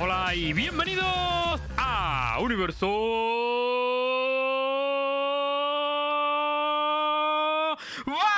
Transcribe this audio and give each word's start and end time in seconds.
Hola 0.00 0.32
y 0.32 0.52
bienvenidos 0.52 1.60
a 1.76 2.38
Universo 2.40 2.86
Valorant. 8.06 8.28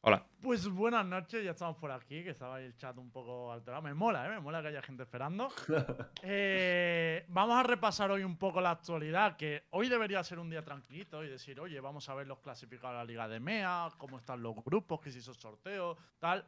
Hola. 0.00 0.27
Pues 0.40 0.68
buenas 0.68 1.04
noches, 1.04 1.44
ya 1.44 1.50
estamos 1.50 1.76
por 1.78 1.90
aquí, 1.90 2.22
que 2.22 2.30
estaba 2.30 2.60
el 2.60 2.76
chat 2.76 2.96
un 2.96 3.10
poco 3.10 3.52
alterado. 3.52 3.82
Me 3.82 3.92
mola, 3.92 4.24
¿eh? 4.24 4.28
Me 4.28 4.40
mola 4.40 4.62
que 4.62 4.68
haya 4.68 4.82
gente 4.82 5.02
esperando. 5.02 5.48
Eh, 6.22 7.24
vamos 7.28 7.56
a 7.56 7.62
repasar 7.62 8.10
hoy 8.10 8.22
un 8.22 8.36
poco 8.36 8.60
la 8.60 8.72
actualidad, 8.72 9.36
que 9.36 9.64
hoy 9.70 9.88
debería 9.88 10.22
ser 10.22 10.38
un 10.38 10.50
día 10.50 10.62
tranquilito 10.62 11.24
y 11.24 11.28
decir, 11.28 11.58
oye, 11.58 11.80
vamos 11.80 12.08
a 12.08 12.14
ver 12.14 12.26
los 12.26 12.38
clasificados 12.38 12.94
a 12.94 12.98
la 12.98 13.04
Liga 13.04 13.28
de 13.28 13.40
MEA, 13.40 13.88
cómo 13.96 14.18
están 14.18 14.42
los 14.42 14.54
grupos, 14.64 15.00
que 15.00 15.10
si 15.10 15.20
son 15.20 15.34
sorteos, 15.34 15.96
tal. 16.18 16.44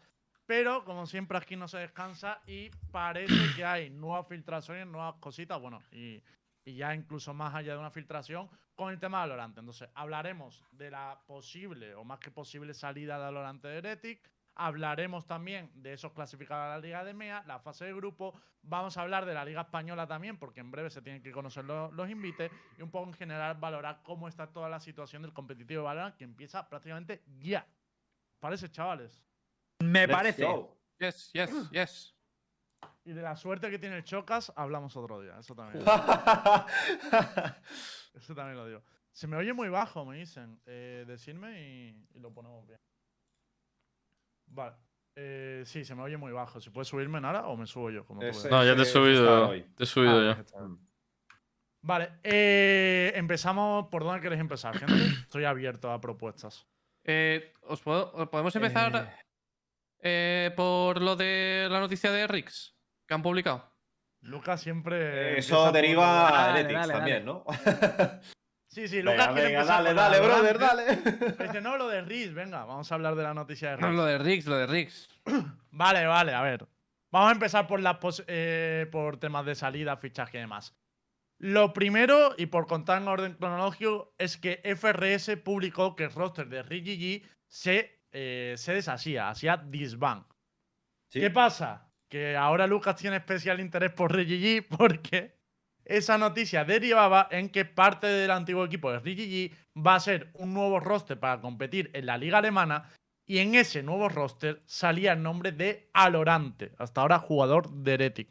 Pero, 0.46 0.84
como 0.84 1.06
siempre, 1.06 1.38
aquí 1.38 1.56
no 1.56 1.66
se 1.66 1.78
descansa 1.78 2.40
y 2.46 2.70
parece 2.90 3.54
que 3.56 3.64
hay 3.64 3.90
nuevas 3.90 4.26
filtraciones, 4.28 4.86
nuevas 4.86 5.14
cositas, 5.16 5.60
bueno, 5.60 5.80
y, 5.92 6.22
y 6.64 6.74
ya 6.74 6.94
incluso 6.94 7.32
más 7.32 7.54
allá 7.54 7.72
de 7.72 7.78
una 7.78 7.90
filtración 7.90 8.48
con 8.80 8.90
el 8.90 8.98
tema 8.98 9.18
de 9.18 9.28
Valorant. 9.28 9.58
Entonces, 9.58 9.90
hablaremos 9.94 10.64
de 10.70 10.90
la 10.90 11.20
posible 11.26 11.94
o 11.94 12.02
más 12.02 12.18
que 12.18 12.30
posible 12.30 12.72
salida 12.72 13.18
de 13.18 13.24
Valorant 13.24 13.62
de 13.62 13.76
Heretic. 13.76 14.32
Hablaremos 14.54 15.26
también 15.26 15.70
de 15.74 15.92
esos 15.92 16.14
clasificados 16.14 16.64
a 16.64 16.68
la 16.70 16.78
Liga 16.78 17.04
de 17.04 17.12
MEA, 17.12 17.44
la 17.46 17.58
fase 17.58 17.84
de 17.84 17.92
grupo. 17.92 18.40
Vamos 18.62 18.96
a 18.96 19.02
hablar 19.02 19.26
de 19.26 19.34
la 19.34 19.44
Liga 19.44 19.60
Española 19.60 20.06
también, 20.06 20.38
porque 20.38 20.60
en 20.60 20.70
breve 20.70 20.88
se 20.88 21.02
tienen 21.02 21.22
que 21.22 21.30
conocer 21.30 21.66
los, 21.66 21.92
los 21.92 22.08
invites. 22.08 22.50
Y 22.78 22.82
un 22.82 22.90
poco 22.90 23.08
en 23.08 23.12
general 23.12 23.58
valorar 23.58 24.00
cómo 24.02 24.28
está 24.28 24.46
toda 24.46 24.70
la 24.70 24.80
situación 24.80 25.20
del 25.20 25.34
competitivo 25.34 25.82
de 25.82 25.84
Valorant, 25.84 26.16
que 26.16 26.24
empieza 26.24 26.66
prácticamente 26.66 27.22
ya. 27.38 27.66
¿Parece, 28.38 28.70
chavales? 28.70 29.22
Me 29.80 30.06
Let's 30.06 30.16
parece. 30.16 30.44
go. 30.46 30.74
Yes, 30.98 31.30
yes, 31.34 31.70
yes. 31.70 32.16
Y 33.04 33.12
de 33.12 33.20
la 33.20 33.36
suerte 33.36 33.68
que 33.68 33.78
tiene 33.78 33.98
el 33.98 34.04
Chocas, 34.04 34.50
hablamos 34.56 34.96
otro 34.96 35.20
día. 35.20 35.38
Eso 35.38 35.54
también. 35.54 35.84
Eso 38.14 38.34
también 38.34 38.56
lo 38.56 38.66
digo. 38.66 38.82
Se 39.12 39.26
me 39.26 39.36
oye 39.36 39.52
muy 39.52 39.68
bajo, 39.68 40.04
me 40.04 40.16
dicen. 40.18 40.60
Eh, 40.66 41.04
decidme 41.06 41.60
y, 41.68 42.06
y 42.14 42.18
lo 42.20 42.32
ponemos 42.32 42.66
bien. 42.66 42.80
Vale. 44.46 44.76
Eh, 45.16 45.62
sí, 45.66 45.84
se 45.84 45.94
me 45.94 46.02
oye 46.02 46.16
muy 46.16 46.32
bajo. 46.32 46.60
Si 46.60 46.70
puedes 46.70 46.88
subirme, 46.88 47.20
Nara, 47.20 47.46
o 47.48 47.56
me 47.56 47.66
subo 47.66 47.90
yo. 47.90 48.04
Como 48.06 48.22
Ese-. 48.22 48.48
No, 48.48 48.64
ya 48.64 48.76
te 48.76 48.82
he 48.82 48.84
subido. 48.86 49.50
Te 49.76 49.84
he 49.84 49.86
subido 49.86 50.30
Ah, 50.30 50.36
ya. 50.36 50.68
Vale, 51.82 52.12
eh, 52.22 53.12
empezamos. 53.16 53.88
¿Por 53.88 54.04
dónde 54.04 54.20
queréis 54.20 54.40
empezar, 54.40 54.76
gente? 54.78 54.94
Estoy 55.26 55.44
abierto 55.44 55.90
a 55.90 56.00
propuestas. 56.00 56.66
Eh, 57.04 57.52
¿os 57.62 57.80
puedo- 57.80 58.30
podemos 58.30 58.54
empezar 58.56 59.16
eh, 60.02 60.52
por 60.56 61.00
lo 61.00 61.16
de 61.16 61.66
la 61.70 61.80
noticia 61.80 62.12
de 62.12 62.26
Rix 62.26 62.76
que 63.06 63.14
han 63.14 63.22
publicado? 63.22 63.69
Lucas 64.22 64.60
siempre. 64.60 65.38
Eso 65.38 65.54
empieza 65.56 65.64
por- 65.64 65.72
deriva 65.72 66.28
a 66.46 66.50
Heretics 66.58 66.80
dale, 66.80 66.92
también, 66.94 67.24
¿no? 67.24 67.44
Sí, 68.72 68.86
sí, 68.86 69.02
Lucas 69.02 69.16
venga, 69.18 69.32
quiere 69.32 69.46
venga, 69.48 69.60
empezar 69.62 69.82
dale, 69.84 69.94
dale, 69.94 70.16
adelante. 70.18 70.52
brother, 70.52 70.58
dale. 70.60 71.46
Dice, 71.48 71.60
no, 71.60 71.76
lo 71.76 71.88
de 71.88 72.02
Riz, 72.02 72.32
venga, 72.32 72.64
vamos 72.64 72.90
a 72.90 72.94
hablar 72.94 73.16
de 73.16 73.24
la 73.24 73.34
noticia 73.34 73.70
de 73.70 73.76
Riz. 73.78 73.84
No, 73.86 73.90
lo 73.92 74.04
de 74.04 74.18
Rix, 74.18 74.46
lo 74.46 74.56
de 74.56 74.66
Rix. 74.68 75.08
Vale, 75.72 76.06
vale, 76.06 76.34
a 76.34 76.42
ver. 76.42 76.68
Vamos 77.10 77.30
a 77.30 77.32
empezar 77.32 77.66
por, 77.66 77.80
las 77.80 77.96
pos- 77.96 78.22
eh, 78.28 78.86
por 78.92 79.16
temas 79.16 79.44
de 79.44 79.56
salida, 79.56 79.96
fichaje 79.96 80.38
y 80.38 80.40
demás. 80.42 80.76
Lo 81.38 81.72
primero, 81.72 82.34
y 82.38 82.46
por 82.46 82.68
contar 82.68 83.02
en 83.02 83.08
orden 83.08 83.34
cronológico, 83.34 84.14
es 84.18 84.36
que 84.36 84.60
FRS 84.76 85.36
publicó 85.38 85.96
que 85.96 86.04
el 86.04 86.12
roster 86.12 86.48
de 86.48 86.62
RGG 86.62 87.28
se, 87.48 88.02
eh, 88.12 88.54
se 88.56 88.72
deshacía, 88.74 89.30
hacía 89.30 89.56
disband. 89.56 90.24
Sí. 91.08 91.18
¿Qué 91.18 91.30
pasa? 91.30 91.89
Que 92.10 92.36
ahora 92.36 92.66
Lucas 92.66 92.96
tiene 92.96 93.16
especial 93.16 93.60
interés 93.60 93.92
por 93.92 94.12
RGG 94.12 94.68
porque 94.76 95.38
esa 95.84 96.18
noticia 96.18 96.64
derivaba 96.64 97.28
en 97.30 97.48
que 97.48 97.64
parte 97.64 98.06
del 98.06 98.30
antiguo 98.30 98.64
equipo 98.64 98.92
de 98.92 98.98
RGG 98.98 99.80
va 99.86 99.94
a 99.94 100.00
ser 100.00 100.30
un 100.34 100.52
nuevo 100.52 100.80
roster 100.80 101.18
para 101.18 101.40
competir 101.40 101.90
en 101.94 102.06
la 102.06 102.18
liga 102.18 102.38
alemana 102.38 102.90
y 103.26 103.38
en 103.38 103.54
ese 103.54 103.82
nuevo 103.82 104.08
roster 104.08 104.62
salía 104.66 105.12
el 105.12 105.22
nombre 105.22 105.52
de 105.52 105.88
Alorante, 105.92 106.72
hasta 106.78 107.00
ahora 107.00 107.20
jugador 107.20 107.70
de 107.70 107.94
Heretic. 107.94 108.28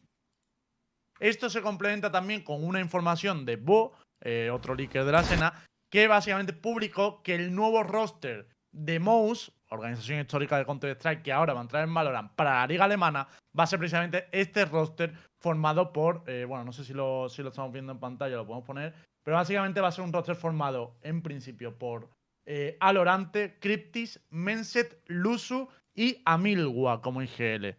Esto 1.20 1.50
se 1.50 1.62
complementa 1.62 2.12
también 2.12 2.44
con 2.44 2.64
una 2.64 2.82
información 2.82 3.46
de 3.46 3.56
Bo, 3.56 3.94
eh, 4.22 4.50
otro 4.52 4.76
leaker 4.76 5.06
de 5.06 5.12
la 5.12 5.22
escena, 5.22 5.66
que 5.90 6.08
básicamente 6.08 6.54
publicó 6.54 7.24
que 7.24 7.36
el 7.36 7.56
nuevo 7.56 7.84
roster 7.84 8.48
de 8.72 9.00
Mouse, 9.00 9.54
organización 9.70 10.20
histórica 10.20 10.58
de 10.58 10.66
Counter-Strike 10.66 11.22
que 11.22 11.32
ahora 11.32 11.54
va 11.54 11.60
a 11.60 11.64
entrar 11.64 11.84
en 11.84 11.94
Valorant 11.94 12.32
para 12.34 12.60
la 12.60 12.68
liga 12.68 12.86
alemana, 12.86 13.28
va 13.58 13.64
a 13.64 13.68
ser 13.68 13.80
precisamente 13.80 14.28
este 14.32 14.66
roster 14.66 15.14
formado 15.38 15.94
por, 15.94 16.24
eh, 16.28 16.46
bueno, 16.48 16.66
no 16.66 16.74
sé 16.74 16.84
si 16.84 16.94
lo, 16.94 17.30
si 17.30 17.42
lo 17.42 17.50
estamos 17.50 17.72
viendo 17.72 17.92
en 17.92 18.00
pantalla, 18.00 18.36
lo 18.36 18.46
podemos 18.46 18.66
poner, 18.66 18.94
pero 19.24 19.38
básicamente 19.38 19.82
va 19.82 19.90
a 19.90 19.92
ser 19.92 20.04
un 20.04 20.14
roster 20.14 20.36
formado 20.36 20.98
en 21.02 21.22
principio 21.22 21.78
por 21.78 22.10
eh, 22.46 22.78
Alorante, 22.80 23.58
Cryptis, 23.60 24.20
Menset, 24.30 25.04
Lusu 25.08 25.70
y 25.94 26.22
Amilwa 26.26 27.02
como 27.02 27.22
IGL. 27.22 27.76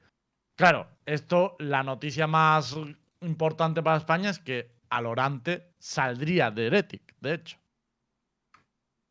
Claro, 0.57 0.87
esto, 1.07 1.57
la 1.59 1.83
noticia 1.83 2.27
más 2.27 2.77
importante 3.21 3.83
para 3.83 3.97
España 3.97 4.31
es 4.31 4.39
que 4.39 4.71
Alorante 4.91 5.73
saldría 5.79 6.51
de 6.51 6.67
Heretic, 6.67 7.15
de 7.21 7.35
hecho. 7.35 7.60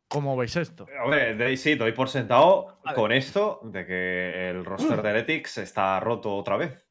¿Cómo 0.10 0.36
veis 0.36 0.56
esto? 0.56 0.88
Hombre, 1.04 1.36
de- 1.36 1.56
sí, 1.56 1.76
doy 1.76 1.92
por 1.92 2.10
sentado 2.10 2.80
A 2.84 2.90
ver. 2.92 2.96
con 2.96 3.12
esto 3.12 3.60
de 3.64 3.86
que 3.86 4.50
el 4.50 4.66
roster 4.66 5.02
de 5.04 5.10
Heretics 5.10 5.60
está 5.60 6.00
roto 6.00 6.36
otra 6.36 6.58
vez. 6.58 6.84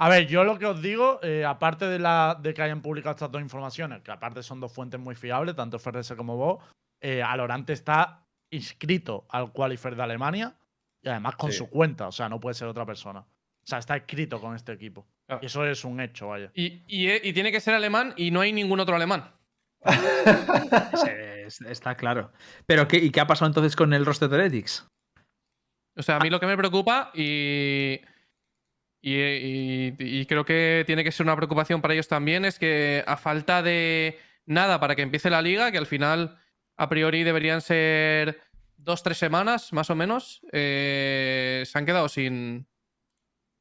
A 0.00 0.08
ver, 0.08 0.28
yo 0.28 0.44
lo 0.44 0.56
que 0.60 0.66
os 0.66 0.80
digo, 0.80 1.18
eh, 1.24 1.44
aparte 1.44 1.86
de, 1.86 1.98
la, 1.98 2.38
de 2.40 2.54
que 2.54 2.62
hayan 2.62 2.82
publicado 2.82 3.14
estas 3.16 3.32
dos 3.32 3.42
informaciones, 3.42 4.00
que 4.02 4.12
aparte 4.12 4.44
son 4.44 4.60
dos 4.60 4.72
fuentes 4.72 5.00
muy 5.00 5.16
fiables, 5.16 5.56
tanto 5.56 5.76
FRS 5.80 6.14
como 6.14 6.36
vos, 6.36 6.62
eh, 7.00 7.20
Alorante 7.20 7.72
está 7.72 8.24
inscrito 8.50 9.26
al 9.28 9.52
Qualifier 9.52 9.96
de 9.96 10.02
Alemania 10.04 10.54
y 11.02 11.08
además 11.08 11.34
con 11.34 11.50
Sí. 11.50 11.58
su 11.58 11.68
cuenta, 11.68 12.06
o 12.06 12.12
sea, 12.12 12.28
no 12.28 12.38
puede 12.38 12.54
ser 12.54 12.68
otra 12.68 12.86
persona. 12.86 13.20
O 13.20 13.66
sea, 13.66 13.78
está 13.80 13.96
inscrito 13.96 14.40
con 14.40 14.54
este 14.54 14.72
equipo. 14.72 15.04
Ah. 15.28 15.40
Y 15.42 15.46
eso 15.46 15.66
es 15.66 15.84
un 15.84 16.00
hecho, 16.00 16.28
vaya. 16.28 16.52
Y, 16.54 16.84
y, 16.86 17.08
eh, 17.08 17.20
y 17.24 17.32
tiene 17.32 17.50
que 17.50 17.60
ser 17.60 17.74
alemán 17.74 18.14
y 18.16 18.30
no 18.30 18.40
hay 18.40 18.52
ningún 18.52 18.78
otro 18.78 18.94
alemán. 18.94 19.32
Es- 19.84 21.27
está 21.66 21.96
claro. 21.96 22.32
Pero, 22.66 22.86
¿qué, 22.88 22.98
¿y 22.98 23.10
qué 23.10 23.20
ha 23.20 23.26
pasado 23.26 23.48
entonces 23.48 23.74
con 23.76 23.92
el 23.92 24.04
roster 24.06 24.28
de 24.28 24.36
Heretics? 24.36 24.86
O 25.96 26.02
sea, 26.02 26.16
a 26.16 26.20
mí 26.20 26.30
lo 26.30 26.38
que 26.40 26.46
me 26.46 26.56
preocupa 26.56 27.10
y, 27.14 28.00
y, 29.02 29.14
y- 29.14 29.94
y 29.98 30.26
creo 30.26 30.44
que 30.44 30.84
tiene 30.86 31.02
que 31.04 31.12
ser 31.12 31.24
una 31.26 31.36
preocupación 31.36 31.80
para 31.82 31.94
ellos 31.94 32.08
también 32.08 32.44
es 32.44 32.58
que 32.58 33.02
a 33.06 33.16
falta 33.16 33.62
de 33.62 34.18
nada 34.46 34.78
para 34.80 34.94
que 34.96 35.02
empiece 35.02 35.28
la 35.30 35.42
liga, 35.42 35.72
que 35.72 35.78
al 35.78 35.86
final 35.86 36.38
a 36.76 36.88
priori 36.88 37.24
deberían 37.24 37.60
ser 37.60 38.40
dos, 38.76 39.02
tres 39.02 39.18
semanas 39.18 39.72
más 39.72 39.90
o 39.90 39.96
menos, 39.96 40.40
eh, 40.52 41.64
se 41.66 41.78
han 41.78 41.84
quedado 41.84 42.08
sin, 42.08 42.66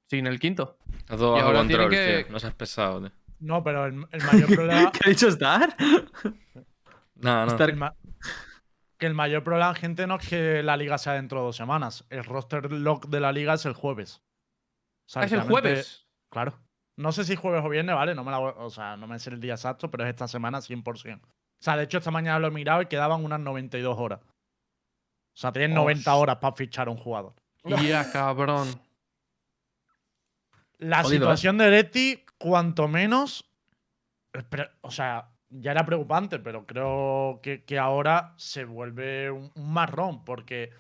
sin 0.10 0.28
el 0.28 0.40
quinto. 0.40 0.78
Todo 1.08 1.38
Y 1.38 1.40
ahora 1.40 1.60
control, 1.60 1.90
tiene 1.90 2.06
que- 2.18 2.24
tío. 2.24 2.32
No 2.32 2.40
seas 2.40 2.54
pesado, 2.54 3.00
tío. 3.02 3.12
No, 3.40 3.64
pero 3.64 3.86
el, 3.86 4.06
el 4.12 4.24
mayor 4.24 4.48
problema. 4.56 4.92
¿Qué 4.94 5.00
ha 5.06 5.10
dicho 5.10 5.28
Star? 5.28 5.76
No, 7.22 7.46
no. 7.46 7.52
Star- 7.52 7.70
el 7.70 7.76
ma- 7.78 7.96
que 8.98 9.06
el 9.06 9.14
mayor 9.14 9.44
problema, 9.44 9.74
gente, 9.76 10.08
no 10.08 10.16
es 10.18 10.28
que 10.28 10.64
la 10.64 10.76
liga 10.78 10.98
sea 10.98 11.14
dentro 11.14 11.40
de 11.40 11.46
dos 11.46 11.56
semanas. 11.56 12.06
El 12.10 12.24
roster 12.24 12.72
lock 12.72 13.08
de 13.08 13.20
la 13.20 13.32
liga 13.32 13.54
es 13.54 13.66
el 13.66 13.74
jueves. 13.74 14.22
O 15.08 15.10
sea, 15.10 15.24
es 15.24 15.32
el 15.32 15.42
jueves. 15.42 16.08
Claro. 16.32 16.60
No 16.98 17.12
sé 17.12 17.24
si 17.24 17.36
jueves 17.36 17.64
o 17.64 17.70
viernes, 17.70 17.96
¿vale? 17.96 18.16
No 18.16 18.24
me 18.24 18.32
la, 18.32 18.40
voy- 18.40 18.54
o 18.58 18.70
sea, 18.72 18.98
no 18.98 19.06
me 19.08 19.20
sé 19.20 19.30
el 19.30 19.40
día 19.40 19.54
exacto, 19.54 19.92
pero 19.92 20.04
es 20.04 20.10
esta 20.10 20.28
semana 20.28 20.60
100%. 20.62 21.22
O 21.24 21.30
sea, 21.64 21.78
de 21.78 21.84
hecho, 21.84 22.00
esta 22.00 22.10
mañana 22.12 22.40
lo 22.40 22.48
he 22.48 22.52
mirado 22.52 22.82
y 22.82 22.88
quedaban 22.88 23.24
unas 23.24 23.40
92 23.40 23.98
horas. 24.00 24.20
O 24.22 25.40
sea, 25.40 25.52
tienen 25.52 25.76
90 25.76 26.00
Hostia. 26.00 26.16
horas 26.16 26.36
para 26.38 26.56
fichar 26.56 26.88
a 26.88 26.92
un 26.92 26.98
jugador. 26.98 27.34
Ya, 27.64 28.12
cabrón. 28.12 28.68
La 30.80 31.04
Jodido, 31.04 31.16
¿eh? 31.18 31.20
situación 31.20 31.58
de 31.58 31.70
Leti, 31.70 32.24
cuanto 32.40 32.88
menos. 32.88 33.46
o 34.82 34.92
sea, 34.92 35.30
ya 35.50 35.72
era 35.72 35.86
preocupante, 35.86 36.40
pero 36.40 36.66
creo 36.66 37.40
que, 37.42 37.80
ahora 37.80 38.34
se 38.38 38.66
vuelve 38.66 39.32
un, 39.32 39.52
marrón, 39.56 40.24
porque 40.26 40.72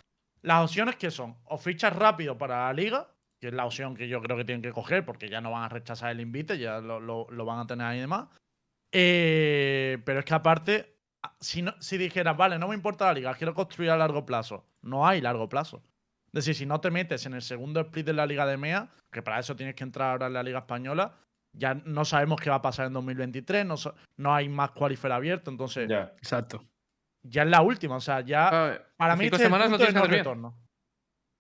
las 0.41 0.63
opciones 0.63 0.95
que 0.95 1.11
son, 1.11 1.37
o 1.45 1.57
fichas 1.57 1.95
rápido 1.95 2.37
para 2.37 2.67
la 2.67 2.73
liga, 2.73 3.09
que 3.39 3.47
es 3.47 3.53
la 3.53 3.65
opción 3.65 3.95
que 3.95 4.07
yo 4.07 4.21
creo 4.21 4.37
que 4.37 4.45
tienen 4.45 4.61
que 4.61 4.71
coger, 4.71 5.05
porque 5.05 5.29
ya 5.29 5.41
no 5.41 5.51
van 5.51 5.63
a 5.63 5.69
rechazar 5.69 6.11
el 6.11 6.21
invite, 6.21 6.57
ya 6.57 6.79
lo, 6.79 6.99
lo- 6.99 7.27
lo 7.29 7.45
van 7.45 7.59
a 7.59 7.67
tener 7.67 7.85
ahí 7.87 7.97
y 7.97 8.01
demás. 8.01 8.27
Eh, 8.91 9.99
pero 10.05 10.19
es 10.19 10.25
que 10.25 10.33
aparte, 10.33 10.97
ah, 11.23 11.35
si, 11.39 11.61
no, 11.61 11.73
si 11.79 11.97
dijeras, 11.97 12.35
vale, 12.37 12.57
no 12.57 12.67
me 12.67 12.75
importa 12.75 13.05
la 13.05 13.13
liga, 13.13 13.35
quiero 13.35 13.53
construir 13.53 13.91
a 13.91 13.97
largo 13.97 14.25
plazo, 14.25 14.65
no 14.81 15.07
hay 15.07 15.21
largo 15.21 15.49
plazo. 15.49 15.83
Es 16.27 16.45
decir, 16.45 16.55
si 16.55 16.65
no 16.65 16.81
te 16.81 16.91
metes 16.91 17.25
en 17.25 17.33
el 17.33 17.41
segundo 17.41 17.79
split 17.81 18.05
de 18.05 18.13
la 18.13 18.25
Liga 18.25 18.45
de 18.45 18.57
MEA, 18.57 18.89
que 19.11 19.21
para 19.23 19.39
eso 19.39 19.55
tienes 19.55 19.75
que 19.75 19.83
entrar 19.83 20.11
ahora 20.11 20.27
en 20.27 20.33
la 20.33 20.43
Liga 20.43 20.59
Española, 20.59 21.15
ya 21.57 21.73
no 21.73 22.05
sabemos 22.05 22.39
qué 22.39 22.49
va 22.49 22.57
a 22.57 22.61
pasar 22.61 22.87
en 22.87 22.93
2023, 22.93 23.65
no, 23.65 23.75
no 24.17 24.33
hay 24.33 24.47
más 24.49 24.71
qualifier 24.71 25.11
abierto, 25.13 25.51
entonces 25.51 25.87
ya. 25.89 26.05
Ya. 26.07 26.13
Exacto. 26.17 26.63
es 27.23 27.45
la 27.47 27.61
última, 27.61 27.95
o 27.95 27.99
sea, 28.01 28.21
ya 28.21 28.47
Ah, 28.49 28.81
para 28.95 29.15
mí 29.15 29.25
cinco 29.25 29.35
este 29.37 29.47
es 29.47 29.53
el 29.53 29.59
punto 29.59 29.77
de 29.77 29.91
no 29.91 29.99
hacer 29.99 30.09
bien. 30.09 30.19
retorno. 30.23 30.57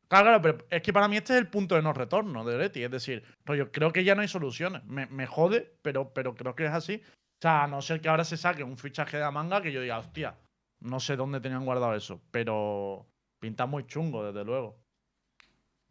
Claro, 0.09 0.25
claro, 0.25 0.41
pero 0.41 0.57
es 0.69 0.81
que 0.81 0.93
para 0.93 1.07
mí 1.09 1.17
este 1.17 1.33
es 1.33 1.39
el 1.39 1.47
punto 1.49 1.75
de 1.75 1.81
no 1.81 1.91
retorno 1.91 2.45
de 2.45 2.57
Leti. 2.57 2.81
Es 2.81 2.89
decir, 2.91 3.23
yo 3.45 3.71
creo 3.73 3.91
que 3.91 4.05
ya 4.05 4.15
no 4.15 4.21
hay 4.21 4.29
soluciones. 4.29 4.83
Me, 4.85 5.05
me 5.07 5.27
jode, 5.27 5.75
pero, 5.81 6.13
pero 6.13 6.33
creo 6.33 6.55
que 6.55 6.65
es 6.65 6.71
así. 6.71 7.01
O 7.05 7.41
sea, 7.41 7.63
a 7.63 7.67
no 7.67 7.81
ser 7.81 7.99
que 7.99 8.07
ahora 8.07 8.23
se 8.23 8.37
saque 8.37 8.63
un 8.63 8.77
fichaje 8.77 9.17
de 9.17 9.23
la 9.23 9.31
manga 9.31 9.61
que 9.61 9.71
yo 9.73 9.81
diga, 9.81 9.99
hostia, 9.99 10.37
no 10.79 11.01
sé 11.01 11.17
dónde 11.17 11.41
tenían 11.41 11.65
guardado 11.65 11.93
eso. 11.93 12.21
Pero 12.31 13.05
pinta 13.41 13.65
muy 13.65 13.85
chungo, 13.85 14.25
desde 14.25 14.45
luego. 14.45 14.79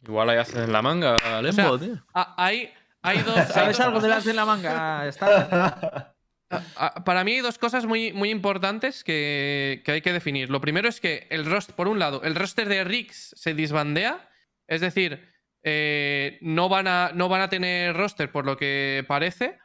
Igual 0.03 0.31
ahí 0.31 0.37
haces 0.37 0.57
en 0.57 0.71
la 0.73 0.81
manga, 0.81 1.15
Lembo, 1.41 1.77
tío. 1.77 2.03
Hay, 2.13 2.71
hay 3.07 3.23
dos. 3.23 3.47
¿Sabes 3.49 3.79
algo 3.79 3.99
de 3.99 4.09
las 4.09 4.25
de 4.25 4.33
la 4.33 4.45
manga? 4.45 5.07
Está. 5.07 6.13
Ah, 6.49 6.61
ah, 6.77 7.03
Para 7.03 7.23
mí 7.23 7.33
hay 7.33 7.39
dos 7.41 7.57
cosas 7.57 7.85
muy, 7.85 8.13
muy 8.13 8.29
importantes 8.29 9.03
que, 9.03 9.81
que 9.83 9.91
hay 9.91 10.01
que 10.01 10.13
definir. 10.13 10.49
Lo 10.49 10.61
primero 10.61 10.87
es 10.87 11.01
que 11.01 11.27
el 11.29 11.45
roster, 11.45 11.75
por 11.75 11.87
un 11.87 11.99
lado, 11.99 12.23
el 12.23 12.35
roster 12.35 12.69
de 12.69 12.83
Rix 12.83 13.33
se 13.35 13.53
disbandea, 13.53 14.29
es 14.67 14.81
decir, 14.81 15.27
eh, 15.63 16.37
no, 16.41 16.69
van 16.69 16.87
a, 16.87 17.11
no 17.13 17.27
van 17.27 17.41
a 17.41 17.49
tener 17.49 17.95
roster 17.95 18.31
por 18.31 18.45
lo 18.45 18.55
que 18.55 19.03
parece, 19.07 19.57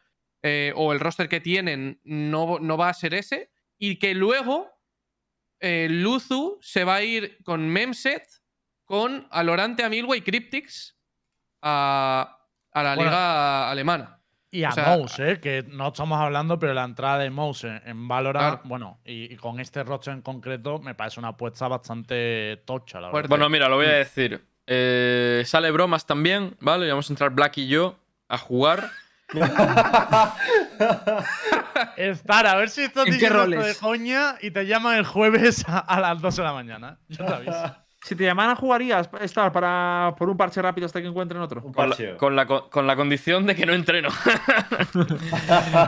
eh, 0.43 0.73
o 0.75 0.93
el 0.93 0.99
roster 0.99 1.29
que 1.29 1.41
tienen 1.41 2.01
no, 2.03 2.59
no 2.59 2.77
va 2.77 2.89
a 2.89 2.95
ser 2.95 3.15
ese, 3.15 3.53
y 3.79 4.01
que 4.01 4.15
luego 4.15 4.69
eh, 5.61 5.87
Luzu 5.89 6.59
se 6.61 6.83
va 6.83 6.97
a 6.97 7.03
ir 7.03 7.39
con 7.45 7.69
Memset, 7.69 8.27
con 8.85 9.29
Alorante, 9.31 9.85
Amilwa 9.85 10.17
y 10.17 10.23
Cryptix 10.23 10.99
a, 11.63 12.42
a 12.73 12.83
la 12.83 12.95
Bueno. 12.95 13.11
liga 13.11 13.71
alemana. 13.71 14.19
Y 14.55 14.65
a 14.65 14.69
O 14.69 14.73
sea, 14.73 14.85
Mouse, 14.85 15.19
¿eh? 15.21 15.41
que 15.41 15.65
no 15.69 15.89
estamos 15.89 16.21
hablando, 16.21 16.59
pero 16.59 16.75
la 16.75 16.85
entrada 16.85 17.19
de 17.19 17.31
Mouse 17.31 17.65
en, 17.65 18.07
Valorant, 18.07 18.57
Claro. 18.57 18.69
bueno, 18.69 19.01
y, 19.05 19.33
y 19.33 19.37
con 19.37 19.61
este 19.61 19.83
roster 19.83 20.13
en 20.13 20.21
concreto, 20.21 20.79
me 20.79 20.95
parece 20.95 21.21
una 21.21 21.29
apuesta 21.29 21.69
bastante 21.69 22.63
tocha, 22.67 23.01
la 23.01 23.11
verdad. 23.11 23.31
Bueno, 23.31 23.49
mira, 23.49 23.69
lo 23.71 23.77
voy 23.77 23.87
a 23.87 23.93
decir. 23.93 24.45
Eh, 24.67 25.43
sale 25.47 25.71
bromas 25.71 26.05
también, 26.07 26.55
¿vale? 26.61 26.87
Y 26.87 26.91
vamos 26.91 27.09
a 27.09 27.13
entrar 27.15 27.31
Black 27.31 27.57
y 27.59 27.69
yo 27.69 27.97
a 28.29 28.37
jugar. 28.37 28.91
Estar, 31.97 32.47
a 32.47 32.57
ver 32.57 32.69
si 32.69 32.83
estás 32.83 33.07
¿En 33.07 33.13
qué 33.13 33.19
diciendo 33.19 33.45
esto 33.45 33.65
de 33.67 33.75
coña 33.77 34.35
y 34.41 34.51
te 34.51 34.67
llaman 34.67 34.97
el 34.99 35.05
jueves 35.07 35.65
a, 35.69 35.79
a 35.79 36.01
las 36.01 36.21
2 36.21 36.37
de 36.37 36.43
la 36.43 36.53
mañana. 36.53 36.99
Yo 37.09 37.25
te 37.25 37.33
aviso. 37.33 37.77
Si 38.03 38.17
te 38.17 38.25
llamaran, 38.25 38.57
jugarías 38.57 39.09
estar 39.21 39.53
para 39.53 40.13
por 40.19 40.29
un 40.29 40.37
parche 40.37 40.61
rápido 40.61 40.87
hasta 40.87 41.01
que 41.01 41.07
encuentren 41.07 41.41
otro. 41.41 41.63
Un 41.63 41.73
Con 42.17 42.35
la, 42.35 42.47
con 42.47 42.87
la 42.87 42.97
condición 42.97 43.47
de 43.47 43.55
que 43.55 43.65
no 43.65 43.73
entreno. 43.73 44.09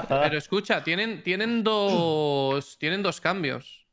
Pero 0.09 0.39
escucha, 0.39 0.85
tienen, 0.85 1.25
tienen 1.25 1.65
dos. 1.65 2.79
Tienen 2.79 3.03
dos 3.03 3.21
cambios. 3.21 3.85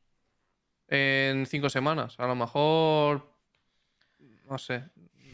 En 0.86 1.46
cinco 1.46 1.68
semanas. 1.68 2.14
A 2.18 2.28
lo 2.28 2.36
mejor. 2.36 3.34
No 4.48 4.56
sé. 4.56 4.84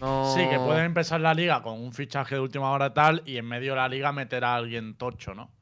No... 0.00 0.32
Sí, 0.34 0.48
que 0.48 0.58
pueden 0.58 0.86
empezar 0.86 1.20
la 1.20 1.34
liga 1.34 1.60
con 1.60 1.74
un 1.74 1.92
fichaje 1.92 2.36
de 2.36 2.40
última 2.40 2.70
hora 2.70 2.94
tal 2.94 3.22
y 3.26 3.36
en 3.36 3.44
medio 3.44 3.72
de 3.72 3.78
la 3.78 3.88
liga 3.88 4.12
meter 4.12 4.44
a 4.44 4.54
alguien 4.54 4.96
tocho, 4.96 5.34
¿no? 5.34 5.57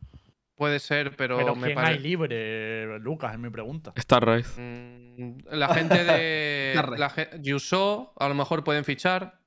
Puede 0.56 0.79
ser, 0.81 1.14
pero, 1.17 1.37
Pero 1.37 1.55
me 1.55 1.67
¿quién 1.67 1.79
hay 1.79 1.85
parece. 1.85 2.00
libre, 2.03 2.99
Lucas? 2.99 3.32
Es 3.35 3.38
mi 3.38 3.50
pregunta. 3.50 3.93
Está 3.94 4.19
Raíz. 4.20 4.55
Mm, 4.56 5.38
La 5.50 5.69
gente 5.75 6.03
de. 6.03 6.75
La 6.99 7.11
ge- 7.11 7.31
Yuso, 7.43 8.12
a 8.19 8.26
lo 8.29 8.35
mejor 8.35 8.64
pueden 8.64 8.85
fichar. 8.85 9.38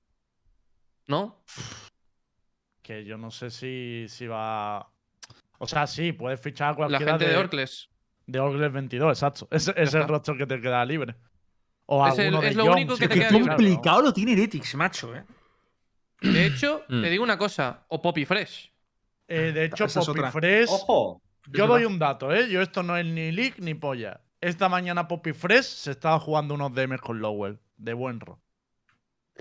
¿No? 1.08 1.44
Que 2.84 3.04
yo 3.06 3.18
no 3.18 3.32
sé 3.32 3.50
si, 3.50 4.06
si 4.08 4.28
va. 4.28 4.88
O 5.58 5.68
sea, 5.68 5.88
sí, 5.88 6.12
puedes 6.14 6.40
fichar 6.40 6.68
a 6.68 6.72
La 6.72 6.76
cualquiera 6.76 7.14
gente 7.14 7.28
de, 7.28 7.38
Orcles. 7.38 7.90
de 8.28 8.40
Orgles 8.40 8.72
22, 8.72 9.10
exacto. 9.18 9.48
Ese 9.52 9.74
es 9.76 9.94
el 9.96 10.08
rostro 10.08 10.38
que 10.38 10.46
te 10.46 10.62
queda 10.62 10.86
libre. 10.86 11.16
O 11.88 12.06
Es 12.08 12.20
el- 12.20 12.40
de 12.40 12.50
es 12.50 12.56
lo 12.56 12.66
único 12.66 12.96
que 12.96 13.08
te 13.08 13.16
queda 13.16 13.32
libre. 13.32 13.48
complicado 13.56 14.04
lo 14.04 14.14
tiene 14.14 14.34
Heretics, 14.34 14.76
macho, 14.76 15.16
eh. 15.16 15.24
De 16.22 16.46
hecho, 16.46 16.84
Mm. 16.90 17.02
te 17.02 17.10
digo 17.10 17.24
una 17.24 17.38
cosa. 17.40 17.86
O 17.88 18.00
Poppy 18.02 18.26
Fresh. 18.26 18.72
Eh, 19.30 19.52
de 19.54 19.66
hecho, 19.66 19.86
Poppy. 19.88 20.22
Fresh. 20.32 20.70
Ojo. 20.70 21.22
Yo 21.48 21.68
doy 21.68 21.86
un 21.86 21.98
dato, 22.00 22.34
¿eh? 22.34 22.50
Yo 22.50 22.62
esto 22.62 22.84
no 22.84 22.98
es 22.98 23.06
ni 23.06 23.32
leak 23.32 23.60
ni 23.60 23.74
polla. 23.76 24.22
Esta 24.42 24.70
mañana 24.70 25.08
Poppy 25.08 25.34
Fresh 25.34 25.66
se 25.66 25.92
estaba 25.92 26.20
jugando 26.20 26.54
unos 26.54 26.74
DMs 26.74 27.02
con 27.02 27.20
Lowell. 27.20 27.60
De 27.78 27.94
buen 27.94 28.20
ro. 28.20 28.40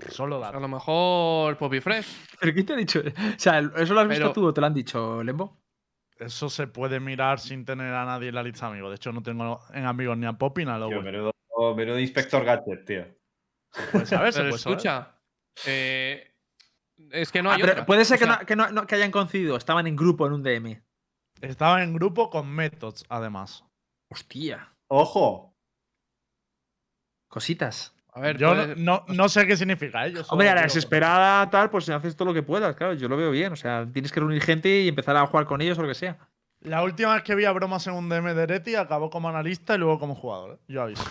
Solo 0.09 0.37
A 0.37 0.39
dato. 0.47 0.59
lo 0.59 0.67
mejor 0.67 1.57
Poppy 1.57 1.81
Fresh. 1.81 2.07
¿Pero 2.39 2.53
quién 2.53 2.65
te 2.65 2.73
ha 2.73 2.75
dicho? 2.77 2.99
O 3.01 3.39
sea, 3.39 3.59
¿eso 3.59 3.93
lo 3.93 3.99
has 4.01 4.07
visto 4.07 4.23
Pero- 4.25 4.33
tú 4.33 4.45
o 4.47 4.53
te 4.53 4.61
lo 4.61 4.67
han 4.67 4.73
dicho, 4.73 5.21
Lembo? 5.23 5.59
Eso 6.17 6.49
se 6.49 6.67
puede 6.67 6.99
mirar 6.99 7.39
sin 7.39 7.63
tener 7.65 7.93
a 7.93 8.03
nadie 8.05 8.29
en 8.29 8.35
la 8.35 8.43
lista 8.43 8.65
de 8.65 8.73
amigos. 8.73 8.89
De 8.91 8.95
hecho, 8.97 9.11
no 9.13 9.21
tengo 9.23 9.61
en 9.73 9.85
amigos 9.85 10.17
ni 10.17 10.25
a 10.25 10.33
Poppy 10.33 10.65
ni 10.65 10.71
a 10.71 10.75
Tío, 10.75 10.89
Lowell. 10.89 11.03
menudo, 11.03 11.31
menudo 11.75 11.99
inspector 11.99 12.43
gadget, 12.43 12.85
tío. 12.85 13.05
Se 13.71 13.81
puede 13.91 14.05
saber, 14.05 14.33
se 14.33 14.39
puede 14.41 14.57
saber. 14.57 14.77
escucha. 14.77 15.15
eh, 15.65 16.28
es 17.11 17.31
que 17.31 17.41
no 17.41 17.49
Ah, 17.51 17.55
hay 17.55 17.61
pero 17.61 17.73
otra. 17.73 17.85
puede 17.85 18.05
ser 18.05 18.15
O 18.15 18.19
que, 18.19 18.25
sea, 18.25 18.37
no, 18.39 18.45
que, 18.45 18.55
no- 18.55 18.69
no- 18.71 18.87
que 18.87 18.95
hayan 18.95 19.11
coincidido. 19.11 19.55
Estaban 19.57 19.87
en 19.87 19.95
grupo 19.95 20.27
en 20.27 20.33
un 20.33 20.43
DM. 20.43 20.81
Estaba 21.41 21.81
en 21.83 21.93
grupo 21.93 22.29
con 22.29 22.49
Methods, 22.49 23.05
además. 23.09 23.63
Hostia. 24.11 24.73
Ojo. 24.87 25.53
Cositas. 27.29 27.95
A 28.11 28.21
ver, 28.21 28.37
Yo 28.37 28.49
puede- 28.49 28.75
no, 28.75 29.05
no, 29.07 29.29
sé 29.29 29.45
qué 29.45 29.55
significa, 29.55 30.05
¿eh? 30.07 30.11
Yo 30.13 30.21
Hombre, 30.29 30.49
a 30.49 30.55
la 30.55 30.61
que- 30.61 30.67
desesperada, 30.67 31.49
tal, 31.49 31.69
pues 31.69 31.87
haces 31.89 32.15
todo 32.15 32.29
lo 32.29 32.33
que 32.33 32.41
puedas, 32.43 32.75
claro. 32.75 32.93
Yo 32.95 33.07
lo 33.07 33.15
veo 33.15 33.29
bien. 33.31 33.53
O 33.53 33.55
sea, 33.55 33.87
tienes 33.91 34.11
que 34.11 34.19
reunir 34.19 34.41
gente 34.41 34.81
y 34.81 34.87
empezar 34.87 35.15
a 35.15 35.25
jugar 35.27 35.45
con 35.45 35.61
ellos 35.61 35.77
o 35.77 35.83
lo 35.83 35.87
que 35.87 35.93
sea. 35.95 36.17
La 36.61 36.83
última 36.83 37.13
vez 37.13 37.23
que 37.23 37.35
vi 37.35 37.45
a 37.45 37.51
bromas 37.53 37.85
en 37.87 37.93
un 37.93 38.09
DM 38.09 38.33
de 38.33 38.45
Reti 38.47 38.75
acabó 38.75 39.09
como 39.09 39.29
analista 39.29 39.75
y 39.75 39.77
luego 39.77 39.99
como 39.99 40.15
jugador. 40.15 40.55
¿eh? 40.59 40.63
Yo 40.67 40.81
aviso. 40.81 41.03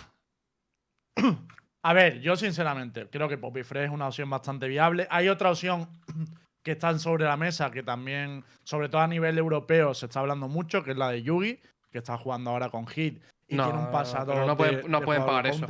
a 1.83 1.93
ver, 1.93 2.21
yo 2.21 2.37
sinceramente 2.37 3.09
creo 3.09 3.29
que 3.29 3.39
Poppy 3.39 3.63
Fresh 3.63 3.85
es 3.87 3.91
una 3.91 4.09
opción 4.09 4.29
bastante 4.31 4.69
viable. 4.69 5.07
Hay 5.11 5.29
otra 5.29 5.51
opción 5.51 5.89
que 6.63 6.73
están 6.73 6.99
sobre 7.01 7.25
la 7.25 7.37
mesa 7.37 7.71
que 7.71 7.83
también, 7.83 8.45
sobre 8.65 8.89
todo 8.89 9.01
a 9.01 9.07
nivel 9.07 9.39
europeo, 9.39 9.95
se 9.95 10.07
está 10.07 10.21
hablando 10.21 10.49
mucho, 10.49 10.83
que 10.83 10.91
es 10.93 10.97
la 10.97 11.11
de 11.11 11.23
Yugi, 11.23 11.61
que 11.91 11.99
está 11.99 12.19
jugando 12.19 12.51
ahora 12.51 12.69
con 12.69 12.87
Hit 12.87 13.23
y 13.47 13.57
No, 13.57 13.65
tiene 13.65 13.79
un 13.79 13.91
pasado. 13.91 14.33
pero 14.33 14.47
no 14.47 14.57
pueden- 14.57 14.83
de- 14.83 14.89
no 14.89 15.01
de 15.01 15.05
pueden 15.07 15.25
pagar 15.25 15.47
eso. 15.47 15.67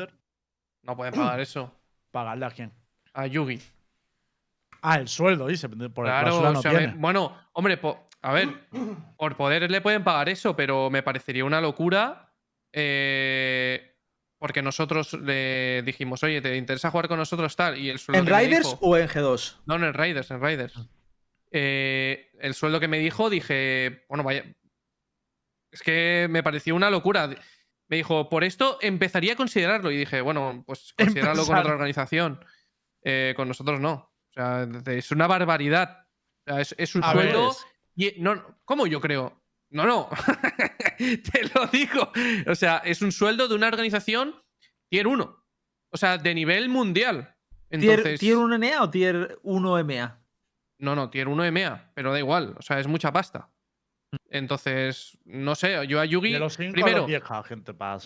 No 0.82 0.96
pueden 0.96 1.14
pagar 1.14 1.40
eso. 1.40 1.72
¿Pagarle 2.10 2.46
a 2.46 2.50
quién? 2.50 2.72
A 3.12 3.26
Yugi. 3.26 3.60
Ah, 4.82 4.98
el 4.98 5.08
sueldo, 5.08 5.46
dice. 5.46 5.68
Por 5.68 5.78
el 5.78 5.90
Claro, 5.90 6.26
cláusula 6.26 6.52
no 6.52 6.58
o 6.58 6.62
sea, 6.62 6.70
tiene. 6.70 6.94
bueno, 6.96 7.36
hombre, 7.52 7.78
a 8.22 8.32
ver, 8.32 8.48
por 9.16 9.36
poder 9.36 9.70
le 9.70 9.80
pueden 9.80 10.04
pagar 10.04 10.28
eso, 10.28 10.54
pero 10.56 10.88
me 10.90 11.02
parecería 11.02 11.44
una 11.44 11.60
locura. 11.60 12.32
eh, 12.72 13.87
porque 14.38 14.62
nosotros 14.62 15.12
le 15.14 15.82
dijimos, 15.82 16.22
oye, 16.22 16.40
¿te 16.40 16.56
interesa 16.56 16.90
jugar 16.90 17.08
con 17.08 17.18
nosotros 17.18 17.54
tal? 17.56 17.76
Y 17.78 17.90
el 17.90 17.98
sueldo 17.98 18.20
¿En 18.20 18.26
que 18.26 18.32
me 18.32 18.38
Riders 18.38 18.66
dijo- 18.66 18.78
o 18.80 18.96
en 18.96 19.08
G2? 19.08 19.56
No, 19.66 19.78
no, 19.78 19.86
en 19.88 19.94
Raiders, 19.94 20.30
en 20.30 20.40
Raiders. 20.40 20.74
Eh, 21.50 22.30
el 22.40 22.54
sueldo 22.54 22.78
que 22.80 22.88
me 22.88 22.98
dijo, 22.98 23.30
dije, 23.30 24.04
bueno, 24.08 24.22
vaya. 24.24 24.44
Es 25.70 25.82
que 25.82 26.26
me 26.30 26.42
pareció 26.42 26.74
una 26.74 26.90
locura. 26.90 27.28
Me 27.88 27.96
dijo, 27.96 28.28
por 28.28 28.44
esto 28.44 28.78
empezaría 28.80 29.32
a 29.32 29.36
considerarlo. 29.36 29.90
Y 29.90 29.96
dije, 29.96 30.20
bueno, 30.20 30.62
pues 30.66 30.94
considerarlo 30.98 31.44
con 31.46 31.56
otra 31.56 31.72
organización. 31.72 32.44
Eh, 33.02 33.32
con 33.36 33.48
nosotros 33.48 33.80
no. 33.80 33.92
O 34.30 34.32
sea, 34.34 34.68
es 34.86 35.10
una 35.10 35.26
barbaridad. 35.26 36.06
O 36.46 36.50
sea, 36.52 36.60
es, 36.60 36.74
es 36.78 36.94
un 36.94 37.04
A 37.04 37.12
sueldo. 37.12 37.56
y- 37.96 38.14
no, 38.20 38.58
¿Cómo 38.64 38.86
yo 38.86 39.00
creo? 39.00 39.37
No, 39.70 39.84
no. 39.86 40.08
Te 40.98 41.42
lo 41.54 41.66
digo. 41.66 42.10
O 42.46 42.54
sea, 42.54 42.78
es 42.78 43.02
un 43.02 43.12
sueldo 43.12 43.48
de 43.48 43.54
una 43.54 43.68
organización 43.68 44.34
tier 44.90 45.06
1. 45.06 45.44
O 45.90 45.96
sea, 45.96 46.18
de 46.18 46.34
nivel 46.34 46.68
mundial. 46.68 47.34
¿Tier, 47.70 47.82
Entonces, 47.98 48.20
¿Tier 48.20 48.36
1 48.38 48.56
NA 48.58 48.82
o 48.82 48.90
Tier 48.90 49.38
1 49.42 49.84
MA? 49.84 50.18
no, 50.80 50.94
no, 50.94 51.10
tier 51.10 51.28
1 51.28 51.44
EMEA, 51.44 51.90
pero 51.94 52.12
da 52.12 52.18
igual, 52.20 52.54
o 52.56 52.62
sea, 52.62 52.78
es 52.78 52.86
mucha 52.86 53.12
pasta. 53.12 53.50
Entonces, 54.30 55.18
no 55.24 55.54
sé, 55.54 55.86
yo 55.86 56.00
a 56.00 56.04
Yugi, 56.04 56.32
De 56.32 56.38
los 56.38 56.56
5 56.56 56.70
a 56.70 56.72
primero, 56.72 56.98
los 56.98 57.06
10, 57.08 57.22
gente, 57.46 57.74
para, 57.74 57.98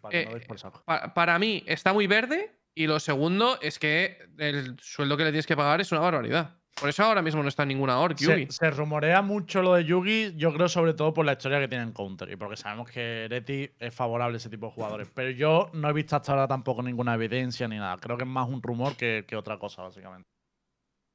para 0.00 0.10
que 0.10 0.20
Eh, 0.22 0.28
deis 0.32 0.46
por 0.46 0.58
saco. 0.58 0.82
pa- 0.84 1.12
para 1.12 1.38
mí 1.38 1.64
está 1.66 1.92
muy 1.92 2.06
verde 2.06 2.56
y 2.74 2.86
lo 2.86 3.00
segundo 3.00 3.58
es 3.60 3.78
que 3.78 4.18
el 4.38 4.76
sueldo 4.80 5.16
que 5.16 5.24
le 5.24 5.30
tienes 5.30 5.46
que 5.46 5.56
pagar 5.56 5.80
es 5.80 5.90
una 5.92 6.00
barbaridad. 6.00 6.56
Por 6.80 6.88
eso 6.88 7.02
ahora 7.02 7.22
mismo 7.22 7.42
no 7.42 7.48
está 7.48 7.64
en 7.64 7.70
ninguna 7.70 7.98
org, 7.98 8.16
Yugi. 8.16 8.46
Se, 8.46 8.52
se 8.52 8.70
rumorea 8.70 9.20
mucho 9.20 9.62
lo 9.62 9.74
de 9.74 9.84
Yugi, 9.84 10.34
yo 10.36 10.52
creo 10.52 10.68
sobre 10.68 10.94
todo 10.94 11.12
por 11.12 11.26
la 11.26 11.32
historia 11.32 11.58
que 11.58 11.66
tiene 11.66 11.84
en 11.84 11.92
Counter 11.92 12.30
y 12.30 12.36
porque 12.36 12.56
sabemos 12.56 12.88
que 12.90 13.26
Reti 13.28 13.68
es 13.78 13.94
favorable 13.94 14.36
a 14.36 14.38
ese 14.38 14.48
tipo 14.48 14.66
de 14.66 14.72
jugadores. 14.72 15.10
Pero 15.12 15.30
yo 15.30 15.70
no 15.72 15.88
he 15.88 15.92
visto 15.92 16.14
hasta 16.14 16.32
ahora 16.32 16.46
tampoco 16.46 16.82
ninguna 16.82 17.14
evidencia 17.14 17.66
ni 17.66 17.76
nada. 17.78 17.96
Creo 17.96 18.16
que 18.16 18.24
es 18.24 18.30
más 18.30 18.48
un 18.48 18.62
rumor 18.62 18.96
que, 18.96 19.24
que 19.26 19.34
otra 19.34 19.58
cosa, 19.58 19.82
básicamente. 19.82 20.28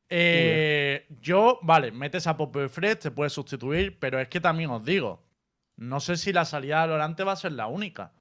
Eh, 0.09 1.07
yo, 1.21 1.59
vale, 1.63 1.91
metes 1.91 2.27
a 2.27 2.37
Poppy 2.37 2.67
Fresh, 2.67 2.99
te 2.99 3.11
puedes 3.11 3.33
sustituir, 3.33 3.97
pero 3.99 4.19
es 4.19 4.27
que 4.27 4.39
también 4.39 4.69
os 4.69 4.83
digo, 4.83 5.23
no 5.77 5.99
sé 5.99 6.17
si 6.17 6.33
la 6.33 6.45
salida 6.45 6.81
de 6.81 6.89
Lorante 6.89 7.23
va 7.23 7.31
a 7.31 7.37
ser 7.37 7.53
la 7.53 7.67
única. 7.67 8.13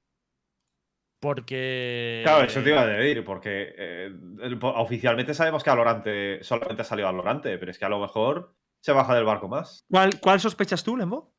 Porque. 1.23 2.23
Claro, 2.25 2.45
eso 2.45 2.61
te 2.64 2.71
iba 2.71 2.81
a 2.81 2.87
decir, 2.87 3.25
porque 3.25 3.73
eh, 3.79 4.12
oficialmente 4.61 5.35
sabemos 5.35 5.62
que 5.62 5.71
Alorante 5.71 6.43
solamente 6.43 6.83
ha 6.83 6.85
salido 6.85 7.07
Alorante, 7.07 7.57
pero 7.59 7.71
es 7.71 7.79
que 7.79 7.85
a 7.85 7.88
lo 7.88 8.00
mejor 8.00 8.57
se 8.81 8.91
baja 8.91 9.14
del 9.14 9.23
barco 9.23 9.47
más. 9.47 9.85
¿Cuál, 9.88 10.19
¿Cuál 10.19 10.41
sospechas 10.41 10.83
tú, 10.83 10.97
Lembo? 10.97 11.33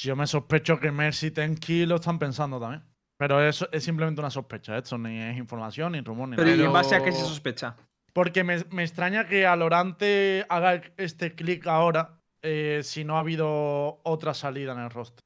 Yo 0.00 0.16
me 0.16 0.26
sospecho 0.26 0.80
que 0.80 0.90
Mercy 0.90 1.26
y 1.26 1.30
Tenki 1.32 1.84
lo 1.84 1.96
están 1.96 2.18
pensando 2.18 2.58
también. 2.58 2.84
Pero 3.18 3.46
eso 3.46 3.68
es 3.70 3.84
simplemente 3.84 4.22
una 4.22 4.30
sospecha. 4.30 4.78
Esto 4.78 4.96
ni 4.96 5.20
es 5.20 5.36
información, 5.36 5.92
ni 5.92 6.00
rumor, 6.00 6.28
ni 6.28 6.36
Pero 6.36 6.54
¿y 6.54 6.62
en 6.62 6.72
base 6.72 6.96
a 6.96 7.02
qué 7.02 7.12
se 7.12 7.20
sospecha? 7.20 7.76
Porque 8.14 8.44
me, 8.44 8.64
me 8.70 8.82
extraña 8.82 9.28
que 9.28 9.46
Alorante 9.46 10.46
haga 10.48 10.80
este 10.96 11.34
clic 11.34 11.66
ahora 11.66 12.22
eh, 12.40 12.80
si 12.82 13.04
no 13.04 13.18
ha 13.18 13.20
habido 13.20 14.00
otra 14.04 14.32
salida 14.32 14.72
en 14.72 14.78
el 14.78 14.90
roster. 14.90 15.20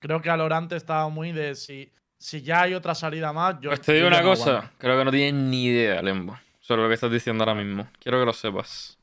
Creo 0.00 0.22
que 0.22 0.30
Alorante 0.30 0.76
estaba 0.76 1.10
muy 1.10 1.32
de 1.32 1.54
si, 1.54 1.92
si 2.22 2.40
ya 2.42 2.62
hay 2.62 2.74
otra 2.74 2.94
salida 2.94 3.32
más. 3.32 3.56
Yo, 3.60 3.70
Pues 3.70 3.80
te 3.80 3.92
digo 3.94 4.06
yo 4.06 4.10
ya 4.12 4.16
una 4.20 4.22
no 4.22 4.28
cosa, 4.30 4.50
aguanto. 4.58 4.74
creo 4.78 4.98
que 4.98 5.04
no 5.04 5.10
tienes 5.10 5.34
ni 5.34 5.64
idea, 5.64 6.00
Lembo, 6.02 6.38
sobre 6.60 6.82
lo 6.82 6.88
que 6.88 6.94
estás 6.94 7.10
diciendo 7.10 7.42
ahora 7.44 7.54
mismo. 7.60 7.88
Quiero 8.00 8.20
que 8.20 8.26
lo 8.26 8.32
sepas. 8.32 8.98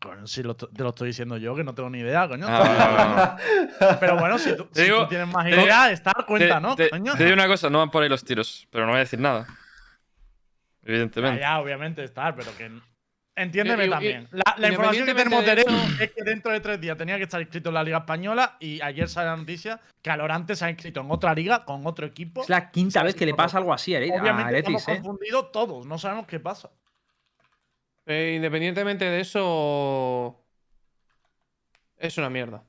Coño, 0.00 0.26
si 0.26 0.42
lo, 0.42 0.54
te 0.56 0.82
lo 0.82 0.88
estoy 0.90 1.08
diciendo 1.08 1.36
yo, 1.36 1.54
que 1.54 1.62
no 1.62 1.74
tengo 1.74 1.90
ni 1.90 1.98
idea, 1.98 2.26
coño. 2.26 2.46
Ah, 2.48 3.36
Pero 4.00 4.16
bueno, 4.18 4.38
si 4.38 4.56
tú, 4.56 4.66
digo- 4.74 5.06
tienes 5.08 5.28
más 5.28 5.46
idea, 5.48 5.90
estar 5.90 6.24
cuenta, 6.24 6.54
te, 6.54 6.60
¿no? 6.60 6.74
te- 6.76 6.88
coño? 6.88 7.14
te 7.16 7.24
digo 7.24 7.34
una 7.34 7.46
cosa, 7.48 7.68
no 7.68 7.78
van 7.78 7.90
por 7.90 8.02
ahí 8.02 8.08
los 8.08 8.24
tiros, 8.24 8.66
pero 8.70 8.84
no 8.86 8.92
voy 8.92 8.96
a 8.98 9.00
decir 9.00 9.18
nada. 9.20 9.46
Ya, 9.46 9.56
Evidentemente. 10.84 11.40
ya, 11.40 11.60
obviamente 11.60 12.02
estar, 12.04 12.34
pero 12.34 12.56
que. 12.56 12.70
Entiéndeme 13.36 13.84
Y- 13.84 13.86
y- 13.86 13.90
también. 13.90 14.28
La, 14.32 14.54
la 14.58 14.68
información 14.68 15.06
que 15.06 15.14
tenemos 15.14 15.40
independientemente 15.40 15.98
de 15.98 16.04
es 16.04 16.10
que 16.12 16.22
dentro 16.24 16.52
de 16.52 16.60
tres 16.60 16.80
días 16.80 16.96
tenía 16.98 17.16
que 17.16 17.22
estar 17.22 17.40
inscrito 17.40 17.70
en 17.70 17.74
la 17.74 17.82
Liga 17.84 17.98
Española 17.98 18.56
y 18.60 18.80
ayer 18.82 19.08
sale 19.08 19.28
la 19.30 19.36
noticia 19.36 19.80
que 20.02 20.10
Alorante 20.10 20.56
se 20.56 20.64
ha 20.64 20.70
inscrito 20.70 21.00
en 21.00 21.10
otra 21.10 21.32
liga 21.34 21.64
con 21.64 21.86
otro 21.86 22.04
equipo. 22.06 22.42
Es 22.42 22.48
la 22.48 22.70
quinta 22.70 23.02
vez 23.02 23.14
que 23.14 23.24
le 23.26 23.34
pasa 23.34 23.58
algo 23.58 23.72
así 23.72 23.94
a 23.94 24.00
Ere- 24.00 24.12
a 24.16 24.20
Obviamente 24.20 24.58
estamos 24.58 24.86
¿eh? 24.88 24.96
confundidos 24.96 25.52
todos, 25.52 25.86
no 25.86 25.96
sabemos 25.98 26.26
qué 26.26 26.40
pasa. 26.40 26.70
Eh, 28.06 28.34
independientemente 28.36 29.04
de 29.04 29.20
eso. 29.20 30.44
Es 31.96 32.18
una 32.18 32.30
mierda. 32.30 32.64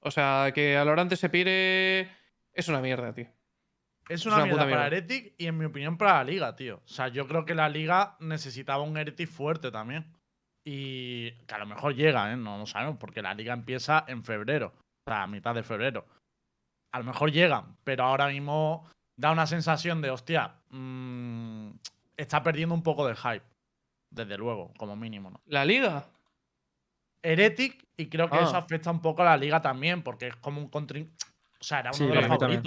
O 0.00 0.10
sea, 0.10 0.52
que 0.54 0.76
Alorante 0.76 1.16
se 1.16 1.28
pire. 1.28 2.08
Es 2.52 2.68
una 2.68 2.80
mierda, 2.80 3.12
tío. 3.12 3.26
Es 4.08 4.26
una, 4.26 4.36
una 4.36 4.44
mierda 4.46 4.64
para. 4.68 4.86
Heretic 4.86 5.34
y 5.38 5.46
en 5.46 5.56
mi 5.58 5.64
opinión 5.64 5.96
para 5.96 6.14
la 6.14 6.24
liga, 6.24 6.56
tío. 6.56 6.76
O 6.84 6.88
sea, 6.88 7.08
yo 7.08 7.26
creo 7.26 7.44
que 7.44 7.54
la 7.54 7.68
liga 7.68 8.16
necesitaba 8.20 8.82
un 8.82 8.96
Heretic 8.96 9.28
fuerte 9.28 9.70
también. 9.70 10.06
Y 10.66 11.32
que 11.46 11.54
a 11.54 11.58
lo 11.58 11.66
mejor 11.66 11.94
llega, 11.94 12.32
¿eh? 12.32 12.36
No 12.36 12.58
lo 12.58 12.66
sabemos, 12.66 12.96
porque 12.98 13.22
la 13.22 13.34
liga 13.34 13.52
empieza 13.52 14.04
en 14.08 14.24
febrero. 14.24 14.72
O 15.06 15.10
sea, 15.10 15.22
a 15.22 15.26
mitad 15.26 15.54
de 15.54 15.62
febrero. 15.62 16.06
A 16.92 16.98
lo 16.98 17.04
mejor 17.04 17.32
llegan, 17.32 17.76
pero 17.84 18.04
ahora 18.04 18.28
mismo 18.28 18.88
da 19.18 19.30
una 19.32 19.46
sensación 19.46 20.00
de, 20.00 20.10
hostia, 20.10 20.54
mm, 20.70 21.70
está 22.16 22.42
perdiendo 22.42 22.74
un 22.74 22.82
poco 22.82 23.06
de 23.06 23.14
hype. 23.16 23.44
Desde 24.10 24.38
luego, 24.38 24.72
como 24.78 24.96
mínimo, 24.96 25.30
¿no? 25.30 25.40
La 25.46 25.64
liga. 25.64 26.06
Heretic 27.22 27.84
y 27.96 28.06
creo 28.08 28.28
que 28.28 28.36
Ah. 28.36 28.44
eso 28.44 28.56
afecta 28.56 28.90
un 28.90 29.00
poco 29.00 29.22
a 29.22 29.26
la 29.26 29.36
liga 29.36 29.60
también, 29.60 30.02
porque 30.02 30.28
es 30.28 30.36
como 30.36 30.60
un 30.60 30.68
contrin... 30.68 31.12
O 31.60 31.64
sea, 31.64 31.80
era 31.80 31.90
uno 31.90 31.96
Sí, 31.98 32.06
de 32.06 32.14
los 32.28 32.38
también. 32.38 32.62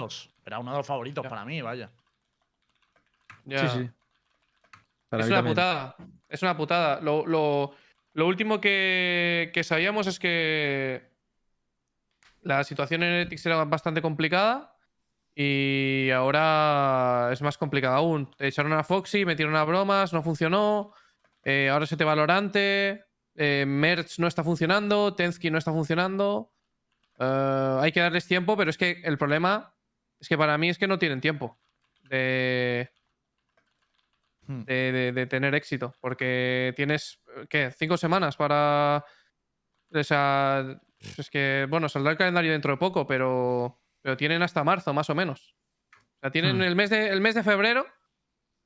Era 0.48 0.58
uno 0.58 0.70
de 0.72 0.78
los 0.78 0.86
favoritos 0.86 1.22
Ya. 1.22 1.28
para 1.30 1.44
mí, 1.44 1.60
vaya. 1.62 1.90
Ya. 3.44 3.68
Sí, 3.68 3.78
sí. 3.84 3.90
Para 5.10 5.22
Es 5.22 5.28
una 5.28 5.36
también. 5.36 5.54
putada. 5.54 5.96
Es 6.28 6.42
una 6.42 6.56
putada. 6.56 7.00
Lo, 7.02 7.26
lo- 7.26 7.74
lo 8.14 8.26
último 8.26 8.60
que, 8.60 9.50
que 9.54 9.62
sabíamos 9.62 10.06
es 10.06 10.18
que 10.18 11.06
la 12.42 12.64
situación 12.64 13.02
en 13.02 13.12
Ethics 13.26 13.44
era 13.46 13.62
bastante 13.64 14.00
complicada 14.02 14.74
y 15.34 16.10
ahora 16.10 17.28
es 17.32 17.42
más 17.42 17.58
complicada 17.58 17.96
aún. 17.96 18.30
Te 18.36 18.48
echaron 18.48 18.72
a 18.72 18.82
Foxy, 18.84 19.24
metieron 19.24 19.54
a 19.54 19.64
bromas, 19.64 20.12
no 20.12 20.22
funcionó. 20.22 20.92
eh, 21.44 21.68
ahora 21.70 21.86
se 21.86 21.96
te 21.96 22.04
valorante. 22.04 23.04
Eh, 23.34 23.64
Merch 23.66 24.18
no 24.18 24.26
está 24.26 24.42
funcionando. 24.42 25.14
Tensky 25.14 25.50
no 25.50 25.58
está 25.58 25.72
funcionando. 25.72 26.52
Eh, 27.18 27.78
hay 27.82 27.92
que 27.92 28.00
darles 28.00 28.26
tiempo, 28.26 28.56
pero 28.56 28.70
es 28.70 28.76
que 28.78 29.00
el 29.04 29.16
problema 29.18 29.74
es 30.20 30.28
que 30.28 30.36
para 30.38 30.56
mí 30.58 30.68
es 30.68 30.78
que 30.78 30.86
no 30.88 30.98
tienen 30.98 31.20
tiempo 31.20 31.58
de, 32.04 32.90
Hmm. 34.46 34.62
de, 34.64 34.92
de- 34.92 35.12
de 35.12 35.26
tener 35.26 35.54
éxito. 35.54 35.94
Porque 36.00 36.72
tienes, 36.74 37.20
¿qué? 37.50 37.70
Cinco 37.70 37.96
semanas 37.98 38.36
para. 38.36 39.04
O 39.92 40.02
sea, 40.02 40.80
es 41.18 41.28
que, 41.30 41.66
bueno, 41.68 41.88
saldrá 41.88 42.12
el 42.12 42.18
calendario 42.18 42.52
dentro 42.52 42.72
de 42.72 42.78
poco, 42.78 43.06
pero, 43.06 43.78
pero 44.00 44.16
tienen 44.16 44.42
hasta 44.42 44.64
marzo, 44.64 44.92
más 44.94 45.08
o 45.10 45.14
menos. 45.14 45.54
O 45.92 46.20
sea, 46.20 46.30
tienen 46.30 46.56
Hmm. 46.58 46.62
el, 46.62 46.76
mes 46.76 46.88
de, 46.90 47.08
el 47.10 47.20
mes 47.20 47.34
de 47.34 47.42
febrero, 47.42 47.86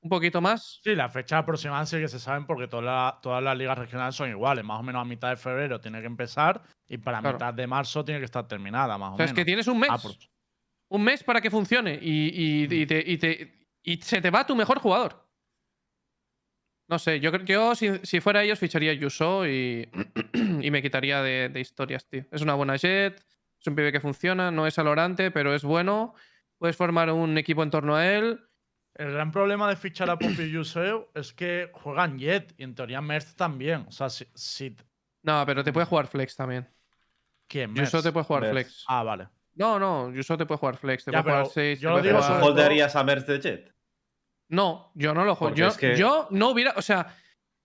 un 0.03 0.09
poquito 0.09 0.41
más. 0.41 0.81
Sí, 0.85 0.95
las 0.95 1.13
fechas 1.13 1.41
aproximadas 1.41 1.89
sí 1.91 1.99
que 1.99 2.09
se 2.09 2.19
saben 2.21 2.47
porque 2.47 2.69
todas 2.69 2.85
las- 2.85 3.21
todas 3.21 3.43
las 3.43 3.57
ligas 3.57 3.77
regionales 3.77 4.15
son 4.15 4.31
iguales. 4.31 4.65
Más 4.65 4.79
o 4.81 4.83
menos 4.85 5.03
a 5.03 5.05
mitad 5.05 5.31
de 5.31 5.37
febrero 5.37 5.81
tiene 5.81 6.01
que 6.01 6.07
empezar 6.07 6.63
y 6.87 6.99
para 6.99 7.21
Claro. 7.21 7.37
mitad 7.39 7.55
de 7.55 7.67
marzo 7.67 8.05
tiene 8.05 8.21
que 8.21 8.27
estar 8.27 8.47
terminada, 8.47 8.97
más 8.99 9.11
o, 9.11 9.15
O 9.15 9.17
sea, 9.17 9.27
es 9.27 9.31
menos. 9.33 9.37
que 9.41 9.45
tienes 9.45 9.67
un 9.67 9.81
mes. 9.81 9.91
Un 10.93 11.03
mes 11.05 11.23
para 11.25 11.41
que 11.41 11.51
funcione 11.51 11.99
y, 12.01 12.65
y- 12.65 12.83
y 12.83 12.87
te- 12.87 13.03
y 13.07 13.17
te- 13.19 13.69
y 13.83 13.97
se 13.97 14.21
te 14.21 14.31
va 14.31 14.47
tu 14.47 14.55
mejor 14.55 14.79
jugador. 14.79 15.27
No 16.89 16.99
sé, 16.99 17.21
yo 17.21 17.33
creo 17.33 17.45
que 17.47 17.53
yo, 17.55 17.75
si, 17.75 17.99
si 18.03 18.21
fuera 18.21 18.43
ellos, 18.43 18.59
ficharía 18.59 18.91
a 18.91 18.95
Yuso 18.95 19.47
y, 19.47 19.89
y 20.61 20.71
me 20.71 20.83
quitaría 20.83 21.23
de, 21.23 21.49
de 21.49 21.61
historias, 21.61 22.07
tío. 22.07 22.27
Es 22.31 22.43
una 22.43 22.55
buena 22.55 22.77
jet, 22.77 23.19
es 23.59 23.67
un 23.67 23.75
pibe 23.75 23.93
que 23.93 24.01
funciona, 24.01 24.51
no 24.51 24.67
es 24.67 24.79
alorante, 24.79 25.31
pero 25.31 25.55
es 25.55 25.63
bueno. 25.65 26.15
Puedes 26.59 26.77
formar 26.77 27.11
un 27.11 27.39
equipo 27.39 27.63
en 27.63 27.71
torno 27.71 27.97
a 27.97 28.07
él. 28.07 28.41
El 28.95 29.13
gran 29.13 29.31
problema 29.31 29.69
de 29.71 29.77
fichar 29.77 30.11
a 30.11 30.19
Poppy 30.19 30.43
y 30.43 30.51
Yuseu 30.51 31.09
es 31.15 31.33
que 31.33 31.71
juegan 31.73 32.19
Jet 32.19 32.53
y 32.59 32.65
en 32.65 32.75
teoría 32.75 33.01
Merz 33.01 33.35
también. 33.35 33.87
O 33.89 33.93
sea, 33.93 34.11
si. 34.11 34.27
si 34.35 34.77
No, 35.23 35.43
pero 35.47 35.65
te 35.65 35.73
puede 35.73 35.87
jugar 35.87 36.07
flex 36.07 36.37
también. 36.37 36.69
¿Quién? 37.49 37.75
Yuso 37.75 38.03
te 38.03 38.13
puede 38.13 38.25
jugar 38.27 38.43
Merz. 38.43 38.53
flex. 38.53 38.85
Ah, 38.87 39.03
vale. 39.03 39.29
No, 39.55 39.79
no, 39.79 40.11
Yuso 40.13 40.37
te 40.39 40.47
puede 40.47 40.59
jugar 40.59 40.77
flex, 40.77 41.05
te 41.05 41.13
Ya, 41.13 41.23
puede 41.23 41.35
jugar 41.35 41.43
pero 41.45 41.53
6. 41.55 41.81
yo 41.81 41.91
lo 41.91 41.97
digo 42.03 42.15
¿Pero 42.15 42.23
sobre 42.23 42.35
tú 42.35 42.41
todo- 42.41 42.51
holdearías 42.53 42.97
a 42.97 43.05
Merz 43.05 43.27
de 43.27 43.39
Jet? 43.41 43.75
No, 44.49 44.93
yo 44.95 45.15
no 45.15 45.25
lo 45.25 45.35
juego. 45.35 45.55
Yo, 45.55 45.69
es 45.69 45.77
que- 45.77 45.97
yo 45.97 46.27
no 46.31 46.51
hubiera. 46.51 46.73
O 46.77 46.83
sea, 46.83 47.15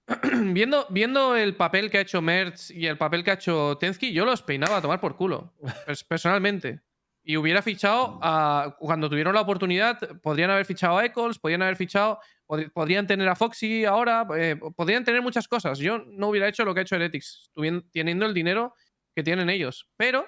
viendo, 0.53 0.85
viendo 0.89 1.35
el 1.35 1.55
papel 1.55 1.89
que 1.89 1.97
ha 1.97 2.01
hecho 2.01 2.21
Mertz 2.21 2.71
y 2.71 2.87
el 2.87 2.97
papel 2.97 3.23
que 3.23 3.31
ha 3.31 3.35
hecho 3.35 3.77
Tensky, 3.77 4.13
yo 4.13 4.25
los 4.25 4.41
peinaba 4.41 4.77
a 4.77 4.81
tomar 4.81 4.99
por 4.99 5.15
culo. 5.15 5.53
pers- 5.85 6.05
personalmente. 6.07 6.81
Y 7.23 7.35
hubiera 7.35 7.61
fichado 7.61 8.19
a. 8.21 8.77
Cuando 8.79 9.09
tuvieron 9.09 9.33
la 9.35 9.41
oportunidad, 9.41 9.99
podrían 10.21 10.49
haber 10.49 10.65
fichado 10.65 10.97
a 10.97 11.03
Eccles, 11.05 11.37
podrían 11.39 11.61
haber 11.61 11.75
fichado. 11.75 12.19
pod- 12.47 12.71
Podrían 12.71 13.05
tener 13.05 13.27
a 13.27 13.35
Foxy 13.35 13.83
ahora, 13.83 14.25
eh, 14.37 14.55
podrían 14.77 15.03
tener 15.03 15.21
muchas 15.21 15.45
cosas. 15.49 15.77
Yo 15.79 15.99
no 16.07 16.29
hubiera 16.29 16.47
hecho 16.47 16.63
lo 16.63 16.73
que 16.73 16.79
ha 16.79 16.83
hecho 16.83 16.95
Heretics, 16.95 17.51
tuvien- 17.53 17.83
teniendo 17.91 18.25
el 18.25 18.33
dinero 18.33 18.73
que 19.13 19.23
tienen 19.23 19.49
ellos. 19.49 19.89
Pero 19.97 20.25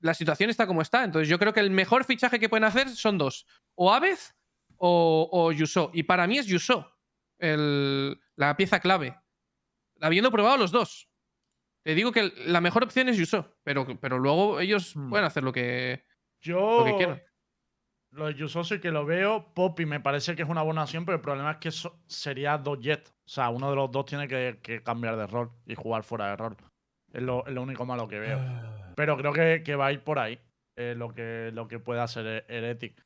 la 0.00 0.14
situación 0.14 0.50
está 0.50 0.66
como 0.66 0.82
está. 0.82 1.04
Entonces, 1.04 1.28
yo 1.28 1.38
creo 1.38 1.52
que 1.52 1.60
el 1.60 1.70
mejor 1.70 2.04
fichaje 2.04 2.38
que 2.40 2.48
pueden 2.48 2.64
hacer 2.64 2.88
son 2.88 3.18
dos: 3.18 3.46
o 3.74 3.92
Avez 3.92 4.34
o, 4.76 5.28
o 5.30 5.52
Yuso. 5.52 5.90
Y 5.94 6.02
para 6.04 6.26
mí 6.26 6.38
es 6.38 6.46
Yuso 6.46 6.90
el- 7.38 8.18
la 8.36 8.56
pieza 8.56 8.80
clave. 8.80 9.16
Habiendo 10.00 10.30
probado 10.30 10.56
los 10.56 10.70
dos. 10.72 11.08
Te 11.82 11.94
digo 11.94 12.12
que 12.12 12.32
la 12.46 12.60
mejor 12.60 12.84
opción 12.84 13.08
es 13.08 13.16
Yuso, 13.16 13.56
pero, 13.62 13.86
pero 14.00 14.18
luego 14.18 14.60
ellos 14.60 14.94
Hmm. 14.96 15.08
pueden 15.10 15.24
hacer 15.26 15.42
lo 15.42 15.52
que, 15.52 16.04
Yo. 16.42 16.78
lo 16.80 16.84
que 16.84 16.96
quieran. 16.96 17.22
Lo 18.12 18.26
de 18.26 18.34
Yusou 18.34 18.64
sí 18.64 18.80
que 18.80 18.90
lo 18.90 19.04
veo. 19.06 19.54
Poppy 19.54 19.86
me 19.86 20.00
parece 20.00 20.34
que 20.34 20.42
es 20.42 20.48
una 20.48 20.62
buena 20.62 20.82
opción, 20.82 21.04
pero 21.04 21.16
el 21.16 21.22
problema 21.22 21.52
es 21.52 21.56
que 21.58 21.68
eso 21.68 22.02
sería 22.08 22.58
dos 22.58 22.80
Jet. 22.80 23.08
O 23.08 23.28
sea, 23.28 23.50
uno 23.50 23.70
de 23.70 23.76
los 23.76 23.90
dos 23.92 24.04
tiene 24.04 24.26
que, 24.26 24.58
que 24.62 24.82
cambiar 24.82 25.16
de 25.16 25.26
rol 25.28 25.52
y 25.64 25.74
jugar 25.76 26.02
fuera 26.02 26.28
de 26.30 26.36
rol. 26.36 26.56
Es 27.12 27.22
lo, 27.22 27.46
es 27.46 27.52
lo 27.52 27.62
único 27.62 27.86
malo 27.86 28.08
que 28.08 28.18
veo. 28.18 28.38
Pero 29.00 29.16
creo 29.16 29.32
que, 29.32 29.62
que 29.64 29.76
va 29.76 29.86
a 29.86 29.92
ir 29.92 30.04
por 30.04 30.18
ahí. 30.18 30.38
eh, 30.76 30.94
lo, 30.94 31.14
que, 31.14 31.50
lo 31.54 31.66
que 31.68 31.78
pueda 31.78 32.02
hacer 32.02 32.44
Heretic. 32.48 33.02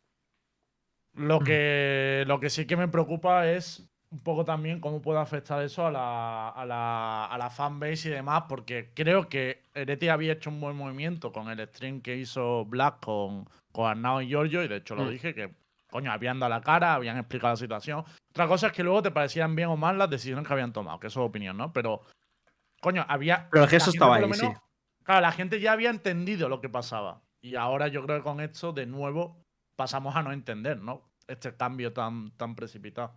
Lo 1.15 1.39
que, 1.39 2.25
lo 2.27 2.41
que 2.41 2.51
sí 2.51 2.67
que 2.67 2.77
me 2.77 2.89
preocupa 2.89 3.49
es 3.49 3.89
un 4.11 4.19
poco 4.25 4.45
también 4.45 4.81
cómo 4.81 5.01
puede 5.01 5.21
afectar 5.21 5.63
eso 5.63 5.87
a 5.87 5.91
la, 5.93 6.49
a 6.49 6.67
la, 6.67 7.27
a 7.27 7.39
la 7.39 7.51
fanbase 7.51 8.09
y 8.09 8.13
demás, 8.13 8.45
porque 8.49 8.91
creo 8.93 9.29
que 9.29 9.63
Heretic 9.75 10.11
había 10.11 10.33
hecho 10.33 10.51
un 10.51 10.61
buen 10.61 10.75
movimiento 10.77 11.31
con 11.33 11.49
el 11.49 11.65
stream 11.69 12.01
que 12.01 12.17
hizo 12.17 12.65
Black 12.65 12.99
con, 13.05 13.49
con 13.73 13.89
Arnau 13.89 14.21
y 14.21 14.27
Giorgio, 14.29 14.65
y 14.65 14.69
de 14.69 14.77
hecho 14.77 14.97
lo 14.97 15.05
Mm. 15.05 15.11
dije, 15.11 15.35
que 15.35 15.55
coño, 15.91 16.11
habían 16.11 16.41
dado 16.41 16.51
la 16.51 16.61
cara, 16.61 16.95
habían 16.95 17.17
explicado 17.19 17.53
la 17.53 17.57
situación. 17.57 18.05
Otra 18.31 18.49
cosa 18.49 18.67
es 18.69 18.73
que 18.73 18.83
luego 18.83 19.01
te 19.03 19.13
parecieran 19.13 19.55
bien 19.55 19.69
o 19.69 19.77
mal 19.77 19.97
las 19.97 20.11
decisiones 20.11 20.45
que 20.47 20.53
habían 20.53 20.73
tomado, 20.73 20.99
que 20.99 21.07
eso 21.07 21.23
es 21.23 21.29
opinión, 21.29 21.57
¿no? 21.57 21.73
Pero, 21.73 22.03
coño, 22.81 23.07
había. 23.09 23.49
Pero 23.51 23.69
gesto 23.69 23.93
gente 23.93 23.97
estaba 23.99 24.17
ahí, 24.17 24.33
sí. 24.35 24.49
Claro, 25.05 25.21
la 25.21 25.33
gente 25.33 25.61
ya 25.61 25.73
había 25.73 25.91
entendido 25.91 26.49
lo 26.49 26.61
que 26.61 26.69
pasaba. 26.69 27.23
Y 27.41 27.57
ahora 27.57 27.89
yo 27.89 28.03
creo 28.05 28.19
que 28.19 28.25
con 28.25 28.41
esto, 28.41 28.73
de 28.73 28.87
nuevo, 28.87 29.43
pasamos 29.77 30.17
a 30.17 30.23
no 30.23 30.33
entender, 30.33 30.81
¿no? 30.81 31.03
Este 31.29 31.55
cambio 31.55 31.93
tan, 31.93 32.31
tan 32.33 32.55
precipitado. 32.55 33.15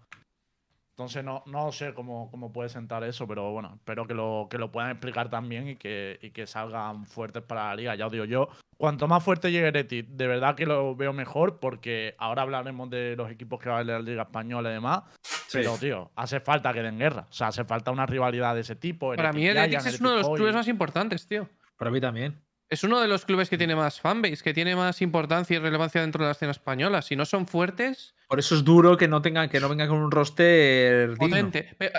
Entonces 0.97 1.23
no, 1.23 1.43
no 1.45 1.71
sé 1.71 1.93
cómo, 1.93 2.31
cómo 2.31 2.51
puede 2.51 2.69
sentar 2.69 3.03
eso, 3.03 3.27
pero 3.27 3.51
bueno, 3.51 3.73
espero 3.75 4.07
que 4.07 4.15
lo, 4.15 4.47
que 4.49 4.57
lo 4.57 4.71
puedan 4.71 4.89
explicar 4.89 5.29
también 5.29 5.67
y 5.67 5.75
que, 5.75 6.17
y 6.23 6.31
que 6.31 6.47
salgan 6.47 7.05
fuertes 7.05 7.43
para 7.43 7.67
la 7.67 7.75
liga. 7.75 7.95
Ya 7.95 8.07
os 8.07 8.11
digo 8.11 8.25
yo, 8.25 8.49
cuanto 8.77 9.07
más 9.07 9.23
fuerte 9.23 9.51
llegue 9.51 9.67
Ereti, 9.67 10.01
de 10.01 10.25
verdad 10.25 10.55
que 10.55 10.65
lo 10.65 10.95
veo 10.95 11.13
mejor, 11.13 11.59
porque 11.59 12.15
ahora 12.17 12.41
hablaremos 12.41 12.89
de 12.89 13.15
los 13.15 13.29
equipos 13.29 13.59
que 13.59 13.69
va 13.69 13.77
a 13.77 13.83
la 13.83 13.99
Liga 13.99 14.23
Española 14.23 14.71
y 14.71 14.73
demás. 14.73 15.03
Sí. 15.21 15.59
Pero, 15.59 15.77
tío, 15.77 16.11
hace 16.15 16.39
falta 16.39 16.73
que 16.73 16.81
den 16.81 16.97
guerra. 16.97 17.27
O 17.29 17.33
sea, 17.33 17.47
hace 17.47 17.63
falta 17.63 17.91
una 17.91 18.07
rivalidad 18.07 18.55
de 18.55 18.61
ese 18.61 18.75
tipo. 18.75 19.15
Para 19.15 19.31
mí, 19.31 19.45
Heretics 19.45 19.85
es 19.85 20.01
uno 20.01 20.11
de 20.11 20.17
los 20.17 20.29
clubes 20.31 20.55
más 20.55 20.67
importantes, 20.67 21.27
tío. 21.27 21.47
Para 21.77 21.91
mí 21.91 22.01
también. 22.01 22.41
Es 22.69 22.83
uno 22.83 22.99
de 22.99 23.07
los 23.07 23.23
clubes 23.23 23.49
que 23.49 23.57
tiene 23.57 23.75
más 23.75 24.01
fanbase, 24.01 24.43
que 24.43 24.53
tiene 24.53 24.75
más 24.75 25.01
importancia 25.01 25.55
y 25.55 25.59
relevancia 25.59 26.01
dentro 26.01 26.23
de 26.23 26.27
la 26.27 26.31
escena 26.33 26.51
española. 26.51 27.01
Si 27.01 27.15
no 27.15 27.25
son 27.25 27.47
fuertes, 27.47 28.13
Por 28.27 28.39
eso 28.39 28.55
es 28.55 28.63
duro 28.65 28.97
que 28.97 29.07
no 29.07 29.21
tengan, 29.21 29.47
que 29.47 29.61
no 29.61 29.69
vengan 29.69 29.87
con 29.87 29.99
un 29.99 30.11
roster 30.11 31.15
potente. 31.17 31.75
Eh, 31.79 31.91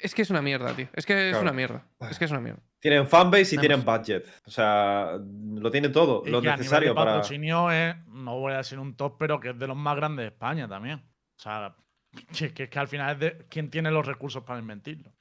Es 0.00 0.14
que 0.14 0.22
es 0.22 0.30
una 0.30 0.42
mierda, 0.42 0.74
tío. 0.74 0.88
Es 0.92 1.06
que 1.06 1.30
es 1.30 1.36
una 1.36 1.52
mierda. 1.52 1.84
Es 2.10 2.18
que 2.18 2.24
es 2.24 2.30
una 2.30 2.40
mierda. 2.40 2.60
Tienen 2.80 3.06
fanbase 3.06 3.54
y 3.54 3.56
Vamos. 3.56 3.60
tienen 3.68 3.84
budget. 3.84 4.42
O 4.46 4.50
sea, 4.50 5.18
lo 5.20 5.70
tienen 5.70 5.92
todo, 5.92 6.22
Y 6.26 6.30
lo 6.30 6.40
que 6.40 6.48
a 6.48 6.52
nivel 6.52 6.58
necesario 6.60 6.88
de 6.90 6.94
para. 6.94 7.20
es, 7.20 7.96
no 8.08 8.38
voy 8.38 8.52
a 8.52 8.58
decir 8.58 8.78
un 8.78 8.96
top, 8.96 9.16
pero 9.18 9.38
que 9.40 9.50
es 9.50 9.58
de 9.58 9.66
los 9.66 9.76
más 9.76 9.96
grandes 9.96 10.24
de 10.24 10.28
España 10.28 10.68
también. 10.68 10.98
O 10.98 11.40
sea, 11.40 11.76
que, 12.36 12.52
que, 12.52 12.68
que 12.68 12.78
al 12.78 12.88
final 12.88 13.14
es 13.14 13.20
de 13.20 13.46
quien 13.48 13.70
tiene 13.70 13.90
los 13.90 14.06
recursos 14.06 14.42
para 14.44 14.58
invertirlo. 14.60 15.12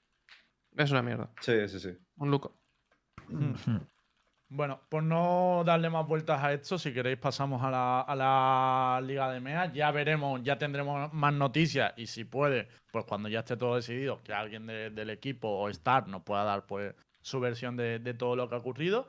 Es 0.76 0.92
una 0.92 1.02
mierda. 1.02 1.32
Sí, 1.42 1.68
sí, 1.68 1.80
sí. 1.80 1.98
Un 2.18 2.30
luco. 2.32 2.56
Bueno, 4.50 4.80
por 4.88 5.04
no 5.04 5.64
darle 5.66 5.90
más 5.90 6.08
vueltas 6.08 6.42
a 6.42 6.54
esto, 6.54 6.78
si 6.80 6.94
queréis 6.94 7.18
pasamos 7.18 7.62
a 7.62 7.70
la, 7.70 9.02
Liga 9.04 9.30
de 9.32 9.42
MEA. 9.42 9.74
Ya 9.74 9.92
veremos, 9.92 10.42
ya 10.42 10.58
tendremos 10.58 11.12
más 11.14 11.34
noticias 11.34 11.94
y 11.98 12.08
si 12.08 12.24
puede, 12.24 12.70
pues 12.92 13.04
cuando 13.06 13.28
ya 13.28 13.40
esté 13.40 13.58
todo 13.58 13.76
decidido, 13.76 14.22
que 14.24 14.34
alguien 14.34 14.66
de- 14.66 14.90
del 14.90 15.10
equipo 15.10 15.50
o 15.50 15.68
Star 15.70 16.08
nos 16.08 16.24
pueda 16.24 16.46
dar 16.46 16.66
pues 16.66 16.96
su 17.22 17.42
versión 17.42 17.76
de, 17.76 18.00
de 18.00 18.14
todo 18.14 18.38
lo 18.38 18.48
que 18.48 18.56
ha 18.56 18.60
ocurrido. 18.60 19.08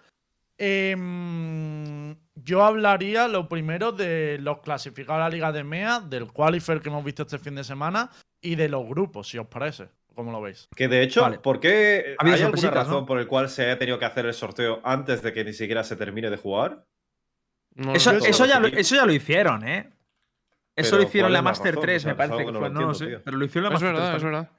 Em, 0.61 2.17
yo 2.35 2.65
hablaría 2.65 3.29
lo 3.29 3.49
primero 3.49 3.93
de 3.93 4.39
los 4.41 4.59
clasificados 4.59 5.21
a 5.21 5.25
la 5.25 5.31
Liga 5.31 5.53
de 5.53 5.63
MEA, 5.63 6.01
del 6.01 6.33
qualifier 6.33 6.81
que 6.81 6.89
hemos 6.89 7.05
visto 7.05 7.23
este 7.23 7.39
fin 7.39 7.55
de 7.55 7.63
semana 7.63 8.11
y 8.41 8.57
de 8.57 8.69
los 8.69 8.85
grupos, 8.89 9.29
si 9.29 9.39
os 9.39 9.47
parece. 9.47 9.89
¿Cómo 10.19 10.33
lo 10.33 10.41
veis? 10.41 10.69
Que 10.75 10.89
de 10.89 11.01
hecho, 11.01 11.23
Vale. 11.23 11.39
¿por 11.39 11.61
qué 11.61 12.17
Ha 12.19 12.27
hay 12.27 12.43
alguna 12.43 12.71
razón 12.73 12.93
¿no? 13.03 13.07
por 13.07 13.21
el 13.21 13.29
cual 13.29 13.49
se 13.49 13.63
haya 13.67 13.79
tenido 13.79 14.01
que 14.01 14.05
hacer 14.05 14.27
el 14.27 14.35
sorteo 14.35 14.81
antes 14.83 15.23
de 15.23 15.33
que 15.33 15.45
ni 15.45 15.53
siquiera 15.53 15.85
se 15.85 15.95
termine 15.95 16.29
de 16.29 16.37
jugar? 16.37 16.85
No 17.77 17.93
Eso, 17.95 18.11
eso 18.11 18.45
ya 18.45 18.59
lo, 18.59 18.67
eso 18.67 18.97
ya 18.97 19.07
lo 19.07 19.13
hicieron, 19.13 19.63
¿eh? 19.69 19.93
Eso 20.75 20.97
lo 20.97 21.05
hicieron 21.05 21.29
¿cuál 21.31 21.31
en 21.31 21.35
la 21.35 21.43
Master 21.43 21.75
razón? 21.77 21.83
3, 21.87 21.97
O 21.97 22.03
sea, 22.03 22.11
me 22.11 22.17
parece 22.17 22.45
que 22.47 22.51
no 22.53 22.59
fue. 22.59 22.69
lo 22.69 22.75
No 22.75 22.81
lo 22.81 22.87
entiendo, 22.91 22.95
sé. 22.95 23.07
tío. 23.07 23.23
Pero 23.25 23.37
lo 23.37 23.45
hicieron 23.45 23.71
la 23.71 23.77
Es 23.77 23.81
Master 23.81 23.93
verdad, 23.95 24.11
3 24.11 24.17
es 24.17 24.25
verdad. 24.25 24.51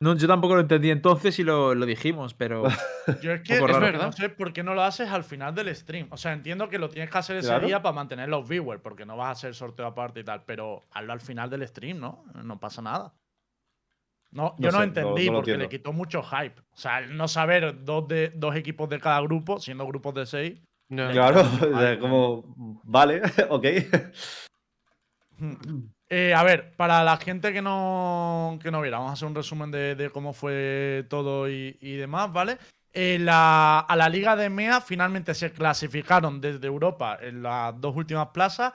No, 0.00 0.16
yo 0.16 0.28
tampoco 0.28 0.54
lo 0.54 0.60
entendí 0.60 0.90
entonces 0.90 1.38
y 1.38 1.44
lo, 1.44 1.74
lo 1.74 1.86
dijimos, 1.86 2.34
pero. 2.34 2.64
Yo 3.22 3.32
es 3.32 3.40
que 3.40 3.54
es 3.54 3.60
raro. 3.62 3.80
verdad. 3.80 4.04
no 4.06 4.12
sé 4.12 4.28
por 4.28 4.52
qué 4.52 4.62
no 4.62 4.74
lo 4.74 4.82
haces 4.82 5.08
al 5.08 5.24
final 5.24 5.54
del 5.54 5.74
stream. 5.74 6.08
O 6.10 6.18
sea, 6.18 6.34
entiendo 6.34 6.68
que 6.68 6.78
lo 6.78 6.90
tienes 6.90 7.10
que 7.10 7.16
hacer 7.16 7.36
ese 7.38 7.48
Claro. 7.48 7.66
día 7.66 7.80
para 7.80 7.94
mantener 7.94 8.28
los 8.28 8.46
viewers, 8.46 8.82
porque 8.82 9.06
no 9.06 9.16
vas 9.16 9.28
a 9.28 9.30
hacer 9.32 9.54
sorteo 9.54 9.86
aparte 9.86 10.20
y 10.20 10.24
tal, 10.24 10.42
pero 10.44 10.84
hazlo 10.90 11.14
al 11.14 11.20
final 11.20 11.48
del 11.48 11.66
stream, 11.66 11.98
¿no? 11.98 12.24
No 12.44 12.60
pasa 12.60 12.82
nada. 12.82 13.14
No, 14.32 14.54
yo 14.58 14.70
No 14.70 14.72
no, 14.72 14.72
sé, 14.72 14.76
no- 14.78 14.82
entendí 14.84 15.26
no 15.30 15.36
porque 15.36 15.50
le 15.50 15.54
entiendo. 15.64 15.68
quitó 15.68 15.92
mucho 15.92 16.22
hype. 16.22 16.60
O 16.72 16.76
sea, 16.76 17.00
el 17.00 17.16
no 17.16 17.26
saber 17.28 17.84
dos, 17.84 18.06
de, 18.08 18.30
dos 18.34 18.54
equipos 18.56 18.88
de 18.88 19.00
cada 19.00 19.20
grupo, 19.20 19.58
siendo 19.58 19.86
grupos 19.86 20.14
de 20.14 20.26
seis. 20.26 20.60
Ya. 20.88 21.10
Claro, 21.12 21.40
o 21.42 21.78
sea, 21.78 21.98
como. 21.98 22.54
Vale, 22.84 23.22
ok. 23.48 23.64
Eh, 26.08 26.34
a 26.34 26.42
ver, 26.42 26.74
para 26.76 27.02
la 27.04 27.16
gente 27.16 27.52
que 27.52 27.62
no, 27.62 28.58
que 28.62 28.70
no 28.70 28.80
viera, 28.82 28.98
vamos 28.98 29.10
a 29.10 29.12
hacer 29.14 29.28
un 29.28 29.34
resumen 29.34 29.70
de, 29.70 29.94
de 29.94 30.10
cómo 30.10 30.32
fue 30.32 31.06
todo 31.08 31.48
y, 31.48 31.78
y 31.80 31.94
demás, 31.96 32.32
¿vale? 32.32 32.58
Eh, 32.92 33.18
la- 33.20 33.78
a 33.80 33.96
la 33.96 34.08
Liga 34.08 34.34
de 34.34 34.50
MEA 34.50 34.80
finalmente 34.80 35.32
se 35.34 35.52
clasificaron 35.52 36.40
desde 36.40 36.66
Europa 36.66 37.16
en 37.22 37.42
las 37.42 37.80
dos 37.80 37.94
últimas 37.96 38.28
plazas 38.28 38.72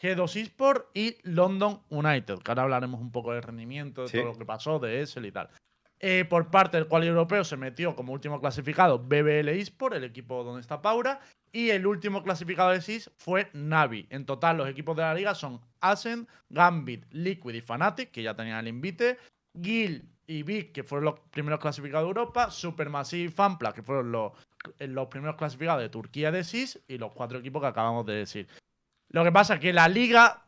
G2 0.00 0.36
Esport 0.36 0.86
y 0.94 1.16
London 1.22 1.82
United, 1.90 2.38
que 2.38 2.50
ahora 2.50 2.62
hablaremos 2.62 3.00
un 3.00 3.12
poco 3.12 3.32
de 3.32 3.40
rendimiento, 3.40 4.02
de 4.02 4.08
Sí. 4.08 4.18
todo 4.18 4.32
lo 4.32 4.38
que 4.38 4.44
pasó, 4.46 4.78
de 4.78 5.02
ESL 5.02 5.26
y 5.26 5.32
tal. 5.32 5.50
Eh, 6.02 6.24
por 6.24 6.50
parte 6.50 6.78
del 6.78 6.88
cual 6.88 7.04
europeo 7.04 7.44
se 7.44 7.58
metió 7.58 7.94
como 7.94 8.14
último 8.14 8.40
clasificado 8.40 8.98
BBL 8.98 9.50
Esport, 9.50 9.94
el 9.96 10.04
equipo 10.04 10.42
donde 10.42 10.62
está 10.62 10.80
Paura, 10.80 11.20
y 11.52 11.70
el 11.70 11.86
último 11.86 12.22
clasificado 12.22 12.70
de 12.70 12.80
SIS 12.80 13.10
fue 13.18 13.50
Navi. 13.52 14.06
En 14.08 14.24
total, 14.24 14.56
los 14.56 14.68
equipos 14.68 14.96
de 14.96 15.02
la 15.02 15.12
liga 15.12 15.34
son 15.34 15.60
Ascent, 15.80 16.26
Gambit, 16.48 17.04
Liquid 17.12 17.54
y 17.54 17.60
Fnatic, 17.60 18.10
que 18.12 18.22
ya 18.22 18.34
tenían 18.34 18.60
el 18.60 18.68
invite, 18.68 19.18
Gil 19.60 20.08
y 20.26 20.42
Big, 20.44 20.72
que 20.72 20.84
fueron 20.84 21.06
los 21.06 21.20
primeros 21.30 21.60
clasificados 21.60 22.06
de 22.06 22.08
Europa, 22.08 22.50
Supermassive 22.50 23.24
y 23.24 23.28
Fanpla, 23.28 23.72
que 23.72 23.82
fueron 23.82 24.10
los, 24.12 24.32
los 24.78 25.08
primeros 25.08 25.36
clasificados 25.36 25.82
de 25.82 25.88
Turquía 25.90 26.30
de 26.30 26.44
SIS, 26.44 26.80
y 26.88 26.96
los 26.96 27.12
cuatro 27.12 27.40
equipos 27.40 27.60
que 27.60 27.68
acabamos 27.68 28.06
de 28.06 28.14
decir. 28.14 28.48
Lo 29.10 29.24
que 29.24 29.32
pasa 29.32 29.54
es 29.54 29.60
que 29.60 29.72
la 29.72 29.88
liga, 29.88 30.46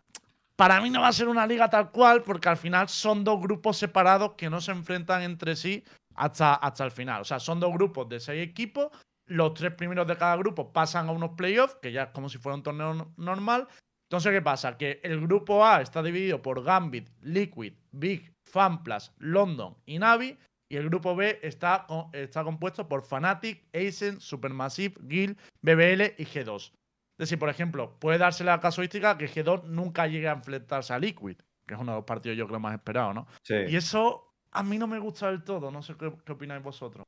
para 0.57 0.81
mí 0.81 0.91
no 0.91 1.01
va 1.01 1.09
a 1.09 1.13
ser 1.13 1.29
una 1.29 1.47
liga 1.47 1.69
tal 1.69 1.91
cual, 1.91 2.23
porque 2.23 2.49
al 2.49 2.57
final 2.57 2.89
son 2.89 3.25
dos 3.25 3.41
grupos 3.41 3.77
separados 3.77 4.33
que 4.35 4.49
no 4.51 4.61
se 4.61 4.73
enfrentan 4.73 5.23
entre 5.23 5.57
sí 5.57 5.85
hasta, 6.15 6.55
hasta 6.55 6.85
el 6.85 6.91
final. 6.91 7.23
O 7.23 7.25
sea, 7.25 7.41
son 7.41 7.59
dos 7.61 7.73
grupos 7.73 8.09
de 8.09 8.21
seis 8.21 8.47
equipos. 8.47 8.89
Los 9.27 9.55
tres 9.55 9.73
primeros 9.75 10.07
de 10.07 10.17
cada 10.17 10.37
grupo 10.37 10.73
pasan 10.73 11.09
a 11.09 11.13
unos 11.13 11.31
playoffs, 11.37 11.77
que 11.83 11.93
ya 11.93 12.05
es 12.05 12.09
como 12.11 12.29
si 12.29 12.39
fuera 12.39 12.57
un 12.57 12.63
torneo 12.63 12.95
no- 12.95 13.13
normal. 13.17 13.67
Entonces, 14.09 14.33
¿qué 14.33 14.43
pasa? 14.43 14.77
Que 14.77 15.01
el 15.05 15.21
grupo 15.21 15.65
A 15.65 15.81
está 15.81 16.03
dividido 16.03 16.43
por 16.43 16.63
Gambit, 16.63 17.09
Liquid, 17.23 17.73
Big, 17.93 18.31
Fanplas, 18.45 19.13
London 19.19 19.77
y 19.87 19.99
Navi. 19.99 20.37
Y 20.71 20.77
el 20.77 20.89
grupo 20.89 21.15
B 21.17 21.39
está, 21.43 21.87
está 22.13 22.45
compuesto 22.45 22.89
por 22.89 23.03
Fnatic, 23.03 23.65
Ascent, 23.75 24.21
Supermassive, 24.21 24.95
Guild, 25.03 25.37
BBL 25.63 26.15
y 26.19 26.25
G2. 26.25 26.73
Es 27.13 27.29
decir, 27.29 27.39
por 27.39 27.49
ejemplo, 27.49 27.99
puede 27.99 28.19
darse 28.19 28.43
la 28.45 28.61
casuística 28.61 29.17
que 29.19 29.29
G2 29.29 29.65
nunca 29.65 30.07
llegue 30.07 30.29
a 30.29 30.33
enfrentarse 30.33 30.93
a 30.93 30.99
Liquid, 30.99 31.37
que 31.67 31.75
es 31.75 31.81
uno 31.81 31.93
de 31.93 31.99
los 31.99 32.05
partidos 32.05 32.39
yo 32.39 32.47
creo 32.47 32.59
más 32.59 32.75
esperados, 32.75 33.15
¿no? 33.15 33.27
Sí. 33.43 33.55
Y 33.69 33.77
eso 33.77 34.35
a 34.51 34.63
mí 34.63 34.79
no 34.79 34.87
me 34.87 34.99
gusta 34.99 35.31
del 35.31 35.45
todo. 35.45 35.71
No 35.71 35.83
sé 35.83 35.95
qué, 35.97 36.13
qué 36.25 36.33
opináis 36.33 36.63
vosotros. 36.63 37.05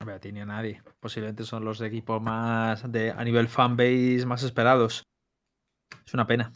No 0.00 0.06
me 0.06 0.18
tiene 0.18 0.42
a 0.42 0.46
nadie. 0.46 0.82
Posiblemente 1.00 1.44
son 1.44 1.64
los 1.64 1.80
equipos 1.80 2.20
más 2.20 2.90
de, 2.90 3.10
a 3.10 3.22
nivel 3.24 3.48
fanbase 3.48 4.24
más 4.26 4.42
esperados. 4.42 5.02
Es 6.04 6.14
una 6.14 6.26
pena. 6.26 6.52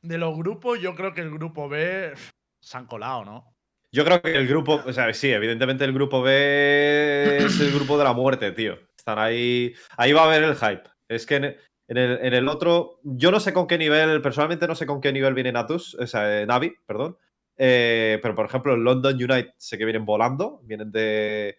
De 0.00 0.18
los 0.18 0.36
grupos, 0.36 0.80
yo 0.80 0.94
creo 0.96 1.14
que 1.14 1.20
el 1.20 1.30
grupo 1.30 1.68
B 1.68 2.10
pff, 2.12 2.30
se 2.60 2.76
han 2.76 2.86
colado, 2.86 3.24
¿no? 3.24 3.54
Yo 3.92 4.04
creo 4.04 4.22
que 4.22 4.34
el 4.34 4.48
grupo, 4.48 4.82
o 4.84 4.92
sea, 4.92 5.12
sí, 5.12 5.30
evidentemente 5.30 5.84
el 5.84 5.92
grupo 5.92 6.22
B 6.22 7.36
es 7.36 7.60
el 7.60 7.72
grupo 7.72 7.98
de 7.98 8.04
la 8.04 8.14
muerte, 8.14 8.50
tío. 8.52 8.78
Están 8.96 9.18
ahí. 9.18 9.74
Ahí 9.96 10.12
va 10.12 10.22
a 10.22 10.24
haber 10.24 10.42
el 10.44 10.56
hype. 10.56 10.91
Es 11.14 11.26
que 11.26 11.36
en, 11.36 11.56
en 11.88 11.96
el, 11.96 12.34
en 12.34 12.48
otro, 12.48 13.00
yo 13.02 13.30
no 13.30 13.40
sé 13.40 13.52
con 13.52 13.66
qué 13.66 13.76
nivel, 13.78 14.22
personalmente 14.22 14.66
no 14.66 14.74
sé 14.74 14.86
con 14.86 15.00
qué 15.00 15.12
nivel 15.12 15.34
viene 15.34 15.52
Natus, 15.52 15.94
o 15.94 16.06
sea, 16.06 16.40
eh, 16.40 16.46
Navi, 16.46 16.74
perdón. 16.86 17.18
Eh, 17.56 18.18
pero 18.22 18.34
por 18.34 18.46
ejemplo, 18.46 18.74
el 18.74 18.82
London 18.82 19.14
United 19.14 19.52
sé 19.56 19.78
que 19.78 19.84
vienen 19.84 20.04
volando, 20.04 20.60
vienen 20.64 20.90
de, 20.90 21.56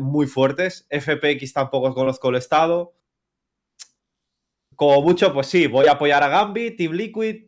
muy 0.00 0.26
fuertes. 0.26 0.86
FPX 0.90 1.52
tampoco 1.52 1.94
conozco 1.94 2.30
el 2.30 2.36
estado. 2.36 2.94
Como 4.74 5.02
mucho, 5.02 5.32
pues 5.32 5.46
sí, 5.46 5.66
voy 5.66 5.86
a 5.86 5.92
apoyar 5.92 6.22
a 6.22 6.28
Gambit, 6.28 6.76
Team 6.76 6.92
Liquid 6.92 7.46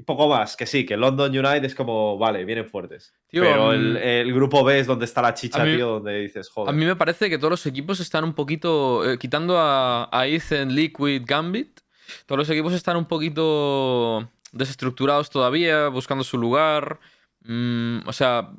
y 0.00 0.02
poco 0.02 0.28
más. 0.28 0.56
Que 0.56 0.66
sí, 0.66 0.86
que 0.86 0.96
London 0.96 1.30
United 1.30 1.64
es 1.64 1.74
como, 1.74 2.16
vale, 2.16 2.44
vienen 2.44 2.66
fuertes. 2.66 3.12
Tío, 3.28 3.42
Pero 3.42 3.72
el, 3.72 3.96
el 3.98 4.32
grupo 4.32 4.64
B 4.64 4.78
es 4.80 4.86
donde 4.86 5.04
está 5.04 5.20
la 5.20 5.34
chicha, 5.34 5.62
mí- 5.64 5.76
tío, 5.76 5.88
donde 5.88 6.18
dices, 6.20 6.48
joder. 6.48 6.70
A 6.74 6.76
mí 6.76 6.84
me 6.84 6.96
parece 6.96 7.28
que 7.28 7.36
todos 7.38 7.50
los 7.50 7.66
equipos 7.66 8.00
están 8.00 8.24
un 8.24 8.32
poquito. 8.34 9.08
eh, 9.10 9.18
quitando 9.18 9.58
a, 9.58 10.08
a 10.10 10.26
Ethan, 10.26 10.74
Liquid, 10.74 11.22
Gambit, 11.26 11.80
todos 12.26 12.38
los 12.38 12.50
equipos 12.50 12.72
están 12.72 12.96
un 12.96 13.06
poquito 13.06 14.28
desestructurados 14.52 15.30
todavía, 15.30 15.88
buscando 15.88 16.24
su 16.24 16.38
lugar. 16.38 16.98
Mm, 17.44 18.00
o 18.06 18.12
sea, 18.12 18.50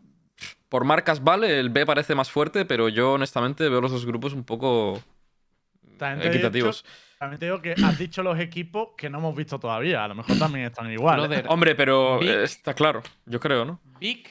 por 0.69 0.85
marcas 0.85 1.23
vale, 1.23 1.59
el 1.59 1.69
B 1.69 1.85
parece 1.85 2.15
más 2.15 2.31
fuerte, 2.31 2.65
pero 2.65 2.87
yo 2.89 3.13
honestamente 3.13 3.67
veo 3.67 3.81
los 3.81 3.91
dos 3.91 4.05
grupos 4.05 4.33
un 4.33 4.43
poco 4.43 5.01
equitativos. 6.23 6.83
dicho, 6.83 6.95
también 7.21 7.39
te 7.39 7.45
digo 7.45 7.61
que 7.61 7.75
has 7.85 7.99
dicho 7.99 8.23
los 8.23 8.39
equipos 8.39 8.89
que 8.97 9.07
no 9.07 9.19
hemos 9.19 9.35
visto 9.35 9.59
todavía. 9.59 10.03
A 10.03 10.07
lo 10.07 10.15
mejor 10.15 10.39
también 10.39 10.65
están 10.65 10.91
igual. 10.91 11.19
¿eh? 11.19 11.27
Brother, 11.27 11.45
Hombre, 11.49 11.75
pero 11.75 12.19
está 12.19 12.73
claro, 12.73 13.03
yo 13.27 13.39
creo, 13.39 13.63
¿no? 13.63 13.79
Big 13.99 14.27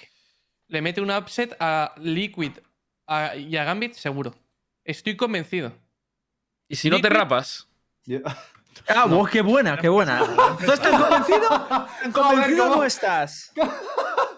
le 0.67 0.83
mete 0.83 1.01
un 1.01 1.09
upset 1.13 1.57
a 1.61 1.95
Liquid 1.99 2.51
a- 3.07 3.37
y 3.37 3.57
a 3.57 3.63
Gambit 3.63 3.93
seguro. 3.95 4.35
Estoy 4.85 5.17
convencido. 5.17 5.73
Y 6.67 6.75
si 6.75 6.91
no 6.91 7.01
te 7.01 7.09
rapas. 7.09 7.69
Ah, 8.89 9.05
vos, 9.07 9.29
qué 9.29 9.43
buena, 9.43 9.77
qué 9.77 9.89
buena. 9.89 10.23
¿Tú 10.65 10.73
estás 10.73 10.91
convencido? 10.91 11.49
¿Tan 11.69 12.13
convencido 12.13 12.65
¿cómo? 12.65 12.77
no 12.77 12.85
estás? 12.85 13.53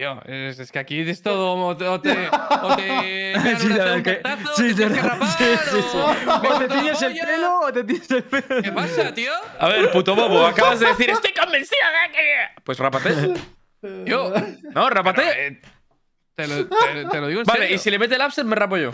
Tío, 0.00 0.18
es, 0.24 0.58
es 0.58 0.72
que 0.72 0.78
aquí 0.78 0.98
es 1.00 1.20
todo. 1.22 1.52
O 1.56 1.76
te. 1.76 1.86
O 1.86 2.00
te, 2.00 2.28
o 2.30 2.74
te 2.74 2.82
pegan 3.34 3.60
Sí, 3.60 3.66
un 3.66 4.02
que- 4.02 4.20
cartazo, 4.22 4.56
sí, 4.56 4.74
te 4.74 4.88
sí, 4.88 5.00
o- 5.94 6.54
¿O 6.54 6.58
te 6.58 6.68
tiñes 6.68 7.02
el 7.02 7.18
pelo 7.18 7.60
o 7.60 7.70
te 7.70 7.84
tiñes 7.84 8.10
el 8.10 8.22
pelo? 8.22 8.62
¿Qué 8.62 8.72
pasa, 8.72 9.12
tío? 9.12 9.30
A 9.58 9.68
ver, 9.68 9.90
puto 9.92 10.14
bobo, 10.14 10.46
acabas 10.46 10.80
de 10.80 10.86
decir, 10.86 11.10
estoy 11.10 11.34
convencido. 11.34 11.82
de 12.06 12.12
que-". 12.16 12.62
Pues 12.64 12.78
rápate. 12.78 13.34
Yo. 14.06 14.32
No, 14.74 14.88
rápate. 14.88 15.60
Te 16.34 16.46
lo, 16.48 16.66
te- 16.66 17.04
te 17.10 17.20
lo 17.20 17.26
digo 17.26 17.40
en 17.40 17.46
Vale, 17.46 17.60
serio. 17.60 17.76
y 17.76 17.78
si 17.78 17.90
le 17.90 17.98
mete 17.98 18.14
el 18.14 18.22
upset, 18.22 18.46
me 18.46 18.56
rapo 18.56 18.78
yo. 18.78 18.92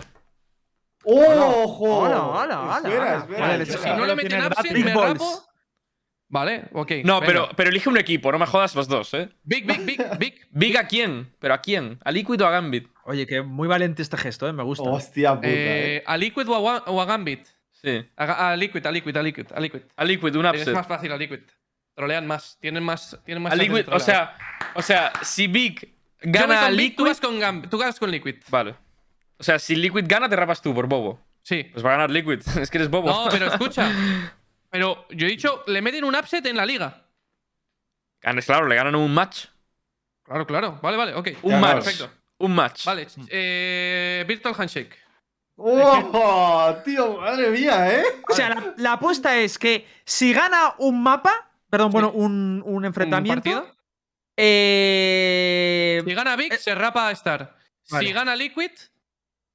¡Ojo! 1.05 2.03
Espera, 2.05 2.23
hola. 2.25 2.81
espera, 2.83 3.25
Vale, 3.39 3.63
espera. 3.63 3.81
Si 3.81 3.89
no 3.91 3.97
Lo 3.99 4.05
le 4.07 4.15
meten 4.15 4.39
gratis. 4.41 4.71
me 4.83 4.93
rapo. 4.93 5.43
Vale, 6.29 6.65
ok. 6.73 6.91
No, 7.05 7.21
venga. 7.21 7.25
pero, 7.25 7.49
pero 7.55 7.69
elige 7.69 7.87
un 7.89 7.97
equipo, 7.97 8.31
no 8.31 8.39
me 8.39 8.45
jodas 8.45 8.75
los 8.75 8.87
dos, 8.87 9.13
¿eh? 9.13 9.29
Big, 9.43 9.65
big, 9.65 9.85
big, 9.85 10.01
big. 10.19 10.47
¿Big 10.51 10.77
a 10.77 10.85
quién? 10.87 11.33
¿Pero 11.39 11.53
a 11.53 11.61
quién? 11.61 11.99
¿A 12.03 12.11
Liquid 12.11 12.41
o 12.41 12.47
a 12.47 12.51
Gambit? 12.51 12.87
Oye, 13.05 13.25
que 13.25 13.41
muy 13.41 13.67
valiente 13.67 14.01
este 14.01 14.17
gesto, 14.17 14.47
¿eh? 14.47 14.53
Me 14.53 14.63
gusta. 14.63 14.83
Hostia 14.89 15.35
puta, 15.35 15.47
Eh, 15.47 15.97
eh. 15.97 16.03
¿A 16.05 16.17
Liquid 16.17 16.47
o 16.49 16.55
a, 16.55 16.59
Wa- 16.59 16.83
o 16.87 17.01
a 17.01 17.05
Gambit? 17.05 17.45
Sí. 17.71 18.05
A, 18.17 18.51
a 18.51 18.55
Liquid, 18.57 18.85
a 18.85 18.91
Liquid, 18.91 19.15
a 19.15 19.21
Liquid, 19.23 19.45
a 19.55 19.59
Liquid. 19.61 19.81
A 19.95 20.03
Liquid, 20.03 20.35
un 20.35 20.45
Es 20.47 20.51
upset. 20.61 20.73
más 20.73 20.87
fácil 20.87 21.11
a 21.13 21.17
Liquid. 21.17 21.39
Trolean 21.95 22.27
más. 22.27 22.57
Tienen 22.59 22.83
más. 22.83 23.17
Tienen 23.23 23.41
más 23.43 23.53
A 23.53 23.55
Liquid, 23.55 23.87
o 23.89 23.99
sea, 23.99 24.35
o 24.75 24.81
sea, 24.81 25.13
si 25.21 25.47
Big 25.47 25.95
gana 26.21 26.65
a 26.65 26.69
Big, 26.71 26.95
tú 26.97 27.03
Liquid. 27.03 27.05
vas 27.05 27.21
con 27.21 27.39
Gambit. 27.39 27.69
Tú 27.71 27.77
vas 27.77 27.97
con 27.99 28.11
Liquid. 28.11 28.35
Vale. 28.49 28.75
O 29.37 29.43
sea, 29.43 29.59
si 29.59 29.75
Liquid 29.75 30.03
gana, 30.07 30.27
te 30.27 30.35
rapas 30.35 30.61
tú 30.61 30.73
por 30.75 30.87
bobo. 30.87 31.21
Sí. 31.43 31.63
Pues 31.71 31.85
va 31.85 31.89
a 31.89 31.91
ganar 31.93 32.11
Liquid. 32.11 32.41
es 32.61 32.69
que 32.69 32.77
eres 32.79 32.89
bobo. 32.89 33.07
No, 33.07 33.29
pero 33.31 33.47
escucha. 33.47 33.89
Pero 34.69 35.07
yo 35.09 35.25
he 35.27 35.29
dicho, 35.29 35.63
le 35.67 35.81
meten 35.81 36.03
un 36.03 36.15
upset 36.15 36.45
en 36.45 36.57
la 36.57 36.65
liga. 36.65 37.03
Ganes, 38.21 38.45
claro, 38.45 38.67
le 38.67 38.75
ganan 38.75 38.95
un 38.95 39.13
match. 39.13 39.45
Claro, 40.23 40.45
claro. 40.45 40.79
Vale, 40.81 40.97
vale, 40.97 41.13
ok. 41.15 41.29
Un 41.43 41.51
Ya, 41.51 41.59
match. 41.59 41.83
Perfecto. 41.83 42.11
Un 42.39 42.53
match. 42.55 42.85
Vale. 42.85 43.07
Eh, 43.29 44.25
Virtual 44.27 44.53
Handshake. 44.57 44.97
¡Oh, 45.59 46.75
tío! 46.85 47.17
¡Madre 47.19 47.49
mía, 47.49 47.91
eh! 47.99 48.03
O 48.29 48.33
sea, 48.33 48.49
la, 48.49 48.73
la 48.77 48.91
apuesta 48.93 49.37
es 49.37 49.57
que 49.57 49.87
si 50.05 50.31
gana 50.33 50.75
un 50.77 51.01
mapa, 51.01 51.49
perdón, 51.69 51.91
bueno, 51.91 52.11
un, 52.11 52.61
un 52.63 52.75
¿Un 52.75 52.85
enfrentamiento. 52.85 53.41
partido? 53.49 53.75
eh, 54.37 56.01
Si 56.05 56.13
gana 56.13 56.35
Big, 56.35 56.53
eh, 56.53 56.57
se 56.57 56.75
rapa 56.75 57.07
a 57.07 57.11
Star. 57.11 57.55
vale. 57.89 58.07
Si 58.07 58.13
gana 58.13 58.35
Liquid, 58.35 58.71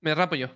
me 0.00 0.14
rapo 0.14 0.34
yo. 0.34 0.48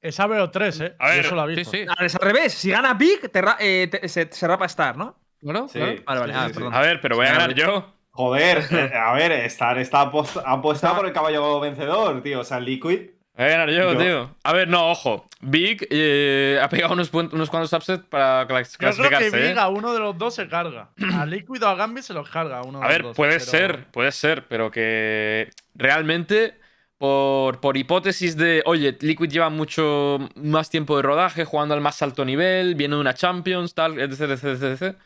Esa 0.00 0.26
veo 0.26 0.50
3, 0.50 0.80
¿eh? 0.80 0.96
A 0.98 1.08
ver, 1.08 1.14
Yo 1.16 1.20
eso 1.22 1.34
lo 1.34 1.48
he 1.48 1.54
Sí, 1.54 1.56
visto. 1.60 1.70
sí. 1.72 1.86
es 2.04 2.14
al 2.14 2.20
revés. 2.20 2.52
Si 2.54 2.70
gana 2.70 2.94
Big, 2.94 3.30
te 3.30 3.40
ra- 3.42 3.56
eh, 3.58 3.88
te- 3.90 4.08
se, 4.08 4.28
se 4.32 4.46
rapa 4.46 4.66
Star, 4.66 4.96
¿no? 4.96 5.16
Claro, 5.40 5.68
Sí. 5.68 5.78
Vale, 5.78 6.02
vale. 6.20 6.32
Sí, 6.32 6.38
ah, 6.38 6.42
sí, 6.42 6.48
sí. 6.48 6.54
perdón. 6.54 6.74
A 6.74 6.80
ver, 6.80 7.00
pero 7.00 7.16
voy 7.16 7.26
a 7.26 7.32
ganar 7.32 7.54
yo. 7.54 7.94
Joder, 8.10 8.58
eh, 8.72 8.92
a 8.96 9.12
ver, 9.14 9.32
Star 9.46 9.78
está 9.78 10.10
apost- 10.10 10.42
apostado 10.44 10.96
por 10.96 11.06
el 11.06 11.12
caballo 11.12 11.60
vencedor, 11.60 12.22
tío. 12.22 12.40
O 12.40 12.44
sea, 12.44 12.58
Liquid. 12.60 13.10
Voy 13.36 13.46
a 13.46 13.50
ganar 13.50 13.70
yo, 13.70 13.92
Yo. 13.92 13.98
tío. 13.98 14.34
A 14.42 14.52
ver, 14.52 14.66
no, 14.66 14.90
ojo. 14.90 15.28
Big 15.40 15.86
eh, 15.90 16.58
ha 16.60 16.68
pegado 16.68 16.94
unos, 16.94 17.08
cuantos 17.10 17.72
upsets 17.72 18.02
para 18.08 18.48
clas- 18.48 18.72
Yo 18.72 18.78
creo 18.78 18.90
que 18.90 18.96
clasificarse. 18.96 19.46
¿eh? 19.46 19.48
Big 19.50 19.58
a 19.58 19.68
uno 19.68 19.92
de 19.92 20.00
los 20.00 20.18
dos 20.18 20.34
se 20.34 20.48
carga. 20.48 20.88
A 21.16 21.24
Liquid 21.26 21.62
o 21.62 21.68
a 21.68 21.76
Gambit 21.76 22.02
se 22.02 22.14
los 22.14 22.28
carga 22.28 22.62
uno 22.62 22.80
de 22.80 22.84
A 22.84 22.88
los 22.88 22.96
ver, 22.96 23.02
dos. 23.04 23.16
puede 23.16 23.32
pero- 23.34 23.44
ser, 23.44 23.84
puede 23.92 24.10
ser, 24.10 24.46
pero 24.48 24.72
que 24.72 25.50
realmente, 25.76 26.58
por, 26.98 27.60
por 27.60 27.76
hipótesis 27.76 28.36
de, 28.36 28.62
oye, 28.66 28.98
Liquid 29.00 29.30
lleva 29.30 29.50
mucho 29.50 30.18
más 30.34 30.68
tiempo 30.68 30.96
de 30.96 31.02
rodaje, 31.02 31.44
jugando 31.44 31.74
al 31.74 31.80
más 31.80 32.02
alto 32.02 32.24
nivel, 32.24 32.74
viene 32.74 32.96
de 32.96 33.00
una 33.00 33.14
Champions, 33.14 33.72
tal, 33.74 34.00
etc, 34.00 34.20
etc, 34.22 34.44
etc, 34.44 34.82
etc. 34.82 34.96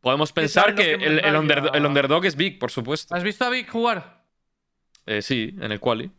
Podemos 0.00 0.32
pensar 0.32 0.74
que 0.74 0.94
el, 0.94 1.36
underdog 1.36 2.24
es 2.24 2.36
Big, 2.36 2.58
por 2.58 2.70
supuesto. 2.70 3.14
¿Has 3.14 3.22
visto 3.22 3.44
a 3.44 3.50
Big 3.50 3.68
jugar? 3.68 4.24
Eh, 5.04 5.20
sí, 5.20 5.54
en 5.60 5.72
el 5.72 5.78
quali. 5.78 6.10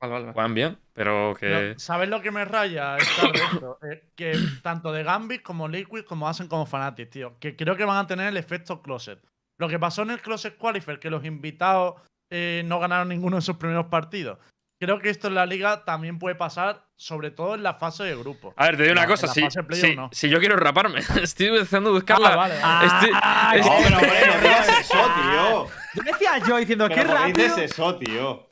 Vale, 0.00 0.12
vale. 0.12 0.24
vale. 0.26 0.34
Juegan 0.34 0.54
bien, 0.54 0.78
pero 0.94 1.34
que... 1.38 1.74
¿Sabes 1.76 2.08
lo 2.08 2.22
que 2.22 2.30
me 2.30 2.44
raya 2.44 2.96
esto? 3.32 3.78
Eh, 3.82 4.08
que 4.14 4.38
tanto 4.62 4.92
de 4.92 5.02
Gambit 5.02 5.42
como 5.42 5.68
Liquid 5.68 6.04
como 6.04 6.28
hacen 6.28 6.46
como 6.46 6.64
Fnatic, 6.64 7.10
tío. 7.10 7.38
Que 7.40 7.56
creo 7.56 7.76
que 7.76 7.84
van 7.84 7.98
a 7.98 8.06
tener 8.06 8.28
el 8.28 8.36
efecto 8.36 8.80
Closet. 8.80 9.20
Lo 9.58 9.68
que 9.68 9.78
pasó 9.78 10.02
en 10.02 10.12
el 10.12 10.22
Closet 10.22 10.56
Qualifier, 10.56 10.98
que 11.00 11.10
los 11.10 11.24
invitados 11.24 12.00
eh, 12.30 12.62
no 12.64 12.78
ganaron 12.78 13.08
ninguno 13.08 13.36
de 13.36 13.42
sus 13.42 13.56
primeros 13.56 13.86
partidos. 13.86 14.38
Creo 14.80 14.98
que 14.98 15.10
esto 15.10 15.28
en 15.28 15.34
la 15.34 15.44
liga 15.44 15.84
también 15.84 16.18
puede 16.18 16.34
pasar, 16.36 16.86
sobre 16.96 17.30
todo 17.30 17.54
en 17.54 17.62
la 17.62 17.74
fase 17.74 18.04
de 18.04 18.16
grupo. 18.16 18.54
A 18.56 18.64
ver, 18.66 18.78
te 18.78 18.84
digo 18.84 18.92
una 18.94 19.06
cosa, 19.06 19.26
si, 19.28 19.42
si- 19.72 19.94
no. 19.94 20.08
si 20.10 20.30
yo 20.30 20.38
quiero 20.40 20.56
raparme, 20.56 21.00
estoy 21.22 21.48
empezando 21.48 21.90
a 21.90 21.92
buscar 21.92 22.16
Ah, 22.24 22.36
vale, 22.36 22.54
vale. 22.62 22.86
Estoy- 22.86 23.10
Ah, 23.14 23.52
estoy- 23.56 23.70
No, 23.70 23.82
pero 23.82 23.96
hombre, 23.98 24.26
no 24.26 24.40
digas 24.40 24.68
eso, 24.80 24.94
tío. 24.94 25.66
Yo 25.94 26.02
decía 26.02 26.38
yo 26.48 26.56
diciendo, 26.56 26.88
qué 26.88 26.94
Pero 26.94 27.08
¿por 27.10 27.16
qué 27.18 27.24
rápido. 27.26 27.44
dices 27.56 27.70
eso, 27.72 27.96
tío? 27.96 28.50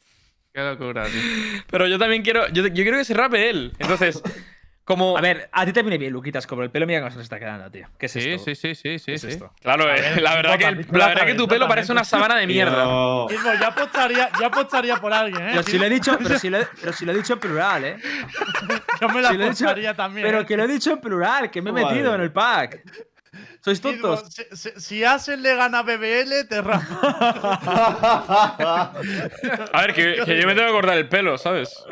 Qué 0.53 0.61
locura, 0.61 1.05
tío. 1.07 1.63
Pero 1.71 1.87
yo 1.87 1.99
también 1.99 2.23
quiero. 2.23 2.47
Yo, 2.49 2.67
yo 2.67 2.83
quiero 2.83 2.99
que 2.99 3.05
se 3.05 3.15
rape 3.15 3.49
él. 3.49 3.73
Entonces, 3.79 4.21
como. 4.89 5.19
A 5.19 5.21
ver, 5.21 5.51
a 5.53 5.67
ti 5.67 5.73
te 5.75 5.83
viene 5.83 5.99
bien, 5.99 6.13
Luquitas, 6.15 6.47
como 6.47 6.63
el 6.63 6.71
pelo, 6.71 6.87
mira 6.87 7.01
cómo 7.01 7.11
se 7.11 7.19
nos 7.19 7.25
está 7.25 7.39
quedando, 7.39 7.71
tío. 7.71 7.87
¿Qué 7.99 8.07
es 8.07 8.13
Sí, 8.13 8.31
esto? 8.31 8.45
sí, 8.47 8.55
sí, 8.55 8.75
sí, 8.75 8.83
¿Qué 8.83 8.99
sí. 8.99 9.13
es 9.13 9.21
sí. 9.21 9.29
esto? 9.29 9.53
Claro, 9.61 9.85
eh, 9.89 10.01
ver, 10.01 10.23
la 10.23 10.35
verdad, 10.35 10.59
que, 10.59 10.87
la 10.97 11.09
verdad 11.09 11.27
que 11.27 11.35
tu 11.35 11.47
pelo 11.47 11.69
parece 11.69 11.93
una 11.93 12.05
sabana 12.05 12.37
de 12.37 12.47
mierda. 12.47 12.85
Tío. 12.85 13.27
Mismo, 13.29 13.53
yo 13.61 13.67
apostaría, 13.67 14.31
yo 14.41 14.47
apostaría 14.47 14.97
por 14.97 15.13
alguien, 15.13 15.43
¿eh? 15.43 15.49
Pero 15.51 15.63
si 15.63 15.79
lo 15.79 15.85
he 15.85 15.91
dicho, 15.91 16.19
pero 16.23 16.39
si 16.39 16.49
lo, 16.49 16.59
pero 16.81 16.93
si 16.95 17.05
lo 17.05 17.13
he 17.13 17.17
dicho 17.17 17.35
en 17.35 17.39
plural, 17.41 17.85
¿eh? 17.85 17.97
Yo 19.01 19.09
me 19.11 19.21
la 19.21 19.29
si 19.31 19.37
dicho- 19.37 19.47
apostaría 19.51 19.95
también. 19.95 20.27
Pero 20.27 20.41
¿eh? 20.41 20.47
que 20.47 20.57
lo 20.57 20.65
he 20.65 20.69
dicho 20.69 20.91
en 20.91 21.01
plural, 21.01 21.51
que 21.51 21.61
me 21.63 21.69
he 21.71 21.73
metido 21.75 22.15
en 22.15 22.23
el 22.23 22.33
pack. 22.33 22.81
Sois 23.63 23.81
tontos. 23.81 24.25
Si, 24.33 24.45
si, 24.57 24.71
si 24.81 25.05
Asen 25.05 25.43
le 25.43 25.55
gana 25.55 25.81
a 25.81 25.83
BBL, 25.83 26.49
te 26.49 26.63
rapa. 26.63 26.99
A 29.73 29.81
ver, 29.83 29.93
que, 29.95 30.23
que 30.25 30.41
yo 30.41 30.47
me 30.47 30.55
tengo 30.55 30.69
que 30.69 30.73
cortar 30.73 30.97
el 30.97 31.09
pelo, 31.09 31.37
¿sabes? 31.37 31.85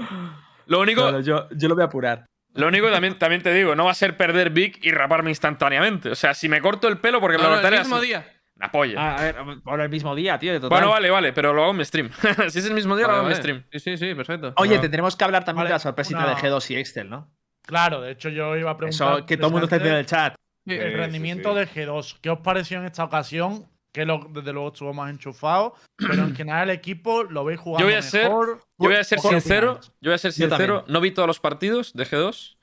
Lo 0.66 0.80
único, 0.80 1.02
No, 1.02 1.12
no, 1.12 1.20
yo, 1.20 1.46
yo 1.50 1.68
lo 1.68 1.74
voy 1.74 1.82
a 1.82 1.86
apurar. 1.86 2.24
Lo 2.56 2.68
único 2.68 2.90
también, 2.90 3.18
también 3.18 3.42
te 3.42 3.52
digo, 3.52 3.74
no 3.74 3.84
va 3.84 3.90
a 3.92 3.94
ser 3.94 4.16
perder 4.16 4.50
Big 4.50 4.78
y 4.82 4.90
raparme 4.90 5.30
instantáneamente. 5.30 6.10
O 6.10 6.14
sea, 6.14 6.34
si 6.34 6.48
me 6.48 6.60
corto 6.60 6.88
el 6.88 6.98
pelo, 6.98 7.20
porque 7.20 7.36
me 7.38 7.42
No, 7.44 7.50
lo 7.50 7.56
no, 7.56 7.60
cortaré 7.62 7.76
el 7.76 7.82
mismo 7.82 7.96
así- 7.96 8.06
día. 8.06 8.32
Una 8.56 8.70
polla. 8.72 8.94
Ah, 8.98 9.16
a 9.16 9.22
ver, 9.22 9.36
por 9.62 9.80
el 9.82 9.88
mismo 9.90 10.14
día, 10.14 10.38
tío. 10.38 10.50
de 10.54 10.60
total. 10.60 10.70
bueno, 10.78 10.90
vale, 10.90 11.10
vale, 11.10 11.32
pero 11.34 11.52
lo 11.52 11.62
hago 11.62 11.72
en 11.72 11.76
mi 11.76 11.84
stream. 11.84 12.10
si 12.48 12.58
es 12.58 12.64
el 12.66 12.72
mismo 12.72 12.96
día, 12.96 13.06
lo 13.06 13.12
Vale, 13.12 13.18
hago 13.20 13.28
en 13.28 13.32
mi 13.32 13.36
stream. 13.36 13.64
Sí, 13.70 13.78
sí, 13.80 13.96
sí, 13.98 14.14
perfecto. 14.14 14.54
Oye, 14.56 14.78
tendremos 14.78 15.14
que 15.14 15.24
hablar 15.24 15.44
también 15.44 15.64
Vale, 15.64 15.68
de 15.68 15.74
la 15.74 15.78
sorpresita 15.78 16.20
una- 16.20 16.28
de 16.30 16.36
G2 16.36 16.70
y 16.70 16.76
Excel, 16.76 17.10
¿no? 17.10 17.30
Claro, 17.62 18.00
de 18.00 18.12
hecho 18.12 18.30
yo 18.30 18.56
iba 18.56 18.70
a 18.70 18.76
preguntar. 18.78 19.18
Eso 19.18 19.26
que 19.26 19.36
todo 19.36 19.48
el 19.48 19.52
mundo 19.52 19.64
está 19.66 19.76
en 19.76 19.86
el 19.94 20.06
chat. 20.06 20.34
Sí, 20.66 20.72
El 20.74 20.90
Sí, 20.92 20.96
rendimiento 20.96 21.52
sí, 21.52 21.58
de 21.58 21.68
G2. 21.68 22.18
¿Qué 22.22 22.30
os 22.30 22.38
pareció 22.38 22.78
en 22.78 22.86
esta 22.86 23.04
ocasión? 23.04 23.66
Que 23.96 24.04
lo- 24.04 24.28
desde 24.30 24.52
luego 24.52 24.68
estuvo 24.68 24.92
más 24.92 25.10
enchufado. 25.10 25.74
Pero 25.96 26.24
en 26.24 26.36
general 26.36 26.68
el 26.68 26.76
equipo 26.76 27.22
lo 27.22 27.46
veis 27.46 27.58
jugando 27.58 27.80
Yo 27.80 27.86
voy 27.86 27.94
a 27.98 28.02
ser- 28.02 28.24
mejor. 28.24 28.58
Yo 28.78 28.88
voy 28.88 28.94
a 28.96 29.02
ser 29.04 29.18
¿O 29.18 29.22
qué 29.22 29.28
sincero, 29.30 29.80
yo 30.02 30.10
voy 30.10 30.12
a 30.12 30.18
ser 30.18 30.32
sincero, 30.34 30.84
no 30.86 31.00
vi 31.00 31.12
todos 31.12 31.26
los 31.26 31.40
partidos 31.40 31.94
de 31.94 32.04
G2. 32.04 32.56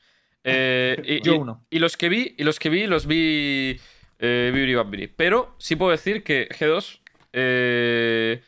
eh, 0.44 1.02
y, 1.04 1.22
Yo 1.24 1.40
uno. 1.40 1.66
y 1.72 1.80
los 1.80 1.98
que 1.98 2.08
vi, 2.10 2.36
y 2.38 2.44
los 2.44 2.60
que 2.60 2.70
vi, 2.70 2.86
los 2.86 3.08
vi 3.08 3.82
eh. 4.20 5.14
Pero 5.18 5.56
sí 5.58 5.76
puedo 5.76 5.90
decir 5.90 6.24
que 6.24 6.48
G2, 6.50 7.00
eh, 7.34 8.44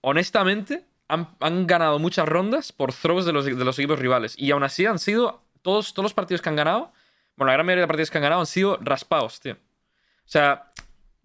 honestamente, 0.00 0.84
han, 1.08 1.34
han 1.40 1.66
ganado 1.66 1.98
muchas 1.98 2.28
rondas 2.28 2.70
por 2.70 2.92
throws 2.92 3.26
de 3.26 3.32
los, 3.32 3.44
de 3.44 3.64
los 3.64 3.76
equipos 3.76 3.98
rivales. 3.98 4.34
Y 4.38 4.52
aún 4.52 4.62
así 4.62 4.86
han 4.86 5.00
sido, 5.00 5.42
todos, 5.62 5.94
todos 5.94 6.04
los 6.04 6.14
partidos 6.14 6.42
que 6.42 6.48
han 6.48 6.54
ganado, 6.56 6.92
bueno, 7.36 7.48
la 7.48 7.54
gran 7.54 7.66
mayoría 7.66 7.82
de 7.82 7.88
partidos 7.88 8.10
que 8.12 8.18
han 8.18 8.22
ganado 8.22 8.40
han 8.42 8.46
sido 8.46 8.78
raspados, 8.80 9.40
tío. 9.40 9.54
O 9.54 10.30
sea, 10.30 10.67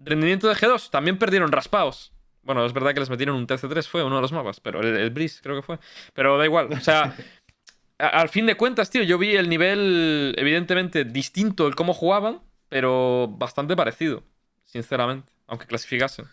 rendimiento 0.05 0.47
de 0.47 0.55
G2, 0.55 0.89
también 0.89 1.17
perdieron 1.17 1.51
raspados. 1.51 2.11
Bueno, 2.43 2.65
es 2.65 2.73
verdad 2.73 2.93
que 2.93 2.99
les 2.99 3.09
metieron 3.09 3.35
un 3.35 3.47
TC3, 3.47 3.87
fue 3.87 4.03
uno 4.03 4.17
de 4.17 4.21
los 4.21 4.31
mapas, 4.33 4.59
pero 4.59 4.81
el, 4.81 4.95
el 4.97 5.09
Breeze 5.11 5.39
creo 5.41 5.55
que 5.55 5.61
fue. 5.61 5.79
Pero 6.13 6.37
da 6.37 6.45
igual, 6.45 6.71
o 6.73 6.79
sea, 6.81 7.15
a- 7.99 8.07
al 8.21 8.29
fin 8.29 8.45
de 8.45 8.55
cuentas, 8.57 8.89
tío, 8.89 9.03
yo 9.03 9.17
vi 9.17 9.35
el 9.35 9.49
nivel 9.49 10.35
evidentemente 10.37 11.05
distinto 11.05 11.67
el 11.67 11.75
cómo 11.75 11.93
jugaban, 11.93 12.41
pero 12.69 13.27
bastante 13.29 13.75
parecido, 13.75 14.23
sinceramente, 14.65 15.31
aunque 15.47 15.67
clasificasen. 15.67 16.25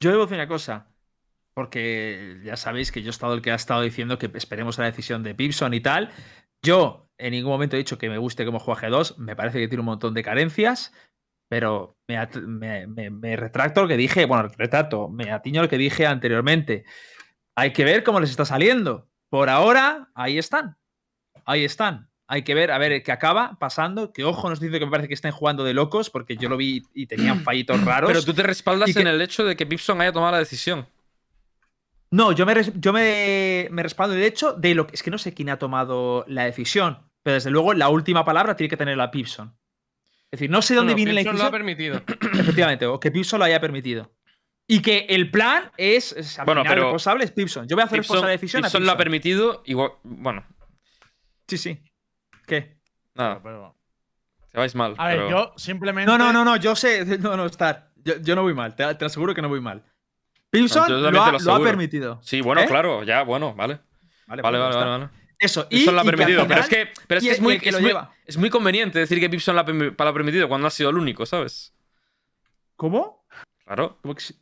Yo 0.00 0.10
debo 0.10 0.22
decir 0.24 0.36
una 0.36 0.48
cosa. 0.48 0.88
Porque 1.54 2.40
ya 2.44 2.56
sabéis 2.56 2.92
que 2.92 3.00
yo 3.02 3.08
he 3.08 3.10
estado 3.10 3.32
el 3.32 3.40
que 3.40 3.50
ha 3.50 3.54
estado 3.54 3.80
diciendo 3.80 4.18
que 4.18 4.30
esperemos 4.34 4.76
la 4.76 4.84
decisión 4.84 5.22
de 5.22 5.34
Pipson 5.34 5.72
y 5.72 5.80
tal. 5.80 6.10
Yo 6.62 7.08
en 7.16 7.30
ningún 7.32 7.50
momento 7.52 7.76
he 7.76 7.78
dicho 7.78 7.96
que 7.96 8.10
me 8.10 8.18
guste 8.18 8.44
cómo 8.44 8.58
juega 8.58 8.82
G2. 8.90 9.16
Me 9.16 9.34
parece 9.36 9.58
que 9.58 9.68
tiene 9.68 9.80
un 9.80 9.86
montón 9.86 10.12
de 10.12 10.22
carencias. 10.22 10.92
Pero 11.48 11.96
me, 12.08 12.16
at- 12.16 12.36
me- 12.36 12.86
me- 12.86 13.10
me 13.10 13.36
retracto 13.36 13.82
lo 13.82 13.88
que 13.88 13.96
dije. 13.96 14.24
Bueno, 14.26 14.48
retracto, 14.56 15.08
me 15.08 15.30
atiño 15.30 15.62
lo 15.62 15.68
que 15.68 15.78
dije 15.78 16.06
anteriormente. 16.06 16.84
Hay 17.54 17.72
que 17.72 17.84
ver 17.84 18.02
cómo 18.04 18.20
les 18.20 18.30
está 18.30 18.44
saliendo. 18.44 19.08
Por 19.30 19.48
ahora, 19.48 20.08
ahí 20.14 20.38
están. 20.38 20.76
Ahí 21.44 21.64
están. 21.64 22.10
Hay 22.28 22.42
que 22.42 22.54
ver, 22.56 22.72
a 22.72 22.78
ver 22.78 23.02
qué 23.04 23.12
acaba 23.12 23.56
pasando. 23.60 24.12
Que 24.12 24.24
ojo 24.24 24.48
nos 24.50 24.58
dice 24.58 24.78
que 24.80 24.84
me 24.86 24.90
parece 24.90 25.06
que 25.08 25.14
estén 25.14 25.30
jugando 25.30 25.62
de 25.62 25.74
locos, 25.74 26.10
porque 26.10 26.36
yo 26.36 26.48
lo 26.48 26.56
vi 26.56 26.82
y 26.94 27.06
tenían 27.06 27.40
fallitos 27.44 27.84
raros. 27.84 28.08
Pero 28.10 28.22
tú 28.24 28.34
te 28.34 28.42
respaldas 28.42 28.92
que- 28.92 29.00
en 29.00 29.06
el 29.06 29.22
hecho 29.22 29.44
de 29.44 29.54
que 29.56 29.66
Pipson 29.66 30.00
haya 30.00 30.12
tomado 30.12 30.32
la 30.32 30.38
decisión. 30.38 30.86
No, 32.10 32.32
yo 32.32 32.46
me, 32.46 32.54
yo 32.76 32.92
me, 32.92 33.68
me 33.70 33.82
respaldo 33.82 34.14
el 34.14 34.22
hecho 34.22 34.52
de 34.52 34.74
lo 34.74 34.86
que. 34.86 34.94
Es 34.94 35.02
que 35.02 35.10
no 35.10 35.18
sé 35.18 35.34
quién 35.34 35.50
ha 35.50 35.58
tomado 35.58 36.24
la 36.28 36.44
decisión, 36.44 36.98
pero 37.22 37.34
desde 37.34 37.50
luego 37.50 37.74
la 37.74 37.88
última 37.88 38.24
palabra 38.24 38.56
tiene 38.56 38.68
que 38.70 38.76
tener 38.76 38.96
la 38.96 39.10
Pipson. 39.10 39.56
Es 40.30 40.40
decir, 40.40 40.50
no 40.50 40.60
sé 40.62 40.74
dónde 40.74 40.92
Bueno, 40.94 41.04
viene 41.04 41.12
la 41.12 41.20
Pipson 41.20 41.38
lo 41.38 41.44
ha 41.44 41.50
permitido. 41.50 42.02
Efectivamente, 42.38 42.86
o 42.86 42.98
que 43.00 43.10
Pipson 43.10 43.38
lo 43.38 43.44
haya 43.44 43.60
permitido. 43.60 44.12
Y 44.68 44.82
que 44.82 45.06
el 45.10 45.30
plan 45.30 45.70
es. 45.76 46.12
es 46.12 46.38
al 46.38 46.44
Bueno, 46.46 46.62
final, 46.62 46.74
pero- 46.74 46.86
responsable 46.86 47.24
es 47.24 47.30
Pipson. 47.30 47.68
Yo 47.68 47.76
voy 47.76 47.82
a 47.82 47.86
hacer 47.86 47.98
responsable 47.98 48.28
la 48.28 48.32
decisión 48.32 48.64
a 48.64 48.66
Pipson 48.66 48.84
lo 48.84 48.92
ha 48.92 48.96
permitido, 48.96 49.62
igual, 49.66 49.92
bueno, 50.02 50.44
Sí, 51.46 51.56
sí. 51.58 51.78
¿Qué? 52.46 52.76
nada, 53.14 53.40
Pero- 53.42 53.76
te 54.50 54.58
vais 54.58 54.74
mal. 54.74 54.94
a 54.98 55.06
ver, 55.08 55.16
pero- 55.18 55.30
yo 55.30 55.52
simplemente. 55.56 56.10
No, 56.10 56.18
no, 56.18 56.32
no, 56.32 56.44
no, 56.44 56.56
yo 56.56 56.74
sé. 56.74 57.04
No, 57.20 57.36
no, 57.36 57.46
estar. 57.46 57.92
Yo, 57.96 58.14
yo 58.20 58.34
no 58.34 58.42
voy 58.42 58.54
mal, 58.54 58.74
te, 58.74 58.92
te 58.96 59.04
aseguro 59.04 59.34
que 59.34 59.42
no 59.42 59.48
voy 59.48 59.60
mal. 59.60 59.84
Pipson 60.50 60.88
Yo 60.88 60.96
lo, 60.98 61.22
ha, 61.22 61.32
lo 61.32 61.38
lo 61.38 61.54
ha 61.54 61.60
permitido. 61.62 62.18
Sí, 62.22 62.40
bueno, 62.40 62.60
¿Eh? 62.62 62.66
claro, 62.66 63.04
ya, 63.04 63.22
bueno, 63.22 63.54
vale. 63.54 63.80
Vale, 64.26 64.42
Vale, 64.42 64.58
pues 64.58 64.74
vale, 64.76 64.86
vale, 64.90 65.08
Eso, 65.38 65.66
y, 65.70 65.78
Pipson 65.78 65.94
lo 65.94 66.00
ha 66.00 66.04
y 66.04 66.06
permitido. 66.06 66.46
Pero 66.48 66.60
es 66.60 66.68
que, 66.68 66.88
pero 67.06 67.18
es, 67.18 67.24
y 67.24 67.28
que 67.28 67.32
es, 67.34 67.40
muy, 67.40 67.58
que 67.60 67.68
es, 67.68 67.74
lo 67.74 67.80
muy, 67.80 67.88
lleva. 67.90 68.12
es 68.24 68.36
muy 68.38 68.48
conveniente 68.50 68.98
decir 68.98 69.20
que 69.20 69.28
Pipson 69.28 69.54
lo 69.54 69.60
ha, 69.60 69.66
permi- 69.66 69.94
lo 69.96 70.08
ha 70.08 70.12
permitido 70.14 70.48
cuando 70.48 70.66
ha 70.66 70.70
sido 70.70 70.90
el 70.90 70.96
único, 70.96 71.26
¿sabes? 71.26 71.74
¿Cómo? 72.76 73.26
Claro. 73.64 73.98
¿Cómo 74.02 74.14
que 74.14 74.22
sí? 74.22 74.34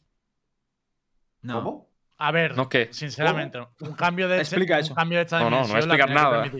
No. 1.42 1.54
¿Cómo? 1.62 1.90
A 2.18 2.30
ver, 2.30 2.56
¿No 2.56 2.68
qué? 2.68 2.88
sinceramente, 2.92 3.58
un 3.80 3.94
cambio 3.94 4.28
de 4.28 4.40
este- 4.40 4.54
Explica 4.56 4.74
un 4.76 4.80
eso. 4.80 4.94
cambio 4.94 5.18
de 5.18 5.24
esta 5.24 5.40
No, 5.40 5.50
no, 5.50 5.60
no 5.62 5.66
voy 5.66 5.76
a 5.76 5.78
explicar 5.80 6.10
nada. 6.10 6.50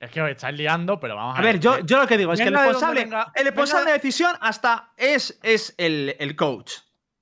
Es 0.00 0.10
que 0.10 0.20
os 0.20 0.28
estáis 0.30 0.56
liando, 0.58 1.00
pero 1.00 1.16
vamos 1.16 1.36
a, 1.36 1.38
A 1.38 1.42
ver, 1.42 1.58
yo, 1.58 1.78
yo 1.78 1.98
lo 1.98 2.06
que 2.06 2.18
digo 2.18 2.32
es 2.34 2.40
que 2.40 2.48
el 2.48 2.54
responsable, 2.54 3.04
venga- 3.04 3.32
el 3.34 3.44
responsable 3.46 3.86
de 3.86 3.92
decisión 3.94 4.36
hasta 4.40 4.92
es, 4.98 5.38
es 5.42 5.74
el, 5.78 6.14
el 6.18 6.36
coach, 6.36 6.72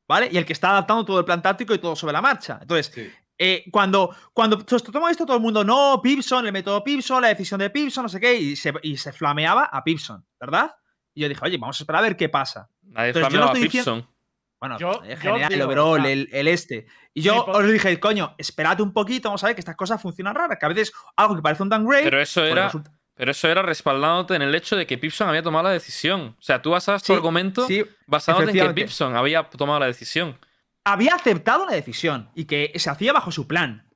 ¿vale? 0.09 0.29
Y 0.33 0.37
el 0.37 0.45
que 0.45 0.53
está 0.53 0.71
adaptando 0.71 1.05
todo 1.05 1.21
el 1.21 1.25
plan 1.25 1.41
táctico 1.41 1.73
y 1.75 1.79
todo 1.79 1.95
sobre 1.95 2.12
la 2.15 2.21
marcha. 2.21 2.59
Entonces, 2.61 2.91
Sí. 2.93 3.12
Eh, 3.43 3.65
cuando, 3.71 4.15
cuando 4.33 4.59
se 4.67 4.79
tomó 4.93 5.09
esto, 5.09 5.27
todo 5.27 5.37
el 5.37 5.43
mundo, 5.43 5.65
no, 5.65 6.01
Pipson, 6.03 6.47
el 6.47 6.53
método 6.53 6.83
Pipson, 6.85 7.21
la 7.23 7.29
decisión 7.29 7.59
de 7.61 7.71
Pipson, 7.71 8.05
no 8.05 8.09
sé 8.09 8.21
qué, 8.21 8.35
y 8.37 8.57
se, 8.57 8.73
y 8.83 8.97
se 8.97 9.13
flameaba 9.13 9.65
a 9.65 9.83
Pipson, 9.83 10.25
¿verdad? 10.41 10.75
Y 11.15 11.23
yo 11.23 11.29
dije, 11.29 11.41
oye, 11.45 11.59
vamos 11.59 11.81
a 11.81 11.83
esperar 11.83 12.01
a 12.01 12.03
ver 12.03 12.17
qué 12.17 12.29
pasa. 12.29 12.69
Nadie 12.83 13.09
Entonces, 13.09 13.33
yo 13.33 13.39
no 13.41 13.47
flameaba 13.47 13.51
a 13.51 13.55
estoy 13.55 13.63
diciendo- 13.65 13.95
Pipson. 13.97 14.13
Bueno, 14.61 14.79
Yo- 14.79 15.03
en 15.03 15.11
yo 15.11 15.17
general, 15.17 15.53
el 15.53 15.59
digo, 15.59 15.65
overall, 15.67 16.01
o 16.01 16.03
sea, 16.05 16.13
el, 16.13 16.29
el 16.31 16.47
este. 16.47 16.87
Y 17.13 17.21
yo 17.23 17.45
os 17.45 17.67
dije, 17.67 17.99
coño, 17.99 18.35
espérate 18.39 18.81
un 18.81 18.93
poquito, 18.93 19.29
vamos 19.29 19.43
a 19.43 19.49
ver 19.49 19.57
que 19.57 19.61
estas 19.61 19.75
cosas 19.75 20.01
funcionan 20.01 20.37
raras, 20.37 20.57
que 20.57 20.65
a 20.65 20.69
veces 20.69 20.93
algo 21.17 21.35
que 21.35 21.43
parece 21.43 21.65
un 21.65 21.69
downgrade. 21.69 22.05
Pero 22.05 22.21
eso 22.21 22.43
pues 22.43 22.53
era. 22.53 22.65
resulta- 22.67 22.93
Pero 23.15 23.31
eso 23.33 23.49
era 23.49 23.63
respaldándote 23.63 24.37
en 24.37 24.43
el 24.43 24.55
hecho 24.55 24.77
de 24.77 24.87
que 24.87 24.97
Pipson 24.99 25.29
había 25.29 25.43
tomado 25.43 25.65
la 25.65 25.71
decisión. 25.73 26.37
O 26.39 26.43
sea, 26.43 26.63
tú 26.63 26.71
basabas 26.71 27.03
tu 27.03 27.09
Sí, 27.09 27.13
argumento 27.13 27.67
sí, 27.67 27.85
basándote 28.07 28.57
en 28.57 28.69
que. 28.69 28.75
Pipson 28.75 29.17
había 29.17 29.43
tomado 29.43 29.81
la 29.81 29.87
decisión. 29.87 30.39
Había 30.85 31.14
aceptado 31.14 31.66
la 31.66 31.73
decisión 31.73 32.31
y 32.35 32.45
que 32.47 32.73
se 32.77 32.90
hacía 32.90 33.12
bajo 33.12 33.31
su 33.31 33.47
plan. 33.47 33.88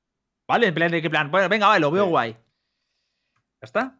¿Vale? 0.48 0.68
En 0.68 0.74
plan 0.74 0.90
de 0.92 1.02
qué 1.02 1.10
plan. 1.10 1.30
Bueno, 1.30 1.48
venga, 1.48 1.66
vale, 1.66 1.80
lo 1.80 1.90
veo 1.90 2.04
Sí. 2.04 2.10
guay. 2.10 2.32
Ya 2.32 3.64
está. 3.64 3.98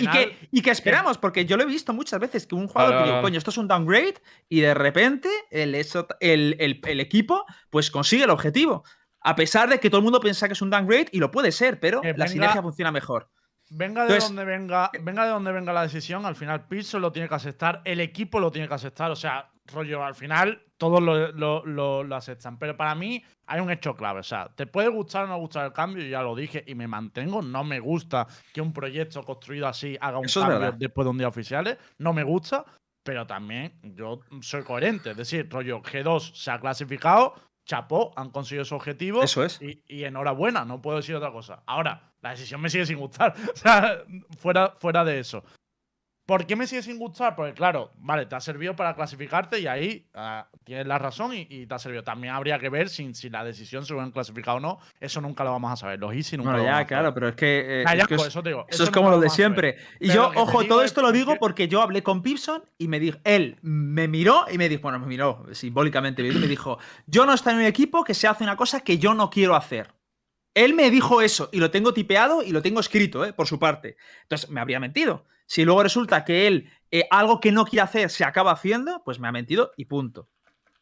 y, 0.00 0.08
que, 0.08 0.48
y 0.50 0.60
que 0.60 0.70
esperamos, 0.72 1.18
porque 1.18 1.44
yo 1.46 1.56
lo 1.56 1.62
he 1.62 1.66
visto 1.66 1.92
muchas 1.92 2.18
veces 2.18 2.48
que 2.48 2.56
un 2.56 2.66
jugador 2.66 2.98
que 3.04 3.10
digo, 3.10 3.22
coño, 3.22 3.38
esto 3.38 3.50
es 3.50 3.58
un 3.58 3.68
downgrade 3.68 4.14
y 4.48 4.60
de 4.60 4.74
repente 4.74 5.28
el, 5.52 5.76
eso- 5.76 6.08
el, 6.18 6.56
el- 6.58 6.80
el 6.84 6.98
equipo 7.00 7.44
pues 7.70 7.90
consigue 7.92 8.24
el 8.24 8.30
objetivo. 8.30 8.82
A 9.20 9.36
pesar 9.36 9.68
de 9.68 9.78
que 9.78 9.88
todo 9.88 9.98
el 9.98 10.02
mundo 10.04 10.18
piensa 10.18 10.48
que 10.48 10.54
es 10.54 10.62
un 10.62 10.70
downgrade 10.70 11.06
y 11.12 11.20
lo 11.20 11.30
puede 11.30 11.52
ser, 11.52 11.78
pero 11.78 12.02
la 12.02 12.10
venga- 12.12 12.26
sinergia 12.26 12.60
funciona 12.62 12.90
mejor. 12.90 13.30
Venga 13.70 14.02
de 14.02 14.08
Entonces- 14.08 14.28
donde 14.30 14.44
venga, 14.44 14.90
venga 15.00 15.24
de 15.26 15.30
donde 15.30 15.52
venga 15.52 15.72
la 15.72 15.82
decisión, 15.82 16.26
al 16.26 16.34
final 16.34 16.66
Pearson 16.66 17.00
lo 17.00 17.12
tiene 17.12 17.28
que 17.28 17.34
aceptar, 17.36 17.82
el 17.84 18.00
equipo 18.00 18.40
lo 18.40 18.50
tiene 18.50 18.66
que 18.66 18.74
aceptar, 18.74 19.12
o 19.12 19.16
sea, 19.16 19.52
rollo, 19.66 20.04
al 20.04 20.16
final 20.16 20.60
todos 20.82 21.00
lo, 21.00 21.30
lo- 21.30 21.64
lo- 21.64 22.02
lo 22.02 22.16
aceptan. 22.16 22.58
Pero 22.58 22.76
para 22.76 22.96
mí 22.96 23.22
hay 23.46 23.60
un 23.60 23.70
hecho 23.70 23.94
clave, 23.94 24.18
o 24.18 24.24
sea, 24.24 24.48
te 24.52 24.66
puede 24.66 24.88
gustar 24.88 25.24
o 25.24 25.28
no 25.28 25.38
gustar 25.38 25.64
el 25.66 25.72
cambio, 25.72 26.02
yo 26.02 26.10
ya 26.10 26.22
lo 26.22 26.34
dije 26.34 26.64
y 26.66 26.74
me 26.74 26.88
mantengo, 26.88 27.40
no 27.40 27.62
me 27.62 27.78
gusta 27.78 28.26
que 28.52 28.60
un 28.60 28.72
proyecto 28.72 29.22
construido 29.22 29.68
así 29.68 29.96
haga 30.00 30.18
un 30.18 30.24
Eso 30.24 30.40
es 30.40 30.46
cambio 30.48 30.72
después 30.76 31.04
de 31.04 31.10
un 31.10 31.18
día 31.18 31.28
oficiales, 31.28 31.78
no 31.98 32.12
me 32.12 32.24
gusta, 32.24 32.64
pero 33.04 33.28
también 33.28 33.78
yo 33.94 34.20
soy 34.40 34.64
coherente, 34.64 35.12
es 35.12 35.16
decir, 35.16 35.48
rollo, 35.48 35.80
G2 35.82 36.34
se 36.34 36.50
ha 36.50 36.58
clasificado, 36.58 37.34
chapó, 37.64 38.12
han 38.16 38.30
conseguido 38.30 38.64
su 38.64 38.74
objetivo. 38.74 39.22
Eso 39.22 39.44
es. 39.44 39.62
Y, 39.62 39.84
y 39.86 40.02
enhorabuena, 40.02 40.64
no 40.64 40.82
puedo 40.82 40.96
decir 40.96 41.14
otra 41.14 41.30
cosa. 41.30 41.62
Ahora, 41.66 42.10
la 42.20 42.30
decisión 42.30 42.60
me 42.60 42.68
sigue 42.68 42.86
sin 42.86 42.98
gustar. 42.98 43.34
O 43.54 43.56
sea, 43.56 44.02
fuera, 44.38 44.74
fuera 44.78 45.04
de 45.04 45.20
eso. 45.20 45.44
¿Por 46.24 46.46
qué 46.46 46.54
me 46.54 46.68
sigue 46.68 46.82
sin 46.82 46.98
gustar? 46.98 47.34
Porque, 47.34 47.52
claro, 47.52 47.90
vale, 47.96 48.26
te 48.26 48.36
ha 48.36 48.40
servido 48.40 48.76
para 48.76 48.94
clasificarte 48.94 49.58
y 49.58 49.66
ahí 49.66 50.06
ah, 50.14 50.48
tienes 50.64 50.86
la 50.86 50.96
razón 50.96 51.34
y, 51.34 51.48
y 51.50 51.66
te 51.66 51.74
ha 51.74 51.78
servido. 51.80 52.04
También 52.04 52.32
habría 52.32 52.60
que 52.60 52.68
ver 52.68 52.88
si, 52.88 53.12
si 53.12 53.28
la 53.28 53.42
decisión 53.44 53.84
se 53.84 53.92
hubieran 53.92 54.12
clasificado 54.12 54.58
o 54.58 54.60
no. 54.60 54.78
Eso 55.00 55.20
nunca 55.20 55.42
lo 55.42 55.50
vamos 55.50 55.72
a 55.72 55.76
saber. 55.76 55.98
Los 55.98 56.14
easy 56.14 56.36
nunca 56.36 56.50
Bueno, 56.52 56.58
lo 56.58 56.64
vamos 56.70 56.78
ya, 56.78 56.84
a 56.84 56.86
claro, 56.86 57.02
saber. 57.06 57.14
pero 57.14 57.28
es 57.28 57.34
que. 57.34 57.82
eh, 57.82 57.84
Ah, 57.86 57.94
es 57.96 58.06
que 58.06 58.14
eso 58.14 58.42
te 58.42 58.50
digo. 58.50 58.66
Eso 58.68 58.84
es 58.84 58.90
como 58.90 59.10
lo 59.10 59.18
de 59.18 59.30
siempre. 59.30 59.76
Y 59.98 60.08
Pero 60.08 60.32
yo, 60.32 60.40
ojo, 60.40 60.64
todo 60.64 60.82
es 60.82 60.86
esto 60.86 61.02
lo 61.02 61.10
digo 61.10 61.32
que- 61.32 61.38
porque 61.40 61.66
yo 61.66 61.82
hablé 61.82 62.04
con 62.04 62.22
Pipson 62.22 62.62
y 62.78 62.86
me 62.86 63.00
dijo, 63.00 63.18
él 63.24 63.58
me 63.62 64.06
miró 64.06 64.44
y 64.50 64.58
me 64.58 64.68
dijo, 64.68 64.82
bueno, 64.82 65.00
me 65.00 65.06
miró 65.06 65.44
simbólicamente, 65.52 66.22
me 66.22 66.46
dijo, 66.46 66.78
yo 67.06 67.26
no 67.26 67.34
estoy 67.34 67.54
en 67.54 67.58
un 67.60 67.64
equipo 67.66 68.04
que 68.04 68.14
se 68.14 68.28
hace 68.28 68.44
una 68.44 68.56
cosa 68.56 68.80
que 68.80 68.98
yo 68.98 69.12
no 69.14 69.28
quiero 69.28 69.56
hacer. 69.56 69.92
Él 70.54 70.74
me 70.74 70.90
dijo 70.90 71.20
eso 71.22 71.48
y 71.52 71.58
lo 71.58 71.70
tengo 71.70 71.92
tipeado 71.94 72.42
y 72.42 72.50
lo 72.52 72.62
tengo 72.62 72.78
escrito, 72.78 73.24
¿eh? 73.24 73.32
por 73.32 73.46
su 73.48 73.58
parte. 73.58 73.96
Entonces, 74.22 74.50
me 74.50 74.60
habría 74.60 74.78
mentido. 74.78 75.24
Si 75.52 75.66
luego 75.66 75.82
resulta 75.82 76.24
que 76.24 76.46
él 76.46 76.70
eh, 76.90 77.06
algo 77.10 77.38
que 77.38 77.52
no 77.52 77.66
quiere 77.66 77.82
hacer 77.82 78.08
se 78.08 78.24
acaba 78.24 78.52
haciendo, 78.52 79.02
pues 79.04 79.20
me 79.20 79.28
ha 79.28 79.32
mentido 79.32 79.70
y 79.76 79.84
punto. 79.84 80.30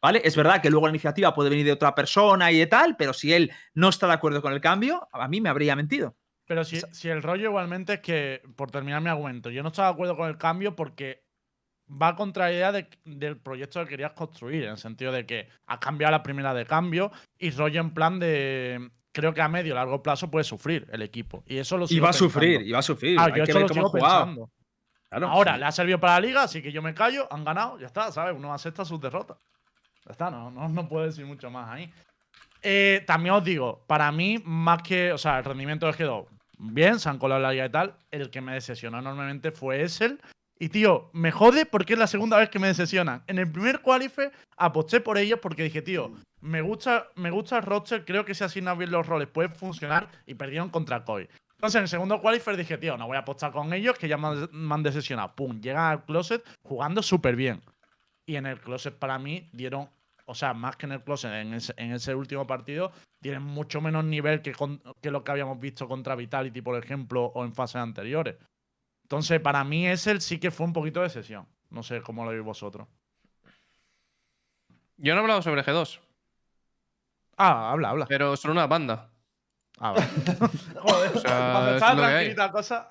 ¿Vale? 0.01 0.21
Es 0.23 0.37
verdad 0.37 0.61
que 0.61 0.69
luego 0.69 0.87
la 0.87 0.91
iniciativa 0.91 1.33
puede 1.33 1.49
venir 1.49 1.65
de 1.65 1.73
otra 1.73 1.93
persona 1.93 2.49
y 2.53 2.57
de 2.57 2.67
tal, 2.67 2.95
pero 2.95 3.11
si 3.11 3.33
él 3.33 3.51
no 3.73 3.89
está 3.89 4.07
de 4.07 4.13
acuerdo 4.13 4.41
con 4.41 4.53
el 4.53 4.61
cambio, 4.61 5.09
a 5.11 5.27
mí 5.27 5.41
me 5.41 5.49
habría 5.49 5.75
mentido. 5.75 6.15
Pero 6.47 6.63
si, 6.63 6.79
si 6.93 7.09
el 7.09 7.21
rollo 7.21 7.49
igualmente 7.49 7.95
es 7.95 7.99
que, 7.99 8.41
por 8.55 8.71
terminar 8.71 9.01
mi 9.01 9.09
argumento, 9.09 9.49
yo 9.49 9.61
no 9.61 9.69
estaba 9.69 9.89
de 9.89 9.93
acuerdo 9.95 10.15
con 10.15 10.29
el 10.29 10.37
cambio 10.37 10.73
porque 10.73 11.25
va 11.91 12.15
contra 12.15 12.45
la 12.45 12.53
idea 12.53 12.71
de- 12.71 12.87
del 13.03 13.37
proyecto 13.37 13.83
que 13.83 13.89
querías 13.89 14.13
construir, 14.13 14.63
en 14.63 14.69
el 14.71 14.77
sentido 14.77 15.11
de 15.11 15.25
que 15.25 15.49
has 15.67 15.79
cambiado 15.79 16.11
la 16.11 16.23
primera 16.23 16.53
de 16.53 16.65
cambio 16.65 17.11
y 17.37 17.49
rollo 17.51 17.81
en 17.81 17.93
plan 17.93 18.19
de. 18.19 18.89
Creo 19.13 19.33
que 19.33 19.41
a 19.41 19.49
medio 19.49 19.75
largo 19.75 20.01
plazo 20.01 20.31
puede 20.31 20.45
sufrir 20.45 20.87
el 20.93 21.01
equipo. 21.01 21.43
Y 21.45 21.57
eso 21.57 21.77
lo 21.77 21.85
Y 21.89 21.99
va 21.99 22.11
a 22.11 22.13
sufrir, 22.13 22.61
y 22.61 22.71
va 22.71 22.79
a 22.79 22.81
sufrir. 22.81 23.19
Ah, 23.19 23.25
Hay 23.25 23.33
yo 23.39 23.43
que 23.43 23.53
ver 23.53 23.67
cómo 23.67 23.87
ha 23.87 23.89
jugado. 23.89 24.19
pensando. 24.25 24.51
Ahora, 25.11 25.53
sí. 25.53 25.59
le 25.59 25.65
ha 25.65 25.71
servido 25.71 25.99
para 25.99 26.13
la 26.13 26.27
liga, 26.27 26.43
así 26.43 26.61
que 26.61 26.71
yo 26.71 26.81
me 26.81 26.93
callo, 26.93 27.27
han 27.31 27.43
ganado, 27.43 27.77
ya 27.79 27.87
está, 27.87 28.11
¿sabes? 28.11 28.35
Uno 28.35 28.53
acepta 28.53 28.85
sus 28.85 28.99
derrotas. 29.01 29.37
Ya 30.05 30.11
está, 30.11 30.31
no, 30.31 30.49
no, 30.49 30.69
no 30.69 30.87
puedo 30.87 31.05
decir 31.05 31.25
mucho 31.25 31.49
más 31.51 31.69
ahí. 31.69 31.91
Eh, 32.61 33.03
también 33.05 33.35
os 33.35 33.43
digo, 33.43 33.83
para 33.87 34.11
mí, 34.11 34.41
más 34.45 34.81
que, 34.83 35.11
o 35.11 35.17
sea, 35.17 35.39
el 35.39 35.45
rendimiento 35.45 35.85
de 35.85 35.93
G2, 35.93 36.25
bien, 36.57 36.99
se 36.99 37.09
han 37.09 37.17
colado 37.17 37.41
la 37.41 37.51
liga 37.51 37.65
y 37.65 37.69
tal, 37.69 37.95
el 38.11 38.29
que 38.29 38.41
me 38.41 38.53
decepcionó 38.53 38.99
enormemente 38.99 39.51
fue 39.51 39.81
Essel. 39.81 40.21
Y 40.59 40.69
tío, 40.69 41.09
me 41.13 41.31
jode 41.31 41.65
porque 41.65 41.93
es 41.93 41.99
la 41.99 42.05
segunda 42.05 42.37
vez 42.37 42.49
que 42.49 42.59
me 42.59 42.67
decepcionan. 42.67 43.23
En 43.25 43.39
el 43.39 43.51
primer 43.51 43.81
qualifier 43.81 44.31
aposté 44.57 45.01
por 45.01 45.17
ellos 45.17 45.39
porque 45.41 45.63
dije, 45.63 45.81
tío, 45.81 46.11
me 46.39 46.61
gusta, 46.61 47.07
me 47.15 47.31
gusta 47.31 47.57
el 47.57 47.63
roster, 47.63 48.05
creo 48.05 48.25
que 48.25 48.35
si 48.35 48.43
asignan 48.43 48.77
bien 48.77 48.91
los 48.91 49.07
roles 49.07 49.27
puede 49.27 49.49
funcionar 49.49 50.07
y 50.27 50.35
perdieron 50.35 50.69
contra 50.69 51.03
Koi. 51.03 51.27
Entonces, 51.61 51.75
en 51.75 51.83
el 51.83 51.89
segundo 51.89 52.19
qualifier 52.19 52.57
dije, 52.57 52.75
tío, 52.79 52.97
no 52.97 53.05
voy 53.05 53.17
a 53.17 53.19
apostar 53.19 53.51
con 53.51 53.71
ellos, 53.71 53.95
que 53.95 54.07
ya 54.07 54.17
me 54.17 54.29
han, 54.29 54.49
me 54.51 54.73
han 54.73 54.81
decepcionado. 54.81 55.35
Pum, 55.35 55.61
llegan 55.61 55.83
al 55.91 56.03
closet 56.05 56.43
jugando 56.63 57.03
súper 57.03 57.35
bien. 57.35 57.61
Y 58.25 58.35
en 58.35 58.47
el 58.47 58.59
closet, 58.59 58.97
para 58.97 59.19
mí, 59.19 59.47
dieron, 59.53 59.87
o 60.25 60.33
sea, 60.33 60.55
más 60.55 60.75
que 60.75 60.87
en 60.87 60.93
el 60.93 61.03
closet, 61.03 61.31
en 61.33 61.53
ese, 61.53 61.71
en 61.77 61.91
ese 61.91 62.15
último 62.15 62.47
partido, 62.47 62.91
tienen 63.21 63.43
mucho 63.43 63.79
menos 63.79 64.03
nivel 64.03 64.41
que, 64.41 64.53
con- 64.53 64.81
que 65.03 65.11
lo 65.11 65.23
que 65.23 65.31
habíamos 65.33 65.59
visto 65.59 65.87
contra 65.87 66.15
Vitality, 66.15 66.63
por 66.63 66.83
ejemplo, 66.83 67.25
o 67.25 67.45
en 67.45 67.53
fases 67.53 67.75
anteriores. 67.75 68.37
Entonces, 69.03 69.39
para 69.39 69.63
mí, 69.63 69.85
ese 69.85 70.19
sí 70.19 70.39
que 70.39 70.49
fue 70.49 70.65
un 70.65 70.73
poquito 70.73 71.03
de 71.03 71.11
sesión. 71.11 71.45
No 71.69 71.83
sé 71.83 72.01
cómo 72.01 72.25
lo 72.25 72.31
veis 72.31 72.43
vosotros. 72.43 72.87
Yo 74.97 75.13
no 75.13 75.19
he 75.19 75.21
hablado 75.21 75.43
sobre 75.43 75.63
G2, 75.63 75.99
Ah, 77.37 77.71
habla, 77.71 77.89
habla. 77.91 78.05
pero 78.07 78.35
son 78.35 78.49
una 78.51 78.65
banda. 78.65 79.10
Ah, 79.83 79.91
vale. 79.93 80.05
Joder, 80.79 81.19
sea, 81.19 81.51
cuando 81.51 81.75
es 81.75 81.81
lo 81.81 81.87
que 81.97 82.03
hay. 82.03 82.11
tranquilita 82.35 82.45
la 82.45 82.51
cosa. 82.51 82.87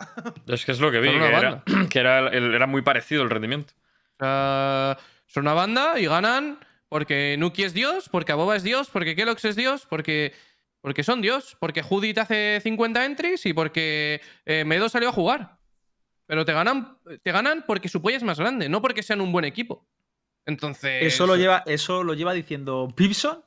Es 0.48 0.64
que 0.64 0.72
es 0.72 0.80
lo 0.80 0.90
que 0.90 0.98
vi, 1.00 1.08
que, 1.10 1.16
era, 1.24 1.62
que 1.88 1.98
era, 2.00 2.18
el- 2.28 2.52
era 2.54 2.66
muy 2.66 2.82
parecido 2.82 3.22
el 3.22 3.30
rendimiento. 3.30 3.72
O 4.18 4.24
sea, 4.24 4.98
son 5.26 5.44
una 5.44 5.54
banda 5.54 6.00
y 6.00 6.06
ganan 6.06 6.58
porque 6.88 7.36
Nuki 7.38 7.62
es 7.62 7.72
Dios, 7.74 8.08
porque 8.10 8.32
Aboba 8.32 8.56
es 8.56 8.64
Dios, 8.64 8.90
porque 8.92 9.14
Kelox 9.14 9.44
es 9.44 9.54
Dios, 9.54 9.86
porque, 9.88 10.34
porque 10.80 11.04
son 11.04 11.22
Dios, 11.22 11.56
porque 11.60 11.82
Judith 11.82 12.18
hace 12.18 12.60
50 12.60 13.04
entries 13.04 13.46
y 13.46 13.52
porque 13.52 14.20
eh, 14.44 14.64
Medo 14.64 14.88
salió 14.88 15.10
a 15.10 15.12
jugar. 15.12 15.58
Pero 16.26 16.44
te 16.44 16.52
ganan, 16.52 16.98
te 17.22 17.30
ganan 17.32 17.64
porque 17.66 17.88
su 17.88 18.02
polla 18.02 18.16
es 18.16 18.22
más 18.24 18.38
grande, 18.40 18.68
no 18.68 18.82
porque 18.82 19.02
sean 19.04 19.20
un 19.20 19.30
buen 19.32 19.44
equipo. 19.44 19.86
Entonces. 20.46 21.04
Eso 21.04 21.26
lo 21.26 21.36
lleva, 21.36 21.62
eso 21.66 22.02
lo 22.02 22.14
lleva 22.14 22.32
diciendo 22.32 22.88
Pipson, 22.96 23.44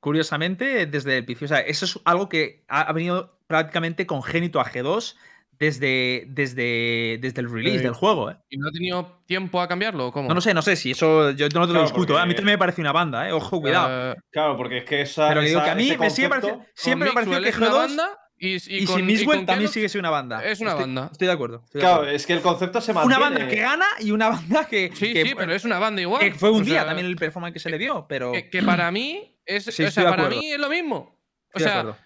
curiosamente, 0.00 0.86
desde 0.86 1.18
el 1.18 1.24
principio. 1.24 1.46
O 1.46 1.48
sea, 1.48 1.60
eso 1.60 1.84
es 1.84 1.98
algo 2.04 2.28
que 2.28 2.64
ha, 2.68 2.82
ha 2.82 2.92
venido 2.92 3.38
prácticamente 3.46 4.06
congénito 4.06 4.60
a 4.60 4.64
G2 4.64 5.16
desde, 5.58 6.24
desde, 6.28 7.18
desde 7.20 7.40
el 7.42 7.50
release 7.50 7.78
Sí. 7.78 7.84
del 7.84 7.92
juego. 7.92 8.30
¿eh? 8.30 8.36
¿Y 8.48 8.56
no 8.56 8.68
ha 8.68 8.72
tenido 8.72 9.22
tiempo 9.26 9.60
a 9.60 9.68
cambiarlo 9.68 10.06
o 10.06 10.12
cómo? 10.12 10.28
No, 10.28 10.34
no 10.34 10.40
sé, 10.40 10.54
no 10.54 10.62
sé 10.62 10.74
si 10.76 10.92
eso 10.92 11.32
yo 11.32 11.48
no 11.50 11.66
te 11.66 11.74
lo 11.74 11.82
discuto. 11.82 12.16
¿eh? 12.16 12.20
A 12.20 12.26
mí 12.26 12.34
también 12.34 12.54
me 12.54 12.58
parece 12.58 12.80
una 12.80 12.92
banda, 12.92 13.28
¿eh? 13.28 13.32
Ojo, 13.32 13.60
cuidado. 13.60 14.12
Eh, 14.12 14.16
Claro, 14.30 14.56
porque 14.56 14.78
es 14.78 14.84
que 14.84 15.02
esa. 15.02 15.28
Pero 15.28 15.42
digo 15.42 15.62
que 15.62 15.70
a 15.70 15.74
mí 15.74 15.94
me 15.98 16.08
sigue 16.10 16.28
concepto- 16.28 16.28
pareciendo, 16.30 16.64
siempre 16.74 17.08
me 17.08 17.14
pareció 17.14 17.42
que 17.42 17.48
es 17.50 17.56
una 17.58 17.66
G2 17.68 17.72
banda 17.74 18.18
y, 18.38 18.48
y, 18.54 18.56
y, 18.68 18.84
con, 18.86 18.96
sin 18.96 19.04
Mixwell 19.06 19.36
con 19.40 19.46
también 19.46 19.70
sigue 19.70 19.88
siendo 19.90 20.08
una 20.08 20.16
banda. 20.16 20.42
es 20.42 20.60
una 20.60 20.70
Estoy- 20.70 20.80
banda. 20.84 21.08
Estoy 21.12 21.26
de 21.26 21.32
acuerdo. 21.34 21.62
estoy 21.66 21.78
de 21.78 21.80
Claro, 21.80 21.94
acuerdo. 21.96 22.14
es 22.16 22.26
que 22.26 22.32
el 22.32 22.40
concepto 22.40 22.80
se 22.80 22.94
mantiene. 22.94 23.16
Una 23.18 23.28
banda 23.30 23.48
que 23.48 23.56
gana 23.60 23.86
y 23.98 24.10
una 24.12 24.28
banda 24.30 24.64
que, 24.66 24.90
Sí, 24.94 25.12
que- 25.12 25.26
sí, 25.26 25.34
pero 25.36 25.52
es 25.52 25.64
una 25.66 25.78
banda 25.78 26.00
igual. 26.00 26.20
que 26.22 26.32
fue 26.32 26.50
un 26.50 26.62
O 26.62 26.64
día 26.64 26.76
sea, 26.76 26.86
también 26.86 27.06
el 27.06 27.16
performance 27.16 27.52
que 27.52 27.60
se 27.60 27.68
le 27.68 27.76
dio, 27.76 28.06
pero 28.08 28.32
que, 28.32 28.48
que 28.48 28.62
para 28.62 28.90
mí 28.90 29.36
es, 29.56 29.64
Sí, 29.64 29.84
o 29.84 29.90
sea, 29.90 30.10
para 30.10 30.28
mí 30.28 30.52
es 30.52 30.58
lo 30.58 30.68
mismo. 30.68 31.18
O 31.54 31.58
estoy 31.58 31.62
sea, 31.72 31.96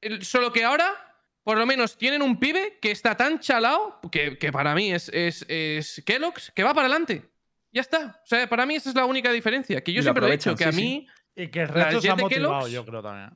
el- 0.00 0.24
solo 0.24 0.52
que 0.52 0.64
ahora, 0.64 0.92
por 1.42 1.58
lo 1.58 1.66
menos, 1.66 1.96
tienen 1.96 2.22
un 2.22 2.38
pibe 2.38 2.78
que 2.80 2.90
está 2.90 3.16
tan 3.16 3.40
chalao, 3.40 4.00
que, 4.10 4.38
que 4.38 4.52
para 4.52 4.74
mí 4.74 4.92
es, 4.92 5.08
es, 5.10 5.44
es 5.48 6.02
Kellogg's, 6.06 6.52
que 6.54 6.62
va 6.62 6.74
para 6.74 6.86
adelante. 6.86 7.28
Ya 7.72 7.80
está. 7.80 8.20
O 8.22 8.26
sea, 8.26 8.48
para 8.48 8.66
mí 8.66 8.76
esa 8.76 8.88
es 8.90 8.94
la 8.94 9.04
única 9.04 9.32
diferencia. 9.32 9.82
Que 9.82 9.92
yo 9.92 9.98
lo 9.98 10.02
siempre 10.04 10.22
he 10.22 10.26
aprovechan, 10.26 10.54
dicho 10.54 10.64
que 10.66 10.72
sí, 10.72 10.78
a 10.78 10.82
mí. 10.82 11.08
Y 11.36 11.48
que 11.48 11.62
el 11.62 11.68
resto 11.68 12.00
se 12.00 12.10
ha 12.10 12.14
motivado, 12.16 12.60
Kellogg's- 12.66 12.70
yo 12.70 12.84
creo 12.86 13.02
también. 13.02 13.30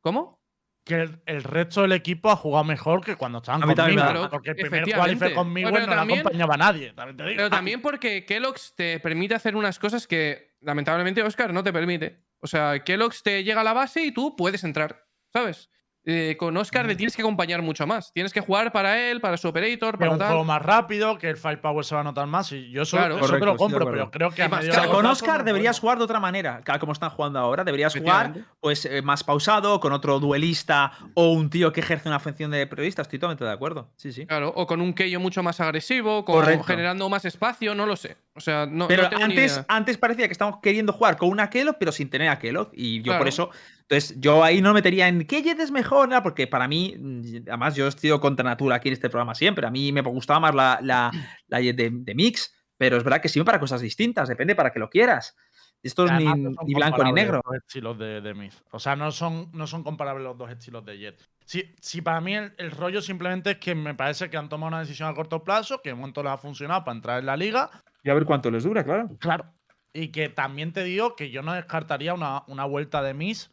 ¿Cómo? 0.00 0.42
que 0.86 0.96
el, 0.96 1.18
el 1.24 1.42
resto 1.42 1.80
del 1.80 1.92
equipo 1.92 2.30
ha 2.30 2.36
jugado 2.36 2.62
mejor 2.62 3.02
que 3.02 3.16
cuando 3.16 3.38
estaban 3.38 3.62
conmigo. 3.62 4.28
porque 4.30 4.50
el 4.50 4.56
primer 4.56 4.84
qualifier 4.94 5.32
conmigo 5.32 5.70
Pero 5.72 5.80
no 5.86 5.90
le 5.90 5.96
también- 5.96 6.20
acompañaba 6.20 6.54
a 6.54 6.58
nadie. 6.58 6.92
también 6.92 7.16
te 7.16 7.22
digo. 7.24 7.36
Pero 7.38 7.48
también 7.50 7.80
porque 7.80 8.26
Kellogg's 8.26 8.74
te 8.76 9.00
permite 9.00 9.34
hacer 9.34 9.56
unas 9.56 9.78
cosas 9.78 10.06
que 10.06 10.56
lamentablemente 10.60 11.22
Oscar 11.22 11.54
no 11.54 11.62
te 11.64 11.72
permite. 11.72 12.20
O 12.44 12.46
sea, 12.46 12.84
Kellogg's 12.84 13.22
te 13.22 13.42
llega 13.42 13.62
a 13.62 13.64
la 13.64 13.72
base 13.72 14.04
y 14.04 14.12
tú 14.12 14.36
puedes 14.36 14.64
entrar, 14.64 15.08
¿sabes? 15.32 15.70
Eh, 16.06 16.36
con 16.38 16.54
Oscar 16.58 16.84
le 16.84 16.96
tienes 16.96 17.16
que 17.16 17.22
acompañar 17.22 17.62
mucho 17.62 17.86
más. 17.86 18.12
Tienes 18.12 18.32
que 18.32 18.40
jugar 18.40 18.72
para 18.72 18.98
él, 19.10 19.22
para 19.22 19.38
su 19.38 19.48
operator, 19.48 19.94
es 19.94 19.98
para 19.98 20.10
un 20.10 20.18
tal. 20.18 20.28
juego 20.28 20.44
más 20.44 20.60
rápido, 20.60 21.16
que 21.16 21.30
el 21.30 21.36
firepower 21.38 21.82
se 21.84 21.94
va 21.94 22.02
a 22.02 22.04
notar 22.04 22.26
más. 22.26 22.52
Y 22.52 22.70
yo 22.70 22.84
Claro. 22.84 23.14
eso 23.16 23.24
te 23.24 23.28
Correcto, 23.30 23.46
lo 23.46 23.52
estoy 23.52 23.68
de 23.68 23.72
compro, 23.72 23.90
pero 23.90 24.10
creo 24.10 24.30
que 24.30 24.42
a 24.42 24.48
más 24.50 24.66
Claro, 24.66 24.90
con 24.90 25.06
Oscar 25.06 25.38
no 25.38 25.44
deberías 25.44 25.80
jugar 25.80 25.96
de 25.96 26.04
otra 26.04 26.20
manera, 26.20 26.60
tal 26.62 26.78
como 26.78 26.92
están 26.92 27.08
jugando 27.08 27.38
ahora. 27.38 27.64
Deberías 27.64 27.94
jugar 27.96 28.34
pues 28.60 28.84
eh, 28.84 29.00
más 29.00 29.24
pausado, 29.24 29.80
con 29.80 29.92
otro 29.94 30.20
duelista 30.20 30.92
o 31.14 31.32
un 31.32 31.48
tío 31.48 31.72
que 31.72 31.80
ejerce 31.80 32.08
una 32.08 32.20
función 32.20 32.50
de 32.50 32.66
periodista. 32.66 33.00
Estoy 33.02 33.18
totalmente 33.18 33.44
de 33.44 33.52
acuerdo. 33.52 33.90
Sí, 33.96 34.12
sí. 34.12 34.26
Claro, 34.26 34.52
o 34.54 34.66
con 34.66 34.82
un 34.82 34.92
Keio 34.92 35.20
mucho 35.20 35.42
más 35.42 35.58
agresivo, 35.60 36.24
con, 36.26 36.34
Correcto. 36.34 36.64
generando 36.64 37.08
más 37.08 37.24
espacio, 37.24 37.74
no 37.74 37.86
lo 37.86 37.96
sé. 37.96 38.18
O 38.34 38.40
sea, 38.40 38.66
no, 38.66 38.88
Pero 38.88 39.04
no 39.04 39.08
tengo 39.08 39.26
ni 39.26 39.32
antes, 39.32 39.52
idea. 39.52 39.64
antes 39.68 39.96
parecía 39.96 40.26
que 40.26 40.32
estábamos 40.32 40.60
queriendo 40.62 40.92
jugar 40.92 41.16
con 41.16 41.30
una 41.30 41.48
Kellogg, 41.48 41.76
pero 41.78 41.92
sin 41.92 42.10
tener 42.10 42.28
a 42.28 42.38
Kellogg. 42.38 42.68
Y 42.74 43.00
yo 43.00 43.16
por 43.16 43.26
eso. 43.28 43.48
Entonces, 43.88 44.18
yo 44.18 44.42
ahí 44.42 44.62
no 44.62 44.72
metería 44.72 45.08
en 45.08 45.26
qué 45.26 45.42
Jet 45.42 45.60
es 45.60 45.70
mejor, 45.70 46.08
nada, 46.08 46.22
porque 46.22 46.46
para 46.46 46.66
mí, 46.66 46.94
mm, 46.98 47.48
además, 47.48 47.74
yo 47.74 47.86
he 47.86 47.92
sido 47.92 48.20
contra 48.20 48.42
Natura 48.42 48.76
aquí 48.76 48.88
en 48.88 48.94
este 48.94 49.10
programa 49.10 49.34
siempre. 49.34 49.66
A 49.66 49.70
mí 49.70 49.92
me 49.92 50.00
gustaba 50.00 50.40
más 50.40 50.54
la, 50.54 50.78
la, 50.82 51.10
la 51.48 51.60
Jet 51.60 51.76
de, 51.76 51.90
de 51.92 52.14
Mix, 52.14 52.54
pero 52.78 52.96
es 52.96 53.04
verdad 53.04 53.20
que 53.20 53.28
sirve 53.28 53.44
para 53.44 53.60
cosas 53.60 53.80
distintas, 53.80 54.28
depende 54.28 54.54
para 54.54 54.72
que 54.72 54.78
lo 54.78 54.88
quieras. 54.88 55.36
Esto 55.82 56.06
es 56.06 56.12
ni, 56.12 56.24
no 56.24 56.50
ni 56.64 56.74
blanco 56.74 57.04
ni 57.04 57.10
comparables 57.10 57.14
negro. 57.14 57.42
Los 57.44 57.44
dos 57.44 57.56
estilos 57.56 57.98
de, 57.98 58.20
de 58.22 58.34
Miz. 58.34 58.62
O 58.70 58.78
sea, 58.78 58.96
no 58.96 59.12
son, 59.12 59.50
no 59.52 59.66
son 59.66 59.84
comparables 59.84 60.24
los 60.24 60.38
dos 60.38 60.50
estilos 60.50 60.82
de 60.86 60.98
Jet. 60.98 61.22
Si, 61.44 61.74
si 61.78 62.00
para 62.00 62.22
mí 62.22 62.34
el, 62.34 62.54
el 62.56 62.70
rollo 62.70 63.02
simplemente 63.02 63.50
es 63.50 63.58
que 63.58 63.74
me 63.74 63.94
parece 63.94 64.30
que 64.30 64.38
han 64.38 64.48
tomado 64.48 64.68
una 64.68 64.80
decisión 64.80 65.10
a 65.10 65.14
corto 65.14 65.44
plazo, 65.44 65.82
que 65.82 65.90
de 65.90 65.94
momento 65.94 66.22
les 66.22 66.32
ha 66.32 66.38
funcionado 66.38 66.84
para 66.84 66.96
entrar 66.96 67.18
en 67.20 67.26
la 67.26 67.36
liga, 67.36 67.70
Y 68.02 68.08
a 68.08 68.14
ver 68.14 68.24
cuánto 68.24 68.50
les 68.50 68.64
dura, 68.64 68.82
claro. 68.82 69.10
Claro. 69.18 69.44
Y 69.92 70.08
que 70.08 70.30
también 70.30 70.72
te 70.72 70.84
digo 70.84 71.16
que 71.16 71.30
yo 71.30 71.42
no 71.42 71.52
descartaría 71.52 72.14
una, 72.14 72.44
una 72.46 72.64
vuelta 72.64 73.02
de 73.02 73.12
Miss. 73.12 73.50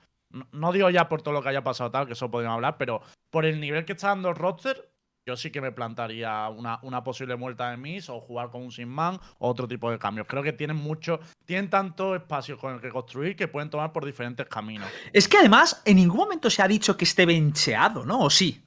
No, 0.52 0.72
digo 0.72 0.90
ya 0.90 1.10
por 1.10 1.22
todo 1.22 1.34
lo 1.34 1.42
que 1.42 1.50
haya 1.50 1.64
pasado 1.64 1.92
tal, 1.92 2.08
que 2.08 2.14
eso 2.14 2.32
podríamos 2.32 2.56
hablar, 2.56 2.78
pero 2.78 3.02
por 3.30 3.46
el 3.46 3.60
nivel 3.60 3.86
que 3.86 3.94
está 3.94 4.10
dando 4.10 4.30
el 4.30 4.36
roster, 4.36 4.92
yo 5.26 5.38
sí 5.38 5.52
que 5.52 5.62
me 5.62 5.72
plantaría 5.72 6.50
una, 6.50 6.80
una 6.82 7.04
posible 7.04 7.36
vuelta 7.36 7.70
de 7.70 7.78
Miss 7.78 8.10
o 8.10 8.20
jugar 8.20 8.50
con 8.50 8.64
un 8.64 8.72
Sinman 8.72 9.20
o 9.38 9.50
otro 9.50 9.68
tipo 9.68 9.92
de 9.92 10.00
cambios. 10.00 10.26
Creo 10.28 10.42
que 10.42 10.54
tienen 10.54 10.78
mucho, 10.78 11.20
tienen 11.46 11.70
tanto 11.70 12.16
espacio 12.16 12.58
con 12.58 12.74
el 12.74 12.82
que 12.82 12.90
construir 12.90 13.36
que 13.36 13.48
pueden 13.48 13.70
tomar 13.70 13.94
por 13.94 14.06
diferentes 14.06 14.48
caminos. 14.48 14.90
Es 15.14 15.28
que 15.28 15.38
además, 15.38 15.82
en 15.86 15.98
ningún 15.98 16.18
momento 16.18 16.50
se 16.50 16.62
ha 16.64 16.68
dicho 16.68 16.98
que 16.98 17.06
esté 17.06 17.26
bencheado, 17.26 18.04
¿no? 18.04 18.22
¿O 18.22 18.30
sí? 18.30 18.64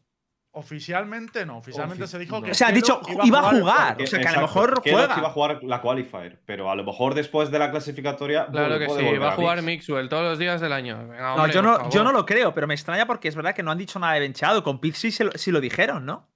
Oficialmente 0.57 1.45
no, 1.45 1.59
oficialmente 1.59 2.05
Ofi- 2.05 2.07
se 2.07 2.19
dijo 2.21 2.37
no. 2.37 2.43
que. 2.43 2.53
O 2.53 2.55
sea, 2.55 2.69
ha 2.69 2.73
dicho, 2.73 3.01
iba 3.25 3.41
a 3.41 3.51
jugar. 3.51 4.01
O 4.01 4.07
sea, 4.07 4.21
que 4.21 4.29
a 4.29 4.33
lo 4.35 4.41
mejor 4.43 4.81
juega. 4.83 5.17
iba 5.19 5.27
a 5.29 5.31
jugar 5.31 5.59
la 5.65 5.81
qualifier, 5.81 6.41
pero 6.47 6.71
a 6.71 6.77
lo 6.77 6.85
mejor 6.85 7.15
después 7.15 7.51
de 7.51 7.59
la 7.59 7.73
clasificatoria. 7.73 8.47
Claro 8.47 8.79
que 8.79 8.89
sí, 8.89 9.19
va 9.19 9.33
a 9.33 9.37
jugar 9.37 9.57
Mix. 9.63 9.67
Mixwell 9.89 10.09
todos 10.09 10.23
los 10.23 10.39
días 10.39 10.61
del 10.61 10.73
año. 10.73 10.97
Venga, 11.09 11.21
No, 11.23 11.35
hombre, 11.35 11.53
yo 11.53 11.63
por 11.63 11.83
no, 11.83 11.91
yo 11.91 12.05
no 12.05 12.13
lo 12.13 12.25
creo, 12.25 12.55
pero 12.55 12.69
me 12.69 12.75
extraña 12.75 13.05
porque 13.05 13.27
es 13.27 13.35
verdad 13.35 13.53
que 13.53 13.65
no 13.65 13.73
han 13.73 13.79
dicho 13.79 13.99
nada 13.99 14.13
de 14.15 14.21
bencheado. 14.21 14.63
Con 14.63 14.79
Piz 14.79 14.97
sí, 14.97 15.11
se 15.11 15.25
lo, 15.25 15.33
sí 15.33 15.51
lo 15.51 15.61
dijeron, 15.61 16.07
¿no? 16.07 16.29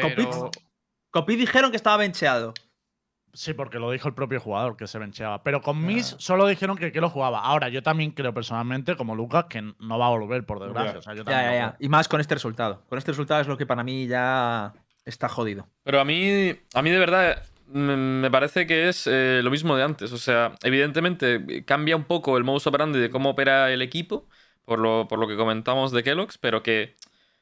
Con 0.00 0.12
Pero- 0.14 0.50
con 1.10 1.26
Piz 1.26 1.38
dijeron 1.38 1.70
que 1.70 1.76
estaba 1.76 1.98
bencheado. 1.98 2.54
Sí, 3.36 3.52
porque 3.52 3.78
lo 3.78 3.90
dijo 3.90 4.08
el 4.08 4.14
propio 4.14 4.40
jugador 4.40 4.76
que 4.78 4.86
se 4.86 4.98
bencheaba. 4.98 5.42
Pero 5.42 5.60
con 5.60 5.84
Miss 5.84 6.16
solo 6.18 6.46
dijeron 6.46 6.78
que, 6.78 6.90
que 6.90 7.02
lo 7.02 7.10
jugaba. 7.10 7.40
Ahora, 7.40 7.68
yo 7.68 7.82
también 7.82 8.12
creo 8.12 8.32
personalmente, 8.32 8.96
como 8.96 9.14
Lucas, 9.14 9.44
que 9.50 9.60
no 9.60 9.98
va 9.98 10.06
a 10.06 10.10
volver, 10.10 10.46
por 10.46 10.58
desgracia. 10.58 10.92
Ya. 10.94 10.98
O 10.98 11.02
sea, 11.02 11.14
yo 11.14 11.24
creo. 11.24 11.74
Y 11.78 11.88
más 11.90 12.08
con 12.08 12.20
este 12.20 12.34
resultado. 12.34 12.82
Con 12.88 12.96
este 12.96 13.12
resultado 13.12 13.42
es 13.42 13.46
lo 13.46 13.58
que 13.58 13.66
para 13.66 13.84
mí 13.84 14.06
ya 14.06 14.72
está 15.04 15.28
jodido. 15.28 15.68
Pero 15.82 16.00
a 16.00 16.04
mí, 16.06 16.54
a 16.72 16.82
mí 16.82 16.90
de 16.90 16.98
verdad 16.98 17.42
me, 17.66 18.30
parece 18.30 18.66
que 18.66 18.88
es 18.88 19.06
eh, 19.06 19.40
lo 19.44 19.50
mismo 19.50 19.76
de 19.76 19.82
antes. 19.82 20.12
O 20.12 20.18
sea, 20.18 20.54
evidentemente 20.62 21.64
cambia 21.66 21.94
un 21.94 22.04
poco 22.04 22.38
el 22.38 22.44
modus 22.44 22.66
operandi 22.66 22.98
de 22.98 23.10
cómo 23.10 23.30
opera 23.30 23.70
el 23.70 23.82
equipo, 23.82 24.26
por 24.64 24.78
lo, 24.78 25.08
por 25.08 25.18
lo 25.18 25.28
que 25.28 25.36
comentamos 25.36 25.92
de 25.92 26.02
Kellogg's, 26.02 26.38
pero 26.38 26.62
que 26.62 26.94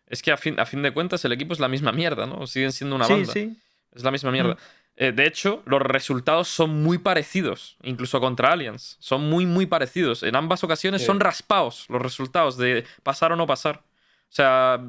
es 0.07 0.23
que 0.23 0.33
a 0.33 0.37
fin, 0.37 0.59
a 0.59 0.67
fin 0.67 0.83
de 0.83 0.93
cuentas 0.93 1.25
el 1.25 1.33
equipo 1.33 1.53
es 1.53 1.61
la 1.61 1.69
misma 1.69 1.93
mierda, 1.93 2.27
¿no? 2.27 2.49
Siguen 2.49 2.73
siendo 2.73 2.97
una 2.97 3.05
sí, 3.05 3.13
banda. 3.13 3.33
sí. 3.33 3.57
Es 3.95 4.03
la 4.03 4.11
misma 4.11 4.33
mierda. 4.33 4.57
Eh, 4.97 5.11
de 5.13 5.27
hecho, 5.27 5.63
los 5.67 5.83
resultados 5.83 6.47
son 6.49 6.83
muy 6.83 6.99
parecidos, 6.99 7.77
incluso 7.83 8.21
contra 8.21 8.53
Aliens. 8.53 8.97
Son 9.01 9.29
muy, 9.29 9.45
muy 9.47 9.67
parecidos. 9.67 10.23
En 10.23 10.37
ambas 10.37 10.63
ocasiones 10.63 11.01
Sí. 11.03 11.07
son 11.07 11.19
raspados 11.21 11.87
los 11.89 12.01
resultados 12.01 12.57
de 12.57 12.85
pasar 13.03 13.33
o 13.33 13.37
no 13.37 13.47
pasar. 13.47 13.79
O 13.79 14.33
sea, 14.37 14.81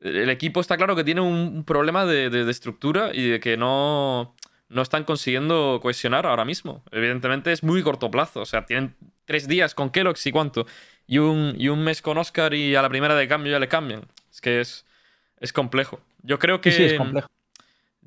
el 0.00 0.30
equipo 0.30 0.60
está 0.60 0.76
claro 0.76 0.94
que 0.94 1.02
tiene 1.04 1.20
un 1.20 1.64
problema 1.64 2.04
de, 2.06 2.30
de- 2.30 2.44
de 2.44 2.50
estructura 2.50 3.10
y 3.12 3.28
de 3.28 3.40
que 3.40 3.56
no, 3.56 4.36
no 4.68 4.82
están 4.82 5.02
consiguiendo 5.04 5.80
cohesionar 5.82 6.24
ahora 6.26 6.44
mismo. 6.44 6.84
Evidentemente 6.92 7.50
es 7.52 7.62
muy 7.64 7.82
corto 7.82 8.10
plazo. 8.10 8.40
O 8.42 8.46
sea, 8.46 8.66
tienen 8.66 8.94
tres 9.24 9.48
días 9.48 9.74
con 9.74 9.90
Kellogg's 9.90 10.24
y 10.26 10.32
cuánto. 10.32 10.66
Y 11.08 11.18
un, 11.18 11.54
y 11.58 11.68
un 11.68 11.82
mes 11.82 12.02
con 12.02 12.18
Oscar 12.18 12.54
y 12.54 12.76
a 12.76 12.82
la 12.82 12.88
primera 12.88 13.16
de 13.16 13.26
cambio 13.26 13.50
ya 13.50 13.58
le 13.58 13.66
cambian. 13.68 14.02
Es 14.30 14.40
que 14.40 14.60
es, 14.60 14.86
es 15.40 15.52
complejo. 15.52 16.00
Yo 16.22 16.38
creo 16.38 16.60
que. 16.60 16.70
Sí, 16.70 16.76
sí, 16.76 16.84
es 16.84 16.94
complejo. 16.94 17.28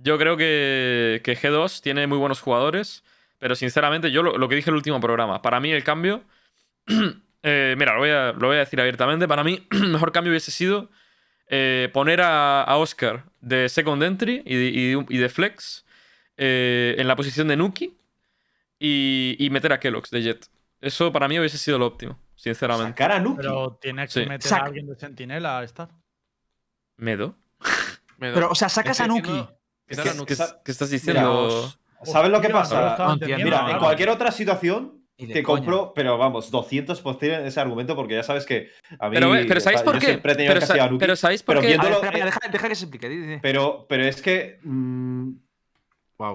Yo 0.04 0.18
creo 0.18 0.36
que, 0.38 1.22
que 1.24 1.38
G2 1.38 1.82
tiene 1.82 2.08
muy 2.08 2.18
buenos 2.18 2.42
jugadores, 2.42 3.04
pero 3.40 3.56
sinceramente, 3.56 4.12
yo 4.12 4.24
lo, 4.24 4.38
lo 4.38 4.50
que 4.50 4.56
dije 4.56 4.70
en 4.70 4.74
el 4.74 4.78
último 4.78 5.00
programa, 5.00 5.42
para 5.42 5.60
mí 5.60 5.72
el 5.72 5.84
cambio. 5.84 6.24
eh, 7.44 7.76
mira, 7.78 7.94
lo 7.94 8.00
voy, 8.00 8.10
a, 8.10 8.32
lo 8.34 8.48
voy 8.48 8.56
a 8.58 8.60
decir 8.60 8.80
abiertamente. 8.82 9.28
Para 9.28 9.44
mí, 9.44 9.68
el 9.72 9.88
mejor 9.90 10.12
cambio 10.12 10.32
hubiese 10.32 10.52
sido 10.52 10.90
eh, 11.48 11.90
poner 11.94 12.22
a, 12.22 12.64
a 12.64 12.78
Oscar 12.78 13.26
de 13.42 13.70
second 13.70 14.02
entry 14.04 14.42
y 14.46 14.56
de, 14.56 14.66
y- 14.70 15.16
y 15.16 15.18
de 15.18 15.30
flex 15.30 15.86
eh, 16.38 16.96
en 16.98 17.08
la 17.08 17.16
posición 17.16 17.48
de 17.48 17.58
Nuki 17.58 17.96
y, 18.80 19.36
y 19.40 19.50
meter 19.50 19.74
a 19.74 19.80
Kellogg's 19.80 20.10
de 20.12 20.22
Jet. 20.24 20.48
Eso 20.80 21.12
para 21.12 21.28
mí 21.28 21.38
hubiese 21.38 21.58
sido 21.60 21.78
lo 21.78 21.86
óptimo, 21.86 22.18
sinceramente. 22.36 22.92
Sacar 22.94 23.12
a 23.12 23.20
Nuki. 23.20 23.38
Pero 23.38 23.78
tienes 23.80 24.12
que 24.14 24.24
Sí. 24.24 24.28
meter 24.30 24.54
a 24.54 24.58
alguien 24.58 24.88
de 24.88 24.96
sentinela 24.96 25.60
a 25.60 25.64
estar. 25.64 25.90
¿Medo? 26.98 27.36
Pero, 28.20 28.50
o 28.50 28.56
sea, 28.56 28.70
sacas 28.70 29.00
a 29.02 29.08
Nuki. 29.08 29.22
diciendo- 29.22 29.58
Es 29.92 30.00
que-. 30.00 30.26
¿Qué, 30.26 30.72
estás 30.72 30.90
Mira, 30.90 31.00
diciendo? 31.00 31.72
¿Sabes 32.04 32.32
lo 32.32 32.42
que 32.42 32.50
pasa? 32.50 32.96
no 32.98 33.16
Mira, 33.38 33.72
en 33.72 33.78
cualquier 33.80 34.10
otra 34.10 34.32
situación 34.32 34.98
te 35.18 35.44
coña. 35.44 35.60
compro, 35.60 35.94
pero 35.94 36.18
vamos, 36.18 36.52
200% 36.52 37.46
ese 37.46 37.60
argumento 37.60 37.96
porque 37.96 38.16
ya 38.16 38.24
sabes 38.24 38.46
que 38.46 38.70
a 39.00 39.08
mí. 39.10 39.16
Pero, 39.16 39.36
eh, 39.36 39.46
pero 39.48 39.60
¿sabéis 39.60 39.84
por 39.84 40.00
qué? 40.00 40.18
Pero, 40.18 40.60
casi 40.60 40.66
sa- 40.78 40.84
a 40.84 40.88
Nuki, 40.90 40.98
pero 41.00 41.16
¿sabéis 41.16 41.44
por 41.44 41.56
pero 41.56 41.62
qué? 41.62 41.68
Ver, 41.68 41.78
viéndolo- 41.80 41.96
espera, 41.96 42.10
espera, 42.10 42.26
deja, 42.26 42.40
deja 42.52 42.70
que 42.70 42.76
se 42.76 42.86
explique. 42.86 43.40
Pero, 43.42 43.86
pero 43.88 44.04
es 44.04 44.22
que. 44.22 44.60
mm. 44.64 45.30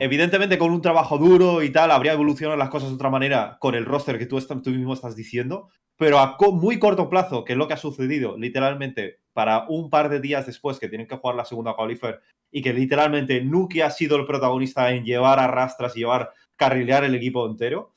Evidentemente, 0.00 0.58
con 0.58 0.72
un 0.72 0.82
trabajo 0.82 1.16
duro 1.16 1.62
y 1.62 1.70
tal, 1.70 1.92
habría 1.92 2.12
evolucionado 2.12 2.56
las 2.56 2.70
cosas 2.70 2.88
de 2.88 2.96
otra 2.96 3.08
manera 3.08 3.56
con 3.60 3.76
el 3.76 3.84
roster 3.84 4.18
que 4.18 4.26
tú, 4.26 4.36
mismo 4.70 4.94
estás 4.94 5.14
diciendo. 5.14 5.68
Pero 5.96 6.18
a 6.18 6.36
co- 6.36 6.50
muy 6.52 6.78
corto 6.80 7.08
plazo, 7.08 7.44
que 7.44 7.52
es 7.52 7.56
lo 7.58 7.68
que 7.68 7.74
ha 7.74 7.78
sucedido, 7.78 8.36
literalmente, 8.36 9.20
para 9.36 9.66
un 9.68 9.90
par 9.90 10.08
de 10.08 10.18
días 10.18 10.46
después 10.46 10.78
que 10.80 10.88
tienen 10.88 11.06
que 11.06 11.14
jugar 11.14 11.36
la 11.36 11.44
segunda 11.44 11.74
qualifier 11.74 12.22
y 12.50 12.62
que 12.62 12.72
literalmente 12.72 13.42
Nuki 13.42 13.82
ha 13.82 13.90
sido 13.90 14.16
el 14.16 14.24
protagonista 14.24 14.90
en 14.92 15.04
llevar 15.04 15.38
a 15.38 15.46
rastras 15.46 15.94
y 15.94 16.00
llevar, 16.00 16.32
carrilear 16.56 17.04
el 17.04 17.14
equipo 17.14 17.46
entero. 17.46 17.92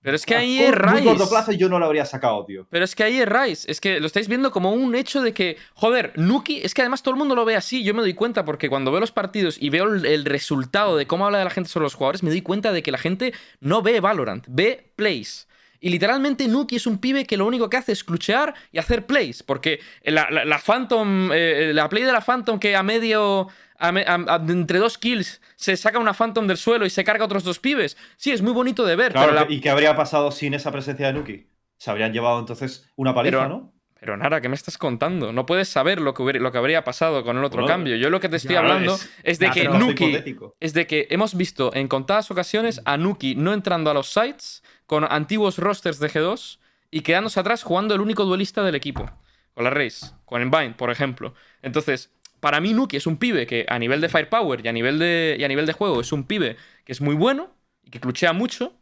Pero 0.00 0.16
es 0.16 0.24
que 0.24 0.34
ahí 0.34 0.60
es 0.60 0.70
Muy 0.70 1.04
corto 1.04 1.24
Rice. 1.24 1.28
plazo 1.28 1.52
yo 1.52 1.68
no 1.68 1.78
lo 1.78 1.84
habría 1.84 2.06
sacado, 2.06 2.42
tío. 2.46 2.66
Pero 2.70 2.86
es 2.86 2.94
que 2.94 3.04
ahí 3.04 3.18
erráis. 3.18 3.68
Es 3.68 3.82
que 3.82 4.00
lo 4.00 4.06
estáis 4.06 4.28
viendo 4.28 4.50
como 4.50 4.72
un 4.72 4.94
hecho 4.94 5.20
de 5.20 5.34
que, 5.34 5.58
joder, 5.74 6.14
Nuki, 6.16 6.62
es 6.62 6.72
que 6.72 6.80
además 6.80 7.02
todo 7.02 7.12
el 7.12 7.18
mundo 7.18 7.34
lo 7.34 7.44
ve 7.44 7.54
así. 7.54 7.84
Yo 7.84 7.92
me 7.92 8.00
doy 8.00 8.14
cuenta 8.14 8.46
porque 8.46 8.70
cuando 8.70 8.90
veo 8.90 9.00
los 9.00 9.12
partidos 9.12 9.58
y 9.60 9.68
veo 9.68 9.92
el, 9.92 10.06
el 10.06 10.24
resultado 10.24 10.96
de 10.96 11.06
cómo 11.06 11.26
habla 11.26 11.38
de 11.38 11.44
la 11.44 11.50
gente 11.50 11.68
sobre 11.68 11.84
los 11.84 11.94
jugadores, 11.94 12.22
me 12.22 12.30
doy 12.30 12.40
cuenta 12.40 12.72
de 12.72 12.82
que 12.82 12.90
la 12.90 12.98
gente 12.98 13.34
no 13.60 13.82
ve 13.82 14.00
Valorant, 14.00 14.46
ve 14.48 14.90
plays. 14.96 15.48
Y 15.82 15.90
literalmente 15.90 16.46
Nuki 16.48 16.76
es 16.76 16.86
un 16.86 16.98
pibe 16.98 17.26
que 17.26 17.36
lo 17.36 17.44
único 17.44 17.68
que 17.68 17.76
hace 17.76 17.90
es 17.92 18.04
cluchear 18.04 18.54
y 18.70 18.78
hacer 18.78 19.04
plays. 19.04 19.42
Porque 19.42 19.80
la, 20.04 20.28
la- 20.30 20.44
la 20.44 20.58
Phantom, 20.58 21.30
eh, 21.34 21.72
la 21.74 21.88
play 21.88 22.04
de 22.04 22.12
la 22.12 22.20
Phantom 22.22 22.58
que 22.58 22.74
a 22.76 22.82
medio. 22.82 23.48
a 23.78 23.90
me- 23.90 24.02
a- 24.06 24.14
a- 24.28 24.36
entre 24.48 24.78
dos 24.78 24.96
kills 24.96 25.40
se 25.56 25.76
saca 25.76 25.98
una 25.98 26.14
Phantom 26.14 26.46
del 26.46 26.56
suelo 26.56 26.86
y 26.86 26.90
se 26.90 27.02
carga 27.02 27.24
a 27.24 27.26
otros 27.26 27.42
dos 27.42 27.58
pibes. 27.58 27.96
Sí, 28.16 28.30
es 28.30 28.40
muy 28.40 28.52
bonito 28.52 28.86
de 28.86 28.94
ver. 28.94 29.10
Claro, 29.10 29.32
pero 29.34 29.44
la- 29.44 29.52
¿y 29.52 29.60
qué 29.60 29.70
habría 29.70 29.96
pasado 29.96 30.30
sin 30.30 30.54
esa 30.54 30.70
presencia 30.70 31.08
de 31.08 31.14
Nuki? 31.14 31.46
Se 31.78 31.90
habrían 31.90 32.12
llevado 32.12 32.38
entonces 32.38 32.88
una 32.94 33.12
paliza, 33.12 33.38
Pero- 33.38 33.48
¿no? 33.48 33.72
Pero 33.98 34.16
Nara, 34.16 34.40
¿qué 34.40 34.48
me 34.48 34.56
estás 34.56 34.78
contando? 34.78 35.32
No 35.32 35.46
puedes 35.46 35.68
saber 35.68 36.00
lo 36.00 36.12
que, 36.12 36.22
hubiera- 36.24 36.40
lo 36.40 36.50
que 36.50 36.58
habría 36.58 36.82
pasado 36.82 37.22
con 37.22 37.38
el 37.38 37.44
otro 37.44 37.60
Bueno, 37.62 37.72
cambio. 37.72 37.94
Yo 37.96 38.10
lo 38.10 38.18
que 38.18 38.28
te 38.28 38.34
estoy 38.36 38.56
hablando 38.56 38.94
es- 38.96 39.08
es, 39.22 39.38
de 39.38 39.50
que 39.50 39.68
Nuki. 39.68 40.16
Es 40.58 40.74
de 40.74 40.86
que 40.88 41.06
hemos 41.10 41.36
visto 41.36 41.72
en 41.72 41.86
contadas 41.86 42.28
ocasiones 42.32 42.80
a 42.84 42.96
Nuki 42.96 43.36
no 43.36 43.52
entrando 43.52 43.90
a 43.92 43.94
los 43.94 44.08
sites 44.12 44.62
con 44.92 45.06
antiguos 45.10 45.56
rosters 45.56 45.98
de 46.00 46.10
G2 46.10 46.58
y 46.90 47.00
quedándose 47.00 47.40
atrás 47.40 47.62
jugando 47.62 47.94
el 47.94 48.02
único 48.02 48.26
duelista 48.26 48.62
del 48.62 48.74
equipo. 48.74 49.10
Con 49.54 49.64
la 49.64 49.70
Race, 49.70 50.08
con 50.26 50.42
Envine, 50.42 50.74
por 50.74 50.90
ejemplo. 50.90 51.32
Entonces, 51.62 52.10
para 52.40 52.60
mí 52.60 52.74
Nuki 52.74 52.98
es 52.98 53.06
un 53.06 53.16
pibe 53.16 53.46
que 53.46 53.64
a 53.70 53.78
nivel 53.78 54.02
de 54.02 54.10
firepower 54.10 54.60
y 54.62 54.68
a 54.68 54.72
nivel 54.72 54.98
de, 54.98 55.36
y 55.38 55.44
a 55.44 55.48
nivel 55.48 55.64
de 55.64 55.72
juego 55.72 55.98
es 56.02 56.12
un 56.12 56.24
pibe 56.24 56.58
que 56.84 56.92
es 56.92 57.00
muy 57.00 57.14
bueno 57.14 57.50
y 57.82 57.88
que 57.88 58.00
cluchea 58.00 58.34
mucho. 58.34 58.74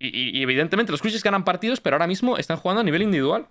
Y, 0.00 0.08
y- 0.08 0.36
y 0.40 0.42
evidentemente 0.42 0.90
los 0.90 1.00
clutches 1.00 1.22
ganan 1.22 1.44
partidos, 1.44 1.80
pero 1.80 1.94
ahora 1.94 2.08
mismo 2.08 2.36
están 2.36 2.56
jugando 2.56 2.80
a 2.80 2.84
nivel 2.84 3.02
individual. 3.02 3.46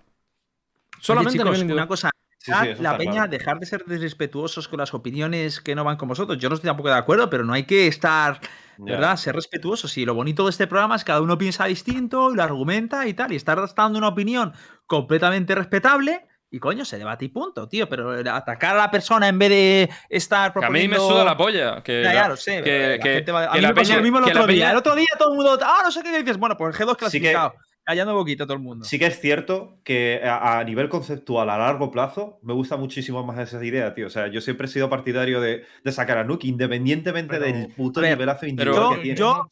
Solamente 1.00 1.30
a 1.30 1.32
chicos, 1.32 1.44
nivel 1.46 1.60
individual. 1.62 1.84
una 1.84 1.88
cosa. 1.88 2.10
Sí, 2.44 2.52
sí, 2.60 2.68
eso 2.70 2.82
la 2.82 2.96
peña, 2.96 3.12
claro. 3.12 3.30
dejar 3.30 3.58
de 3.60 3.66
ser 3.66 3.84
respetuosos 3.86 4.66
con 4.68 4.78
las 4.80 4.92
opiniones 4.94 5.60
que 5.60 5.74
no 5.74 5.84
van 5.84 5.96
con 5.96 6.08
vosotros. 6.08 6.38
Yo 6.38 6.48
no 6.48 6.56
estoy 6.56 6.68
tampoco 6.68 6.88
de 6.88 6.96
acuerdo, 6.96 7.30
pero 7.30 7.44
no 7.44 7.52
hay 7.52 7.64
que 7.64 7.86
estar. 7.86 8.40
¿verdad? 8.78 9.16
Ser 9.16 9.36
respetuosos. 9.36 9.96
Y 9.98 10.04
lo 10.04 10.14
bonito 10.14 10.44
de 10.44 10.50
este 10.50 10.66
programa 10.66 10.96
es 10.96 11.04
que 11.04 11.08
cada 11.08 11.20
uno 11.20 11.38
piensa 11.38 11.66
distinto 11.66 12.32
y 12.32 12.36
lo 12.36 12.42
argumenta 12.42 13.06
y 13.06 13.14
tal. 13.14 13.32
Y 13.32 13.36
estar 13.36 13.60
dando 13.76 13.98
una 13.98 14.08
opinión 14.08 14.52
completamente 14.86 15.54
respetable. 15.54 16.26
Y 16.50 16.58
coño, 16.58 16.84
se 16.84 16.98
debate 16.98 17.26
y 17.26 17.28
punto, 17.28 17.68
tío. 17.68 17.88
Pero 17.88 18.10
atacar 18.34 18.74
a 18.74 18.78
la 18.78 18.90
persona 18.90 19.28
en 19.28 19.38
vez 19.38 19.50
de 19.50 19.90
estar 20.08 20.52
Que 20.52 20.58
a 20.64 20.70
mí 20.70 20.80
proponiendo... 20.88 20.96
me 21.08 21.12
suda 21.14 21.24
la 21.24 21.36
polla. 21.36 21.82
Que 21.82 22.02
Ya, 22.02 22.12
ya 22.12 22.28
lo 22.28 22.36
sé. 22.36 22.56
que- 22.56 22.62
pero 22.62 22.88
la 22.96 22.98
que- 22.98 23.14
gente 23.14 23.32
va- 23.32 23.44
a 23.44 23.54
mí 23.54 23.60
me 23.60 23.74
pasó 23.74 23.94
lo 23.96 24.02
mismo 24.02 24.18
el 24.18 24.24
otro 24.24 24.46
día. 24.46 24.64
peña- 24.66 24.70
El 24.72 24.76
otro 24.78 24.94
día 24.96 25.06
todo 25.18 25.30
el 25.30 25.36
mundo. 25.36 25.58
Ah, 25.62 25.80
no 25.84 25.90
sé 25.92 26.02
qué 26.02 26.18
dices. 26.18 26.36
Bueno, 26.38 26.56
pues 26.56 26.74
el 26.74 26.80
G2 26.86 26.90
Sí 26.90 26.96
que- 26.96 26.98
clasificado. 26.98 27.54
Callando 27.84 28.14
boquita 28.14 28.44
todo 28.44 28.54
el 28.54 28.62
mundo. 28.62 28.84
Sí 28.84 28.98
que 28.98 29.06
es 29.06 29.18
cierto 29.20 29.78
que 29.82 30.20
a, 30.24 30.58
a 30.60 30.64
nivel 30.64 30.88
conceptual, 30.88 31.50
a 31.50 31.58
largo 31.58 31.90
plazo, 31.90 32.38
me 32.42 32.52
gusta 32.52 32.76
muchísimo 32.76 33.24
más 33.24 33.38
esa 33.40 33.64
idea, 33.64 33.92
tío. 33.94 34.06
O 34.06 34.10
sea, 34.10 34.28
yo 34.28 34.40
siempre 34.40 34.66
he 34.66 34.70
sido 34.70 34.88
partidario 34.88 35.40
de, 35.40 35.64
de 35.82 35.92
sacar 35.92 36.18
a 36.18 36.24
Nuki, 36.24 36.48
independientemente 36.48 37.38
Pero- 37.40 37.44
del 37.58 37.74
puto 37.74 38.00
a 38.00 38.02
ver, 38.02 38.12
nivelazo 38.12 38.46
individual 38.46 38.82
yo- 38.82 38.96
que 38.96 39.02
tiene. 39.02 39.18
yo-. 39.18 39.50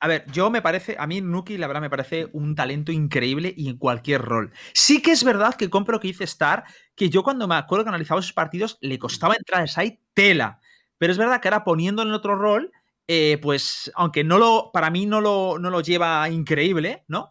A 0.00 0.06
ver, 0.06 0.24
yo 0.30 0.48
me 0.50 0.62
parece, 0.62 0.94
a 0.96 1.08
mí 1.08 1.20
Nuki, 1.20 1.58
la 1.58 1.66
verdad, 1.66 1.80
me 1.82 1.90
parece 1.90 2.28
un 2.32 2.54
talento 2.54 2.92
increíble 2.92 3.52
y 3.56 3.68
en 3.68 3.76
cualquier 3.78 4.22
rol. 4.22 4.52
Sí 4.72 5.02
que 5.02 5.10
es 5.10 5.24
verdad 5.24 5.54
que 5.56 5.68
compro 5.68 5.98
que 5.98 6.06
dice 6.06 6.22
Star, 6.24 6.62
que 6.94 7.10
yo 7.10 7.24
cuando 7.24 7.48
me 7.48 7.56
acuerdo 7.56 7.84
que 7.84 7.88
analizaba 7.88 8.20
esos 8.20 8.32
partidos 8.32 8.78
le 8.80 8.98
costaba 9.00 9.34
entrar 9.34 9.62
al 9.62 9.68
site 9.68 10.00
tela. 10.14 10.60
Pero 10.98 11.10
es 11.12 11.18
verdad 11.18 11.40
que 11.40 11.48
ahora 11.48 11.64
poniendo 11.64 12.02
en 12.02 12.12
otro 12.12 12.36
rol, 12.36 12.70
eh, 13.08 13.38
pues, 13.42 13.90
aunque 13.96 14.22
no 14.22 14.38
lo, 14.38 14.70
para 14.72 14.90
mí 14.90 15.06
no 15.06 15.20
lo, 15.20 15.58
no 15.58 15.70
lo 15.70 15.80
lleva 15.80 16.28
increíble, 16.28 17.04
¿no? 17.08 17.28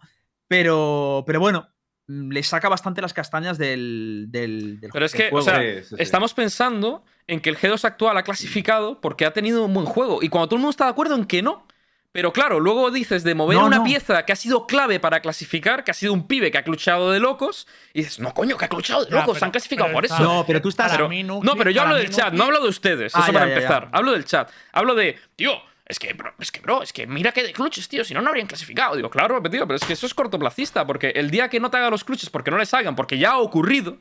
Pero, 0.47 1.23
pero 1.27 1.39
bueno, 1.39 1.67
mm, 2.07 2.31
le 2.31 2.43
saca 2.43 2.69
bastante 2.69 3.01
las 3.01 3.13
castañas 3.13 3.57
del, 3.57 4.27
del, 4.29 4.79
del 4.79 4.91
Pero 4.91 5.05
es 5.05 5.13
que, 5.13 5.27
o 5.27 5.29
juego. 5.31 5.45
sea, 5.45 5.59
Sí, 5.61 5.83
sí, 5.83 5.89
sí. 5.89 5.95
Estamos 5.99 6.33
pensando 6.33 7.03
en 7.27 7.39
que 7.41 7.49
el 7.49 7.57
G2 7.57 7.83
actual 7.85 8.17
ha 8.17 8.23
clasificado 8.23 9.01
porque 9.01 9.25
ha 9.25 9.33
tenido 9.33 9.65
un 9.65 9.73
buen 9.73 9.85
juego. 9.85 10.19
Y 10.21 10.29
cuando 10.29 10.47
todo 10.47 10.55
el 10.55 10.61
mundo 10.61 10.71
está 10.71 10.85
de 10.85 10.91
acuerdo 10.91 11.15
en 11.15 11.25
que 11.25 11.41
no. 11.41 11.67
Pero 12.13 12.31
claro, 12.33 12.59
luego 12.59 12.89
dices 12.89 13.23
de 13.23 13.35
mover 13.35 13.57
No, 13.59 13.65
una 13.67 13.77
no. 13.79 13.83
pieza 13.83 14.25
que 14.25 14.31
ha 14.31 14.35
sido 14.37 14.65
clave 14.65 14.99
para 14.99 15.19
clasificar, 15.19 15.83
que 15.83 15.91
ha 15.91 15.93
sido 15.93 16.13
un 16.13 16.25
pibe 16.25 16.49
que 16.49 16.57
ha 16.57 16.63
cluchado 16.63 17.11
de 17.11 17.19
locos, 17.19 17.67
y 17.93 17.99
dices, 17.99 18.19
no, 18.19 18.33
coño, 18.33 18.57
que 18.57 18.65
ha 18.65 18.69
cluchado 18.69 19.03
de 19.03 19.11
Ya, 19.11 19.17
locos, 19.17 19.33
pero- 19.33 19.39
se 19.39 19.45
han 19.45 19.51
clasificado 19.51 19.91
por 19.91 20.05
está- 20.05 20.15
eso. 20.15 20.23
No, 20.23 20.43
pero 20.47 20.59
tú 20.61 20.69
estás- 20.69 20.93
Pero- 20.93 21.09
mí 21.09 21.21
No, 21.23 21.41
pero 21.57 21.69
yo 21.69 21.81
hablo 21.83 21.95
del 21.95 22.09
chat, 22.09 22.33
no 22.33 22.45
hablo 22.45 22.61
de 22.63 22.69
ustedes, 22.69 23.13
Ah, 23.13 23.19
eso 23.19 23.27
ya, 23.27 23.33
para 23.33 23.45
ya, 23.45 23.51
ya. 23.51 23.55
empezar. 23.57 23.89
Hablo 23.91 24.13
del 24.13 24.25
chat. 24.25 24.49
Hablo 24.71 24.95
de, 24.95 25.19
tío, 25.35 25.51
es 25.87 25.99
que, 25.99 26.13
bro, 26.13 26.31
es 26.39 26.51
que, 26.51 26.59
bro, 26.59 26.83
es 26.83 26.91
que 26.93 27.07
mira 27.07 27.31
que 27.31 27.43
de 27.43 27.53
clutches, 27.53 27.87
tío, 27.87 28.03
si 28.03 28.13
no, 28.13 28.21
no 28.21 28.29
habrían 28.29 28.47
clasificado. 28.47 28.95
Digo, 28.95 29.09
claro, 29.09 29.41
tío, 29.43 29.65
pero 29.65 29.75
es 29.75 29.85
que 29.85 29.93
eso 29.93 30.05
es 30.05 30.13
cortoplacista, 30.13 30.85
porque 30.85 31.09
el 31.15 31.29
día 31.31 31.49
que 31.49 31.59
no 31.59 31.69
te 31.69 31.77
haga 31.77 31.89
los 31.89 32.03
clutches 32.03 32.29
porque 32.29 32.51
no 32.51 32.57
les 32.57 32.73
hagan, 32.73 32.95
porque 32.95 33.17
ya 33.17 33.31
ha 33.31 33.37
ocurrido, 33.39 33.97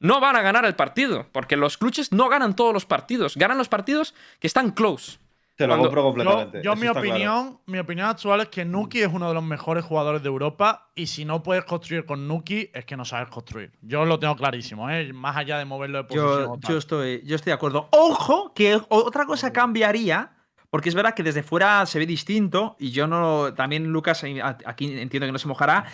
no 0.00 0.18
van 0.20 0.34
a 0.36 0.42
ganar 0.42 0.64
el 0.64 0.74
partido, 0.74 1.26
porque 1.32 1.56
los 1.56 1.78
clutches 1.78 2.10
no 2.12 2.28
ganan 2.28 2.56
todos 2.56 2.74
los 2.74 2.86
partidos, 2.86 3.36
ganan 3.36 3.56
los 3.58 3.68
partidos 3.68 4.14
que 4.40 4.46
están 4.48 4.72
close. 4.72 5.18
Te 5.54 5.66
lo 5.66 5.74
cuando- 5.74 5.88
compro 5.88 6.02
Yo, 6.02 6.06
completamente. 6.08 6.62
yo 6.64 6.74
mi 6.74 6.80
claro. 6.88 6.98
opinión, 7.00 7.60
mi 7.66 7.78
opinión 7.78 8.08
actual 8.08 8.40
es 8.40 8.48
que 8.48 8.64
Nuki 8.64 9.02
es 9.02 9.08
uno 9.12 9.28
de 9.28 9.34
los 9.34 9.44
mejores 9.44 9.84
jugadores 9.84 10.22
de 10.22 10.28
Europa 10.28 10.90
y 10.94 11.06
si 11.06 11.24
no 11.26 11.42
puedes 11.42 11.64
construir 11.66 12.06
con 12.06 12.26
Nuki 12.26 12.70
es 12.72 12.84
que 12.86 12.96
no 12.96 13.04
sabes 13.04 13.28
construir. 13.28 13.70
Yo 13.82 14.04
lo 14.06 14.18
tengo 14.18 14.34
clarísimo, 14.34 14.88
¿eh? 14.90 15.12
más 15.12 15.36
allá 15.36 15.58
de 15.58 15.66
moverlo 15.66 15.98
de 15.98 16.04
posición. 16.04 16.38
Yo, 16.46 16.50
o 16.52 16.58
tal. 16.58 16.70
yo 16.72 16.78
estoy, 16.78 17.22
yo 17.26 17.36
estoy 17.36 17.50
de 17.50 17.54
acuerdo. 17.54 17.86
Ojo, 17.92 18.52
que 18.54 18.80
otra 18.88 19.26
cosa 19.26 19.52
cambiaría, 19.52 20.32
porque 20.72 20.88
es 20.88 20.94
verdad 20.94 21.12
que 21.12 21.22
desde 21.22 21.42
fuera 21.42 21.84
se 21.84 21.98
ve 21.98 22.06
distinto, 22.06 22.76
y 22.78 22.92
yo 22.92 23.06
no. 23.06 23.52
También 23.52 23.88
Lucas 23.88 24.24
aquí 24.64 24.98
entiendo 24.98 25.26
que 25.26 25.32
no 25.32 25.38
se 25.38 25.46
mojará. 25.46 25.84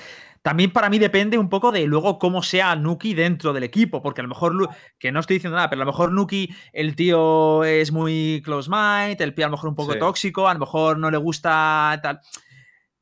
También 0.41 0.73
para 0.73 0.89
mí 0.89 1.01
depende 1.01 1.37
un 1.37 1.49
poco 1.49 1.73
de 1.73 1.85
luego 1.85 2.21
cómo 2.21 2.45
sea 2.45 2.77
Nuki 2.77 3.13
dentro 3.13 3.53
del 3.53 3.65
equipo, 3.65 4.01
porque 4.01 4.21
a 4.21 4.23
lo 4.23 4.29
mejor, 4.29 4.69
que 5.01 5.11
no 5.11 5.19
estoy 5.19 5.35
diciendo 5.39 5.57
nada, 5.57 5.69
pero 5.69 5.83
a 5.83 5.85
lo 5.85 5.91
mejor 5.91 6.13
Nuki, 6.13 6.55
el 6.73 6.95
tío 6.95 7.65
es 7.65 7.91
muy 7.91 8.41
close 8.45 8.71
mind, 8.71 9.21
el 9.21 9.35
tío 9.35 9.47
a 9.47 9.49
lo 9.49 9.57
mejor 9.57 9.71
un 9.71 9.75
poco 9.75 9.95
Sí. 9.95 9.99
tóxico, 9.99 10.47
a 10.47 10.55
lo 10.55 10.61
mejor 10.61 10.97
no 10.97 11.11
le 11.11 11.19
gusta 11.19 11.99
tal. 12.01 12.21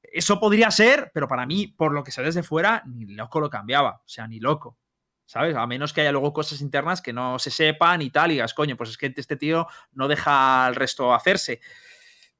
Eso 0.02 0.40
podría 0.40 0.70
ser, 0.70 1.10
pero 1.12 1.28
para 1.28 1.44
mí, 1.44 1.66
por 1.66 1.92
lo 1.92 2.02
que 2.02 2.10
sé 2.10 2.22
desde 2.22 2.42
fuera, 2.42 2.82
ni 2.86 3.04
loco 3.04 3.38
lo 3.38 3.50
cambiaba. 3.50 3.96
O 3.96 4.08
sea, 4.08 4.26
ni 4.26 4.40
loco. 4.40 4.78
¿Sabes? 5.26 5.56
A 5.56 5.66
menos 5.66 5.92
que 5.92 6.00
haya 6.02 6.12
luego 6.12 6.32
cosas 6.32 6.60
internas 6.60 7.02
que 7.02 7.12
no 7.12 7.38
se 7.40 7.50
sepan 7.50 8.00
y 8.00 8.10
tal, 8.10 8.30
y 8.30 8.34
digas, 8.34 8.54
coño, 8.54 8.76
pues 8.76 8.90
es 8.90 8.96
que 8.96 9.12
este 9.14 9.36
tío 9.36 9.66
no 9.92 10.06
deja 10.08 10.66
al 10.66 10.74
resto 10.76 11.12
hacerse. 11.12 11.60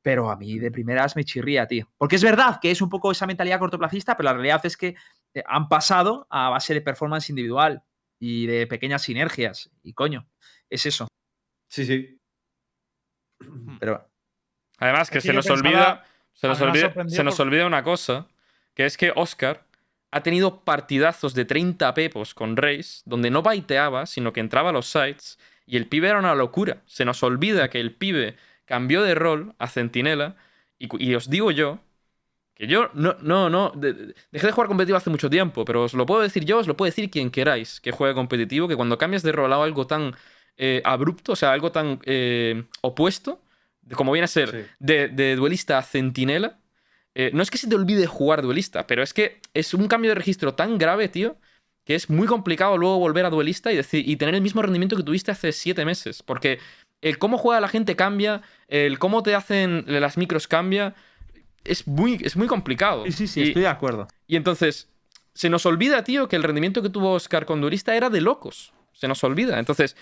Pero 0.02 0.30
a 0.30 0.36
mí 0.36 0.58
de 0.60 0.70
primeras 0.70 1.16
me 1.16 1.24
chirría, 1.24 1.66
tío. 1.66 1.90
Porque 1.98 2.14
es 2.14 2.22
verdad 2.22 2.60
que 2.62 2.70
es 2.70 2.80
un 2.80 2.88
poco 2.88 3.10
esa 3.10 3.26
mentalidad 3.26 3.58
cortoplacista, 3.58 4.16
pero 4.16 4.28
la 4.28 4.34
realidad 4.34 4.64
es 4.64 4.76
que 4.76 4.94
eh, 5.34 5.42
han 5.46 5.68
pasado 5.68 6.28
a 6.30 6.48
base 6.50 6.74
de 6.74 6.80
performance 6.80 7.28
individual 7.28 7.82
y 8.20 8.46
de 8.46 8.68
pequeñas 8.68 9.02
sinergias. 9.02 9.68
Y 9.82 9.92
coño, 9.92 10.28
es 10.70 10.86
eso. 10.86 11.08
Sí, 11.68 11.84
sí. 11.84 12.20
Pero 13.80 14.08
Además, 14.78 15.10
que 15.10 15.18
Es 15.18 15.24
que 15.24 15.30
se 15.30 15.34
nos 15.34 15.46
pensaba- 15.46 15.68
olvida. 15.68 16.04
Se 16.34 16.46
nos 16.48 16.60
olvida, 16.60 16.92
se 17.08 17.24
nos 17.24 17.36
por- 17.36 17.46
olvida 17.46 17.66
una 17.66 17.82
cosa. 17.82 18.28
Que 18.74 18.84
es 18.84 18.96
que 18.98 19.10
Oscar 19.16 19.65
ha 20.10 20.22
tenido 20.22 20.60
partidazos 20.60 21.34
de 21.34 21.44
30 21.44 21.92
pepos 21.94 22.34
con 22.34 22.56
Reis, 22.56 23.02
donde 23.04 23.30
no 23.30 23.42
baiteaba, 23.42 24.06
sino 24.06 24.32
que 24.32 24.40
entraba 24.40 24.70
a 24.70 24.72
los 24.72 24.86
sites. 24.86 25.38
Y 25.66 25.76
el 25.76 25.86
pibe 25.86 26.08
era 26.08 26.18
una 26.18 26.34
locura. 26.34 26.82
Se 26.86 27.04
nos 27.04 27.22
olvida 27.22 27.68
que 27.70 27.80
el 27.80 27.92
pibe 27.92 28.36
cambió 28.64 29.02
de 29.02 29.14
rol 29.14 29.54
a 29.58 29.66
Centinela. 29.68 30.36
Y, 30.78 31.14
os 31.14 31.28
digo 31.28 31.50
yo. 31.50 31.80
Que 32.54 32.66
yo 32.66 32.88
no, 32.94 33.16
no, 33.20 33.50
no. 33.50 33.72
de- 33.74 33.92
de- 33.92 34.14
dejé 34.30 34.46
de 34.46 34.52
jugar 34.52 34.68
competitivo 34.68 34.96
hace 34.96 35.10
mucho 35.10 35.28
tiempo, 35.28 35.64
pero 35.66 35.82
os 35.84 35.92
lo 35.92 36.06
puedo 36.06 36.22
decir 36.22 36.44
yo, 36.46 36.58
os 36.58 36.66
lo 36.66 36.76
puede 36.76 36.90
decir 36.90 37.10
quien 37.10 37.30
queráis 37.30 37.80
que 37.82 37.90
juegue 37.90 38.14
competitivo, 38.14 38.66
que 38.68 38.76
cuando 38.76 38.96
cambias 38.96 39.22
de 39.22 39.32
rol 39.32 39.52
a 39.52 39.62
algo 39.62 39.86
tan 39.86 40.14
eh, 40.56 40.80
abrupto, 40.84 41.32
o 41.32 41.36
sea, 41.36 41.52
algo 41.52 41.70
tan 41.70 42.00
eh, 42.04 42.64
opuesto, 42.80 43.42
como 43.94 44.12
viene 44.12 44.24
a 44.24 44.28
ser 44.28 44.50
Sí. 44.50 44.58
de, 44.78 45.08
de 45.08 45.36
duelista 45.36 45.76
a 45.76 45.82
centinela, 45.82 46.58
eh, 47.18 47.30
no 47.32 47.42
es 47.42 47.50
que 47.50 47.56
se 47.56 47.66
te 47.66 47.74
olvide 47.74 48.06
jugar 48.06 48.42
duelista, 48.42 48.86
pero 48.86 49.02
es 49.02 49.14
que 49.14 49.40
es 49.54 49.72
un 49.72 49.88
cambio 49.88 50.10
de 50.10 50.16
registro 50.16 50.52
tan 50.54 50.76
grave, 50.76 51.08
tío, 51.08 51.36
que 51.86 51.94
es 51.94 52.10
muy 52.10 52.26
complicado 52.26 52.76
luego 52.76 52.98
volver 52.98 53.24
a 53.24 53.30
duelista 53.30 53.72
y, 53.72 53.76
decir, 53.76 54.06
y 54.06 54.16
tener 54.16 54.34
el 54.34 54.42
mismo 54.42 54.60
rendimiento 54.60 54.96
que 54.96 55.02
tuviste 55.02 55.30
hace 55.30 55.52
siete 55.52 55.84
meses. 55.86 56.22
Porque 56.22 56.58
el 57.00 57.16
cómo 57.18 57.38
juega 57.38 57.60
la 57.60 57.68
gente 57.68 57.96
cambia, 57.96 58.42
el 58.68 58.98
cómo 58.98 59.22
te 59.22 59.34
hacen 59.34 59.84
las 59.86 60.18
micros 60.18 60.46
cambia, 60.46 60.94
es 61.64 61.86
muy, 61.86 62.18
es 62.22 62.36
muy 62.36 62.48
complicado. 62.48 63.04
sí, 63.06 63.12
sí, 63.12 63.26
sí, 63.28 63.40
Y- 63.40 63.48
estoy 63.48 63.62
de 63.62 63.68
acuerdo. 63.68 64.08
y 64.26 64.36
entonces, 64.36 64.88
se 65.32 65.48
nos 65.48 65.64
olvida, 65.64 66.04
tío, 66.04 66.28
que 66.28 66.36
el 66.36 66.42
rendimiento 66.42 66.82
que 66.82 66.90
tuvo 66.90 67.12
Oscar 67.12 67.46
con 67.46 67.60
Durista 67.60 67.96
era 67.96 68.10
de 68.10 68.20
locos. 68.20 68.72
Se 68.92 69.08
nos 69.08 69.22
olvida. 69.24 69.58
Entonces, 69.58 69.96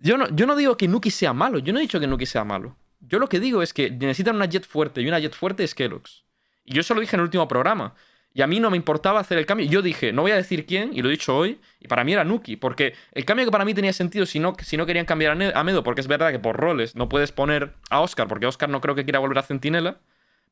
yo 0.00 0.16
no, 0.18 0.28
yo 0.34 0.46
no 0.46 0.54
digo 0.56 0.76
que 0.76 0.88
Nuki 0.88 1.10
sea 1.10 1.32
malo. 1.32 1.58
Yo 1.58 1.72
no 1.72 1.78
he 1.78 1.82
dicho 1.82 2.00
que 2.00 2.06
Nuki 2.06 2.26
sea 2.26 2.44
malo. 2.44 2.76
Yo 3.00 3.18
lo 3.18 3.28
que 3.28 3.40
digo 3.40 3.62
es 3.62 3.72
que 3.74 3.90
necesitan 3.90 4.36
una 4.36 4.46
jet 4.46 4.66
fuerte 4.66 5.02
y 5.02 5.08
una 5.08 5.18
jet 5.20 5.34
fuerte 5.34 5.64
es 5.64 5.74
Kellogg's. 5.74 6.24
Y 6.68 6.74
yo 6.74 6.82
eso 6.82 6.94
lo 6.94 7.00
dije 7.00 7.16
en 7.16 7.20
el 7.20 7.24
último 7.24 7.48
programa. 7.48 7.94
Y 8.34 8.42
a 8.42 8.46
mí 8.46 8.60
no 8.60 8.70
me 8.70 8.76
importaba 8.76 9.20
hacer 9.20 9.38
el 9.38 9.46
cambio. 9.46 9.66
Yo 9.66 9.80
dije, 9.80 10.12
no 10.12 10.22
voy 10.22 10.32
a 10.32 10.36
decir 10.36 10.66
quién, 10.66 10.90
y 10.92 11.00
lo 11.00 11.08
he 11.08 11.12
dicho 11.12 11.34
hoy, 11.34 11.58
y 11.80 11.88
para 11.88 12.04
mí 12.04 12.12
era 12.12 12.24
Nuki. 12.24 12.56
Porque 12.56 12.94
el 13.12 13.24
cambio 13.24 13.46
que 13.46 13.50
para 13.50 13.64
mí 13.64 13.72
tenía 13.72 13.92
sentido 13.92 14.26
si 14.26 14.38
no, 14.38 14.54
si 14.60 14.76
no 14.76 14.84
querían 14.84 15.06
cambiar 15.06 15.32
a, 15.54 15.64
Medo, 15.64 15.82
porque 15.82 16.02
es 16.02 16.06
verdad 16.08 16.30
que 16.30 16.38
por 16.38 16.56
roles 16.56 16.94
no 16.94 17.08
puedes 17.08 17.32
poner 17.32 17.74
a 17.88 18.00
Oscar, 18.00 18.28
porque 18.28 18.46
Oscar 18.46 18.68
no 18.68 18.80
creo 18.82 18.94
que 18.94 19.04
quiera 19.04 19.18
volver 19.18 19.38
a 19.38 19.42
Centinela, 19.42 19.98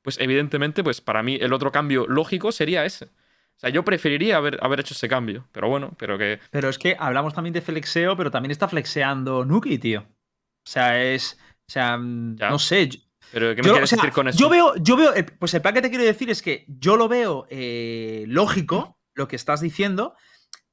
pues 0.01 0.19
evidentemente, 0.19 0.83
pues 0.83 1.01
para 1.03 1.23
mí 1.23 1.37
el 1.41 1.53
otro 1.53 1.71
cambio 1.71 2.07
lógico 2.09 2.51
sería 2.51 2.85
ese. 2.87 3.05
O 3.05 3.59
sea, 3.59 3.71
yo 3.71 3.85
preferiría 3.85 4.39
haber, 4.39 4.59
haber 4.63 4.81
hecho 4.81 4.95
ese 4.95 5.09
cambio. 5.09 5.47
Pero 5.53 5.69
bueno, 5.69 5.95
pero 5.99 6.19
que. 6.19 6.41
Pero 6.51 6.69
es 6.69 6.79
que 6.79 6.97
hablamos 6.99 7.35
también 7.35 7.53
de 7.53 7.61
flexeo, 7.63 8.17
pero 8.17 8.31
también 8.31 8.51
está 8.53 8.69
flexeando 8.69 9.45
Nuki, 9.45 9.79
tío. 9.79 10.01
O 10.01 10.69
sea, 10.69 11.03
es. 11.03 11.39
O 11.69 11.73
sea, 11.73 11.99
Ya. 12.37 12.51
no 12.51 12.59
sé. 12.59 12.89
Yo- 13.27 13.33
Pero 13.33 13.55
¿qué 13.55 13.63
me 13.63 13.67
Yo, 13.69 13.73
quieres 13.75 13.93
o 13.93 13.97
sea, 13.97 14.03
decir 14.03 14.13
con 14.15 14.29
eso? 14.29 14.39
Yo 14.39 14.49
veo, 14.49 14.75
yo 14.77 14.97
veo, 14.97 15.13
pues 15.39 15.53
el 15.55 15.63
plan 15.63 15.75
que 15.75 15.83
te 15.83 15.89
quiero 15.91 16.05
decir 16.05 16.31
es 16.31 16.43
que 16.43 16.65
yo 16.69 16.97
lo 16.97 17.09
veo 17.09 17.47
eh, 17.51 18.25
lógico, 18.29 18.99
lo 19.15 19.29
que 19.29 19.37
estás 19.37 19.61
diciendo, 19.61 20.15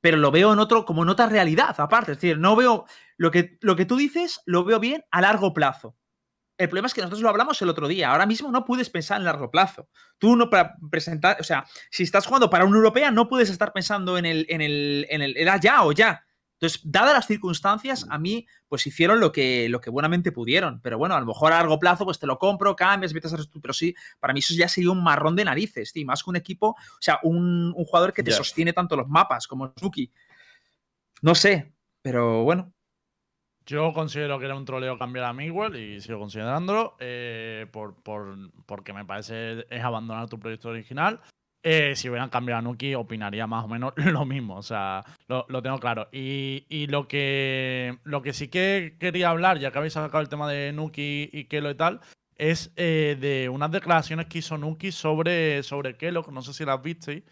pero 0.02 0.18
lo 0.18 0.32
veo 0.32 0.52
en 0.54 0.60
otro, 0.60 0.86
como 0.86 1.04
en 1.04 1.10
otra 1.10 1.28
realidad, 1.28 1.76
aparte. 1.80 2.12
Es 2.12 2.18
decir, 2.18 2.38
no 2.38 2.56
veo 2.56 2.86
lo 3.18 3.32
que, 3.32 3.58
lo 3.62 3.76
que 3.76 3.86
tú 3.86 3.96
dices, 3.96 4.42
lo 4.46 4.64
veo 4.64 4.80
bien 4.80 5.04
a 5.12 5.22
largo 5.22 5.54
plazo. 5.54 5.96
El 6.58 6.70
problema 6.70 6.86
es 6.88 6.94
que 6.94 7.02
nosotros 7.02 7.22
lo 7.22 7.30
hablamos 7.30 7.60
el 7.62 7.70
otro 7.70 7.88
día. 7.88 8.12
Ahora 8.12 8.26
mismo 8.28 8.52
no 8.52 8.64
puedes 8.64 8.90
pensar 8.90 9.18
en 9.18 9.26
largo 9.26 9.50
plazo. 9.50 9.90
Tú 10.20 10.36
no 10.36 10.50
para 10.50 10.76
presentar, 10.92 11.38
o 11.40 11.44
sea, 11.44 11.66
si 11.90 12.04
estás 12.04 12.26
jugando 12.28 12.50
para 12.50 12.66
una 12.66 12.78
europea, 12.78 13.10
no 13.12 13.28
puedes 13.28 13.50
estar 13.50 13.74
pensando 13.74 14.18
en 14.18 14.26
el, 14.26 14.46
en 14.50 14.62
el, 14.62 15.08
en 15.10 15.22
el, 15.24 15.36
era 15.36 15.58
ya 15.58 15.84
o 15.84 15.92
ya. 15.94 16.24
Entonces, 16.64 16.80
dadas 16.90 17.14
las 17.14 17.28
circunstancias, 17.28 18.08
a 18.10 18.18
mí, 18.18 18.48
pues 18.70 18.88
hicieron 18.88 19.20
lo 19.20 19.34
que, 19.34 19.68
lo 19.68 19.82
que 19.82 19.90
buenamente 19.90 20.32
pudieron. 20.32 20.80
Pero 20.82 20.98
bueno, 20.98 21.14
a 21.14 21.20
lo 21.20 21.26
mejor 21.26 21.52
a 21.52 21.58
largo 21.58 21.78
plazo, 21.78 22.06
pues 22.06 22.20
te 22.20 22.26
lo 22.26 22.40
compro, 22.40 22.74
cambias, 22.74 23.14
metes 23.14 23.34
a 23.34 23.38
Pero 23.62 23.74
sí, 23.74 23.94
para 24.18 24.32
mí 24.34 24.40
eso 24.40 24.54
ya 24.54 24.70
sería 24.70 24.92
un 24.92 25.04
marrón 25.04 25.36
de 25.36 25.44
narices, 25.44 25.92
tío. 25.92 26.06
Más 26.06 26.24
que 26.24 26.30
un 26.30 26.38
equipo, 26.38 26.68
o 26.70 27.02
sea, 27.02 27.20
un, 27.24 27.74
un 27.76 27.84
jugador 27.84 28.14
que 28.14 28.24
te 28.24 28.32
sostiene 28.38 28.72
tanto 28.72 28.96
los 28.96 29.10
mapas 29.10 29.46
como 29.46 29.74
Suki. 29.76 30.10
No 31.22 31.36
sé, 31.36 31.74
pero 32.02 32.44
bueno. 32.44 32.72
Yo 33.66 33.92
considero 33.92 34.40
que 34.40 34.46
era 34.46 34.56
un 34.56 34.64
troleo 34.64 34.98
cambiar 34.98 35.26
a 35.26 35.34
Miguel 35.34 35.76
y 35.76 36.00
sigo 36.00 36.20
considerándolo 36.20 36.96
eh, 37.00 37.68
por, 37.74 38.02
por- 38.02 38.38
porque 38.66 38.94
me 38.94 39.04
parece 39.04 39.66
es 39.70 39.84
abandonar 39.84 40.30
tu 40.30 40.40
proyecto 40.40 40.70
original. 40.70 41.20
Eh, 41.66 41.96
si 41.96 42.10
hubieran 42.10 42.30
cambiado 42.30 42.60
a 42.60 42.62
Nuki, 42.62 42.94
opinaría 42.94 43.48
más 43.48 43.64
o 43.64 43.70
menos 43.70 43.94
lo 43.96 44.26
mismo. 44.26 44.58
O 44.58 44.64
sea, 44.64 45.04
lo, 45.28 45.46
lo 45.48 45.62
tengo 45.62 45.80
claro. 45.80 46.10
Y, 46.12 46.66
y 46.68 46.88
lo 46.88 47.08
que 47.08 47.98
lo 48.04 48.22
que 48.22 48.34
sí 48.34 48.50
que 48.50 48.98
quería 49.00 49.30
hablar, 49.30 49.60
ya 49.60 49.72
que 49.72 49.78
habéis 49.78 49.94
sacado 49.94 50.22
el 50.22 50.30
tema 50.30 50.50
de 50.52 50.74
Nuki 50.74 51.30
y 51.32 51.46
Kelo 51.46 51.72
y 51.72 51.76
tal, 51.76 52.02
es 52.36 52.72
eh, 52.76 53.18
de 53.20 53.48
unas 53.48 53.72
declaraciones 53.72 54.26
que 54.26 54.40
hizo 54.40 54.58
Nuki 54.58 54.92
sobre, 54.92 55.64
sobre 55.64 55.96
Kellogg. 55.96 56.32
No 56.32 56.42
sé 56.42 56.54
si 56.54 56.66
las 56.66 56.82
visteis, 56.82 57.24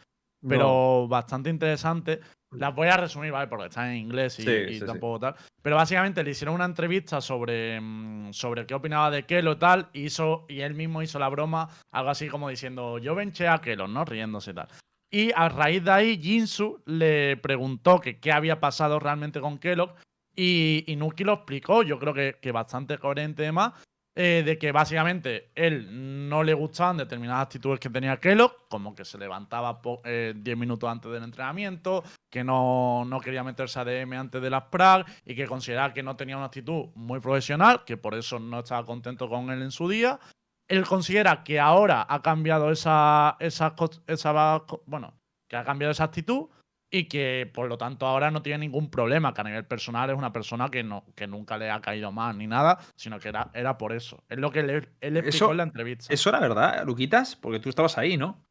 pero 0.48 1.08
bastante 1.10 1.50
interesante. 1.50 2.22
Las 2.52 2.76
voy 2.76 2.90
a 2.90 2.98
resumir, 2.98 3.32
¿vale? 3.32 3.48
Porque 3.48 3.68
están 3.68 3.90
en 3.92 3.98
inglés 3.98 4.38
y, 4.40 4.44
Sí, 4.44 4.52
y 4.52 4.74
sí, 4.74 4.80
sí. 4.80 4.86
tampoco 4.86 5.20
tal. 5.20 5.36
Pero 5.62 5.78
básicamente 5.78 6.24
le 6.24 6.32
hicieron 6.32 6.56
una 6.56 6.66
entrevista 6.66 7.22
sobre, 7.22 7.80
mm, 7.80 8.34
sobre 8.34 8.66
qué 8.66 8.74
opinaba 8.74 9.10
de 9.10 9.24
Kelo 9.24 9.54
y 9.54 9.56
tal. 9.56 9.90
Y, 9.94 10.06
hizo, 10.06 10.46
y 10.50 10.62
él 10.62 10.74
mismo 10.74 11.02
hizo 11.02 11.18
la 11.18 11.30
broma, 11.30 11.70
algo 11.92 12.10
así 12.10 12.28
como 12.28 12.50
diciendo, 12.50 12.98
yo 12.98 13.16
venché 13.16 13.48
a 13.48 13.60
Kelo, 13.60 13.88
¿no? 13.88 14.04
Riéndose 14.04 14.52
y 14.52 14.54
tal. 14.56 14.68
Y 15.10 15.32
a 15.36 15.50
raíz 15.50 15.84
de 15.84 15.92
ahí, 15.92 16.20
Jinsu 16.22 16.82
le 16.86 17.38
preguntó 17.38 18.00
que 18.00 18.20
qué 18.20 18.32
había 18.32 18.60
pasado 18.60 19.00
realmente 19.00 19.40
con 19.40 19.58
Kellogg. 19.58 19.96
Y, 20.36 20.86
y 20.88 20.96
Nuki 20.96 21.24
lo 21.26 21.34
explicó, 21.34 21.84
yo 21.84 22.00
creo 22.00 22.14
que, 22.14 22.38
que 22.42 22.52
bastante 22.52 22.98
coherente 22.98 23.44
y 23.44 23.46
demás. 23.48 23.74
Eh, 24.16 24.44
de 24.46 24.58
que 24.58 24.72
básicamente 24.72 25.52
él 25.56 26.28
no 26.30 26.44
le 26.44 26.54
gustaban 26.54 26.98
determinadas 26.98 27.44
actitudes 27.44 27.80
que 27.80 27.90
tenía 27.90 28.18
Kellogg, 28.18 28.68
como 28.70 28.94
que 28.94 29.06
se 29.06 29.18
levantaba 29.18 29.82
po- 29.82 30.02
eh, 30.04 30.34
10 30.36 30.58
minutos 30.58 30.90
antes 30.90 31.12
del 31.12 31.24
entrenamiento, 31.24 32.04
que 32.30 32.44
no, 32.44 33.06
no 33.06 33.20
quería 33.22 33.44
meterse 33.44 33.80
a 33.80 33.86
DM 33.86 34.14
antes 34.18 34.42
de 34.42 34.50
las 34.50 34.64
Prague 34.64 35.06
y 35.26 35.36
que 35.36 35.48
consideraba 35.48 35.94
que 35.94 36.04
no 36.04 36.16
tenía 36.16 36.36
una 36.38 36.48
actitud 36.48 36.88
muy 36.96 37.20
profesional, 37.20 37.84
que 37.86 37.98
por 37.98 38.16
eso 38.16 38.40
no 38.40 38.60
estaba 38.60 38.86
contento 38.86 39.30
con 39.30 39.50
él 39.50 39.62
en 39.62 39.72
su 39.72 39.88
día. 39.88 40.20
Él 40.68 40.86
considera 40.86 41.44
que 41.44 41.60
ahora 41.60 42.06
ha 42.10 42.22
cambiado 42.22 42.72
esa, 42.72 43.36
esa, 43.40 43.76
esa 44.08 44.64
bueno, 44.86 45.14
que 45.50 45.56
ha 45.58 45.64
cambiado 45.66 45.92
esa 45.92 46.06
actitud 46.06 46.48
y 46.94 47.06
que 47.06 47.50
por 47.54 47.68
lo 47.70 47.78
tanto 47.78 48.06
ahora 48.06 48.30
no 48.32 48.42
tiene 48.42 48.60
ningún 48.60 48.92
problema, 48.92 49.34
que 49.34 49.40
a 49.42 49.46
nivel 49.46 49.66
personal 49.66 50.10
es 50.10 50.18
una 50.18 50.34
persona 50.34 50.70
que, 50.70 50.84
no, 50.84 51.06
que 51.16 51.26
nunca 51.26 51.58
le 51.58 51.72
ha 51.72 51.80
caído 51.80 52.12
mal 52.12 52.38
ni 52.38 52.48
nada, 52.48 52.78
sino 52.96 53.18
que 53.20 53.30
era, 53.30 53.50
era 53.54 53.78
por 53.78 53.94
eso. 53.94 54.24
Es 54.28 54.38
lo 54.38 54.52
que 54.52 54.62
le- 54.64 54.90
él 55.00 55.18
explicó 55.18 55.30
Eso- 55.46 55.52
en 55.52 55.58
la 55.58 55.64
entrevista. 55.64 56.14
Eso 56.14 56.30
era 56.30 56.40
verdad, 56.42 56.84
Luquitas, 56.86 57.36
porque 57.38 57.60
tú 57.60 57.70
estabas 57.70 57.98
ahí, 57.98 58.18
¿no? 58.18 58.44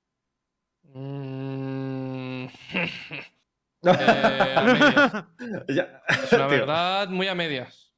Mm. 0.95 2.47
Eh, 3.82 4.55
a. 4.57 5.26
Ya- 5.68 6.03
Es 6.09 6.32
una 6.34 6.49
Tío, 6.49 6.59
verdad 6.59 7.09
muy 7.09 7.28
a 7.28 7.34
medias. 7.34 7.95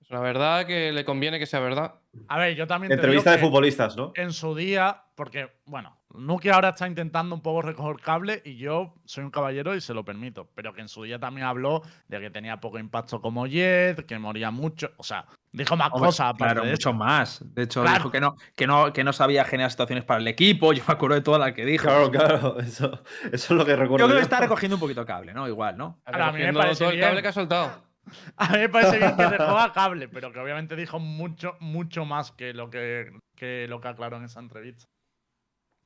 Es 0.00 0.10
una 0.10 0.20
verdad 0.20 0.66
que 0.66 0.90
le 0.92 1.04
conviene 1.04 1.38
que 1.38 1.46
sea 1.46 1.60
verdad. 1.60 1.94
A 2.28 2.38
ver, 2.38 2.56
yo 2.56 2.66
también 2.66 2.88
te 2.88 2.94
Entrevista 2.94 3.30
digo 3.30 3.36
de 3.36 3.40
que 3.42 3.46
futbolistas, 3.48 3.96
¿no? 3.96 4.12
en 4.16 4.32
su 4.32 4.54
día, 4.56 5.04
porque, 5.22 5.52
bueno, 5.66 5.96
Nuki 6.14 6.48
ahora 6.48 6.70
está 6.70 6.88
intentando 6.88 7.32
un 7.36 7.42
poco 7.42 7.62
recoger 7.62 8.02
cable 8.02 8.42
y 8.44 8.56
yo 8.56 8.92
soy 9.04 9.22
un 9.22 9.30
caballero 9.30 9.76
y 9.76 9.80
se 9.80 9.94
lo 9.94 10.04
permito, 10.04 10.50
pero 10.56 10.72
que 10.74 10.80
en 10.80 10.88
su 10.88 11.04
día 11.04 11.20
también 11.20 11.46
habló 11.46 11.82
de 12.08 12.18
que 12.18 12.28
tenía 12.28 12.56
poco 12.58 12.80
impacto 12.80 13.20
como 13.20 13.46
Jet, 13.46 14.04
que 14.04 14.18
moría 14.18 14.50
mucho, 14.50 14.90
o 14.96 15.04
sea, 15.04 15.24
dijo 15.52 15.76
más 15.76 15.90
Hombre, 15.92 16.08
cosas 16.08 16.34
Claro, 16.36 16.64
mucho 16.64 16.72
eso. 16.74 16.92
más. 16.92 17.54
De 17.54 17.62
hecho, 17.62 17.82
Claro. 17.82 17.98
dijo 17.98 18.10
que 18.10 18.20
no, 18.20 18.34
que, 18.56 18.66
no, 18.66 18.92
que 18.92 19.04
no 19.04 19.12
sabía 19.12 19.44
generar 19.44 19.70
situaciones 19.70 20.04
para 20.04 20.18
el 20.18 20.26
equipo. 20.26 20.72
Yo 20.72 20.82
me 20.88 20.92
acuerdo 20.92 21.14
de 21.14 21.22
toda 21.22 21.38
la 21.38 21.54
que 21.54 21.64
dijo. 21.64 21.84
Claro, 21.84 22.10
claro. 22.10 22.58
Eso, 22.58 23.00
eso 23.30 23.32
es 23.32 23.50
lo 23.50 23.64
que 23.64 23.76
recuerdo. 23.76 24.04
Yo 24.04 24.08
creo 24.08 24.18
que 24.18 24.24
está 24.24 24.40
recogiendo 24.40 24.74
un 24.74 24.80
poquito 24.80 25.06
cable, 25.06 25.32
¿no? 25.32 25.46
Igual, 25.46 25.76
¿no? 25.76 26.00
Ahora, 26.04 26.28
a 26.30 26.32
mí 26.32 26.40
me 26.40 26.52
parece 26.52 26.80
todo 26.80 26.90
el 26.90 26.96
bien. 26.96 27.08
cable 27.08 27.22
que 27.22 27.28
ha 27.28 27.32
soltado. 27.32 27.92
A 28.36 28.48
mí 28.48 28.58
me 28.58 28.68
parece 28.68 28.98
bien 28.98 29.16
que 29.16 29.28
recoja 29.28 29.72
cable, 29.72 30.08
pero 30.08 30.32
que 30.32 30.40
obviamente 30.40 30.74
dijo 30.74 30.98
mucho, 30.98 31.56
mucho 31.60 32.04
más 32.04 32.32
que 32.32 32.52
lo 32.52 32.68
que, 32.68 33.12
que 33.36 33.66
lo 33.68 33.80
que 33.80 33.86
aclaró 33.86 34.16
en 34.16 34.24
esa 34.24 34.40
entrevista. 34.40 34.86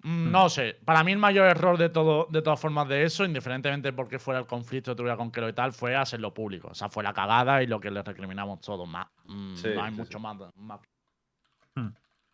Mm, 0.09 0.31
No 0.31 0.49
sé, 0.49 0.77
para 0.85 1.03
mí 1.03 1.11
el 1.11 1.19
mayor 1.19 1.47
error 1.49 1.77
de 1.77 1.89
todo, 1.89 2.29
de 2.31 2.41
todas 2.41 2.61
formas 2.61 2.87
de 2.89 3.03
eso, 3.03 3.25
indiferentemente 3.25 3.93
porque 3.93 4.21
fuera 4.21 4.39
el 4.39 4.47
conflicto 4.47 4.93
que 4.93 4.97
tuviera 4.97 5.17
con 5.17 5.33
Kelo 5.33 5.49
y 5.49 5.53
tal, 5.53 5.73
fue 5.73 5.97
hacerlo 5.97 6.33
público. 6.33 6.69
O 6.69 6.75
sea, 6.75 6.89
fue 6.89 7.03
la 7.03 7.13
cagada 7.13 7.61
y 7.61 7.67
lo 7.67 7.81
que 7.81 7.91
le 7.91 8.03
recriminamos 8.05 8.61
todos. 8.61 8.89
Más, 8.89 9.09
mm, 9.25 9.57
Sí, 9.57 9.69
no 9.75 9.83
hay 9.83 9.91
sí, 9.91 9.97
mucho 9.99 10.19
sí. 10.19 10.23
más. 10.23 10.37
más. 10.55 10.81
Hmm. 11.75 11.89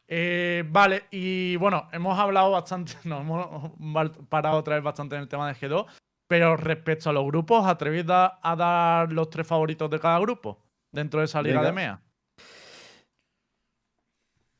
Eh, 0.07 0.65
vale, 0.69 1.05
y 1.11 1.57
bueno, 1.57 1.89
hemos 1.93 2.19
hablado 2.19 2.51
bastante, 2.51 2.93
nos 3.05 3.23
hemos 3.23 4.11
parado 4.29 4.59
otra 4.59 4.75
vez 4.75 4.85
bastante 4.85 5.17
en 5.17 5.23
el 5.23 5.29
tema 5.29 5.49
de 5.51 5.55
G2, 5.55 5.87
pero 6.27 6.59
respecto 6.59 7.09
a 7.09 7.15
los 7.15 7.25
grupos, 7.25 7.67
¿atrevéis 7.67 8.05
a 8.11 8.55
dar 8.55 9.11
los 9.11 9.31
tres 9.31 9.47
favoritos 9.47 9.89
de 9.89 9.99
cada 9.99 10.19
grupo 10.19 10.59
dentro 10.91 11.21
de 11.21 11.25
esa 11.27 11.41
liga 11.41 11.61
Venga. 11.63 11.67
de 11.69 11.73
MEA? 11.73 12.01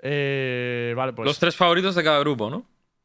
Eh, 0.05 0.95
vale, 0.97 1.13
pues 1.13 1.27
Los 1.27 1.39
tres 1.39 1.55
favoritos 1.55 1.95
de 1.95 2.03
cada 2.03 2.19
grupo, 2.21 2.49
¿no? 2.51 2.65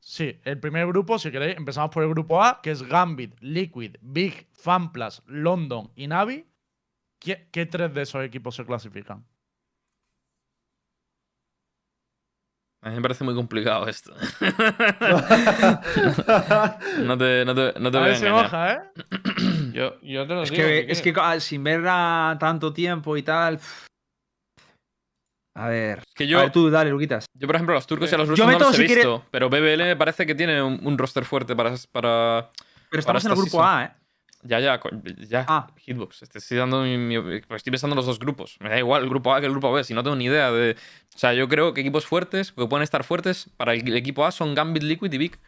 Sí, 0.09 0.39
el 0.45 0.57
primer 0.59 0.87
grupo, 0.87 1.19
si 1.19 1.31
queréis, 1.31 1.57
empezamos 1.57 1.91
por 1.91 2.03
el 2.03 2.09
grupo 2.09 2.41
A, 2.43 2.61
que 2.61 2.71
es 2.71 2.81
Gambit, 2.83 3.35
Liquid, 3.41 3.97
Big, 4.01 4.47
FanPlus, 4.53 5.21
London 5.27 5.91
y 5.95 6.07
Navi. 6.07 6.45
¿Qué, 7.19 7.47
qué 7.51 7.65
tres 7.65 7.93
de 7.93 8.03
esos 8.03 8.23
equipos 8.23 8.55
se 8.55 8.65
clasifican? 8.65 9.25
A 12.81 12.89
mí 12.89 12.95
me 12.95 13.01
parece 13.01 13.23
muy 13.23 13.33
complicado 13.35 13.87
esto. 13.87 14.13
no 17.03 17.17
te, 17.17 17.43
no 17.45 17.55
te, 17.55 17.73
no 17.79 17.91
te 17.91 17.97
a 17.97 17.99
voy 17.99 18.09
a 18.09 18.11
ver 18.11 18.15
si 18.15 18.25
engañar. 18.25 18.27
moja, 18.27 18.73
¿eh? 18.73 18.79
Yo, 19.73 19.99
yo 20.01 20.25
te 20.27 20.33
lo 20.33 20.43
Es 20.43 20.47
digo. 20.47 20.51
que, 20.51 20.91
es 20.91 21.01
que 21.01 21.13
quieres. 21.13 21.13
ah, 21.13 21.39
sin 21.39 21.63
ver 21.63 21.83
a 21.87 22.35
tanto 22.39 22.71
tiempo 22.73 23.15
y 23.17 23.23
tal. 23.23 23.57
pff. 23.57 23.85
A 25.59 25.67
ver. 25.69 26.03
Que 26.13 26.25
A 26.25 26.27
yo, 26.27 26.39
ver, 26.39 26.51
tú, 26.51 26.69
dale, 26.69 26.91
Luquitas. 26.91 27.25
yo, 27.33 27.47
por 27.47 27.55
ejemplo, 27.55 27.73
a 27.73 27.77
los 27.77 27.87
turcos 27.87 28.11
y 28.11 28.15
a 28.15 28.17
los 28.19 28.27
Yo 28.27 28.31
rusos 28.33 28.45
no 28.45 28.51
meto, 28.51 28.65
los 28.65 28.73
he 28.75 28.81
si 28.81 28.85
quiere- 28.85 29.01
visto, 29.01 29.25
pero 29.31 29.49
BBL 29.49 29.83
me 29.85 29.95
parece 29.95 30.25
que 30.25 30.35
tiene 30.35 30.61
un, 30.61 30.79
un 30.83 30.97
roster 30.97 31.25
fuerte 31.25 31.55
para, 31.55 31.73
para... 31.91 32.51
Pero 32.89 32.99
estamos 32.99 33.25
en 33.25 33.31
el 33.31 33.37
grupo 33.37 33.49
season. 33.63 33.67
A, 33.67 33.85
¿eh? 33.85 33.91
Ya, 34.43 34.59
ya, 34.59 34.79
ya. 35.27 35.45
Ah. 35.49 35.67
Hitbox. 35.77 36.21
Estoy, 36.21 36.57
dando 36.57 36.83
mi- 36.83 36.97
mi- 36.97 37.19
pues 37.41 37.57
estoy 37.59 37.71
pensando 37.71 37.95
en 37.95 37.97
los 37.97 38.05
dos 38.05 38.19
grupos. 38.19 38.55
Me 38.59 38.69
da 38.69 38.77
igual 38.77 39.01
el 39.03 39.09
grupo 39.09 39.33
A 39.33 39.39
que 39.39 39.47
el 39.47 39.51
grupo 39.51 39.73
B, 39.73 39.83
si 39.83 39.93
no 39.95 40.03
tengo 40.03 40.15
ni 40.15 40.25
idea 40.25 40.51
de... 40.51 40.75
O 41.15 41.17
sea, 41.17 41.33
yo 41.33 41.47
creo 41.49 41.73
que 41.73 41.81
equipos 41.81 42.05
fuertes, 42.05 42.51
que 42.51 42.65
pueden 42.67 42.83
estar 42.83 43.03
fuertes, 43.03 43.49
para 43.57 43.73
el 43.73 43.95
equipo 43.97 44.25
A 44.25 44.31
son 44.31 44.53
Gambit, 44.53 44.83
Liquid 44.83 45.11
y 45.11 45.17
Big. 45.17 45.39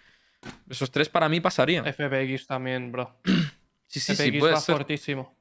Esos 0.69 0.89
tres 0.89 1.07
para 1.07 1.29
mí 1.29 1.39
pasarían. 1.39 1.85
FPX 1.85 2.47
también, 2.47 2.91
bro. 2.91 3.15
Sí, 3.91 3.99
sí, 3.99 4.15
sí, 4.15 4.23
FPX 4.29 4.39
puede 4.39 4.53
va 4.53 4.59
ser. 4.59 4.75
fortísimo. 4.75 5.35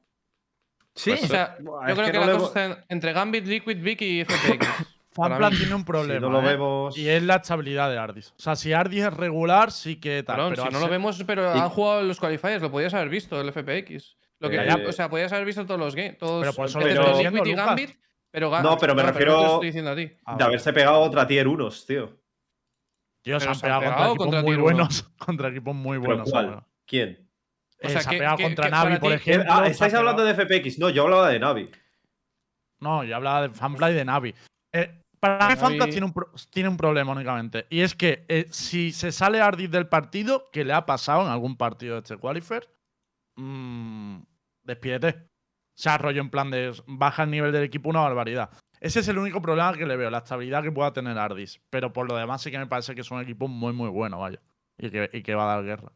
Sí. 0.98 1.10
Pues 1.10 1.24
O 1.24 1.26
sea, 1.28 1.56
Buah, 1.60 1.88
yo 1.88 1.94
creo 1.94 2.06
que 2.06 2.12
que, 2.12 2.18
no 2.18 2.26
la 2.26 2.32
cosa 2.38 2.66
está 2.66 2.84
entre 2.88 3.12
Gambit, 3.12 3.46
Liquid, 3.46 3.78
Vic 3.82 4.02
y 4.02 4.24
FanPlus 5.12 5.50
mí. 5.52 5.56
tiene 5.58 5.74
un 5.74 5.80
Si 5.80 5.86
problema. 5.86 6.20
no 6.20 6.30
lo 6.30 6.40
¿eh? 6.40 6.52
vemos. 6.52 6.96
Y 6.98 7.08
es 7.08 7.22
la 7.22 7.36
estabilidad 7.36 7.90
de 7.90 7.98
Ardis. 7.98 8.30
O 8.38 8.40
sea, 8.42 8.54
si 8.56 8.72
Ardis 8.72 9.04
es 9.04 9.12
regular, 9.14 9.72
sí 9.72 9.96
que 9.96 10.22
tal. 10.22 10.36
Cabrón, 10.36 10.50
pero 10.54 10.66
si 10.66 10.72
no 10.72 10.80
lo 10.80 10.88
vemos, 10.88 11.22
pero 11.26 11.54
Y- 11.54 11.58
han 11.58 11.68
jugado 11.70 12.02
los 12.02 12.18
qualifiers, 12.20 12.62
lo 12.62 12.70
podías 12.70 12.94
haber 12.94 13.08
visto, 13.08 13.40
el 13.40 13.48
FPX. 13.52 14.16
Lo 14.40 14.48
que, 14.50 14.56
Eh, 14.56 14.86
o 14.86 14.92
sea, 14.92 15.08
podías 15.10 15.32
haber 15.32 15.44
visto 15.46 15.66
todos 15.66 15.80
los 15.80 15.94
games. 15.96 16.16
Todos, 16.18 16.42
Pero 16.42 16.52
por 16.54 16.66
eso 16.66 16.78
Liquid 16.78 17.00
diciendo, 17.14 17.42
y. 17.44 17.54
Gambit. 17.54 17.90
Pero 18.30 18.50
Ga- 18.52 18.62
No, 18.62 18.76
pero 18.78 18.94
me 18.94 19.02
no, 19.02 19.08
refiero- 19.08 19.32
no 19.42 19.52
estoy 19.54 19.66
diciendo 19.66 19.90
a 19.90 19.96
ti. 19.96 20.10
Ah, 20.24 20.36
De 20.36 20.44
haberse 20.44 20.72
pegado 20.72 21.00
otra 21.00 21.26
tier 21.26 21.48
1, 21.48 21.68
tío. 21.86 22.16
Tío, 23.22 23.40
se 23.40 23.48
han 23.48 23.54
se 23.56 23.66
han 23.66 23.80
pegado 23.80 24.14
contra 24.16 24.40
equipos 24.40 24.42
muy 24.44 24.52
Tier 24.54 24.60
buenos. 24.62 25.02
contra 25.18 25.48
equipos 25.48 25.74
muy 25.74 25.98
¿Pero 25.98 26.24
buenos. 26.24 26.62
¿Quién? 26.86 27.27
O 27.82 27.86
Eh, 27.86 27.90
sea, 27.90 28.00
se 28.02 28.08
ha 28.08 28.10
¿qué- 28.10 28.18
pegado 28.18 28.36
contra 28.38 28.64
qué- 28.64 28.70
Navi, 28.70 28.96
por 28.98 29.12
ejemplo. 29.12 29.52
Ah, 29.52 29.66
estáis 29.68 29.94
hablando 29.94 30.24
de 30.24 30.32
FPX. 30.34 30.78
No, 30.78 30.90
yo 30.90 31.04
hablaba 31.04 31.28
de 31.30 31.38
Navi. 31.38 31.70
No, 32.80 33.04
yo 33.04 33.16
hablaba 33.16 33.42
de 33.48 33.50
Fanplay 33.54 33.92
y 33.92 33.96
de 33.96 34.04
Navi. 34.04 34.34
Eh, 34.72 35.02
para 35.20 35.48
mí, 35.48 35.56
Fanplay 35.56 35.90
tiene 35.90 36.06
un, 36.06 36.12
pro- 36.12 36.30
tiene 36.50 36.68
un 36.68 36.76
problema 36.76 37.12
únicamente. 37.12 37.66
Y 37.70 37.80
es 37.80 37.94
que 37.94 38.24
eh, 38.28 38.46
si 38.50 38.92
se 38.92 39.10
sale 39.12 39.40
Ardis 39.40 39.70
del 39.70 39.88
partido, 39.88 40.48
que 40.52 40.64
le 40.64 40.72
ha 40.72 40.86
pasado 40.86 41.22
en 41.22 41.28
algún 41.28 41.56
partido 41.56 41.94
de 41.94 42.00
este 42.00 42.16
Qualifier, 42.16 42.68
mm, 43.36 44.18
despídete. 44.64 45.08
O 45.76 45.80
sea, 45.80 45.98
rollo 45.98 46.20
en 46.20 46.30
plan 46.30 46.50
de 46.50 46.72
baja 46.86 47.22
el 47.22 47.30
nivel 47.30 47.52
del 47.52 47.62
equipo 47.64 47.88
una 47.88 48.00
barbaridad. 48.00 48.50
Ese 48.80 49.00
es 49.00 49.08
el 49.08 49.18
único 49.18 49.40
problema 49.42 49.72
que 49.74 49.86
le 49.86 49.96
veo, 49.96 50.10
la 50.10 50.18
estabilidad 50.18 50.62
que 50.62 50.72
pueda 50.72 50.92
tener 50.92 51.16
Ardis. 51.18 51.60
Pero 51.70 51.92
por 51.92 52.08
lo 52.08 52.16
demás 52.16 52.42
sí 52.42 52.50
que 52.50 52.58
me 52.58 52.66
parece 52.66 52.94
que 52.94 53.00
es 53.02 53.10
un 53.10 53.20
equipo 53.20 53.46
muy, 53.48 53.72
muy 53.72 53.88
bueno, 53.88 54.18
vaya. 54.18 54.40
Y 54.76 54.90
que, 54.90 55.10
y 55.12 55.22
que 55.22 55.34
va 55.34 55.44
a 55.52 55.56
dar 55.56 55.64
guerra. 55.64 55.92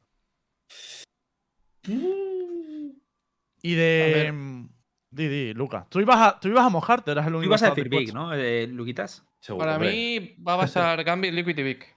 Y 1.85 3.75
de... 3.75 4.31
mm, 4.33 4.69
Di, 5.11 5.29
di, 5.29 5.53
Lucas. 5.55 5.87
Tú 5.91 6.01
ibas 6.01 6.17
a, 6.19 6.41
tú 6.41 6.49
ibas 6.49 6.65
a 6.65 6.71
mojarte, 6.71 7.11
eras 7.11 7.27
el 7.27 7.33
Tú 7.33 7.39
único 7.39 7.51
ibas 7.51 7.63
a 7.63 7.75
que 7.75 7.83
decir 7.83 7.91
Big. 7.91 8.15
¿no? 8.15 8.33
Eh, 8.35 8.67
Luquitas. 8.67 9.23
Seguro, 9.41 9.65
Para 9.65 9.75
hombre. 9.77 9.91
mí 9.93 10.37
va 10.43 10.55
a 10.55 10.59
pasar 10.59 11.05
Gambit, 11.05 11.35
Liquid 11.35 11.59
y 11.59 11.63
Vic. 11.63 11.97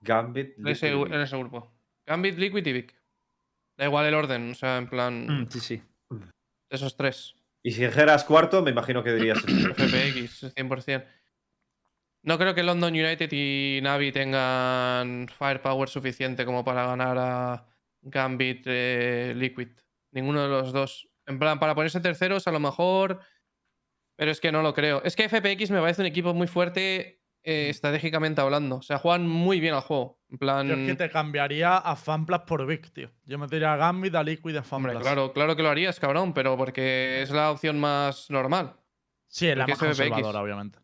Gambit. 0.00 0.58
En 0.58 0.66
ese, 0.68 0.90
Liquid. 0.92 1.12
en 1.12 1.20
ese 1.20 1.36
grupo. 1.36 1.72
Gambit, 2.06 2.36
Liquid 2.36 2.66
y 2.66 2.72
Vic. 2.72 2.94
Da 3.76 3.84
igual 3.84 4.06
el 4.06 4.14
orden, 4.14 4.50
o 4.50 4.54
sea, 4.54 4.76
en 4.78 4.88
plan. 4.88 5.42
Mm, 5.42 5.48
sí, 5.50 5.60
sí. 5.60 5.82
Esos 6.68 6.96
tres. 6.96 7.36
Y 7.62 7.70
si 7.72 7.84
dijeras 7.84 8.24
cuarto, 8.24 8.62
me 8.62 8.70
imagino 8.72 9.04
que 9.04 9.12
dirías. 9.12 9.38
FPX, 9.42 10.52
100%. 10.56 11.06
No 12.24 12.38
creo 12.38 12.54
que 12.54 12.62
London 12.64 12.92
United 12.92 13.28
y 13.32 13.80
Navi 13.82 14.10
tengan 14.10 15.28
firepower 15.28 15.88
suficiente 15.88 16.44
como 16.44 16.64
para 16.64 16.86
ganar 16.86 17.18
a 17.18 17.66
Gambit 18.04 18.62
eh, 18.66 19.32
Liquid. 19.36 19.68
Ninguno 20.12 20.42
de 20.42 20.48
los 20.48 20.72
dos. 20.72 21.08
En 21.26 21.38
plan, 21.38 21.58
para 21.58 21.74
ponerse 21.74 22.00
terceros 22.00 22.46
a 22.46 22.52
lo 22.52 22.60
mejor. 22.60 23.20
Pero 24.16 24.30
es 24.30 24.40
que 24.40 24.52
no 24.52 24.62
lo 24.62 24.74
creo. 24.74 25.02
Es 25.02 25.16
que 25.16 25.28
FPX 25.28 25.70
me 25.70 25.80
parece 25.80 26.02
un 26.02 26.06
equipo 26.06 26.34
muy 26.34 26.46
fuerte 26.46 27.20
eh, 27.42 27.68
estratégicamente 27.68 28.40
hablando. 28.40 28.76
O 28.76 28.82
sea, 28.82 28.98
juegan 28.98 29.26
muy 29.26 29.58
bien 29.58 29.74
al 29.74 29.80
juego. 29.80 30.20
En 30.30 30.38
plan. 30.38 30.68
Yo 30.68 30.74
es 30.74 30.86
que 30.86 30.94
te 30.94 31.10
cambiaría 31.10 31.76
a 31.76 31.96
Fanplas 31.96 32.42
por 32.42 32.64
Vic, 32.66 32.92
tío. 32.92 33.10
Yo 33.24 33.38
metería 33.38 33.72
a 33.72 33.76
Gambit, 33.76 34.14
a 34.14 34.22
Liquid 34.22 34.56
a 34.56 34.62
Fanplas. 34.62 35.02
claro, 35.02 35.32
claro 35.32 35.56
que 35.56 35.62
lo 35.62 35.70
harías, 35.70 35.98
cabrón, 35.98 36.32
pero 36.32 36.56
porque 36.56 37.22
es 37.22 37.30
la 37.30 37.50
opción 37.50 37.80
más 37.80 38.30
normal. 38.30 38.76
Sí, 39.26 39.48
es 39.48 39.56
la 39.56 39.66
más 39.66 39.78
conservadora, 39.78 40.40
obviamente. 40.40 40.78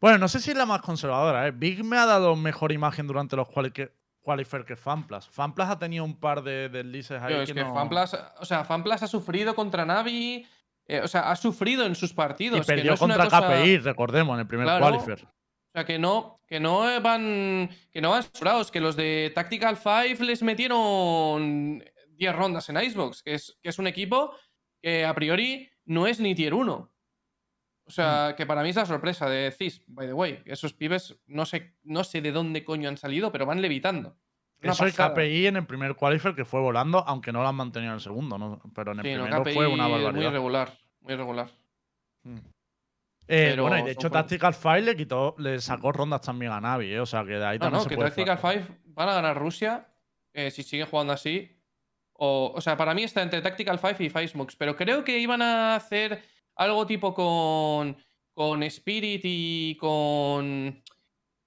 Bueno, 0.00 0.18
no 0.18 0.28
sé 0.28 0.38
si 0.38 0.50
es 0.50 0.56
la 0.56 0.66
más 0.66 0.82
conservadora, 0.82 1.48
¿eh? 1.48 1.50
Big 1.50 1.82
me 1.82 1.96
ha 1.96 2.06
dado 2.06 2.36
mejor 2.36 2.72
imagen 2.72 3.06
durante 3.06 3.36
los 3.36 3.48
quali 3.48 3.70
que, 3.70 3.90
qualifier 4.24 4.64
que 4.64 4.74
Fanplas. 4.74 5.28
Fanplas 5.28 5.70
ha 5.70 5.78
tenido 5.78 6.04
un 6.04 6.18
par 6.18 6.42
de 6.42 6.68
deslices 6.68 7.22
ahí 7.22 7.34
es 7.34 7.52
que 7.52 7.62
no- 7.62 7.72
Fanplas, 7.74 8.18
o 8.40 8.44
sea, 8.44 8.64
Fanplas 8.64 9.02
ha 9.04 9.06
sufrido 9.06 9.54
contra 9.54 9.84
Navi. 9.84 10.44
eh, 10.86 11.00
o 11.02 11.08
sea, 11.08 11.30
ha 11.30 11.36
sufrido 11.36 11.86
en 11.86 11.94
sus 11.94 12.12
partidos. 12.12 12.58
Y 12.58 12.60
que 12.60 12.66
perdió 12.66 12.90
no 12.92 12.98
contra 12.98 13.24
cosa- 13.24 13.40
KPI, 13.40 13.78
recordemos, 13.78 14.34
en 14.34 14.40
el 14.40 14.46
primer 14.46 14.66
Claro. 14.66 14.80
qualifier. 14.84 15.24
O 15.24 15.72
sea, 15.72 15.84
que 15.86 15.98
no, 15.98 16.40
que 16.46 16.60
no 16.60 16.80
van. 17.00 17.70
Que 17.90 18.00
no 18.02 18.10
van 18.10 18.22
sobrados, 18.32 18.70
que 18.70 18.80
los 18.80 18.94
de 18.96 19.32
Tactical 19.34 19.76
5 19.78 20.22
les 20.24 20.42
metieron 20.42 21.82
10 22.10 22.34
rondas 22.34 22.68
en 22.68 22.76
Icebox, 22.82 23.22
que 23.22 23.34
es, 23.34 23.58
que 23.62 23.68
es 23.70 23.78
un 23.78 23.86
equipo 23.86 24.34
que 24.82 25.04
a 25.06 25.14
priori 25.14 25.70
no 25.86 26.06
es 26.06 26.20
ni 26.20 26.34
tier 26.34 26.52
1. 26.54 26.90
O 27.86 27.90
sea, 27.90 28.30
Mm. 28.32 28.36
que 28.36 28.46
para 28.46 28.62
mí 28.62 28.70
es 28.70 28.76
la 28.76 28.86
sorpresa 28.86 29.28
de 29.28 29.50
CIS, 29.52 29.82
by 29.88 30.06
the 30.06 30.12
way. 30.14 30.42
Esos 30.46 30.72
pibes 30.72 31.16
no 31.26 31.44
sé, 31.44 31.74
no 31.82 32.02
sé 32.04 32.20
de 32.22 32.32
dónde 32.32 32.64
coño 32.64 32.88
han 32.88 32.96
salido, 32.96 33.30
pero 33.30 33.44
van 33.46 33.60
levitando. 33.60 34.16
Una 34.62 34.72
Eso 34.72 34.84
pasada. 34.84 35.12
KPI 35.12 35.46
en 35.48 35.56
el 35.56 35.66
primer 35.66 35.94
qualifier 35.94 36.34
que 36.34 36.46
fue 36.46 36.60
volando, 36.60 37.04
aunque 37.06 37.30
no 37.32 37.42
lo 37.42 37.48
han 37.48 37.54
mantenido 37.54 37.92
en 37.92 37.96
el 37.96 38.00
segundo, 38.00 38.38
¿no? 38.38 38.62
Pero 38.74 38.92
en 38.92 39.00
el 39.00 39.04
Sí, 39.04 39.12
no, 39.14 39.24
primero 39.24 39.42
KPI 39.44 39.52
fue 39.54 39.66
una 39.66 39.88
Muy 39.88 39.92
barbaridad. 40.02 40.30
irregular, 40.30 40.78
muy 41.02 41.12
irregular. 41.12 41.50
Eh, 43.26 43.48
pero 43.50 43.62
bueno, 43.62 43.78
y 43.78 43.82
de 43.82 43.90
hecho. 43.92 44.10
Tactical 44.10 44.54
File 44.54 44.82
le 44.82 44.96
quitó, 44.96 45.34
le 45.38 45.58
sacó 45.60 45.92
rondas 45.92 46.20
también 46.20 46.52
a 46.52 46.60
Navi, 46.60 46.92
¿eh? 46.92 47.00
O 47.00 47.06
sea 47.06 47.24
que 47.24 47.32
de 47.32 47.44
ahí 47.44 47.58
No, 47.58 47.64
también 47.66 47.78
no, 47.78 47.82
se 47.84 47.88
que 47.90 47.96
puede 47.96 48.10
Tactical. 48.10 48.38
5 48.38 48.74
van 48.86 49.08
a 49.08 49.14
ganar 49.14 49.36
Rusia 49.38 49.88
eh, 50.32 50.50
si 50.50 50.62
siguen 50.62 50.86
jugando 50.86 51.12
así. 51.12 51.50
O, 52.14 52.52
o 52.54 52.60
sea, 52.60 52.76
para 52.76 52.94
mí 52.94 53.02
está 53.02 53.22
entre 53.22 53.40
Tactical 53.42 53.78
5 53.78 54.02
y 54.02 54.10
Facemux, 54.10 54.56
pero 54.56 54.76
creo 54.76 55.04
que 55.04 55.18
iban 55.18 55.42
a 55.42 55.74
hacer 55.74 56.22
algo 56.56 56.86
tipo 56.86 57.12
con, 57.14 57.96
con 58.32 58.62
Spirit 58.64 59.22
y 59.24 59.76
con. 59.78 60.82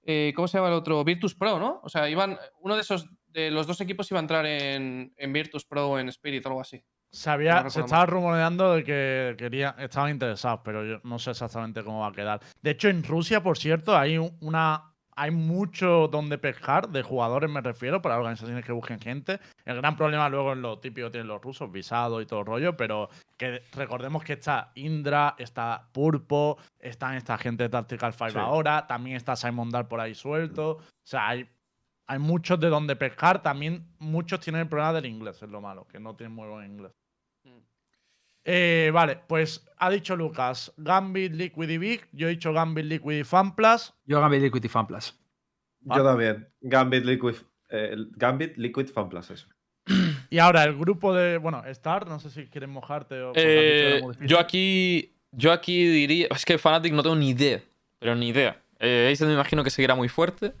eh, 0.02 0.32
¿Cómo 0.34 0.48
se 0.48 0.58
llama 0.58 0.68
el 0.68 0.74
otro? 0.74 1.02
Virtus 1.04 1.34
Pro, 1.34 1.58
¿no? 1.58 1.80
O 1.82 1.88
sea, 1.88 2.08
iban. 2.08 2.38
Uno 2.60 2.74
de 2.74 2.82
esos. 2.82 3.06
De 3.26 3.50
los 3.50 3.66
dos 3.66 3.78
equipos 3.82 4.10
iba 4.10 4.18
a 4.18 4.22
entrar 4.22 4.46
en, 4.46 5.12
en 5.16 5.32
Virtus 5.34 5.66
Pro 5.66 5.90
o 5.90 5.98
en 5.98 6.08
Spirit 6.08 6.44
o 6.46 6.48
algo 6.48 6.60
así. 6.62 6.82
Se, 7.10 7.28
había- 7.28 7.62
No 7.62 7.68
se 7.70 7.80
estaba 7.80 8.06
rumoreando 8.06 8.72
de 8.74 8.84
que 8.84 9.34
quería, 9.38 9.76
estaban 9.78 10.10
interesados, 10.10 10.60
pero 10.64 10.82
yo 10.84 10.98
no 11.04 11.18
sé 11.18 11.30
exactamente 11.32 11.84
cómo 11.84 12.00
va 12.00 12.08
a 12.08 12.12
quedar. 12.12 12.40
De 12.62 12.70
hecho, 12.70 12.88
en 12.88 13.02
Rusia, 13.04 13.42
por 13.42 13.58
cierto, 13.58 13.96
hay 13.96 14.16
un- 14.16 14.34
una. 14.40 14.94
Hay 15.20 15.32
mucho 15.32 16.06
donde 16.06 16.38
pescar, 16.38 16.90
de 16.90 17.02
jugadores 17.02 17.50
me 17.50 17.60
refiero, 17.60 18.00
para 18.00 18.16
organizaciones 18.16 18.64
que 18.64 18.70
busquen 18.70 19.00
gente. 19.00 19.40
El 19.64 19.74
gran 19.74 19.96
problema 19.96 20.28
luego 20.28 20.52
es 20.52 20.58
lo 20.58 20.78
típico 20.78 21.08
que 21.08 21.12
tienen 21.12 21.26
los 21.26 21.42
rusos, 21.42 21.72
visado 21.72 22.20
y 22.20 22.26
todo 22.26 22.40
el 22.40 22.46
rollo, 22.46 22.76
pero 22.76 23.08
que 23.36 23.62
recordemos 23.72 24.22
que 24.22 24.34
está 24.34 24.70
Indra, 24.76 25.34
está 25.38 25.88
Purpo, 25.92 26.56
están 26.78 27.16
esta 27.16 27.36
gente 27.36 27.64
de 27.64 27.68
Tactical 27.68 28.12
Five 28.12 28.30
Sí. 28.30 28.38
ahora, 28.38 28.86
también 28.86 29.16
está 29.16 29.34
Simon 29.34 29.70
Dar 29.70 29.88
por 29.88 29.98
ahí 29.98 30.14
suelto. 30.14 30.70
O 30.70 30.82
sea, 31.02 31.28
hay, 31.28 31.48
hay 32.06 32.18
muchos 32.20 32.60
de 32.60 32.68
donde 32.68 32.94
pescar, 32.94 33.42
también 33.42 33.88
muchos 33.98 34.38
tienen 34.38 34.62
el 34.62 34.68
problema 34.68 34.92
del 34.92 35.06
inglés, 35.06 35.42
es 35.42 35.48
lo 35.48 35.60
malo, 35.60 35.86
que 35.88 35.98
no 35.98 36.14
tienen 36.14 36.36
muy 36.36 36.46
buen 36.46 36.64
inglés. 36.64 36.92
Eh, 38.50 38.90
vale, 38.94 39.20
pues 39.26 39.62
ha 39.76 39.90
dicho 39.90 40.16
Lucas, 40.16 40.72
Gambit, 40.78 41.34
Liquid 41.34 41.68
y 41.68 41.76
Big. 41.76 42.08
Yo 42.12 42.28
he 42.28 42.30
dicho 42.30 42.50
Gambit, 42.50 42.86
Liquid 42.86 43.18
y 43.18 43.24
FanPlus. 43.24 43.92
Yo 44.06 44.22
Gambit 44.22 44.40
Liquid 44.40 44.64
y 44.64 44.68
Fanplas. 44.68 45.18
Yo 45.82 46.02
también. 46.02 46.48
Gambit, 46.62 47.04
Liquid, 47.04 47.34
eh, 47.68 47.94
Gambit, 48.16 48.56
Liquid, 48.56 48.88
Fanplas, 48.88 49.30
eso. 49.30 49.46
Y 50.30 50.38
ahora 50.38 50.64
el 50.64 50.78
grupo 50.78 51.14
de. 51.14 51.36
Bueno, 51.36 51.62
Star, 51.66 52.08
no 52.08 52.18
sé 52.20 52.30
si 52.30 52.46
quieres 52.46 52.70
mojarte 52.70 53.20
o. 53.20 53.32
Eh, 53.34 54.00
yo 54.22 54.38
aquí. 54.38 55.14
Yo 55.30 55.52
aquí 55.52 55.86
diría. 55.86 56.28
Es 56.30 56.46
que 56.46 56.56
Fnatic 56.56 56.94
no 56.94 57.02
tengo 57.02 57.16
ni 57.16 57.30
idea. 57.30 57.62
Pero 57.98 58.14
ni 58.14 58.28
idea. 58.28 58.62
Eh, 58.78 59.14
me 59.20 59.32
imagino 59.34 59.62
que 59.62 59.70
seguirá 59.70 59.94
muy 59.94 60.08
fuerte. 60.08 60.54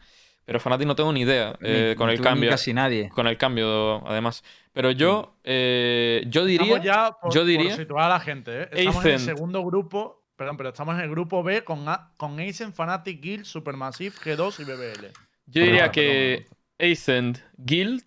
Pero 0.48 0.60
Fnatic 0.60 0.86
no 0.86 0.96
tengo 0.96 1.12
ni 1.12 1.20
idea. 1.20 1.54
eh, 1.60 1.88
Ni- 1.90 1.94
con 1.94 2.08
el 2.08 2.22
cambio. 2.22 2.48
Casi 2.48 2.72
nadie. 2.72 3.10
Con 3.10 3.26
el 3.26 3.36
cambio, 3.36 4.02
además. 4.08 4.42
Pero 4.72 4.90
yo. 4.92 5.34
eh, 5.44 6.24
yo 6.26 6.46
diría. 6.46 6.62
Estamos 6.78 6.84
ya 6.86 7.10
por, 7.20 7.34
yo 7.34 7.40
por 7.42 7.46
diría- 7.48 7.76
situar 7.76 8.06
a 8.06 8.08
la 8.08 8.18
gente, 8.20 8.62
¿eh? 8.62 8.68
Estamos 8.72 9.04
en 9.04 9.12
el 9.12 9.20
segundo 9.20 9.62
grupo. 9.62 10.24
Perdón, 10.36 10.56
pero 10.56 10.70
estamos 10.70 10.94
en 10.94 11.02
el 11.02 11.10
grupo 11.10 11.42
B 11.42 11.64
con, 11.64 11.86
A- 11.86 12.12
con 12.16 12.38
Aizen, 12.38 12.72
Fnatic, 12.72 13.20
Guild, 13.20 13.44
Supermassive, 13.44 14.14
G2 14.16 14.60
y 14.60 14.64
BBL. 14.64 15.12
Yo 15.44 15.62
diría 15.64 15.90
que. 15.92 16.46
Ascent 16.78 17.40
Guild. 17.58 18.04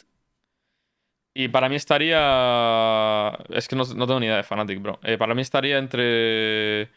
Y 1.36 1.48
para 1.50 1.70
mí 1.70 1.76
estaría. 1.76 3.38
Es 3.50 3.68
que 3.68 3.76
no, 3.76 3.84
no 3.84 4.08
tengo 4.08 4.20
ni 4.20 4.26
idea 4.26 4.38
de 4.38 4.44
Fnatic, 4.44 4.82
bro. 4.82 5.00
Eh, 5.04 5.20
para 5.20 5.36
mí 5.36 5.44
estaría 5.44 5.78
entre. 5.78 6.90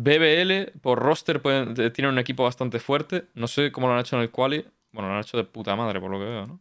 BBL, 0.00 0.78
por 0.80 1.00
roster, 1.00 1.42
pueden, 1.42 1.74
eh, 1.80 1.90
tienen 1.90 2.12
un 2.12 2.18
equipo 2.20 2.44
bastante 2.44 2.78
fuerte. 2.78 3.26
No 3.34 3.48
sé 3.48 3.72
cómo 3.72 3.88
lo 3.88 3.94
han 3.94 4.00
hecho 4.00 4.14
en 4.16 4.22
el 4.22 4.30
quali. 4.30 4.64
Bueno, 4.92 5.08
lo 5.08 5.14
han 5.16 5.20
hecho 5.20 5.36
de 5.36 5.42
puta 5.44 5.74
madre, 5.74 6.00
por 6.00 6.08
lo 6.10 6.18
que 6.20 6.24
veo, 6.24 6.46
¿no? 6.46 6.60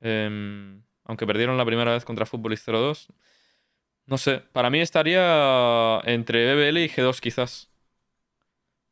Em, 0.00 0.82
aunque 1.04 1.26
perdieron 1.26 1.58
la 1.58 1.64
primera 1.66 1.92
vez 1.92 2.04
contra 2.06 2.24
Futbolist 2.24 2.66
02. 2.66 3.08
No 4.06 4.16
sé, 4.16 4.38
para 4.52 4.70
mí 4.70 4.80
estaría 4.80 6.00
entre 6.04 6.54
BBL 6.54 6.82
y 6.84 6.88
G2 6.88 7.20
quizás. 7.20 7.68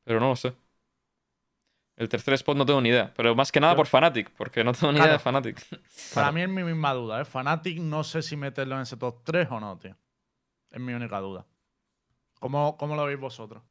Pero 0.05 0.21
no 0.21 0.29
lo 0.29 0.37
sé. 0.37 0.53
El 1.97 2.11
tercer 2.11 2.35
spot 2.35 2.59
no 2.59 2.67
tengo 2.67 2.83
ni 2.83 2.91
idea. 2.91 3.15
Pero 3.17 3.35
más 3.35 3.51
que 3.51 3.59
nada 3.59 3.75
por 3.75 3.87
Fnatic, 3.87 4.31
porque 4.33 4.63
no 4.63 4.73
tengo 4.75 4.93
ni 4.93 4.99
Claro. 4.99 5.13
idea 5.13 5.19
de 5.19 5.23
Fnatic. 5.25 5.67
Para 6.15 6.31
mí 6.31 6.43
es 6.43 6.49
mi 6.51 6.63
misma 6.63 6.93
duda, 6.93 7.23
¿eh? 7.23 7.25
Fnatic 7.25 7.79
no 7.79 8.05
sé 8.05 8.21
si 8.21 8.37
meterlo 8.37 8.77
en 8.77 8.83
ese 8.83 8.99
top 8.99 9.25
3 9.25 9.49
o 9.51 9.59
no, 9.61 9.79
tío. 9.79 9.97
Es 10.71 10.79
mi 10.79 10.93
única 10.93 11.19
duda. 11.21 11.47
¿Cómo, 12.41 12.77
cómo 12.77 12.97
lo 12.97 13.07
veis 13.07 13.19
vosotros? 13.19 13.63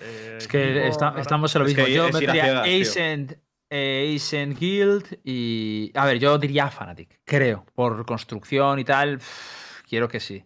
Eh, 0.00 0.38
Es 0.38 0.48
que 0.48 0.86
está- 0.88 1.14
estamos 1.18 1.54
en 1.54 1.62
lo 1.62 1.68
Es 1.68 1.74
que 1.74 1.82
mismo. 1.84 1.96
Yo 1.96 2.12
metería. 2.12 2.62
Ascent, 2.62 3.32
eh, 3.70 4.14
Ascent 4.16 4.58
Guild 4.58 5.20
y. 5.24 5.90
A 5.94 6.06
ver, 6.06 6.18
yo 6.18 6.38
diría 6.38 6.68
Fnatic, 6.70 7.20
creo. 7.24 7.64
Por 7.74 8.04
construcción 8.06 8.78
y 8.78 8.84
tal, 8.84 9.18
pff, 9.18 9.82
quiero 9.88 10.08
que 10.08 10.20
sí. 10.20 10.44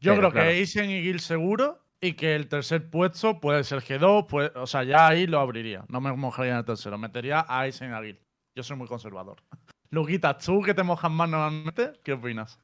Yo 0.00 0.12
Pero, 0.12 0.16
creo 0.28 0.32
claro. 0.32 0.48
que 0.50 0.56
Aizen 0.56 0.90
y 0.90 1.02
Gil 1.02 1.20
seguro 1.20 1.80
y 2.00 2.12
que 2.12 2.34
el 2.34 2.48
tercer 2.48 2.90
puesto 2.90 3.40
puede 3.40 3.64
ser 3.64 3.80
G2, 3.80 4.26
puede- 4.26 4.52
o 4.54 4.66
sea, 4.66 4.84
ya 4.84 5.08
ahí 5.08 5.26
lo 5.26 5.40
abriría. 5.40 5.84
No 5.88 6.00
me 6.00 6.12
mojaría 6.14 6.52
en 6.52 6.58
el 6.58 6.64
tercero, 6.64 6.98
metería 6.98 7.40
a 7.40 7.60
Aizen 7.60 7.90
y 7.90 7.94
a 7.94 8.02
Gil. 8.02 8.20
Yo 8.54 8.62
soy 8.62 8.76
muy 8.76 8.86
conservador. 8.86 9.36
Luquita, 9.90 10.36
tú 10.36 10.60
que 10.60 10.74
te 10.74 10.82
mojas 10.82 11.10
más 11.10 11.28
normalmente, 11.28 11.92
¿qué 12.02 12.12
opinas? 12.12 12.58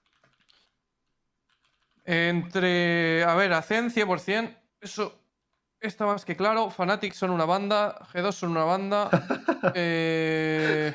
Entre. 2.12 3.22
A 3.24 3.34
ver, 3.36 3.52
Azen 3.52 3.88
100%. 3.90 4.56
Eso 4.80 5.22
está 5.78 6.06
más 6.06 6.24
que 6.24 6.34
claro. 6.36 6.68
Fanatics 6.70 7.16
son 7.16 7.30
una 7.30 7.44
banda. 7.44 7.98
G2 8.12 8.32
son 8.32 8.50
una 8.50 8.64
banda. 8.64 9.08
eh, 9.76 10.92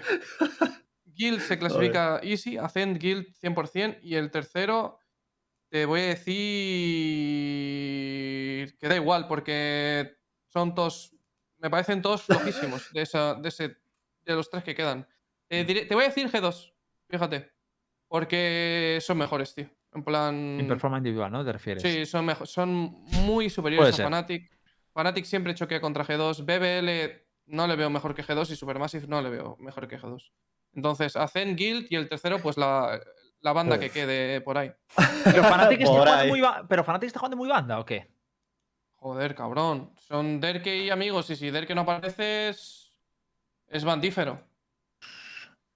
Guild 1.06 1.40
se 1.40 1.58
clasifica 1.58 2.20
easy. 2.22 2.58
Azen, 2.58 2.98
Guild 3.00 3.28
100%. 3.42 4.00
Y 4.02 4.16
el 4.16 4.30
tercero. 4.30 5.00
Te 5.70 5.86
voy 5.86 6.02
a 6.02 6.08
decir. 7.46 8.78
Que 8.78 8.88
da 8.88 8.96
igual, 8.96 9.28
porque 9.28 10.18
son 10.48 10.76
todos. 10.76 11.16
Me 11.60 11.70
parecen 11.70 12.02
todos 12.02 12.24
flojísimos 12.24 12.92
de, 12.92 13.02
esa, 13.04 13.36
de, 13.36 13.48
ese, 13.50 13.78
de 14.26 14.34
los 14.36 14.50
tres 14.50 14.64
que 14.64 14.76
quedan. 14.76 15.08
Eh, 15.50 15.64
diré- 15.66 15.86
te 15.88 15.96
voy 15.96 16.04
a 16.04 16.08
decir 16.08 16.30
G2. 16.30 16.74
Fíjate. 17.10 17.52
Porque 18.08 19.00
son 19.02 19.18
mejores, 19.18 19.56
tío. 19.56 19.70
En 19.96 20.04
plan. 20.04 20.36
En 20.60 20.68
performance 20.68 21.00
individual, 21.00 21.32
¿no? 21.32 21.44
¿Te 21.44 21.54
refieres? 21.54 21.82
Sí, 21.82 22.06
son, 22.06 22.26
mejo- 22.26 22.46
son 22.46 23.04
muy 23.26 23.50
superiores 23.50 23.82
Puede 23.86 23.94
a 23.94 23.96
ser. 23.96 24.08
Fnatic. 24.08 24.52
Fnatic 24.94 25.26
siempre 25.26 25.56
choquea 25.56 25.82
contra 25.82 26.06
G2. 26.06 26.44
BBL 26.46 27.24
no 27.48 27.66
le 27.66 27.76
veo 27.76 27.90
mejor 27.90 28.14
que 28.14 28.24
G2 28.24 28.52
y 28.52 28.56
Supermassive 28.56 29.08
no 29.08 29.22
le 29.22 29.30
veo 29.30 29.56
mejor 29.60 29.88
que 29.88 29.98
G2. 30.00 30.32
Entonces, 30.74 31.16
Azen, 31.16 31.56
Guild 31.56 31.88
y 31.90 31.96
el 31.96 32.10
tercero, 32.10 32.40
pues 32.40 32.58
la, 32.58 33.00
la 33.40 33.54
banda 33.54 33.80
que 33.80 33.90
quede 33.90 34.42
por 34.42 34.58
ahí. 34.58 34.72
Pero 35.24 35.44
Fnatic, 35.44 35.80
está 35.82 35.92
Por 35.96 36.00
jugando 36.02 36.14
ahí. 36.22 36.30
muy 36.30 36.42
¿Pero 36.68 36.84
Fnatic 36.84 37.08
está 37.08 37.20
jugando 37.20 37.38
muy 37.38 37.48
banda 37.50 37.80
o 37.80 37.86
qué? 37.86 38.12
Joder, 38.98 39.34
cabrón. 39.36 39.94
Son 40.00 40.42
Derke 40.42 40.76
y 40.78 40.90
amigos. 40.90 41.30
Y 41.30 41.36
si 41.38 41.50
Derke 41.52 41.74
no 41.76 41.82
aparece, 41.82 42.50
es, 42.50 42.98
es 43.68 43.86
bandífero. 43.86 44.42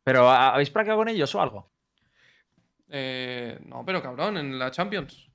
¿Pero 0.03 0.29
¿ha- 0.29 0.53
habéis 0.53 0.69
practicado 0.71 0.99
con 0.99 1.07
ellos 1.09 1.33
o 1.35 1.41
algo? 1.41 1.71
Eh, 2.89 3.59
no, 3.65 3.85
pero 3.85 4.01
cabrón, 4.01 4.37
en 4.37 4.57
la 4.59 4.71
Champions. 4.71 5.29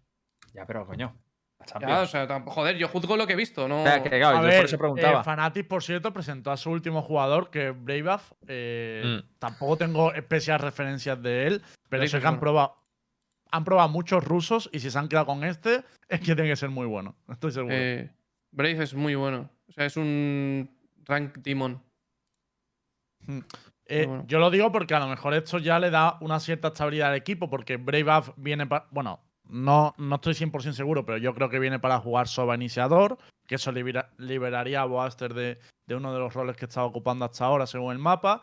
Ya, 0.53 0.67
pero 0.67 0.87
coño. 0.87 1.15
la 1.61 1.67
Ya, 1.67 1.73
Champions. 1.73 2.01
o 2.03 2.07
sea, 2.07 2.41
joder, 2.47 2.77
yo 2.77 2.89
juzgo 2.89 3.17
lo 3.17 3.27
que 3.27 3.33
he 3.35 3.37
visto, 3.37 3.67
¿no? 3.69 3.83
O 3.83 3.87
sea, 3.87 4.03
que, 4.03 4.09
claro, 4.11 4.39
A 4.39 4.41
yo 4.43 4.47
ver, 4.49 4.57
por 4.57 4.65
eso 4.67 4.79
preguntaba. 4.79 5.21
eh, 5.21 5.25
Fnatic, 5.25 5.69
por 5.69 5.83
cierto, 5.83 6.13
presentó 6.13 6.51
a 6.51 6.57
su 6.57 6.71
último 6.71 7.01
jugador, 7.03 7.51
que 7.51 7.69
es 7.69 7.75
Braveybuff. 7.85 8.33
Eh, 8.49 9.03
Mm. 9.05 9.39
Tampoco 9.39 9.77
tengo 9.77 10.13
especiales 10.13 10.63
referencias 10.63 11.21
de 11.23 11.47
él, 11.47 11.63
pero 11.89 12.07
sé 12.07 12.17
es 12.17 12.23
que 12.23 12.29
han 12.29 12.41
probado, 12.41 12.77
han 13.51 13.65
probado 13.65 13.89
muchos 13.89 14.25
rusos 14.25 14.69
y 14.73 14.81
si 14.81 14.91
se 14.91 14.99
han 14.99 15.09
quedado 15.09 15.27
con 15.27 15.45
este, 15.45 15.85
es 16.09 16.21
que 16.21 16.35
tiene 16.35 16.49
que 16.51 16.57
ser 16.57 16.71
muy 16.71 16.87
bueno. 16.87 17.15
Estoy 17.29 17.53
seguro. 17.53 17.75
Eh, 17.75 18.11
Brave 18.51 18.83
es 18.83 18.95
muy 18.95 19.15
bueno. 19.15 19.49
O 19.69 19.73
sea, 19.73 19.87
es 19.87 19.97
un 19.97 20.69
rank 21.05 21.39
demon. 21.39 21.81
Eh, 23.87 24.07
bueno. 24.07 24.25
Yo 24.27 24.39
lo 24.39 24.51
digo 24.51 24.73
porque 24.73 24.95
a 24.95 24.99
lo 25.01 25.09
mejor 25.09 25.35
esto 25.35 25.59
ya 25.59 25.79
le 25.79 25.91
da 25.91 26.17
una 26.21 26.41
cierta 26.41 26.69
estabilidad 26.69 27.11
al 27.11 27.17
equipo, 27.17 27.51
porque 27.51 27.77
Brave 27.77 28.33
viene 28.37 28.67
para. 28.67 28.87
Bueno, 28.91 29.21
no, 29.49 29.95
no 29.99 30.15
estoy 30.17 30.35
100% 30.35 30.73
seguro, 30.73 31.05
pero 31.05 31.19
yo 31.19 31.35
creo 31.35 31.51
que 31.51 31.59
viene 31.59 31.79
para 31.79 31.99
jugar 32.01 32.27
Soba 32.29 32.55
iniciador, 32.55 33.19
que 33.47 33.57
eso 33.57 33.71
libera- 33.73 34.11
liberaría 34.17 34.81
a 34.81 34.87
Boaster 34.87 35.35
de, 35.35 35.59
de 35.87 35.95
uno 35.95 36.13
de 36.15 36.19
los 36.19 36.33
roles 36.33 36.57
que 36.57 36.65
estaba 36.65 36.87
ocupando 36.87 37.25
hasta 37.27 37.45
ahora 37.45 37.67
según 37.67 37.93
el 37.93 37.99
mapa. 37.99 38.43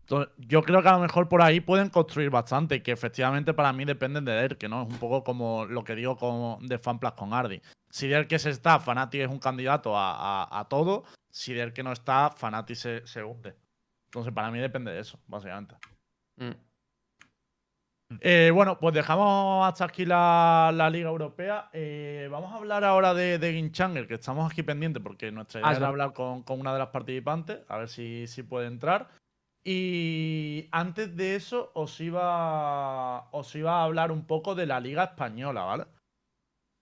Entonces, 0.00 0.32
yo 0.38 0.62
creo 0.62 0.82
que 0.82 0.88
a 0.88 0.92
lo 0.94 1.00
mejor 1.00 1.28
por 1.28 1.40
ahí 1.42 1.60
pueden 1.60 1.88
construir 1.90 2.30
bastante 2.30 2.82
que 2.82 2.90
efectivamente 2.90 3.54
para 3.54 3.72
mí 3.72 3.84
dependen 3.84 4.24
de 4.24 4.32
Derke, 4.32 4.68
¿no? 4.68 4.82
Es 4.82 4.88
un 4.88 4.98
poco 4.98 5.22
como 5.22 5.66
lo 5.66 5.84
que 5.84 5.94
digo 5.94 6.16
como 6.16 6.58
de 6.62 6.78
Fanplas 6.78 7.12
con 7.12 7.32
Ardi. 7.32 7.60
Si 7.90 8.08
Derke 8.08 8.38
se 8.38 8.50
está, 8.50 8.80
Fnatic 8.80 9.20
es 9.20 9.28
un 9.28 9.38
candidato 9.38 9.96
a, 9.96 10.14
a- 10.44 10.60
a 10.60 10.64
todo. 10.68 11.04
Si 11.30 11.52
Derke 11.52 11.82
no 11.84 11.92
está, 11.92 12.30
Fnatic 12.30 12.76
se, 12.76 13.06
se 13.06 13.22
hunde. 13.22 13.54
Entonces, 14.10 14.34
para 14.34 14.50
mí 14.50 14.58
depende 14.58 14.90
de 14.90 15.00
eso, 15.00 15.20
básicamente. 15.28 15.76
Mm. 16.36 16.50
Eh, 18.18 18.50
bueno, 18.52 18.76
pues 18.80 18.92
dejamos 18.92 19.68
hasta 19.68 19.84
aquí 19.84 20.04
la, 20.04 20.72
la 20.74 20.90
Liga 20.90 21.08
Europea. 21.08 21.70
Eh, 21.72 22.28
vamos 22.28 22.52
a 22.52 22.56
hablar 22.56 22.82
ahora 22.82 23.14
de, 23.14 23.38
de 23.38 23.52
Ginchanger, 23.52 24.08
que 24.08 24.14
estamos 24.14 24.50
aquí 24.50 24.64
pendientes 24.64 25.00
porque 25.00 25.30
nuestra 25.30 25.60
idea 25.60 25.70
Ah, 25.70 25.76
era 25.76 25.86
hablar 25.86 26.12
con, 26.12 26.42
con 26.42 26.58
una 26.58 26.72
de 26.72 26.80
las 26.80 26.88
participantes, 26.88 27.60
a 27.68 27.78
ver 27.78 27.88
si, 27.88 28.26
si 28.26 28.42
puede 28.42 28.66
entrar. 28.66 29.10
Y 29.62 30.68
antes 30.72 31.16
de 31.16 31.36
eso, 31.36 31.70
os 31.74 32.00
iba, 32.00 33.30
os 33.30 33.54
iba 33.54 33.80
a 33.80 33.84
hablar 33.84 34.10
un 34.10 34.26
poco 34.26 34.56
de 34.56 34.66
la 34.66 34.80
Liga 34.80 35.04
Española, 35.04 35.62
¿vale? 35.62 35.84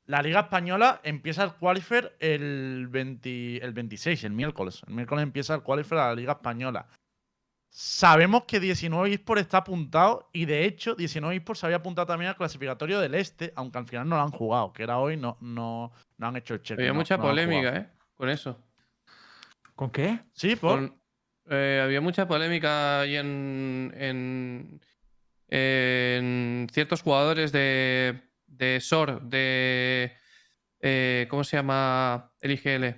La 0.07 0.23
Liga 0.23 0.41
Española 0.41 1.01
empieza 1.05 1.45
el 1.45 1.53
qualifier 1.53 2.17
el, 2.21 2.89
20 2.89 3.63
el 3.63 3.73
26, 3.75 4.25
el 4.25 4.33
miércoles. 4.33 4.83
El 4.87 4.95
miércoles 4.95 5.25
empieza 5.25 5.55
el 5.55 5.63
qualifier 5.63 6.01
a 6.01 6.09
la 6.09 6.15
Liga 6.15 6.33
Española. 6.33 6.87
Sabemos 7.71 8.45
que 8.45 8.59
19 8.61 9.13
eSports 9.13 9.43
está 9.43 9.59
apuntado 9.59 10.29
y 10.33 10.47
de 10.47 10.65
hecho 10.65 10.95
19 10.95 11.37
eSports 11.37 11.61
se 11.61 11.67
había 11.67 11.77
apuntado 11.77 12.07
también 12.07 12.31
al 12.31 12.37
clasificatorio 12.37 12.99
del 13.01 13.15
Este, 13.15 13.53
aunque 13.57 13.79
al 13.79 13.87
final 13.87 14.09
no 14.09 14.17
lo 14.17 14.23
han 14.23 14.31
jugado, 14.31 14.73
que 14.73 14.83
era 14.83 14.99
hoy, 14.99 15.17
no, 15.17 15.37
no, 15.41 15.93
no 16.17 16.27
han 16.27 16.37
hecho 16.37 16.55
el 16.55 16.63
check. 16.63 16.79
Había 16.79 16.89
no- 16.93 16.95
mucha 16.97 17.17
no 17.17 17.23
polémica, 17.25 17.77
¿eh? 17.77 17.89
Con 18.17 18.31
eso. 18.31 18.59
¿Con 19.75 19.91
qué? 19.91 20.19
Sí, 20.33 20.57
por. 20.57 20.79
Con- 20.89 20.99
eh, 21.51 21.81
había 21.83 22.01
mucha 22.01 22.27
polémica 22.29 23.01
ahí 23.01 23.17
en, 23.17 23.95
en, 23.97 24.81
en 25.49 26.67
ciertos 26.73 27.01
jugadores 27.03 27.53
de, 27.53 28.21
de 28.47 28.81
SOR, 28.81 29.23
de... 29.23 30.13
eh, 30.81 31.27
¿Cómo 31.31 31.45
se 31.45 31.57
llama? 31.57 32.33
El 32.41 32.51
IGL. 32.53 32.95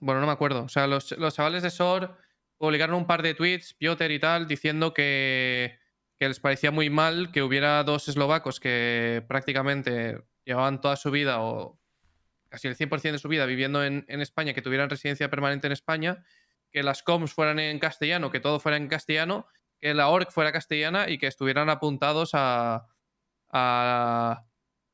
Bueno, 0.00 0.20
no 0.20 0.26
me 0.26 0.32
acuerdo. 0.32 0.62
O 0.64 0.68
sea, 0.68 0.86
los, 0.86 1.12
los 1.18 1.34
chavales 1.34 1.62
de 1.62 1.70
SOR 1.70 2.16
publicaron 2.58 2.96
un 2.96 3.06
par 3.06 3.22
de 3.22 3.34
tweets, 3.34 3.74
Piotr 3.74 4.10
y 4.10 4.18
tal, 4.18 4.46
diciendo 4.46 4.94
que, 4.94 5.78
que 6.18 6.28
les 6.28 6.40
parecía 6.40 6.70
muy 6.70 6.90
mal 6.90 7.30
que 7.32 7.42
hubiera 7.42 7.82
dos 7.84 8.08
eslovacos 8.08 8.60
que 8.60 9.24
prácticamente 9.28 10.22
llevaban 10.44 10.80
toda 10.80 10.96
su 10.96 11.10
vida 11.10 11.40
o 11.40 11.78
casi 12.48 12.68
el 12.68 12.76
100% 12.76 13.12
de 13.12 13.18
su 13.18 13.28
vida 13.28 13.46
viviendo 13.46 13.84
en, 13.84 14.04
en 14.08 14.20
España, 14.20 14.54
que 14.54 14.62
tuvieran 14.62 14.88
residencia 14.88 15.28
permanente 15.28 15.66
en 15.66 15.72
España, 15.72 16.24
que 16.70 16.82
las 16.82 17.02
coms 17.02 17.32
fueran 17.32 17.58
en 17.58 17.78
castellano, 17.78 18.30
que 18.30 18.40
todo 18.40 18.60
fuera 18.60 18.76
en 18.76 18.88
castellano, 18.88 19.46
que 19.80 19.94
la 19.94 20.08
org 20.08 20.30
fuera 20.30 20.52
castellana 20.52 21.08
y 21.08 21.18
que 21.18 21.26
estuvieran 21.26 21.68
apuntados 21.68 22.30
a, 22.34 22.86
a, 23.50 24.44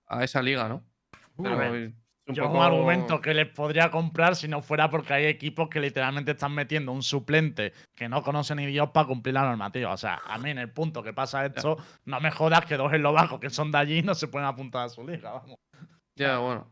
a 0.07 0.25
esa 0.25 0.43
liga, 0.43 0.69
¿no? 0.69 0.87
Pero 1.37 1.93
un 2.29 2.35
Yo 2.35 2.45
es 2.45 2.47
un 2.49 2.53
poco- 2.55 2.65
argumento 2.65 3.21
que 3.21 3.35
les 3.35 3.49
podría 3.49 3.91
comprar 3.91 4.37
si 4.37 4.47
no 4.47 4.63
fuera 4.63 4.89
porque 4.89 5.13
hay 5.15 5.27
equipos 5.27 5.69
que 5.69 5.81
literalmente 5.81 6.33
están 6.33 6.55
metiendo 6.55 6.93
un 6.93 7.03
suplente 7.03 7.73
que 7.97 8.09
no 8.09 8.23
conoce 8.23 8.55
ni 8.55 8.67
Dios 8.67 8.91
para 8.91 9.09
cumplir 9.09 9.35
la 9.35 9.43
normativa. 9.43 9.93
O 9.93 9.97
sea, 9.97 10.21
a 10.27 10.39
mí 10.39 10.51
en 10.51 10.59
el 10.59 10.71
punto 10.71 11.03
que 11.03 11.13
pasa 11.13 11.45
esto, 11.45 11.77
no 12.05 12.21
me 12.21 12.31
jodas 12.31 12.65
que 12.65 12.77
dos 12.77 12.93
eslovacos 12.93 13.41
que 13.41 13.51
son 13.51 13.73
de 13.73 13.79
allí 13.79 14.03
no 14.03 14.15
se 14.15 14.29
pueden 14.29 14.47
apuntar 14.47 14.87
a 14.87 14.89
su 14.89 15.07
liga, 15.07 15.33
vamos. 15.33 15.57
Ya, 16.17 16.39
bueno. 16.39 16.71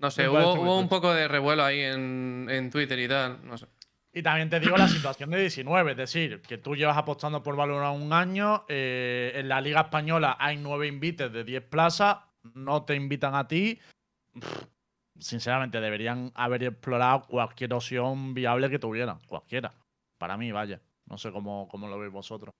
No 0.00 0.10
sé, 0.10 0.28
hubo, 0.28 0.78
un 0.78 0.88
poco 0.88 1.12
de 1.12 1.26
revuelo 1.26 1.64
ahí 1.64 1.80
en, 1.80 2.46
en 2.50 2.70
Twitter 2.70 2.98
y 2.98 3.08
tal. 3.08 3.44
No 3.44 3.56
sé. 3.56 3.66
Y 4.12 4.22
también 4.22 4.48
te 4.48 4.60
digo 4.60 4.76
la 4.76 4.88
situación 4.88 5.30
de 5.30 5.40
19, 5.40 5.92
es 5.92 5.96
decir, 5.96 6.40
que 6.42 6.58
tú 6.58 6.76
llevas 6.76 6.96
apostando 6.96 7.42
por 7.42 7.56
Valorant 7.56 8.00
un 8.00 8.12
año, 8.12 8.64
eh, 8.68 9.32
en 9.34 9.48
la 9.48 9.60
Liga 9.60 9.82
Española 9.82 10.36
hay 10.38 10.56
nueve 10.56 10.86
invites 10.86 11.32
de 11.32 11.44
10 11.44 11.62
plazas, 11.64 12.18
no 12.54 12.84
te 12.84 12.94
invitan 12.94 13.34
a 13.34 13.46
ti. 13.48 13.78
Sinceramente, 15.18 15.80
deberían 15.80 16.32
haber 16.34 16.64
explorado 16.64 17.22
cualquier 17.22 17.74
opción 17.74 18.34
viable 18.34 18.70
que 18.70 18.78
tuvieran, 18.78 19.18
cualquiera. 19.26 19.74
Para 20.16 20.36
mí, 20.36 20.52
vaya. 20.52 20.80
No 21.06 21.18
sé 21.18 21.32
cómo, 21.32 21.68
cómo 21.68 21.88
lo 21.88 21.98
veis 21.98 22.12
vosotros. 22.12 22.54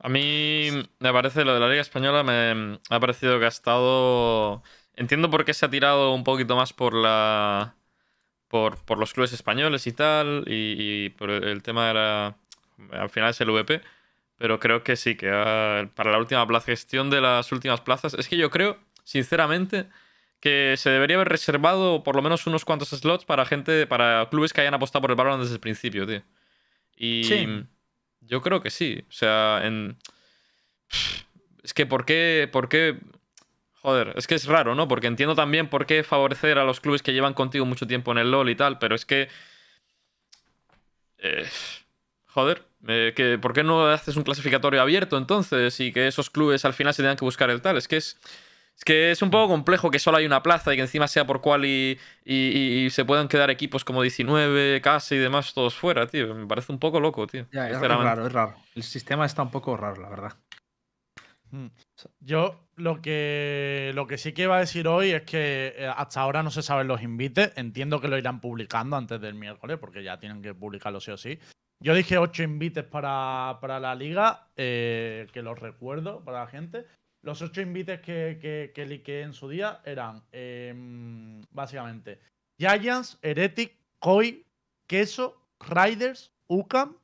A 0.00 0.08
mí 0.08 0.68
me 1.00 1.12
parece 1.12 1.44
lo 1.44 1.54
de 1.54 1.60
la 1.60 1.68
Liga 1.68 1.80
Española, 1.80 2.22
me, 2.22 2.78
ha 2.88 3.00
parecido 3.00 3.38
que 3.38 3.46
ha 3.46 3.48
estado. 3.48 4.62
Entiendo 4.94 5.30
por 5.30 5.44
qué 5.44 5.54
se 5.54 5.66
ha 5.66 5.70
tirado 5.70 6.14
un 6.14 6.24
poquito 6.24 6.56
más 6.56 6.72
por 6.72 6.94
la. 6.94 7.74
por, 8.48 8.78
por 8.84 8.98
los 8.98 9.12
clubes 9.14 9.32
españoles 9.32 9.86
y 9.86 9.92
tal, 9.92 10.44
y, 10.46 11.06
y 11.06 11.10
por 11.10 11.30
el, 11.30 11.62
tema 11.62 11.88
de 11.88 11.94
la. 11.94 12.36
Al 12.92 13.10
final 13.10 13.30
es 13.30 13.40
el 13.40 13.50
VP, 13.50 13.82
pero 14.38 14.60
creo 14.60 14.84
que 14.84 14.96
sí, 14.96 15.16
que 15.16 15.28
para 15.94 16.12
la 16.12 16.18
última 16.18 16.46
plaza, 16.46 16.66
gestión 16.66 17.10
de 17.10 17.20
las 17.20 17.50
últimas 17.52 17.80
plazas. 17.80 18.14
Es 18.14 18.28
que 18.28 18.36
yo 18.36 18.50
creo, 18.50 18.78
sinceramente, 19.04 19.88
que 20.40 20.74
se 20.76 20.90
debería 20.90 21.16
haber 21.16 21.28
reservado 21.28 22.02
por 22.02 22.16
lo 22.16 22.22
menos 22.22 22.46
unos 22.46 22.64
cuantos 22.64 22.90
slots 22.90 23.24
para 23.24 23.44
gente, 23.44 23.86
para 23.86 24.28
clubes 24.30 24.52
que 24.52 24.60
hayan 24.60 24.74
apostado 24.74 25.02
por 25.02 25.10
el 25.10 25.16
Valorant 25.16 25.42
desde 25.42 25.54
el 25.54 25.60
principio, 25.60 26.06
tío. 26.06 26.22
Y. 26.96 27.24
Sí. 27.24 27.46
Yo 28.20 28.42
creo 28.42 28.60
que 28.60 28.70
sí. 28.70 29.04
O 29.08 29.12
sea, 29.12 29.60
en. 29.64 29.96
Es 31.62 31.74
que, 31.74 31.86
¿por 31.86 32.04
qué, 32.04 32.48
¿por 32.50 32.68
qué? 32.68 32.98
Joder, 33.82 34.12
es 34.16 34.26
que 34.26 34.34
es 34.34 34.46
raro, 34.46 34.74
¿no? 34.74 34.88
Porque 34.88 35.06
entiendo 35.06 35.34
también 35.34 35.68
por 35.68 35.86
qué 35.86 36.02
favorecer 36.02 36.58
a 36.58 36.64
los 36.64 36.80
clubes 36.80 37.02
que 37.02 37.12
llevan 37.12 37.34
contigo 37.34 37.64
mucho 37.64 37.86
tiempo 37.86 38.12
en 38.12 38.18
el 38.18 38.30
LOL 38.30 38.50
y 38.50 38.56
tal, 38.56 38.78
pero 38.78 38.94
es 38.94 39.04
que. 39.04 39.28
eh, 41.18 41.48
joder, 42.26 42.64
eh, 42.86 43.12
que, 43.14 43.38
¿por 43.38 43.52
qué 43.52 43.64
no 43.64 43.86
haces 43.88 44.16
un 44.16 44.24
clasificatorio 44.24 44.80
abierto 44.80 45.16
entonces 45.16 45.78
y 45.80 45.92
que 45.92 46.06
esos 46.08 46.30
clubes 46.30 46.64
al 46.64 46.74
final 46.74 46.94
se 46.94 47.02
tengan 47.02 47.16
que 47.16 47.24
buscar 47.24 47.50
el 47.50 47.62
tal? 47.62 47.76
Es 47.76 47.88
que 47.88 47.96
es. 47.96 48.18
Es 48.78 48.84
que 48.84 49.10
es 49.10 49.22
un 49.22 49.30
poco 49.30 49.48
complejo 49.48 49.90
que 49.90 49.98
solo 49.98 50.18
hay 50.18 50.24
una 50.26 50.40
plaza 50.42 50.72
y 50.72 50.76
que 50.76 50.82
encima 50.82 51.08
sea 51.08 51.26
por 51.26 51.40
cual 51.40 51.64
y, 51.64 51.98
y- 52.24 52.34
y- 52.34 52.84
y 52.86 52.90
se 52.90 53.04
puedan 53.04 53.26
quedar 53.26 53.50
equipos 53.50 53.84
como 53.84 54.02
19, 54.02 54.80
casi 54.80 55.16
y 55.16 55.18
demás 55.18 55.52
todos 55.52 55.74
fuera, 55.74 56.06
tío. 56.06 56.32
Me 56.34 56.46
parece 56.46 56.70
un 56.70 56.78
poco 56.78 57.00
loco, 57.00 57.26
tío. 57.26 57.46
Ya, 57.50 57.68
es, 57.68 57.80
raro, 58.04 58.26
es 58.26 58.32
raro. 58.32 58.54
El 58.76 58.82
sistema 58.84 59.26
está 59.26 59.42
un 59.42 59.50
poco 59.50 59.76
raro, 59.76 60.00
la 60.00 60.08
verdad. 60.08 60.32
Yo 62.20 62.68
lo 62.76 63.00
que, 63.00 63.90
lo 63.94 64.06
que 64.06 64.18
sí 64.18 64.32
que 64.32 64.42
iba 64.42 64.56
a 64.56 64.60
decir 64.60 64.86
hoy 64.86 65.10
es 65.10 65.22
que 65.22 65.74
eh, 65.76 65.86
hasta 65.96 66.20
ahora 66.20 66.42
no 66.42 66.50
se 66.50 66.62
saben 66.62 66.86
los 66.88 67.02
invites. 67.02 67.52
Entiendo 67.56 68.00
que 68.00 68.08
lo 68.08 68.18
irán 68.18 68.40
publicando 68.40 68.96
antes 68.96 69.20
del 69.20 69.34
miércoles, 69.34 69.78
porque 69.80 70.04
ya 70.04 70.18
tienen 70.18 70.42
que 70.42 70.54
publicarlo 70.54 71.00
sí 71.00 71.10
o 71.10 71.16
sí. 71.16 71.38
Yo 71.82 71.94
dije 71.94 72.18
ocho 72.18 72.42
invites 72.42 72.84
para, 72.84 73.58
para 73.60 73.80
la 73.80 73.94
liga, 73.94 74.48
eh, 74.56 75.26
que 75.32 75.42
los 75.42 75.58
recuerdo 75.58 76.22
para 76.24 76.40
la 76.40 76.46
gente. 76.48 76.84
Los 77.22 77.42
ocho 77.42 77.60
invites 77.60 78.00
que, 78.00 78.38
que, 78.40 78.72
que 78.74 78.86
liqué 78.86 79.22
en 79.22 79.32
su 79.32 79.48
día 79.48 79.80
eran 79.84 80.22
em, 80.32 81.42
básicamente 81.50 82.20
Giants, 82.58 83.18
Heretic, 83.22 83.76
Koi, 83.98 84.46
Queso, 84.86 85.48
Riders, 85.60 86.32
UCAM, 86.48 86.96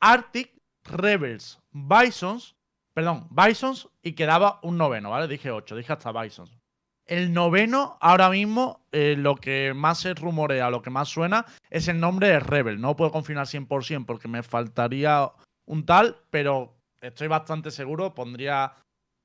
Arctic, 0.00 0.52
Rebels, 0.84 1.60
Bisons, 1.70 2.56
perdón, 2.94 3.28
Bisons 3.30 3.88
y 4.02 4.12
quedaba 4.12 4.58
un 4.62 4.76
noveno, 4.76 5.10
¿vale? 5.10 5.28
Dije 5.28 5.50
ocho, 5.50 5.76
dije 5.76 5.92
hasta 5.92 6.12
Bisons. 6.12 6.58
El 7.06 7.32
noveno, 7.32 7.98
ahora 8.00 8.30
mismo, 8.30 8.86
eh, 8.92 9.16
lo 9.18 9.36
que 9.36 9.74
más 9.74 9.98
se 10.00 10.14
rumorea, 10.14 10.70
lo 10.70 10.82
que 10.82 10.90
más 10.90 11.08
suena, 11.08 11.46
es 11.68 11.88
el 11.88 11.98
nombre 11.98 12.28
de 12.28 12.40
Rebel. 12.40 12.80
No 12.80 12.96
puedo 12.96 13.10
confirmar 13.10 13.46
100% 13.46 14.06
porque 14.06 14.28
me 14.28 14.42
faltaría 14.42 15.30
un 15.66 15.84
tal, 15.84 16.16
pero 16.30 16.76
estoy 17.00 17.28
bastante 17.28 17.70
seguro, 17.70 18.14
pondría, 18.14 18.72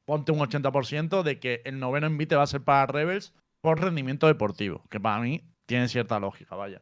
ponte 0.08 0.32
un 0.32 0.39
80% 0.39 1.22
de 1.22 1.39
que 1.39 1.62
el 1.66 1.80
noveno 1.80 2.08
invite 2.08 2.38
va 2.38 2.43
a 2.43 2.47
ser 2.47 2.64
para 2.64 2.88
Rebels 2.88 3.34
por 3.62 3.82
rendimiento 3.82 4.28
deportivo, 4.28 4.84
que 4.89 5.01
para 5.01 5.20
mí 5.20 5.43
tiene 5.66 5.89
cierta 5.89 6.20
lógica, 6.20 6.55
vaya. 6.55 6.82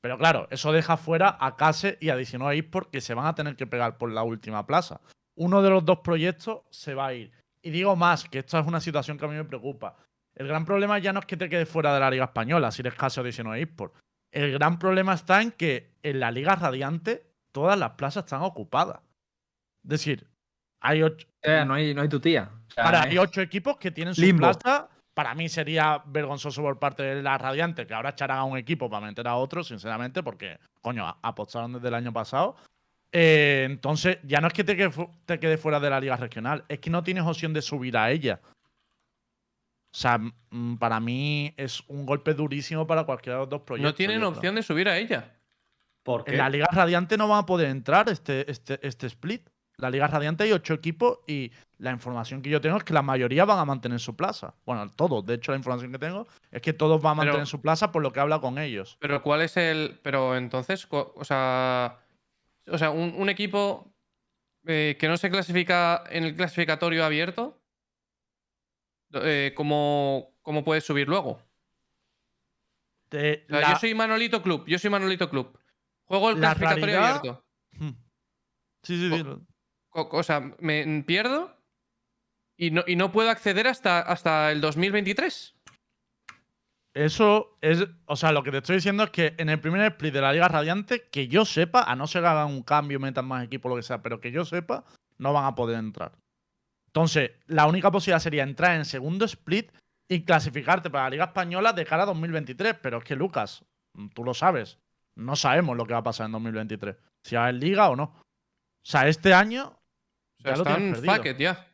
Pero 0.00 0.16
claro, 0.16 0.46
eso 0.50 0.70
deja 0.70 0.96
fuera 0.96 1.36
a 1.40 1.56
Case 1.56 1.98
y 2.00 2.10
a 2.10 2.16
19 2.16 2.56
eSports 2.56 2.90
que 2.92 3.00
se 3.00 3.14
van 3.14 3.26
a 3.26 3.34
tener 3.34 3.56
que 3.56 3.66
pegar 3.66 3.98
por 3.98 4.12
la 4.12 4.22
última 4.22 4.64
plaza. 4.64 5.00
Uno 5.34 5.60
de 5.60 5.70
los 5.70 5.84
dos 5.84 5.98
proyectos 5.98 6.60
se 6.70 6.94
va 6.94 7.08
a 7.08 7.14
ir. 7.14 7.32
Y 7.62 7.70
digo 7.70 7.96
más, 7.96 8.28
que 8.28 8.38
esta 8.38 8.60
es 8.60 8.66
una 8.66 8.80
situación 8.80 9.18
que 9.18 9.24
a 9.24 9.28
mí 9.28 9.34
me 9.34 9.44
preocupa. 9.44 9.96
El 10.36 10.46
gran 10.46 10.64
problema 10.64 11.00
ya 11.00 11.12
no 11.12 11.18
es 11.18 11.26
que 11.26 11.36
te 11.36 11.48
quedes 11.48 11.68
fuera 11.68 11.92
de 11.92 11.98
la 11.98 12.10
Liga 12.10 12.26
Española 12.26 12.70
si 12.70 12.82
eres 12.82 12.94
Case 12.94 13.20
o 13.20 13.24
19 13.24 13.60
eSports. 13.60 13.98
El 14.30 14.52
gran 14.52 14.78
problema 14.78 15.14
está 15.14 15.42
en 15.42 15.50
que 15.50 15.96
en 16.04 16.20
la 16.20 16.30
Liga 16.30 16.54
Radiante 16.54 17.26
todas 17.50 17.76
las 17.76 17.92
plazas 17.92 18.24
están 18.24 18.42
ocupadas. 18.42 19.00
Es 19.82 19.90
decir, 19.90 20.28
hay 20.80 21.02
ocho, 21.02 21.26
Eh, 21.42 21.64
no, 21.66 21.74
hay, 21.74 21.94
no 21.94 22.02
hay 22.02 22.08
tu 22.08 22.20
tía. 22.20 22.50
O 22.68 22.70
sea, 22.72 22.90
eh, 22.90 23.08
hay 23.10 23.18
ocho 23.18 23.40
equipos 23.40 23.76
que 23.78 23.90
tienen 23.90 24.14
su 24.14 24.20
Limbo. 24.20 24.40
plaza 24.52 24.88
Para 25.14 25.34
mí 25.34 25.48
sería 25.48 26.02
vergonzoso 26.06 26.60
por 26.62 26.78
parte 26.78 27.02
de 27.02 27.22
la 27.22 27.38
Radiante 27.38 27.86
que 27.86 27.94
ahora 27.94 28.10
echarán 28.10 28.38
a 28.38 28.44
un 28.44 28.58
equipo 28.58 28.90
para 28.90 29.06
meter 29.06 29.26
a 29.26 29.36
otro, 29.36 29.64
sinceramente, 29.64 30.22
porque, 30.22 30.58
coño, 30.82 31.06
apostaron 31.22 31.72
desde 31.72 31.88
el 31.88 31.94
año 31.94 32.12
pasado. 32.12 32.56
Eh, 33.12 33.62
entonces, 33.64 34.18
ya 34.24 34.40
no 34.42 34.48
es 34.48 34.52
que 34.52 34.62
te, 34.64 34.76
quede 34.76 34.90
fu- 34.90 35.10
te 35.24 35.40
quede 35.40 35.56
fuera 35.56 35.80
de 35.80 35.88
la 35.88 36.00
liga 36.00 36.16
regional, 36.16 36.64
es 36.68 36.80
que 36.80 36.90
no 36.90 37.02
tienes 37.02 37.24
opción 37.24 37.54
de 37.54 37.62
subir 37.62 37.96
a 37.96 38.10
ella. 38.10 38.40
O 39.90 39.98
sea, 39.98 40.18
mm, 40.18 40.76
para 40.76 41.00
mí 41.00 41.54
es 41.56 41.82
un 41.88 42.04
golpe 42.04 42.34
durísimo 42.34 42.86
para 42.86 43.04
cualquiera 43.04 43.36
de 43.38 43.42
los 43.44 43.48
dos 43.48 43.62
proyectos. 43.62 43.92
No 43.92 43.94
tienen 43.96 44.22
opción 44.22 44.54
de 44.54 44.62
subir 44.62 44.88
a 44.88 44.98
ella. 44.98 45.32
¿Por 46.02 46.24
qué? 46.24 46.32
En 46.32 46.38
la 46.38 46.50
Liga 46.50 46.66
Radiante 46.70 47.16
no 47.16 47.26
van 47.28 47.38
a 47.44 47.46
poder 47.46 47.68
entrar 47.70 48.06
este, 48.10 48.50
este, 48.50 48.78
este 48.86 49.06
split. 49.06 49.48
La 49.78 49.90
Liga 49.90 50.06
Radiante 50.06 50.44
hay 50.44 50.52
ocho 50.52 50.72
equipos 50.74 51.18
y 51.26 51.52
la 51.78 51.90
información 51.90 52.40
que 52.40 52.48
yo 52.48 52.60
tengo 52.62 52.78
es 52.78 52.84
que 52.84 52.94
la 52.94 53.02
mayoría 53.02 53.44
van 53.44 53.58
a 53.58 53.64
mantener 53.66 54.00
su 54.00 54.16
plaza. 54.16 54.54
Bueno, 54.64 54.90
todos. 54.90 55.24
De 55.26 55.34
hecho, 55.34 55.52
la 55.52 55.58
información 55.58 55.92
que 55.92 55.98
tengo 55.98 56.26
es 56.50 56.62
que 56.62 56.72
todos 56.72 57.02
van 57.02 57.18
a 57.18 57.20
Pero- 57.20 57.32
mantener 57.32 57.46
su 57.46 57.60
plaza 57.60 57.92
por 57.92 58.02
lo 58.02 58.10
que 58.12 58.20
habla 58.20 58.40
con 58.40 58.58
ellos. 58.58 58.96
Pero 59.00 59.22
¿cuál 59.22 59.42
es 59.42 59.56
el...? 59.58 60.00
Pero 60.02 60.36
entonces, 60.36 60.86
o 60.90 61.24
sea... 61.24 61.98
O 62.68 62.78
sea, 62.78 62.90
un, 62.90 63.14
un 63.16 63.28
equipo 63.28 63.92
eh, 64.66 64.96
que 64.98 65.06
no 65.08 65.16
se 65.18 65.30
clasifica 65.30 66.02
en 66.10 66.24
el 66.24 66.34
clasificatorio 66.34 67.04
abierto, 67.04 67.60
eh, 69.12 69.52
¿cómo, 69.54 70.34
¿cómo 70.42 70.64
puedes 70.64 70.84
subir 70.84 71.06
luego? 71.06 71.38
Te- 73.08 73.44
O 73.44 73.48
sea, 73.50 73.60
la- 73.60 73.72
yo 73.74 73.78
soy 73.78 73.94
Manolito 73.94 74.42
Club, 74.42 74.64
yo 74.66 74.78
soy 74.78 74.90
Manolito 74.90 75.30
Club. 75.30 75.56
Juego 76.06 76.30
el 76.30 76.40
La 76.40 76.54
clasificatorio 76.54 76.98
abierto. 77.04 77.44
Hmm. 77.72 77.90
Sí, 78.82 78.98
sí, 78.98 79.10
sí. 79.16 79.24
O 79.96 80.22
sea, 80.22 80.52
me 80.58 81.02
pierdo 81.04 81.56
y 82.56 82.70
no, 82.70 82.84
y 82.86 82.96
no 82.96 83.12
puedo 83.12 83.30
acceder 83.30 83.66
hasta, 83.66 84.00
hasta 84.00 84.52
el 84.52 84.60
2023. 84.60 85.54
Eso 86.94 87.58
es. 87.60 87.86
O 88.06 88.16
sea, 88.16 88.32
lo 88.32 88.42
que 88.42 88.50
te 88.50 88.58
estoy 88.58 88.76
diciendo 88.76 89.04
es 89.04 89.10
que 89.10 89.34
en 89.36 89.50
el 89.50 89.60
primer 89.60 89.82
split 89.92 90.14
de 90.14 90.20
la 90.22 90.32
Liga 90.32 90.48
Radiante, 90.48 91.08
que 91.10 91.28
yo 91.28 91.44
sepa, 91.44 91.82
a 91.82 91.94
no 91.94 92.06
ser 92.06 92.22
que 92.22 92.28
hagan 92.28 92.48
un 92.48 92.62
cambio, 92.62 92.98
metan 92.98 93.26
más 93.26 93.44
equipos, 93.44 93.68
lo 93.68 93.76
que 93.76 93.82
sea, 93.82 94.00
pero 94.00 94.20
que 94.20 94.30
yo 94.30 94.46
sepa, 94.46 94.84
no 95.18 95.34
van 95.34 95.44
a 95.44 95.54
poder 95.54 95.78
entrar. 95.78 96.12
Entonces, 96.86 97.32
la 97.46 97.66
única 97.66 97.90
posibilidad 97.90 98.20
sería 98.20 98.42
entrar 98.42 98.76
en 98.76 98.86
segundo 98.86 99.26
split 99.26 99.70
y 100.08 100.22
clasificarte 100.22 100.88
para 100.88 101.04
la 101.04 101.10
Liga 101.10 101.24
Española 101.26 101.74
de 101.74 101.84
cara 101.84 102.04
a 102.04 102.06
2023. 102.06 102.76
Pero 102.80 102.98
es 102.98 103.04
que, 103.04 103.14
Lucas, 103.14 103.62
tú 104.14 104.24
lo 104.24 104.32
sabes. 104.32 104.78
No 105.16 105.36
sabemos 105.36 105.76
lo 105.76 105.84
que 105.84 105.92
va 105.92 105.98
a 106.00 106.04
pasar 106.04 106.26
en 106.26 106.32
2023. 106.32 106.96
Si 107.22 107.34
va 107.34 107.42
a 107.42 107.44
haber 107.48 107.56
Liga 107.56 107.90
o 107.90 107.96
no. 107.96 108.04
O 108.04 108.22
sea, 108.82 109.06
este 109.06 109.34
año. 109.34 109.78
Ya 110.46 110.56
lo 110.56 110.62
están 110.62 110.76
tienes 110.76 110.94
perdido. 111.00 111.14
fuck 111.16 111.26
it, 111.26 111.36
ya. 111.38 111.66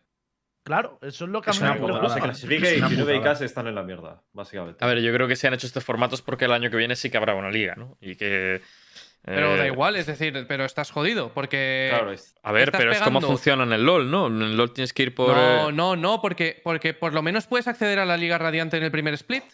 Claro, 0.64 0.98
eso 1.02 1.24
es 1.24 1.30
lo 1.30 1.42
que 1.42 1.50
a 1.50 1.52
Es 1.52 1.60
mí 1.60 1.66
una 1.66 1.74
me 1.74 1.80
no 1.88 2.08
se 2.08 2.20
clasifique 2.20 2.74
y 2.74 2.78
una 2.78 2.86
19 2.88 3.14
y 3.14 3.16
putada. 3.18 3.32
CAS 3.34 3.40
están 3.42 3.66
en 3.66 3.74
la 3.74 3.82
mierda, 3.82 4.22
básicamente. 4.32 4.84
A 4.84 4.86
ver, 4.88 5.00
yo 5.00 5.12
creo 5.12 5.26
que 5.26 5.34
se 5.34 5.48
han 5.48 5.54
hecho 5.54 5.66
estos 5.66 5.82
formatos 5.82 6.22
porque 6.22 6.44
el 6.44 6.52
año 6.52 6.70
que 6.70 6.76
viene 6.76 6.94
sí 6.94 7.10
que 7.10 7.16
habrá 7.16 7.34
una 7.34 7.50
liga, 7.50 7.74
¿no? 7.74 7.96
Y 8.00 8.14
que. 8.14 8.62
Pero 9.24 9.54
eh, 9.54 9.58
da 9.58 9.66
igual, 9.66 9.96
es 9.96 10.06
decir, 10.06 10.46
pero 10.48 10.64
estás 10.64 10.90
jodido 10.90 11.32
porque... 11.32 11.88
Claro, 11.90 12.10
es- 12.12 12.34
A 12.42 12.50
ver, 12.52 12.72
pero 12.72 12.90
es 12.90 13.00
como 13.00 13.20
funciona 13.20 13.62
en 13.62 13.72
el 13.72 13.84
LOL, 13.84 14.10
¿no? 14.10 14.26
En 14.28 14.42
el 14.42 14.56
LOL 14.56 14.72
tienes 14.72 14.92
que 14.92 15.02
ir 15.04 15.14
por. 15.14 15.28
No, 15.36 15.68
eh, 15.68 15.72
no, 15.72 15.94
no, 15.96 16.20
porque, 16.20 16.60
porque 16.64 16.92
por 16.94 17.12
lo 17.12 17.22
menos 17.22 17.46
puedes 17.46 17.66
acceder 17.68 17.98
a 18.00 18.04
la 18.04 18.16
Liga 18.16 18.38
Radiante 18.38 18.76
en 18.76 18.82
el 18.84 18.90
primer 18.92 19.14
split. 19.14 19.44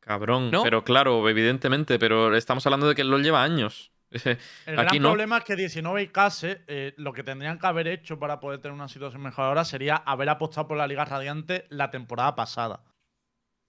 Cabrón, 0.00 0.50
¿No? 0.50 0.64
pero 0.64 0.82
claro, 0.82 1.28
evidentemente, 1.28 1.98
pero 2.00 2.36
estamos 2.36 2.66
hablando 2.66 2.88
de 2.88 2.96
que 2.96 3.02
el 3.02 3.08
LOL 3.10 3.22
lleva 3.22 3.42
años. 3.44 3.91
El 4.66 4.78
Aquí 4.78 4.96
gran 4.98 5.02
no. 5.02 5.08
problema 5.08 5.38
es 5.38 5.44
que 5.44 5.56
19 5.56 6.02
y 6.02 6.08
Case, 6.08 6.62
eh, 6.66 6.94
lo 6.96 7.12
que 7.12 7.22
tendrían 7.22 7.58
que 7.58 7.66
haber 7.66 7.88
hecho 7.88 8.18
para 8.18 8.40
poder 8.40 8.60
tener 8.60 8.74
una 8.74 8.88
situación 8.88 9.22
mejor 9.22 9.44
ahora 9.46 9.64
sería 9.64 9.96
haber 9.96 10.28
apostado 10.28 10.68
por 10.68 10.76
la 10.76 10.86
Liga 10.86 11.04
Radiante 11.04 11.66
la 11.70 11.90
temporada 11.90 12.34
pasada 12.34 12.84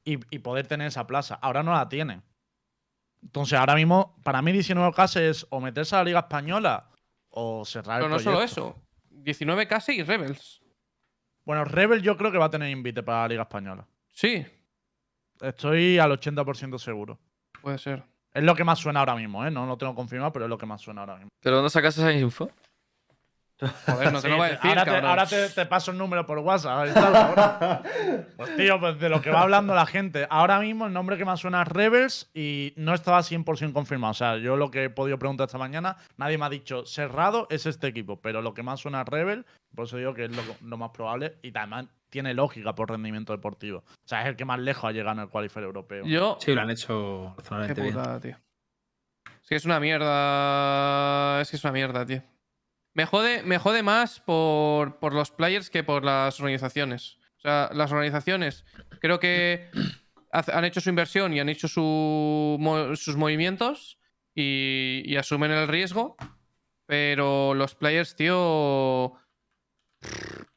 y, 0.03 0.19
y 0.35 0.39
poder 0.39 0.67
tener 0.67 0.87
esa 0.87 1.07
plaza. 1.07 1.35
Ahora 1.35 1.63
no 1.63 1.71
la 1.73 1.87
tienen. 1.89 2.23
Entonces, 3.21 3.57
ahora 3.57 3.75
mismo, 3.75 4.17
para 4.23 4.41
mí 4.41 4.51
19 4.51 4.91
Case 4.93 5.29
es 5.29 5.47
o 5.49 5.61
meterse 5.61 5.95
a 5.95 5.99
la 5.99 6.03
Liga 6.05 6.19
Española 6.19 6.89
o 7.29 7.63
cerrar 7.65 7.97
Pero 8.01 8.07
el 8.07 8.11
no 8.11 8.19
solo 8.19 8.41
eso. 8.43 8.75
19 9.09 9.67
casi 9.67 9.93
y 9.93 10.03
Rebels. 10.03 10.61
Bueno, 11.45 11.63
Rebel 11.65 12.01
yo 12.01 12.17
creo 12.17 12.31
que 12.31 12.37
va 12.37 12.45
a 12.45 12.49
tener 12.49 12.69
invite 12.69 13.03
para 13.03 13.21
la 13.21 13.27
Liga 13.29 13.41
Española. 13.43 13.87
Sí, 14.11 14.45
Estoy 15.41 15.97
al 15.99 16.11
80% 16.11 16.77
seguro. 16.77 17.19
puede 17.61 17.77
ser. 17.77 18.03
Es 18.33 18.43
lo 18.43 18.55
que 18.55 18.63
más 18.63 18.79
suena 18.79 18.99
ahora 18.99 19.15
mismo, 19.15 19.45
¿eh? 19.45 19.51
No 19.51 19.65
lo 19.65 19.77
tengo 19.77 19.93
confirmado, 19.95 20.31
pero 20.33 20.45
es 20.45 20.49
lo 20.49 20.57
que 20.57 20.65
más 20.65 20.81
suena 20.81 21.01
ahora 21.01 21.15
mismo. 21.15 21.29
¿Pero 21.41 21.57
dónde 21.57 21.69
sacas 21.69 21.97
esa 21.97 22.11
info? 22.11 22.49
Joder, 23.85 24.11
no 24.11 24.19
te 24.21 24.27
lo 24.27 24.33
Sí, 24.33 24.39
voy 24.39 24.47
a 24.47 24.49
te- 24.49 24.55
decir, 24.55 24.69
ahora 24.79 24.83
te, 24.83 25.07
ahora 25.07 25.25
te- 25.25 25.49
te 25.49 25.65
paso 25.67 25.91
el 25.91 25.97
número 25.97 26.25
por 26.25 26.39
WhatsApp. 26.39 26.97
ahora. 26.97 27.81
Pues 28.35 28.55
tío, 28.57 28.77
pues 28.79 28.99
de 28.99 29.07
lo 29.07 29.21
que 29.21 29.29
va 29.29 29.41
hablando 29.41 29.73
la 29.73 29.85
gente. 29.85 30.27
Ahora 30.29 30.59
mismo 30.59 30.85
el 30.87 30.91
nombre 30.93 31.15
que 31.17 31.23
más 31.23 31.39
suena 31.39 31.61
es 31.61 31.67
Rebels 31.69 32.29
y 32.33 32.73
no 32.75 32.93
estaba 32.93 33.19
100% 33.21 33.71
confirmado. 33.71 34.11
O 34.11 34.15
sea, 34.15 34.37
yo 34.37 34.57
lo 34.57 34.69
que 34.71 34.85
he 34.85 34.89
podido 34.89 35.17
preguntar 35.19 35.45
esta 35.45 35.57
mañana, 35.59 35.95
nadie 36.17 36.37
me 36.37 36.45
ha 36.45 36.49
dicho 36.49 36.85
cerrado 36.85 37.47
es 37.49 37.65
este 37.65 37.87
equipo, 37.87 38.19
pero 38.19 38.41
lo 38.41 38.53
que 38.53 38.63
más 38.63 38.81
suena 38.81 39.01
es 39.01 39.07
Rebel, 39.07 39.45
por 39.75 39.85
eso 39.85 39.95
digo 39.97 40.13
que 40.13 40.25
es 40.25 40.31
lo, 40.35 40.41
lo 40.67 40.77
más 40.77 40.89
probable 40.89 41.37
y 41.41 41.55
además 41.57 41.85
tiene 42.13 42.35
lógica 42.35 42.75
por 42.75 42.91
rendimiento 42.91 43.33
deportivo. 43.33 43.79
O 43.79 44.07
sea, 44.07 44.21
es 44.21 44.27
el 44.27 44.35
que 44.35 44.45
más 44.45 44.59
lejos 44.59 44.83
ha 44.85 44.91
llegado 44.91 45.13
en 45.17 45.23
el 45.23 45.29
qualifier 45.29 45.65
europeo. 45.65 46.05
Yo, 46.05 46.37
Sí, 46.39 46.53
lo 46.53 46.61
han 46.61 46.69
hecho 46.69 47.33
Qué 47.35 47.41
razonablemente 47.41 47.81
bien. 47.81 48.21
tío. 48.21 48.37
Es 49.41 49.49
que 49.49 49.55
es 49.55 49.65
una 49.65 49.79
mierda. 49.79 51.41
Es 51.41 51.49
que 51.49 51.55
es 51.55 51.63
una 51.63 51.73
mierda, 51.73 52.05
tío. 52.05 52.21
Me 52.93 53.07
jode, 53.07 53.41
me 53.41 53.57
jode 53.57 53.81
más 53.81 54.19
por, 54.19 54.99
por 54.99 55.15
los 55.15 55.31
players 55.31 55.71
que 55.71 55.83
por 55.83 56.05
las 56.05 56.39
organizaciones. 56.39 57.17
O 57.37 57.41
sea, 57.41 57.71
las 57.73 57.91
organizaciones 57.91 58.63
creo 59.01 59.19
que 59.19 59.69
han 60.31 60.65
hecho 60.65 60.79
su 60.81 60.89
inversión 60.89 61.33
y 61.33 61.39
han 61.39 61.49
hecho 61.49 61.67
su 61.67 62.57
sus 62.95 63.17
movimientos 63.17 63.97
y, 64.35 65.01
y 65.05 65.15
asumen 65.17 65.49
el 65.49 65.67
riesgo. 65.67 66.15
Pero 66.85 67.55
los 67.55 67.73
players, 67.75 68.15
tío, 68.15 69.13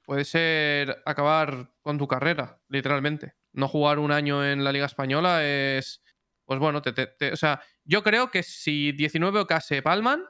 puede 0.05 0.25
ser 0.25 1.03
acabar 1.05 1.71
con 1.83 1.99
tu 1.99 2.07
carrera, 2.07 2.61
literalmente. 2.69 3.35
No 3.53 3.69
jugar 3.69 3.99
un 3.99 4.13
año 4.13 4.45
en 4.45 4.65
la 4.65 4.73
Liga 4.73 4.87
Española 4.87 5.45
es. 5.45 6.03
Pues 6.45 6.61
bueno, 6.61 6.81
te- 6.83 6.93
te- 6.93 7.07
te- 7.09 7.33
o 7.33 7.37
sea, 7.37 7.61
yo 7.85 8.03
creo 8.05 8.31
que 8.31 8.43
si 8.43 8.93
19 8.93 9.41
OK 9.41 9.53
se 9.61 9.83
palman, 9.83 10.23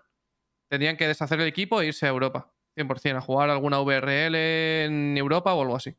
tendrían 0.69 0.97
que 0.97 1.07
deshacer 1.07 1.41
el 1.41 1.47
equipo 1.49 1.81
e 1.81 1.87
irse 1.89 2.07
a 2.07 2.11
Europa. 2.11 2.53
100%, 2.75 3.17
a 3.17 3.21
jugar 3.21 3.51
alguna 3.51 3.81
VRL 3.81 4.85
en 4.85 5.17
Europa 5.19 5.53
o 5.55 5.63
algo 5.63 5.77
así. 5.77 5.95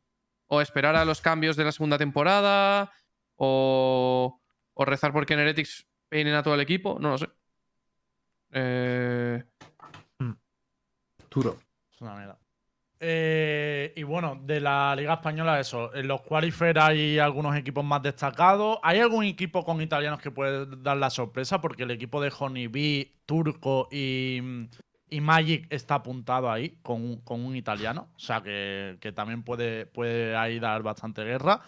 O 0.46 0.60
esperar 0.60 0.96
a 0.96 1.04
los 1.04 1.20
cambios 1.20 1.56
de 1.56 1.64
la 1.64 1.72
segunda 1.72 1.98
temporada, 1.98 2.92
o, 3.36 4.40
o 4.74 4.84
rezar 4.84 5.12
porque 5.12 5.36
Neretics 5.36 5.86
peinen 6.08 6.34
a 6.34 6.42
todo 6.42 6.54
el 6.54 6.60
equipo, 6.60 6.98
no 7.00 7.10
lo 7.10 7.18
sé. 7.18 7.28
Eh, 8.52 9.44
Duro. 11.30 11.58
Es 11.92 12.00
una 12.00 12.14
mierda. 12.16 12.38
Eh, 13.00 13.92
y 13.96 14.02
bueno, 14.02 14.40
de 14.42 14.60
la 14.60 14.94
Liga 14.96 15.14
Española, 15.14 15.60
eso. 15.60 15.94
En 15.94 16.08
los 16.08 16.22
qualifiers 16.22 16.78
hay 16.80 17.18
algunos 17.18 17.56
equipos 17.56 17.84
más 17.84 18.02
destacados. 18.02 18.78
¿Hay 18.82 18.98
algún 18.98 19.24
equipo 19.24 19.64
con 19.64 19.80
italianos 19.80 20.20
que 20.20 20.30
puede 20.30 20.66
dar 20.82 20.96
la 20.96 21.10
sorpresa? 21.10 21.60
Porque 21.60 21.84
el 21.84 21.90
equipo 21.92 22.20
de 22.20 22.32
Honeybee, 22.36 23.12
Turco 23.24 23.88
y, 23.92 24.40
Magic 25.20 25.66
está 25.70 25.96
apuntado 25.96 26.50
ahí 26.50 26.78
con, 26.82 27.02
un- 27.02 27.20
con 27.22 27.44
un 27.44 27.56
italiano. 27.56 28.08
O 28.16 28.18
sea 28.18 28.42
que, 28.42 28.98
que 29.00 29.12
también 29.12 29.42
puede, 29.42 29.86
puede 29.86 30.36
ahí 30.36 30.58
dar 30.58 30.82
bastante 30.82 31.24
guerra. 31.24 31.60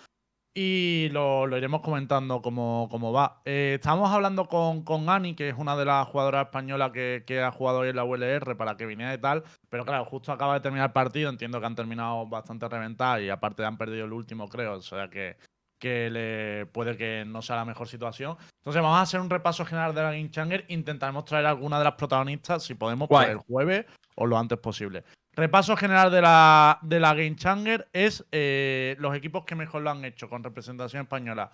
Y 0.53 1.09
lo, 1.13 1.47
lo 1.47 1.57
iremos 1.57 1.81
comentando 1.81 2.43
cómo, 2.43 2.89
cómo 2.91 3.13
va. 3.13 3.41
Eh, 3.45 3.75
estábamos 3.77 4.11
hablando 4.11 4.47
con, 4.47 4.83
con 4.83 5.09
Ani, 5.09 5.35
que 5.35 5.49
es 5.49 5.55
una 5.57 5.77
de 5.77 5.85
las 5.85 6.09
jugadoras 6.09 6.47
españolas 6.47 6.91
que, 6.91 7.23
que 7.25 7.41
ha 7.41 7.53
jugado 7.53 7.81
hoy 7.81 7.91
en 7.91 7.97
la 7.97 8.05
ULR 8.05 8.57
para 8.57 8.77
que 8.77 8.85
viniera 8.85 9.15
y 9.15 9.19
tal. 9.19 9.45
Pero 9.69 9.85
claro, 9.85 10.05
justo 10.05 10.33
acaba 10.33 10.55
de 10.55 10.61
terminar 10.61 10.89
el 10.89 10.93
partido. 10.93 11.31
Entiendo 11.31 11.61
que 11.61 11.67
han 11.67 11.77
terminado 11.77 12.27
bastante 12.27 12.69
reventadas 12.69 13.23
y 13.23 13.31
aparte 13.31 13.65
han 13.65 13.79
perdido 13.79 14.07
el 14.07 14.13
último, 14.13 14.49
creo. 14.49 14.75
O 14.75 14.83
sea 14.83 15.09
que, 15.09 15.37
que 15.79 16.11
le 16.11 16.67
puede 16.67 16.97
que 16.97 17.25
no 17.25 17.43
sea 17.43 17.55
la 17.57 17.65
mejor 17.65 17.87
situación. 17.87 18.37
Entonces 18.61 18.83
vamos 18.83 18.99
a 18.99 19.03
hacer 19.03 19.21
un 19.21 19.31
repaso 19.31 19.65
general 19.65 19.95
de 19.95 20.03
la 20.03 20.11
Game 20.11 20.31
Changer. 20.31 20.65
Intentaremos 20.67 21.27
traer 21.27 21.47
alguna 21.47 21.79
de 21.79 21.85
las 21.85 21.95
protagonistas, 21.95 22.65
si 22.65 22.75
podemos, 22.75 23.09
Guay. 23.09 23.27
para 23.27 23.33
el 23.33 23.39
jueves 23.39 23.87
o 24.17 24.27
lo 24.27 24.37
antes 24.37 24.59
posible. 24.59 25.05
Repaso 25.35 25.77
general 25.77 26.11
de 26.11 26.21
la, 26.21 26.79
de 26.83 27.01
la 27.01 27.15
Game 27.15 27.37
Changer 27.37 27.89
es 27.93 28.27
eh, 28.33 28.97
los 28.99 29.15
equipos 29.15 29.45
que 29.45 29.55
mejor 29.55 29.83
lo 29.83 29.91
han 29.91 30.05
hecho 30.05 30.29
con 30.29 30.43
representación 30.43 31.03
española. 31.03 31.51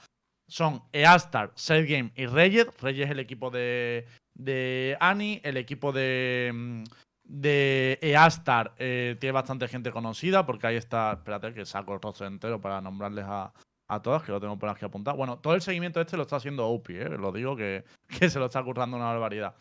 Son 0.48 0.82
Eastar, 0.92 1.52
Set 1.54 1.88
Game 1.88 2.12
y 2.14 2.26
Reyes. 2.26 2.66
Reyes 2.80 3.06
es 3.06 3.10
el 3.10 3.18
equipo 3.18 3.50
de, 3.50 4.06
de 4.34 4.96
Ani. 5.00 5.40
El 5.42 5.56
equipo 5.56 5.92
de, 5.92 6.50
mm, 6.54 6.84
de 7.24 7.98
Eastar 8.00 8.74
eh, 8.78 9.16
tiene 9.20 9.32
bastante 9.32 9.68
gente 9.68 9.90
conocida 9.90 10.46
porque 10.46 10.68
ahí 10.68 10.76
está. 10.76 11.12
Espérate 11.12 11.52
que 11.52 11.66
saco 11.66 11.92
el 11.94 12.00
rostro 12.00 12.26
entero 12.26 12.60
para 12.60 12.80
nombrarles 12.80 13.24
a, 13.28 13.52
a 13.88 14.02
todas, 14.02 14.22
que 14.22 14.32
lo 14.32 14.40
tengo 14.40 14.58
por 14.58 14.68
aquí 14.68 14.84
apuntado. 14.84 15.16
Bueno, 15.16 15.38
todo 15.38 15.54
el 15.54 15.62
seguimiento 15.62 16.00
este 16.00 16.16
lo 16.16 16.22
está 16.22 16.36
haciendo 16.36 16.66
Opi, 16.66 16.94
¿eh? 16.96 17.08
lo 17.10 17.32
digo 17.32 17.56
que, 17.56 17.84
que 18.18 18.30
se 18.30 18.38
lo 18.38 18.46
está 18.46 18.62
currando 18.62 18.96
una 18.96 19.06
barbaridad. 19.06 19.54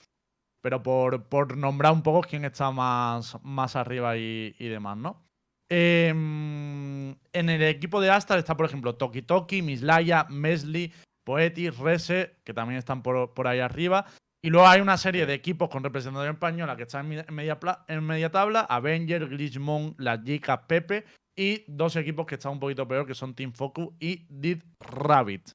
Pero 0.66 0.82
por, 0.82 1.26
por 1.26 1.56
nombrar 1.56 1.94
un 1.94 2.02
poco 2.02 2.22
quién 2.22 2.44
está 2.44 2.72
más, 2.72 3.38
más 3.44 3.76
arriba 3.76 4.18
y, 4.18 4.56
y 4.58 4.68
demás, 4.68 4.98
¿no? 4.98 5.24
Em, 5.70 7.12
en 7.34 7.50
el 7.52 7.62
equipo 7.62 8.02
de 8.02 8.10
Astar 8.10 8.40
está, 8.40 8.58
por 8.58 8.66
ejemplo, 8.66 8.96
Toki 8.96 9.22
Toki, 9.22 9.62
Mislaya, 9.62 10.26
Mesli, 10.28 10.92
Poeti, 11.24 11.70
Rese, 11.70 12.38
que 12.44 12.56
también 12.56 12.80
están 12.80 13.04
por, 13.04 13.36
por 13.36 13.48
ahí 13.48 13.60
arriba. 13.60 14.08
Y 14.44 14.50
luego 14.50 14.66
hay 14.68 14.82
una 14.82 14.98
serie 14.98 15.28
de 15.28 15.36
equipos 15.36 15.70
con 15.70 15.84
representación 15.84 16.34
española 16.34 16.76
que 16.76 16.82
están 16.82 17.12
en 17.12 17.36
media, 17.36 17.60
en 17.88 18.04
media 18.04 18.32
tabla: 18.32 18.62
Avenger, 18.62 19.28
Glitchmon, 19.28 19.94
La 20.00 20.20
Jica, 20.20 20.66
Pepe. 20.66 21.06
Y 21.38 21.64
dos 21.68 21.96
equipos 21.96 22.26
que 22.26 22.36
están 22.36 22.54
un 22.54 22.60
poquito 22.60 22.88
peor, 22.88 23.06
que 23.06 23.14
son 23.14 23.36
Team 23.36 23.54
Focus 23.54 23.90
y 24.00 24.26
Did 24.30 24.64
Rabbit. 24.80 25.52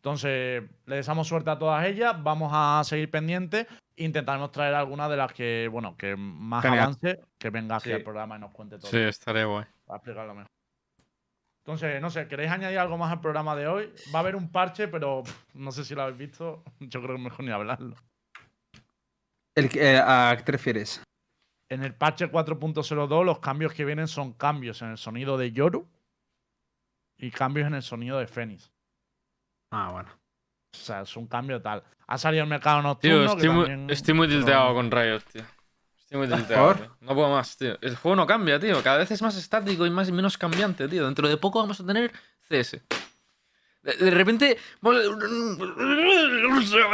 Entonces, 0.00 0.64
le 0.86 0.96
deseamos 0.96 1.28
suerte 1.28 1.50
a 1.50 1.58
todas 1.58 1.86
ellas. 1.86 2.16
Vamos 2.20 2.50
a 2.52 2.82
seguir 2.84 3.10
pendientes. 3.12 3.68
Intentaremos 4.00 4.50
traer 4.50 4.74
alguna 4.74 5.08
de 5.08 5.16
las 5.16 5.32
que, 5.32 5.68
bueno, 5.70 5.94
que 5.96 6.16
más 6.16 6.62
Genial. 6.62 6.84
avance, 6.84 7.20
que 7.38 7.50
venga 7.50 7.76
aquí 7.76 7.90
Sí. 7.90 7.92
al 7.92 8.02
programa 8.02 8.36
y 8.36 8.40
nos 8.40 8.50
cuente 8.52 8.78
todo. 8.78 8.90
Sí, 8.90 8.96
estaría 8.98 9.44
guay. 9.44 9.66
Para 9.84 9.96
explicarlo 9.98 10.34
mejor. 10.34 10.50
Entonces, 11.64 12.00
no 12.00 12.08
sé, 12.08 12.26
¿queréis 12.26 12.50
añadir 12.50 12.78
algo 12.78 12.96
más 12.96 13.12
al 13.12 13.20
programa 13.20 13.54
de 13.54 13.68
hoy? 13.68 13.92
Va 14.14 14.20
a 14.20 14.22
haber 14.22 14.36
un 14.36 14.50
parche, 14.50 14.88
pero 14.88 15.22
pff, 15.22 15.54
no 15.54 15.70
sé 15.70 15.84
si 15.84 15.94
lo 15.94 16.02
habéis 16.02 16.16
visto. 16.18 16.64
Yo 16.80 17.00
creo 17.02 17.14
que 17.14 17.16
es 17.16 17.20
mejor 17.24 17.44
ni 17.44 17.50
hablarlo. 17.50 17.94
El, 19.54 19.68
eh, 19.76 20.00
¿A 20.02 20.32
qué 20.36 20.42
te 20.44 20.52
refieres? 20.52 21.02
En 21.68 21.82
el 21.82 21.94
parche 21.94 22.30
4.02 22.30 23.24
los 23.24 23.38
cambios 23.40 23.74
que 23.74 23.84
vienen 23.84 24.08
son 24.08 24.32
cambios 24.32 24.80
en 24.82 24.88
el 24.88 24.98
sonido 24.98 25.36
de 25.36 25.52
Yoru 25.52 25.86
y 27.18 27.30
cambios 27.30 27.66
en 27.66 27.74
el 27.74 27.82
sonido 27.82 28.18
de 28.18 28.26
Fénix. 28.26 28.72
Ah, 29.70 29.90
bueno. 29.92 30.08
O 30.72 30.76
sea, 30.76 31.02
es 31.02 31.16
un 31.16 31.26
cambio 31.26 31.60
tal. 31.60 31.82
Ha 32.06 32.18
salido 32.18 32.42
el 32.44 32.48
mercado 32.50 32.78
Tío, 32.98 33.18
nocturno. 33.22 33.26
que 33.26 33.32
estoy 33.36 33.48
muy, 33.50 33.66
también- 33.66 33.90
estoy 33.90 34.14
muy 34.14 34.26
pero- 34.28 34.38
tilteado 34.40 34.74
con 34.74 34.90
Riot, 34.90 35.20
tío. 35.32 35.42
Estoy 35.98 36.18
muy 36.18 36.28
tilteado. 36.28 36.66
¿Por? 36.66 36.76
tío. 36.78 36.96
No 37.00 37.14
puedo 37.14 37.30
más, 37.30 37.56
tío. 37.56 37.78
El 37.80 37.96
juego 37.96 38.16
no 38.16 38.26
cambia, 38.26 38.58
tío. 38.58 38.82
Cada 38.82 38.98
vez 38.98 39.10
es 39.10 39.22
más 39.22 39.36
estático 39.36 39.86
y 39.86 39.90
más, 39.90 40.10
menos 40.10 40.36
cambiante, 40.38 40.88
tío. 40.88 41.04
Dentro 41.04 41.28
de 41.28 41.36
poco 41.36 41.60
vamos 41.60 41.78
a 41.80 41.86
tener 41.86 42.12
CS. 42.48 42.80
De, 43.82 43.94
de 43.96 44.10
repente. 44.10 44.58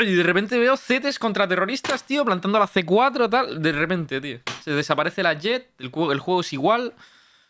Y 0.05 0.15
de 0.15 0.23
repente 0.23 0.59
veo 0.59 0.77
CETES 0.77 1.19
contra 1.19 1.49
terroristas, 1.49 2.05
tío, 2.05 2.25
plantando 2.25 2.59
la 2.59 2.67
C4, 2.69 3.29
tal. 3.31 3.61
De 3.63 3.73
repente, 3.73 4.21
tío. 4.21 4.41
Se 4.63 4.71
desaparece 4.73 5.23
la 5.23 5.35
Jet, 5.35 5.71
el, 5.79 5.91
juego- 5.91 6.13
el 6.13 6.21
juego 6.21 6.41
es 6.43 6.53
igual. 6.53 6.95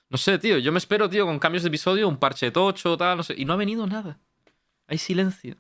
No 0.08 0.18
sé, 0.18 0.38
tío. 0.38 0.58
Yo 0.58 0.70
me 0.72 0.78
espero, 0.78 1.10
tío, 1.10 1.26
con 1.26 1.38
cambios 1.38 1.62
de 1.64 1.68
episodio, 1.68 2.08
un 2.08 2.16
parche 2.16 2.50
tocho, 2.50 2.96
tal, 2.96 3.16
no 3.16 3.22
sé. 3.22 3.34
Y 3.36 3.44
no 3.44 3.52
ha 3.52 3.56
venido 3.56 3.86
nada. 3.86 4.18
Hay 4.86 4.98
silencio. 4.98 5.56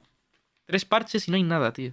Tres 0.66 0.84
parches 0.84 1.26
y 1.28 1.30
no 1.30 1.36
hay 1.36 1.42
nada, 1.42 1.72
tío. 1.72 1.92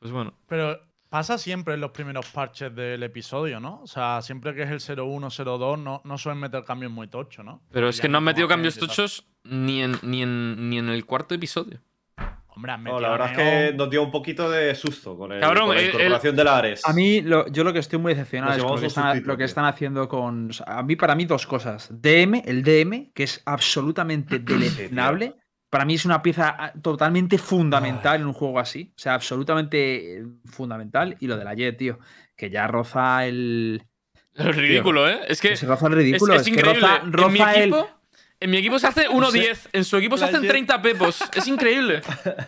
Pues 0.00 0.12
bueno. 0.12 0.34
Pero 0.48 0.78
pasa 1.08 1.38
siempre 1.38 1.74
en 1.74 1.80
los 1.80 1.90
primeros 1.92 2.26
parches 2.30 2.74
del 2.74 3.02
episodio, 3.02 3.60
¿no? 3.60 3.80
O 3.82 3.86
sea, 3.86 4.20
siempre 4.22 4.54
que 4.54 4.62
es 4.62 4.88
el 4.90 4.98
01, 5.00 5.28
02, 5.30 5.78
no, 5.78 6.00
no 6.04 6.18
suelen 6.18 6.40
meter 6.40 6.64
cambios 6.64 6.92
muy 6.92 7.08
tochos, 7.08 7.44
¿no? 7.44 7.62
Pero 7.70 7.88
es 7.88 7.96
Ya 7.96 8.02
que 8.02 8.08
no 8.08 8.18
han 8.18 8.24
metido 8.24 8.46
cambios 8.48 8.76
tochos 8.76 9.26
ni 9.44 9.82
en, 9.82 9.96
ni, 10.02 10.22
en, 10.22 10.68
ni 10.70 10.78
en 10.78 10.88
el 10.88 11.04
cuarto 11.06 11.34
episodio. 11.34 11.80
Hombre, 12.48 12.72
han 12.72 12.82
No, 12.82 12.90
metido 12.94 13.00
la 13.00 13.08
verdad 13.10 13.30
es 13.30 13.36
que 13.70 13.76
nos 13.76 13.88
dio 13.88 14.02
un 14.02 14.10
poquito 14.10 14.50
de 14.50 14.74
susto 14.74 15.16
con, 15.16 15.30
el, 15.30 15.40
Cabrón, 15.40 15.66
con 15.68 15.76
la 15.76 15.80
el- 15.82 15.88
incorporación 15.88 16.34
de 16.34 16.44
la 16.44 16.58
Ares. 16.58 16.84
A 16.84 16.92
mí, 16.92 17.20
lo- 17.20 17.46
yo 17.48 17.62
lo 17.62 17.72
que 17.72 17.78
estoy 17.78 18.00
muy 18.00 18.14
decepcionado 18.14 18.54
es 18.56 18.62
con 18.64 18.72
lo 18.74 18.80
que, 18.80 18.86
están, 18.86 19.12
sustito, 19.12 19.28
lo 19.28 19.34
que 19.36 19.38
tío. 19.42 19.46
están 19.46 19.64
haciendo 19.66 20.08
con. 20.08 20.50
o 20.50 20.52
sea, 20.52 20.66
a 20.78 20.82
mí, 20.82 20.96
para 20.96 21.14
mí, 21.14 21.24
dos 21.24 21.46
cosas. 21.46 21.88
DM, 22.02 22.42
el 22.44 22.64
DM, 22.64 23.12
que 23.14 23.22
es 23.22 23.40
absolutamente 23.46 24.40
deleznable. 24.40 25.36
Para 25.70 25.84
mí 25.84 25.94
es 25.94 26.04
una 26.04 26.22
pieza 26.22 26.56
ah, 26.58 26.72
totalmente 26.80 27.36
fundamental 27.36 28.20
en 28.20 28.26
un 28.26 28.32
juego 28.32 28.58
así. 28.58 28.92
O 28.96 28.98
sea, 28.98 29.14
absolutamente 29.14 30.18
eh, 30.18 30.26
fundamental. 30.46 31.16
Y 31.20 31.26
lo 31.26 31.36
de 31.36 31.44
la 31.44 31.54
Jet, 31.54 31.76
tío. 31.76 31.98
Que 32.36 32.50
ya 32.50 32.66
roza 32.66 33.26
el. 33.26 33.82
Es 34.34 34.56
ridículo, 34.56 35.08
¿eh? 35.08 35.20
Es 35.28 35.40
que 35.40 35.56
se 35.56 35.66
roza 35.66 35.88
el 35.88 35.94
ridículo. 35.94 36.34
es 36.34 36.42
Es, 36.42 36.46
que 36.46 36.52
increíble. 36.52 36.80
roza, 36.80 37.00
en, 37.02 37.32
mi 37.32 37.38
roza 37.38 37.54
el. 37.54 37.62
equipo, 37.62 37.97
en 38.40 38.50
mi 38.50 38.56
equipo 38.58 38.78
se 38.78 38.86
hace 38.86 39.08
1.10. 39.08 39.68
En 39.72 39.84
su 39.84 39.96
equipo 39.96 40.16
se 40.16 40.24
hacen 40.26 40.42
Jet- 40.42 40.48
30 40.48 40.82
pepos. 40.82 41.18
Es 41.34 41.46
increíble. 41.48 42.02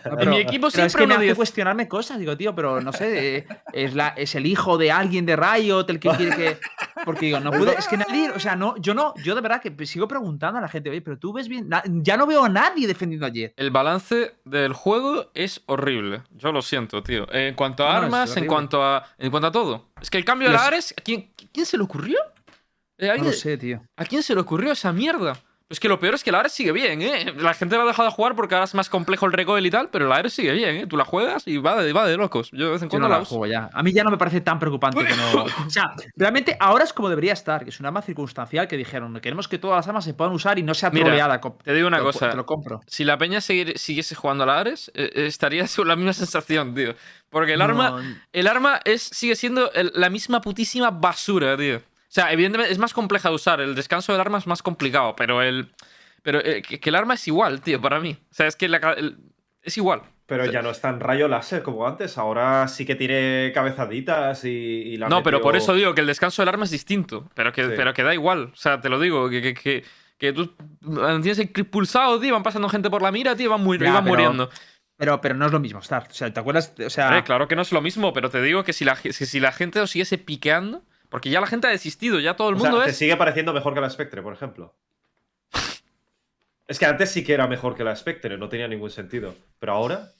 No, 0.05 0.19
en 0.21 0.29
mi 0.29 0.37
equipo 0.39 0.67
es 0.67 0.73
siempre 0.73 1.01
que 1.01 1.07
me 1.07 1.15
hace 1.15 1.31
1.10. 1.31 1.35
cuestionarme 1.35 1.87
cosas. 1.87 2.19
Digo, 2.19 2.35
tío, 2.37 2.53
pero 2.55 2.81
no 2.81 2.91
sé, 2.93 3.37
eh, 3.37 3.47
es, 3.73 3.93
la, 3.93 4.09
es 4.09 4.35
el 4.35 4.45
hijo 4.45 4.77
de 4.77 4.91
alguien 4.91 5.25
de 5.25 5.35
Riot 5.35 5.85
el 5.89 5.99
que 5.99 6.09
quiere 6.09 6.35
que. 6.35 6.57
Porque 7.05 7.25
digo, 7.27 7.39
no 7.39 7.51
puede. 7.51 7.73
Es 7.77 7.87
que 7.87 7.97
nadie. 7.97 8.29
O 8.31 8.39
sea, 8.39 8.55
no, 8.55 8.75
yo 8.77 8.93
no. 8.93 9.13
Yo 9.23 9.35
de 9.35 9.41
verdad 9.41 9.61
que 9.61 9.85
sigo 9.85 10.07
preguntando 10.07 10.59
a 10.59 10.61
la 10.61 10.69
gente, 10.69 10.89
oye, 10.89 11.01
pero 11.01 11.17
tú 11.17 11.33
ves 11.33 11.47
bien. 11.47 11.67
na- 11.69 11.83
ya 11.85 12.15
no 12.17 12.25
veo 12.27 12.43
a 12.45 12.49
nadie 12.49 12.87
defendiendo 12.87 13.25
a 13.25 13.29
Jet. 13.29 13.53
El 13.57 13.71
balance 13.71 14.35
del 14.45 14.73
juego 14.73 15.31
es 15.33 15.61
horrible. 15.65 16.21
Yo 16.31 16.51
lo 16.51 16.61
siento, 16.61 17.03
tío. 17.03 17.31
En 17.33 17.55
cuanto 17.55 17.87
a 17.87 17.93
No, 17.93 17.97
armas, 18.05 18.35
en 18.37 18.45
cuanto 18.47 18.83
a, 18.83 19.05
en 19.17 19.29
cuanto 19.31 19.47
a 19.47 19.51
todo. 19.51 19.89
Es 20.01 20.09
que 20.09 20.17
el 20.17 20.25
cambio 20.25 20.47
de 20.49 20.53
la 20.53 20.65
Ares, 20.65 20.93
¿a 20.97 21.01
quién, 21.01 21.31
quién 21.51 21.65
se 21.65 21.77
le 21.77 21.83
ocurrió? 21.83 22.17
Eh, 22.97 23.07
No 23.07 23.13
¿alguien- 23.13 23.31
lo 23.31 23.33
sé, 23.33 23.57
tío. 23.57 23.81
¿A 23.97 24.05
quién 24.05 24.21
se 24.23 24.33
le 24.35 24.41
ocurrió 24.41 24.71
esa 24.71 24.91
mierda? 24.93 25.37
Es 25.71 25.79
que 25.79 25.87
lo 25.87 25.99
peor 25.99 26.13
es 26.15 26.23
que 26.23 26.31
la 26.33 26.39
Ares 26.41 26.51
sigue 26.51 26.73
bien, 26.73 27.01
¿eh? 27.01 27.33
La 27.37 27.53
gente 27.53 27.77
la 27.77 27.83
ha 27.83 27.85
dejado 27.87 28.09
de 28.09 28.13
jugar 28.13 28.35
porque 28.35 28.55
ahora 28.55 28.65
es 28.65 28.75
más 28.75 28.89
complejo 28.89 29.25
el 29.25 29.31
recoil 29.31 29.65
y 29.65 29.71
tal, 29.71 29.89
pero 29.89 30.07
la 30.09 30.15
Ares 30.17 30.33
sigue 30.33 30.51
bien, 30.51 30.75
¿eh? 30.75 30.85
Tú 30.85 30.97
la 30.97 31.05
juegas 31.05 31.43
y 31.47 31.57
va 31.57 31.81
de, 31.81 31.93
va 31.93 32.05
de 32.05 32.17
locos. 32.17 32.49
Yo 32.51 32.65
de 32.65 32.71
vez 32.73 32.81
en 32.81 32.89
cuando 32.89 33.07
no 33.07 33.13
la 33.13 33.19
la 33.19 33.25
juego 33.25 33.45
ya. 33.47 33.69
A 33.73 33.81
mí 33.81 33.93
ya 33.93 34.03
no 34.03 34.11
me 34.11 34.17
parece 34.17 34.41
tan 34.41 34.59
preocupante 34.59 35.03
que 35.05 35.15
no. 35.15 35.43
O 35.65 35.69
sea, 35.69 35.93
realmente 36.17 36.57
ahora 36.59 36.83
es 36.83 36.91
como 36.91 37.07
debería 37.09 37.31
estar, 37.33 37.63
que 37.63 37.69
es 37.69 37.79
un 37.79 37.85
arma 37.85 38.01
circunstancial 38.01 38.67
que 38.67 38.75
dijeron, 38.75 39.17
queremos 39.21 39.47
que 39.47 39.57
todas 39.57 39.77
las 39.77 39.87
armas 39.87 40.03
se 40.03 40.13
puedan 40.13 40.33
usar 40.33 40.59
y 40.59 40.63
no 40.63 40.73
sea 40.73 40.89
Mira, 40.89 41.05
troleada. 41.05 41.39
co- 41.39 41.57
Te 41.63 41.73
digo 41.73 41.87
una 41.87 41.97
te 41.97 42.03
lo- 42.03 42.11
cosa. 42.11 42.29
Te 42.31 42.35
lo 42.35 42.45
compro. 42.45 42.81
Si 42.87 43.05
la 43.05 43.17
peña 43.17 43.39
seguir- 43.39 43.77
siguiese 43.77 44.13
jugando 44.13 44.43
a 44.43 44.47
la 44.47 44.59
Ares, 44.59 44.91
eh, 44.93 45.09
eh, 45.15 45.25
estaría 45.25 45.65
con 45.75 45.87
la 45.87 45.95
misma 45.95 46.11
sensación, 46.11 46.75
tío. 46.75 46.95
Porque 47.29 47.53
el 47.53 47.61
arma, 47.61 48.03
el 48.33 48.47
arma 48.47 48.81
es, 48.83 49.03
sigue 49.03 49.37
siendo 49.37 49.71
el- 49.71 49.93
la 49.95 50.09
misma 50.09 50.41
putísima 50.41 50.91
basura, 50.91 51.55
tío. 51.55 51.81
O 52.11 52.13
sea, 52.13 52.33
evidentemente 52.33 52.73
es 52.73 52.77
más 52.77 52.93
compleja 52.93 53.29
de 53.29 53.35
usar. 53.35 53.61
El 53.61 53.73
descanso 53.73 54.11
del 54.11 54.19
arma 54.19 54.37
es 54.37 54.45
más 54.45 54.61
complicado, 54.61 55.15
pero 55.15 55.41
el. 55.41 55.71
Pero 56.23 56.39
eh, 56.43 56.61
que, 56.61 56.79
que 56.81 56.89
el 56.89 56.95
arma 56.95 57.13
es 57.13 57.25
igual, 57.27 57.61
tío, 57.61 57.79
para 57.79 58.01
mí. 58.01 58.17
O 58.29 58.33
sea, 58.33 58.47
es 58.47 58.57
que 58.57 58.67
la 58.67 58.77
el- 58.97 59.17
es 59.63 59.77
igual. 59.77 60.01
Pero 60.25 60.45
ya 60.45 60.61
no 60.61 60.69
es 60.71 60.81
tan 60.81 60.99
rayo 60.99 61.27
láser 61.29 61.63
como 61.63 61.87
antes. 61.87 62.17
Ahora 62.17 62.67
sí 62.67 62.85
que 62.85 62.95
tiene 62.95 63.51
cabezaditas 63.53 64.43
y, 64.45 64.49
y 64.49 64.97
la 64.97 65.07
No, 65.09 65.23
pero 65.23 65.39
por 65.41 65.55
eso 65.55 65.73
digo 65.73 65.93
que 65.95 66.01
el 66.01 66.07
descanso 66.07 66.41
del 66.41 66.49
arma 66.49 66.65
es 66.65 66.71
distinto. 66.71 67.29
Pero 67.33 67.51
que, 67.53 67.63
Sí. 67.65 67.71
pero 67.75 67.93
que 67.93 68.03
da 68.03 68.13
igual. 68.13 68.51
O 68.53 68.55
sea, 68.55 68.79
te 68.81 68.89
lo 68.89 68.99
digo, 68.99 69.29
que, 69.29 69.41
que, 69.41 69.53
que, 69.53 69.83
que 70.17 70.33
tú 70.33 70.53
tienes 70.81 71.39
el 71.39 71.51
clip 71.51 71.69
pulsado, 71.69 72.19
tío, 72.19 72.33
van 72.33 72.43
pasando 72.43 72.67
gente 72.69 72.89
por 72.89 73.01
la 73.01 73.11
mira, 73.11 73.35
tío, 73.35 73.45
y 73.45 73.49
van, 73.49 73.79
Ya, 73.79 73.93
van 73.93 74.03
pero- 74.03 74.15
muriendo. 74.15 74.49
Pero, 74.97 75.19
pero 75.21 75.33
no 75.35 75.45
es 75.47 75.51
lo 75.51 75.59
mismo, 75.59 75.79
Star. 75.79 76.07
O 76.09 76.13
sea, 76.13 76.31
¿te 76.31 76.39
acuerdas? 76.39 76.73
O 76.85 76.89
sea, 76.89 77.07
Hombre, 77.07 77.23
claro 77.23 77.47
que 77.47 77.55
no 77.55 77.61
es 77.63 77.71
lo 77.71 77.81
mismo, 77.81 78.13
pero 78.13 78.29
te 78.29 78.41
digo 78.41 78.63
que 78.63 78.71
si 78.73 78.85
la, 78.85 78.95
que 78.95 79.11
si 79.13 79.39
la 79.39 79.51
gente 79.51 79.79
lo 79.79 79.87
siguiese 79.87 80.17
piqueando, 80.19 80.83
porque 81.11 81.29
ya 81.29 81.41
la 81.41 81.47
gente 81.47 81.67
ha 81.67 81.71
desistido, 81.71 82.21
ya 82.21 82.37
todo 82.37 82.49
el 82.49 82.55
O 82.55 82.59
sea, 82.59 82.69
mundo 82.69 82.85
te 82.85 82.91
es. 82.91 82.97
sigue 82.97 83.17
pareciendo 83.17 83.51
mejor 83.51 83.73
que 83.73 83.81
la 83.81 83.89
Spectre, 83.89 84.21
por 84.21 84.31
ejemplo. 84.31 84.73
Es 86.67 86.79
que 86.79 86.85
antes 86.85 87.11
sí 87.11 87.21
que 87.21 87.33
era 87.33 87.47
mejor 87.47 87.75
que 87.75 87.83
la 87.83 87.93
Spectre, 87.93 88.37
no 88.37 88.47
tenía 88.47 88.65
ningún 88.69 88.89
sentido. 88.89 89.35
Pero 89.59 89.73
ahora. 89.73 90.13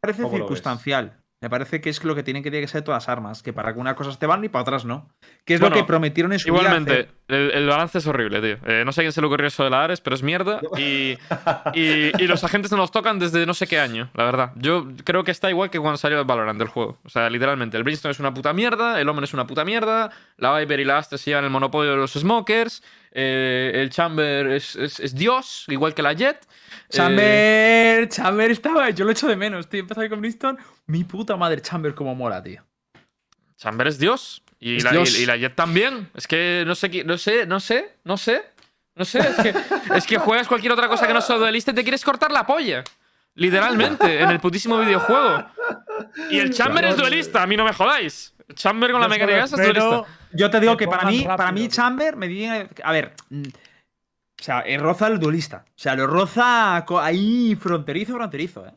parece 0.00 0.20
¿Cómo 0.20 0.36
lo 0.36 0.44
circunstancial. 0.44 1.23
Me 1.40 1.50
parece 1.50 1.80
que 1.82 1.90
es 1.90 2.02
lo 2.04 2.14
que 2.14 2.22
tienen 2.22 2.42
que, 2.42 2.50
que 2.50 2.68
ser 2.68 2.82
todas 2.82 3.02
las 3.02 3.08
armas, 3.10 3.42
que 3.42 3.52
para 3.52 3.68
algunas 3.68 3.94
cosas 3.94 4.18
te 4.18 4.26
van 4.26 4.42
y 4.44 4.48
para 4.48 4.62
otras 4.62 4.86
no. 4.86 5.10
Que 5.44 5.54
es 5.54 5.60
Bueno, 5.60 5.76
lo 5.76 5.82
que 5.82 5.86
prometieron 5.86 6.32
en 6.32 6.38
su 6.38 6.48
Igualmente, 6.48 7.10
el, 7.28 7.50
el 7.50 7.66
balance 7.66 7.98
es 7.98 8.06
horrible, 8.06 8.40
tío. 8.40 8.66
Eh, 8.66 8.82
no 8.86 8.92
sé 8.92 9.00
a 9.00 9.04
quién 9.04 9.12
se 9.12 9.20
le 9.20 9.26
ocurrió 9.26 9.48
eso 9.48 9.62
de 9.62 9.68
la 9.68 9.84
Ares, 9.84 10.00
pero 10.00 10.16
es 10.16 10.22
mierda. 10.22 10.60
Y, 10.78 11.18
y, 11.74 12.22
y 12.22 12.26
los 12.26 12.44
agentes 12.44 12.70
no 12.70 12.78
los 12.78 12.90
tocan 12.90 13.18
desde 13.18 13.44
no 13.44 13.52
sé 13.52 13.66
qué 13.66 13.78
año, 13.78 14.10
la 14.14 14.24
verdad. 14.24 14.52
Yo 14.56 14.86
creo 15.04 15.22
que 15.24 15.32
está 15.32 15.50
igual 15.50 15.68
que 15.68 15.78
cuando 15.78 15.98
salió 15.98 16.18
el 16.18 16.24
Valorant 16.24 16.58
del 16.58 16.68
juego. 16.68 16.98
O 17.04 17.10
sea, 17.10 17.28
literalmente, 17.28 17.76
el 17.76 17.82
Brimstone 17.82 18.12
es 18.12 18.20
una 18.20 18.32
puta 18.32 18.54
mierda, 18.54 18.98
el 19.00 19.08
Omen 19.08 19.24
es 19.24 19.34
una 19.34 19.46
puta 19.46 19.66
mierda, 19.66 20.10
la 20.38 20.58
Viper 20.58 20.80
y 20.80 20.84
la 20.84 20.96
Astra 20.96 21.18
se 21.18 21.30
llevan 21.30 21.44
el 21.44 21.50
monopolio 21.50 21.90
de 21.90 21.96
los 21.98 22.12
Smokers, 22.12 22.82
eh, 23.14 23.70
el 23.74 23.88
Chamber 23.90 24.48
es, 24.48 24.76
es- 24.76 25.00
es 25.00 25.14
Dios, 25.14 25.64
igual 25.68 25.94
que 25.94 26.02
la 26.02 26.12
Jet. 26.12 26.36
Eh, 26.44 26.48
Chamber, 26.90 28.08
Chamber 28.08 28.50
estaba, 28.50 28.90
yo 28.90 29.04
lo 29.04 29.12
echo 29.12 29.26
de 29.28 29.36
menos, 29.36 29.68
tío. 29.68 29.80
Empezó 29.80 30.00
ahí 30.00 30.08
con 30.08 30.20
Brimstone. 30.20 30.58
Mi 30.86 31.04
puta 31.04 31.36
madre, 31.36 31.62
Chamber, 31.62 31.94
como 31.94 32.14
mola, 32.14 32.42
tío. 32.42 32.62
Chamber 33.56 33.86
es 33.86 33.98
Dios. 33.98 34.42
Y, 34.60 34.76
Es 34.76 34.84
la, 34.84 34.92
Dios. 34.92 35.18
y- 35.18 35.22
y 35.22 35.26
la 35.26 35.36
Jet 35.36 35.54
también. 35.54 36.10
Es 36.14 36.26
que 36.26 36.64
no 36.66 36.74
sé, 36.74 36.90
qui- 36.90 37.04
no 37.04 37.16
sé, 37.18 37.46
no 37.46 37.60
sé, 37.60 37.96
no 38.04 38.16
sé. 38.16 38.42
No 38.96 39.04
sé, 39.04 39.18
es 39.20 39.36
que, 39.36 39.54
es 39.96 40.06
que 40.06 40.18
juegas 40.18 40.46
cualquier 40.46 40.72
otra 40.72 40.88
cosa 40.88 41.06
que 41.06 41.14
no 41.14 41.20
sea 41.20 41.36
duelista 41.36 41.70
y 41.72 41.74
te 41.74 41.82
quieres 41.82 42.04
cortar 42.04 42.30
la 42.30 42.46
polla. 42.46 42.84
Literalmente, 43.36 44.20
en 44.20 44.30
el 44.30 44.38
putísimo 44.38 44.78
videojuego. 44.78 45.44
Y 46.30 46.38
el 46.38 46.52
Chamber 46.52 46.84
es 46.84 46.96
duelista, 46.96 47.42
a 47.42 47.46
mí 47.46 47.56
no 47.56 47.64
me 47.64 47.72
jodáis. 47.72 48.33
Chamber 48.54 48.92
con 48.92 49.00
la 49.00 49.06
Yo 49.06 49.10
mecánica 49.10 49.44
esa 49.44 49.56
duelista. 49.56 50.04
Yo 50.32 50.50
te 50.50 50.60
digo 50.60 50.76
Que 50.76 50.84
que 50.84 50.90
para 50.90 51.10
mí, 51.10 51.24
para 51.24 51.52
mí. 51.52 51.68
Chamber 51.68 52.16
me 52.16 52.26
viene. 52.28 52.68
A 52.82 52.92
ver. 52.92 53.14
mm, 53.30 53.42
O 53.42 54.42
sea, 54.44 54.60
eh, 54.60 54.78
roza 54.78 55.06
el 55.06 55.18
duelista. 55.18 55.64
O 55.68 55.72
sea, 55.76 55.94
lo 55.94 56.06
roza 56.06 56.84
ahí 57.00 57.56
fronterizo, 57.56 58.14
fronterizo, 58.14 58.66
eh. 58.66 58.74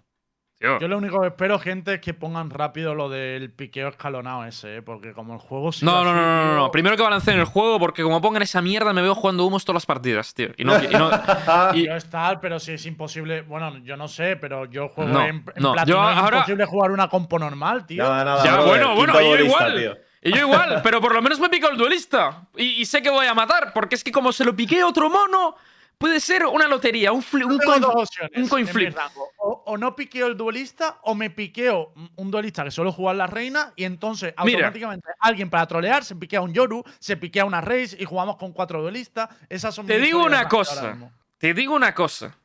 Tío, 0.60 0.80
Yo 0.80 0.88
lo 0.88 0.98
único 0.98 1.22
que 1.22 1.28
espero, 1.28 1.60
gente, 1.60 1.96
es 1.96 2.02
que 2.02 2.16
pongan 2.16 2.50
rápido 2.50 2.96
lo 2.96 3.10
del 3.10 3.52
piqueo 3.52 3.90
escalonado 3.90 4.44
ese, 4.46 4.78
¿eh? 4.78 4.82
porque 4.82 5.14
como 5.14 5.34
el 5.36 5.40
juego 5.40 5.70
No, 5.82 6.04
no, 6.04 6.10
así, 6.10 6.20
no, 6.20 6.26
no, 6.26 6.46
no, 6.46 6.56
no. 6.56 6.72
Primero 6.72 6.98
que 6.98 7.04
balanceen 7.04 7.38
el 7.40 7.46
juego, 7.46 7.78
porque 7.80 8.02
como 8.02 8.20
pongan 8.22 8.42
esa 8.42 8.60
mierda 8.62 8.92
me 8.92 9.04
veo 9.04 9.14
jugando 9.14 9.46
humos 9.46 9.64
todas 9.66 9.76
las 9.76 9.86
partidas, 9.86 10.34
tío. 10.34 10.50
Y 10.58 10.64
no, 10.64 10.82
y 10.84 10.88
no- 10.88 11.12
y- 11.76 11.86
Yo 11.86 11.96
estar, 11.96 12.40
pero 12.42 12.60
si 12.60 12.72
es 12.72 12.86
imposible. 12.88 13.42
Bueno, 13.44 13.78
yo 13.84 13.98
no 13.98 14.08
sé, 14.08 14.36
pero 14.36 14.66
yo 14.66 14.88
juego 14.90 15.12
No, 15.12 15.22
en, 15.24 15.36
en 15.36 15.44
no, 15.58 15.74
Platino, 15.74 15.98
yo 15.98 16.10
es 16.12 16.18
ahora- 16.18 16.38
imposible 16.38 16.66
jugar 16.66 16.90
una 16.92 17.08
compo 17.08 17.38
normal, 17.38 17.86
tío. 17.86 18.04
Nada, 18.04 18.24
nada. 18.26 18.44
Ya, 18.44 18.60
bueno, 18.62 18.96
bueno, 18.96 19.14
quinto 19.14 19.36
yo 19.38 19.44
igual. 19.46 19.76
tío. 19.78 19.98
Y 20.24 20.32
yo 20.32 20.40
igual, 20.40 20.82
pero 20.84 21.00
por 21.00 21.14
lo 21.14 21.22
menos 21.22 21.40
me 21.40 21.48
pico 21.50 21.70
el 21.70 21.78
duelista. 21.78 22.48
Y, 22.58 22.82
y 22.82 22.86
sé 22.86 23.04
que 23.04 23.12
voy 23.12 23.28
a 23.28 23.36
matar, 23.36 23.72
porque 23.74 23.94
es 23.94 24.04
que 24.04 24.12
como 24.12 24.32
se 24.32 24.44
lo 24.44 24.56
piqué 24.56 24.82
a 24.82 24.88
otro 24.88 25.10
mono, 25.10 25.56
puede 25.98 26.20
ser 26.20 26.46
una 26.46 26.68
lotería, 26.68 27.12
un, 27.12 27.20
un 27.20 27.58
coin- 27.60 27.84
opciones 27.84 28.32
un 28.36 28.48
coin 28.48 28.68
flip. 28.68 28.96
O, 29.40 29.64
o 29.66 29.78
no 29.78 29.96
piqueo 29.96 30.28
el 30.28 30.38
duelista 30.38 31.00
o 31.04 31.16
me 31.16 31.30
piqueo 31.30 31.94
un 32.16 32.32
duelista 32.32 32.64
que 32.64 32.72
solo 32.72 32.92
juega 32.92 33.14
la 33.14 33.28
reina 33.28 33.74
y 33.76 33.84
entonces 33.84 34.34
Mira. 34.44 34.58
automáticamente 34.60 35.08
alguien 35.20 35.50
para 35.50 35.66
trolear 35.66 36.04
se 36.04 36.16
piquea 36.16 36.42
un 36.42 36.54
Yoru, 36.54 36.84
se 37.00 37.18
piquea 37.18 37.46
una 37.46 37.62
Reis 37.62 37.96
y 38.00 38.06
jugamos 38.06 38.38
con 38.38 38.54
cuatro 38.54 38.82
duelistas. 38.82 39.30
Esas 39.50 39.74
son 39.74 39.88
Te 39.88 40.00
digo 40.00 40.24
una 40.24 40.48
cosa. 40.48 41.12
Te 41.38 41.54
digo 41.54 41.74
una 41.76 41.94
cosa. 41.94 42.38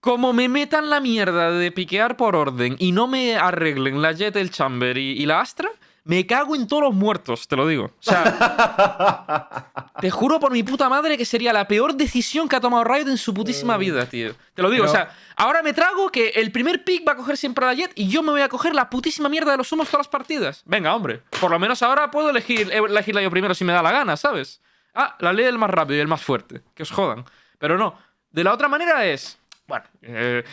Como 0.00 0.34
me 0.34 0.50
metan 0.50 0.90
la 0.90 1.00
mierda 1.00 1.50
de 1.50 1.72
piquear 1.72 2.16
por 2.18 2.36
orden 2.36 2.76
y 2.78 2.92
no 2.92 3.06
me 3.06 3.36
arreglen 3.36 4.02
la 4.02 4.12
Jet, 4.12 4.36
el 4.36 4.50
Chamber 4.50 4.98
y, 4.98 5.12
y 5.12 5.24
la 5.24 5.40
Astra, 5.40 5.70
me 6.04 6.26
cago 6.26 6.54
en 6.54 6.66
todos 6.66 6.82
los 6.84 6.94
muertos, 6.94 7.48
te 7.48 7.56
lo 7.56 7.66
digo. 7.66 7.84
O 7.86 7.92
sea, 8.02 9.70
te 10.00 10.10
juro 10.10 10.38
por 10.38 10.52
mi 10.52 10.62
puta 10.62 10.88
madre 10.88 11.16
que 11.16 11.24
sería 11.24 11.52
la 11.52 11.66
peor 11.66 11.94
decisión 11.94 12.48
que 12.48 12.56
ha 12.56 12.60
tomado 12.60 12.84
Riot 12.84 13.08
en 13.08 13.16
su 13.16 13.32
putísima 13.32 13.76
vida, 13.76 14.06
tío. 14.06 14.34
Te 14.54 14.62
lo 14.62 14.70
digo, 14.70 14.84
Pero- 14.84 14.92
o 14.92 14.94
sea, 14.94 15.16
ahora 15.36 15.62
me 15.62 15.72
trago 15.72 16.10
que 16.10 16.28
el 16.30 16.52
primer 16.52 16.84
pick 16.84 17.06
va 17.08 17.12
a 17.12 17.16
coger 17.16 17.36
siempre 17.36 17.64
a 17.64 17.68
la 17.68 17.74
Jet 17.74 17.92
y 17.94 18.08
yo 18.08 18.22
me 18.22 18.30
voy 18.32 18.42
a 18.42 18.48
coger 18.48 18.74
la 18.74 18.90
putísima 18.90 19.28
mierda 19.28 19.52
de 19.52 19.58
los 19.58 19.72
humos 19.72 19.88
todas 19.88 20.00
las 20.06 20.08
partidas. 20.08 20.62
Venga, 20.66 20.94
hombre. 20.94 21.22
Por 21.40 21.50
lo 21.50 21.58
menos 21.58 21.82
ahora 21.82 22.10
puedo 22.10 22.30
elegir, 22.30 22.70
elegirla 22.72 23.22
yo 23.22 23.30
primero 23.30 23.54
si 23.54 23.64
me 23.64 23.72
da 23.72 23.82
la 23.82 23.92
gana, 23.92 24.16
¿sabes? 24.16 24.60
Ah, 24.94 25.16
la 25.20 25.32
ley 25.32 25.44
del 25.46 25.58
más 25.58 25.70
rápido 25.70 25.96
y 25.98 26.00
el 26.00 26.08
más 26.08 26.22
fuerte. 26.22 26.62
Que 26.74 26.82
os 26.84 26.90
jodan. 26.90 27.24
Pero 27.58 27.78
no. 27.78 27.98
De 28.30 28.44
la 28.44 28.52
otra 28.52 28.68
manera 28.68 29.04
es. 29.06 29.38
Bueno, 29.66 29.84
eh, 30.02 30.44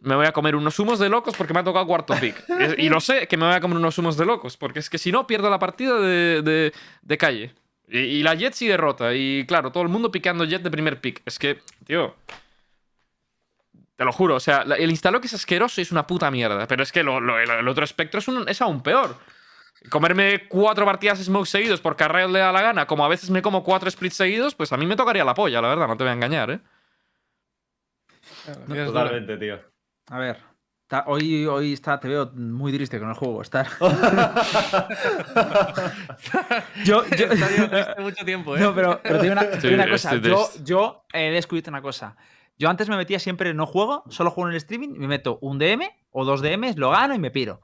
me 0.00 0.14
voy 0.14 0.26
a 0.26 0.32
comer 0.32 0.54
unos 0.56 0.78
humos 0.78 0.98
de 0.98 1.08
locos 1.08 1.34
porque 1.36 1.52
me 1.54 1.60
ha 1.60 1.64
tocado 1.64 1.86
cuarto 1.86 2.14
pick. 2.20 2.36
Y 2.78 2.88
lo 2.88 3.00
sé 3.00 3.26
que 3.26 3.36
me 3.36 3.46
voy 3.46 3.54
a 3.54 3.60
comer 3.60 3.76
unos 3.78 3.96
humos 3.98 4.16
de 4.16 4.24
locos. 4.26 4.56
Porque 4.56 4.78
es 4.80 4.90
que 4.90 4.98
si 4.98 5.10
no, 5.12 5.26
pierdo 5.26 5.48
la 5.50 5.58
partida 5.58 5.98
de, 6.00 6.42
de- 6.42 6.72
de 7.02 7.18
calle. 7.18 7.54
Y, 7.88 7.98
y 7.98 8.22
la 8.22 8.34
Jet 8.34 8.52
sí 8.54 8.66
derrota. 8.66 9.14
Y 9.14 9.44
claro, 9.46 9.70
todo 9.72 9.82
el 9.82 9.88
mundo 9.88 10.10
piqueando 10.10 10.44
Jet 10.44 10.62
de 10.62 10.70
primer 10.70 11.00
pick. 11.00 11.22
Es 11.24 11.38
que, 11.38 11.60
tío. 11.84 12.14
Te 13.96 14.04
lo 14.04 14.12
juro, 14.12 14.34
o 14.34 14.40
sea, 14.40 14.64
la- 14.64 14.76
el 14.76 14.90
instalo 14.90 15.20
que 15.20 15.26
es 15.26 15.34
asqueroso 15.34 15.80
y 15.80 15.82
es 15.82 15.90
una 15.92 16.06
puta 16.06 16.30
mierda. 16.30 16.66
Pero 16.66 16.82
es 16.82 16.92
que 16.92 17.02
lo- 17.02 17.20
lo- 17.20 17.38
el, 17.38 17.48
el 17.50 17.68
otro 17.68 17.84
espectro 17.84 18.20
es, 18.20 18.28
un- 18.28 18.48
es 18.48 18.60
aún 18.60 18.82
peor. 18.82 19.16
Comerme 19.90 20.48
cuatro 20.48 20.84
partidas 20.84 21.18
Smoke 21.22 21.46
seguidos 21.46 21.80
porque 21.80 22.02
a 22.04 22.08
Riot 22.08 22.28
le 22.30 22.40
da 22.40 22.50
la 22.50 22.60
gana, 22.60 22.86
como 22.86 23.04
a 23.04 23.08
veces 23.08 23.30
me 23.30 23.40
como 23.40 23.62
cuatro 23.62 23.88
splits 23.90 24.16
seguidos, 24.16 24.54
pues 24.54 24.72
a 24.72 24.76
mí 24.76 24.84
me 24.84 24.96
tocaría 24.96 25.24
la 25.24 25.34
polla, 25.34 25.60
la 25.60 25.68
verdad, 25.68 25.86
no 25.86 25.96
te 25.96 26.02
voy 26.02 26.10
a 26.10 26.14
engañar, 26.14 26.50
¿eh? 26.50 26.60
Totalmente, 28.86 29.36
tío. 29.36 29.60
A 30.10 30.18
ver. 30.18 30.38
Hoy, 31.06 31.44
hoy 31.46 31.72
está, 31.72 31.98
te 31.98 32.06
veo 32.06 32.30
muy 32.34 32.72
triste 32.72 33.00
con 33.00 33.08
el 33.08 33.14
juego. 33.16 33.42
Estar. 33.42 33.66
yo, 36.84 37.04
yo- 37.16 37.28
triste 37.28 38.00
mucho 38.00 38.24
tiempo, 38.24 38.56
¿eh? 38.56 38.60
No, 38.60 38.72
pero, 38.74 39.00
pero 39.02 39.16
te 39.18 39.22
digo 39.24 39.32
una, 39.32 39.60
Sí, 39.60 39.76
cosa. 39.90 40.14
Yo, 40.16 40.48
yo 40.64 41.04
he 41.12 41.30
descubierto 41.32 41.70
una 41.70 41.82
cosa. 41.82 42.16
Yo 42.58 42.70
antes 42.70 42.88
me 42.88 42.96
metía 42.96 43.18
siempre 43.18 43.50
en 43.50 43.56
no 43.56 43.66
juego, 43.66 44.04
solo 44.08 44.30
juego 44.30 44.48
en 44.48 44.52
el 44.52 44.58
streaming, 44.58 44.90
me 44.96 45.08
meto 45.08 45.38
un 45.42 45.58
DM 45.58 45.82
o 46.10 46.24
dos 46.24 46.40
DMs, 46.40 46.76
lo 46.78 46.90
gano 46.90 47.14
y 47.14 47.18
me 47.18 47.30
piro. 47.32 47.60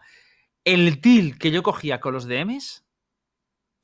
El 0.64 1.00
deal 1.00 1.38
que 1.38 1.50
yo 1.52 1.62
cogía 1.62 2.00
con 2.00 2.12
los 2.14 2.26
DMs. 2.26 2.84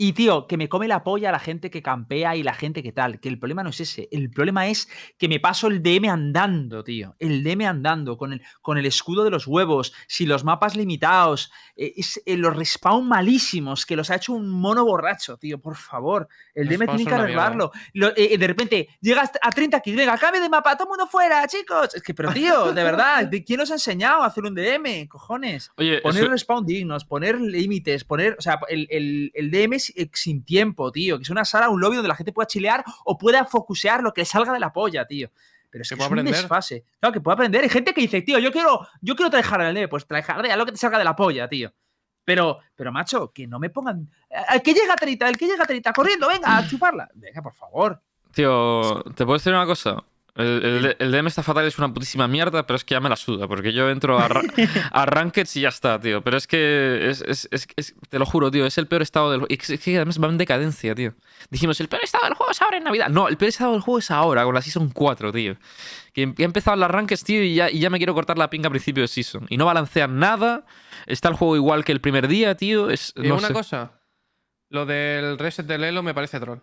Y 0.01 0.13
tío, 0.13 0.47
que 0.47 0.57
me 0.57 0.69
come 0.69 0.87
la 0.87 1.03
polla 1.03 1.33
la 1.33 1.41
gente 1.41 1.71
que 1.73 1.83
campea 1.83 2.37
y 2.37 2.45
la 2.45 2.55
gente 2.55 2.85
que 2.85 2.93
tal. 2.93 3.19
Que 3.19 3.29
el 3.29 3.37
problema 3.41 3.65
no 3.65 3.71
es 3.71 3.81
ese. 3.81 4.09
El 4.13 4.31
problema 4.31 4.69
es 4.69 4.89
que 5.19 5.29
me 5.29 5.41
paso 5.41 5.67
el 5.67 5.83
DM 5.83 6.09
andando, 6.09 6.85
tío. 6.85 7.17
El 7.19 7.43
DM 7.43 7.67
andando, 7.67 8.17
con 8.17 8.33
el, 8.33 8.43
con 8.63 8.79
el 8.79 8.87
escudo 8.87 9.25
de 9.25 9.31
los 9.31 9.49
huevos, 9.49 9.93
si 10.07 10.25
los 10.25 10.45
mapas 10.45 10.77
limitados, 10.77 11.51
eh, 11.75 11.95
es- 11.97 12.23
eh, 12.27 12.37
los 12.37 12.55
respawn 12.57 13.09
malísimos, 13.09 13.85
que 13.87 13.97
los 13.97 14.09
ha 14.11 14.15
hecho 14.15 14.35
un 14.35 14.49
mono 14.49 14.85
borracho, 14.85 15.37
tío. 15.37 15.59
Por 15.61 15.75
favor. 15.75 16.29
El 16.55 16.69
DM 16.69 16.87
tiene 16.87 17.05
que 17.05 17.15
arreglarlo. 17.17 17.73
Lo- 17.93 18.13
eh, 18.17 18.39
de 18.39 18.47
repente, 18.47 18.89
llegas 19.01 19.33
a 19.43 19.51
30 19.51 19.81
kills, 19.81 19.97
venga, 19.97 20.17
cambio 20.17 20.41
de 20.41 20.49
mapa, 20.49 20.77
todo 20.77 20.85
el 20.85 20.91
mundo 20.91 21.09
fuera, 21.11 21.45
chicos. 21.49 21.97
Es 21.97 22.03
que, 22.05 22.15
pero 22.15 22.33
tío, 22.33 22.73
de 22.73 22.85
verdad, 22.85 23.27
¿de 23.27 23.43
¿quién 23.43 23.59
os 23.63 23.71
ha 23.73 23.75
enseñado 23.75 24.23
a 24.23 24.27
hacer 24.27 24.45
un 24.45 24.55
DM? 24.55 25.09
Cojones. 25.09 25.73
Oye, 25.77 26.01
Poner 26.03 26.23
eso- 26.23 26.31
respawn 26.31 26.65
dignos, 26.65 27.05
poner 27.05 27.41
límites, 27.41 28.05
poner. 28.05 28.37
O 28.39 28.43
sea, 28.43 28.61
el, 28.69 28.87
el, 28.91 29.33
el 29.35 29.51
DM 29.51 29.75
eh, 29.75 29.81
sin 30.15 30.45
tiempo, 30.45 30.91
tío. 30.93 31.17
Que 31.19 31.23
es 31.23 31.31
una 31.31 31.45
sala, 31.45 31.69
un 31.69 31.81
lobby 31.81 31.97
donde 31.97 32.09
la 32.09 32.15
gente 32.17 32.33
pueda 32.33 32.47
chilear 32.47 32.85
o 33.05 33.17
pueda 33.19 33.45
focusear 33.45 34.03
lo 34.03 34.13
que 34.13 34.25
salga 34.25 34.53
de 34.53 34.61
la 34.61 34.73
polla, 34.73 35.07
tío. 35.07 35.31
Pero 35.71 35.83
es 35.83 35.89
Que 35.89 35.95
que, 35.95 35.99
pueda 35.99 36.07
es 36.07 36.13
un 36.13 36.19
aprender. 36.21 36.35
desfase. 36.43 36.85
Claro, 37.01 37.13
que 37.13 37.21
puede 37.21 37.35
aprender. 37.35 37.63
Hay 37.63 37.69
gente 37.69 37.93
que 37.93 38.01
dice, 38.01 38.23
tío, 38.23 38.39
yo 38.39 38.51
quiero, 38.51 38.87
yo 39.01 39.15
quiero 39.15 39.31
trabajar 39.31 39.61
en 39.61 39.67
el 39.69 39.75
DM. 39.75 39.89
Pues 39.89 40.07
a 40.11 40.57
lo 40.57 40.65
que 40.67 40.73
te 40.73 40.79
salga 40.79 40.99
de 40.99 41.05
la 41.05 41.15
polla, 41.15 41.49
tío. 41.49 41.73
Pero, 42.25 42.59
pero, 42.75 42.93
macho, 42.93 43.33
que 43.33 43.47
no 43.47 43.59
me 43.59 43.71
pongan. 43.71 44.11
El 44.53 44.61
que 44.63 44.75
llega 44.75 44.93
a 44.93 44.97
30, 44.97 45.29
el 45.29 45.37
que 45.39 45.47
llega 45.47 45.65
a 45.65 45.67
30, 45.67 45.93
corriendo, 45.93 46.29
venga, 46.29 46.59
a 46.59 46.67
chuparla. 46.69 47.09
Venga, 47.15 47.41
por 47.41 47.55
favor. 47.55 48.03
Tío, 48.35 49.03
¿te 49.15 49.25
puedo 49.25 49.39
decir 49.39 49.53
una 49.53 49.65
cosa? 49.67 49.97
El, 50.39 50.65
el- 50.65 50.97
el 51.01 51.11
DM 51.13 51.27
está 51.27 51.43
fatal, 51.43 51.67
es 51.67 51.77
una 51.79 51.93
putísima 51.93 52.29
mierda, 52.29 52.65
pero 52.67 52.77
es 52.77 52.85
que 52.85 52.95
ya 52.95 53.01
me 53.01 53.09
la 53.09 53.17
suda, 53.17 53.49
porque 53.49 53.73
yo 53.73 53.91
entro 53.91 54.19
a, 54.19 54.29
ra- 54.29 54.41
a 54.93 55.05
Rankeds 55.05 55.57
y 55.57 55.63
ya 55.63 55.69
está, 55.69 56.01
tío. 56.01 56.23
Pero 56.23 56.37
es 56.37 56.47
que, 56.47 57.11
es, 57.11 57.23
es- 57.23 57.49
es- 57.51 57.67
es- 57.77 57.95
te 58.09 58.19
lo 58.21 58.25
juro, 58.25 58.51
tío, 58.51 58.65
es 58.65 58.79
el 58.79 58.87
peor 58.87 59.03
estado 59.03 59.31
del 59.33 59.41
juego. 59.41 59.53
Es 59.53 59.81
que 59.81 59.97
además 59.97 60.23
va 60.23 60.29
en 60.29 60.39
decadencia, 60.39 60.95
tío. 60.95 61.13
Dijimos, 61.51 61.81
el 61.81 61.89
peor 61.89 62.05
estado 62.05 62.25
del 62.25 62.35
juego 62.35 62.53
es 62.53 62.63
ahora 62.63 62.77
en 62.79 62.85
Navidad. 62.85 63.09
No, 63.09 63.27
el 63.29 63.37
peor 63.37 63.49
estado 63.49 63.73
del 63.73 63.81
juego 63.81 63.99
es 63.99 64.11
ahora, 64.13 64.45
con 64.45 64.55
la 64.55 64.63
Season 64.63 64.89
4, 64.91 65.33
tío. 65.33 65.57
Que 66.15 66.23
em- 66.23 66.35
ya 66.39 66.45
he 66.45 66.47
empezado 66.47 66.77
las 66.77 66.91
Rankeds, 66.91 67.25
tío, 67.25 67.43
y 67.43 67.55
ya, 67.57 67.69
y 67.71 67.81
ya 67.81 67.91
me 67.91 67.99
quiero 67.99 68.15
cortar 68.15 68.39
la 68.39 68.49
pinga 68.49 68.69
a 68.69 68.71
principio 68.71 69.03
de 69.03 69.09
Season. 69.09 69.45
Y 69.49 69.57
no 69.57 69.67
balancean 69.67 70.19
nada, 70.21 70.65
está 71.07 71.29
el 71.29 71.35
juego 71.35 71.57
igual 71.57 71.85
que 71.85 71.91
el 71.93 72.01
primer 72.01 72.29
día, 72.29 72.55
tío. 72.57 72.91
Es, 72.91 73.13
no 73.17 73.37
una 73.37 73.49
sé. 73.49 73.53
cosa. 73.53 73.93
Lo 74.71 74.87
del 74.87 75.37
reset 75.39 75.67
del 75.67 75.83
Elo 75.83 76.03
me 76.05 76.15
parece 76.15 76.39
troll. 76.39 76.59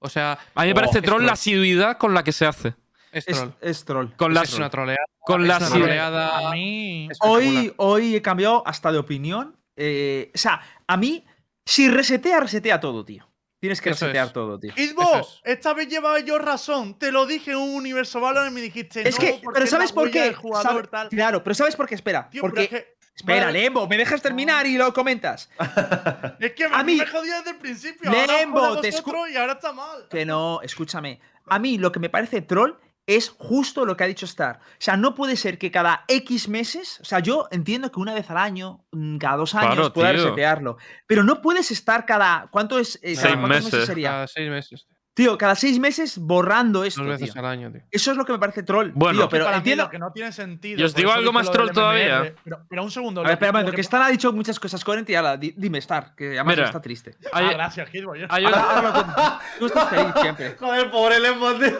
O 0.00 0.08
sea, 0.08 0.38
A 0.54 0.62
mí 0.62 0.68
me 0.68 0.74
parece 0.74 1.02
troll 1.02 1.24
la 1.26 1.32
asiduidad 1.32 1.98
con 1.98 2.14
la 2.14 2.22
que 2.22 2.32
se 2.32 2.46
hace. 2.46 2.74
Es 3.10 3.24
troll. 3.24 3.50
es 3.60 3.84
troll. 3.84 4.06
Con 4.16 4.36
Es 4.36 4.50
la, 4.52 4.56
una 4.58 4.70
troleada. 4.70 5.04
con 5.20 5.42
es 5.42 5.48
la 5.48 5.56
una 5.56 5.66
asiduidad. 5.66 5.86
troleada. 6.10 6.48
A 6.48 6.52
mí. 6.52 7.08
Hoy, 7.20 7.72
hoy 7.78 8.14
he 8.16 8.22
cambiado 8.22 8.62
hasta 8.66 8.92
de 8.92 8.98
opinión. 8.98 9.56
Eh, 9.76 10.30
o 10.34 10.38
sea, 10.38 10.60
a 10.86 10.96
mí, 10.96 11.24
si 11.64 11.88
resetea, 11.88 12.40
resetea 12.40 12.78
todo, 12.80 13.04
tío. 13.04 13.26
Tienes 13.60 13.80
que 13.80 13.90
Eso 13.90 14.04
resetear 14.04 14.28
es. 14.28 14.32
todo, 14.32 14.60
tío. 14.60 14.72
Isbo, 14.76 15.16
es. 15.16 15.40
esta 15.42 15.74
vez 15.74 15.88
llevaba 15.88 16.20
yo 16.20 16.38
razón. 16.38 16.96
Te 16.96 17.10
lo 17.10 17.26
dije 17.26 17.50
en 17.52 17.56
un 17.56 17.70
universo 17.74 18.20
Valor 18.20 18.46
y 18.46 18.50
me 18.52 18.60
dijiste. 18.60 19.08
Es 19.08 19.18
no, 19.18 19.24
que, 19.24 19.40
pero 19.52 19.64
es 19.64 19.70
¿sabes 19.70 19.90
la 19.90 19.94
por 19.96 20.10
qué? 20.12 20.32
jugador, 20.34 20.88
Sabe-. 20.90 21.08
Claro, 21.08 21.42
pero 21.42 21.54
¿sabes 21.54 21.74
por 21.74 21.88
qué? 21.88 21.96
Espera. 21.96 22.28
Tío, 22.30 22.40
porque. 22.42 22.68
pero 22.70 22.78
es 22.78 22.84
que, 22.84 22.97
Espera, 23.18 23.46
vale, 23.46 23.62
Lembo, 23.62 23.88
me 23.88 23.96
dejas 23.96 24.22
terminar 24.22 24.64
y 24.66 24.78
lo 24.78 24.92
comentas. 24.94 25.50
Es 26.38 26.52
que 26.52 26.64
A 26.66 26.78
a 26.78 26.84
mí- 26.84 26.96
me 26.96 27.06
jodía 27.06 27.38
desde 27.38 27.50
el 27.50 27.56
principio. 27.58 28.10
Lembo, 28.10 28.60
ahora 28.64 28.80
te 28.80 28.88
y 28.90 29.36
ahora 29.36 29.54
está 29.54 29.72
mal. 29.72 30.06
Que 30.08 30.24
no, 30.24 30.60
escúchame. 30.62 31.20
A 31.46 31.58
mí 31.58 31.78
lo 31.78 31.90
que 31.90 31.98
me 31.98 32.08
parece 32.10 32.42
troll 32.42 32.74
es 33.06 33.30
justo 33.30 33.84
lo 33.86 33.96
que 33.96 34.04
ha 34.04 34.06
dicho 34.06 34.26
Star. 34.26 34.60
O 34.62 34.76
sea, 34.78 34.96
no 34.96 35.14
puede 35.14 35.34
ser 35.36 35.58
que 35.58 35.70
cada 35.70 36.04
X 36.08 36.46
meses, 36.48 37.00
o 37.00 37.04
sea, 37.04 37.18
yo 37.20 37.48
entiendo 37.50 37.90
que 37.90 37.98
una 38.00 38.12
vez 38.14 38.30
al 38.30 38.36
año, 38.36 38.84
mm, 38.92 39.16
cada 39.18 39.36
dos 39.38 39.54
años 39.54 39.74
Claro, 39.74 39.92
pueda 39.94 40.12
tío. 40.12 40.22
resetearlo, 40.24 40.76
pero 41.06 41.24
no 41.24 41.40
puedes 41.42 41.70
estar 41.70 42.04
cada, 42.06 42.48
¿cuánto 42.50 42.78
es? 42.78 42.96
Eh, 43.02 43.14
cada 43.14 43.28
Seis 43.28 43.34
cuántos 43.40 43.64
meses. 43.64 43.86
sería? 43.86 44.10
Cada 44.10 44.26
seis 44.28 44.50
meses. 44.50 44.86
Tío, 45.18 45.36
cada 45.36 45.56
seis 45.56 45.80
meses 45.80 46.16
borrando 46.16 46.84
esto, 46.84 47.02
Dos 47.02 47.10
veces 47.18 47.32
tío. 47.32 47.40
al 47.42 47.46
año, 47.48 47.72
tío. 47.72 47.80
Eso 47.90 48.12
es 48.12 48.16
lo 48.16 48.24
que 48.24 48.30
me 48.32 48.38
parece 48.38 48.62
troll. 48.62 48.92
Bueno. 48.94 49.18
tío, 49.18 49.28
pero 49.28 49.46
para 49.46 49.56
mí 49.56 49.58
entiendo. 49.62 49.82
lo 49.82 49.90
que 49.90 49.98
no 49.98 50.12
tiene 50.12 50.30
sentido. 50.30 50.80
Y 50.80 50.84
os 50.84 50.94
digo 50.94 51.10
algo 51.10 51.32
más 51.32 51.50
troll 51.50 51.70
todavía. 51.72 52.20
MMR, 52.20 52.34
Pero, 52.44 52.60
pero 52.70 52.84
un 52.84 52.90
segundo. 52.92 53.20
A 53.22 53.24
ver, 53.24 53.32
espera 53.32 53.50
un 53.50 53.52
que- 53.52 53.58
momento, 53.62 53.74
que 53.74 53.80
Star 53.80 54.02
ha 54.02 54.08
dicho 54.10 54.32
muchas 54.32 54.60
cosas 54.60 54.84
coherentes 54.84 55.12
y 55.12 55.16
ahora, 55.16 55.36
di- 55.36 55.54
dime, 55.56 55.78
Star, 55.78 56.14
que 56.14 56.26
además 56.38 56.54
Mira. 56.54 56.66
está 56.66 56.80
triste. 56.80 57.16
Ah, 57.32 57.42
gracias, 57.52 57.90
Kidbo. 57.90 58.14
yo- 58.14 58.26
hay 58.30 58.44
Ahora, 58.44 58.90
otra. 58.90 59.40
Tú 59.58 59.66
estás 59.66 59.88
feliz 59.90 60.12
siempre. 60.20 60.56
Joder, 60.60 60.90
pobre 60.92 61.18
Lembo, 61.18 61.52
tío. 61.54 61.76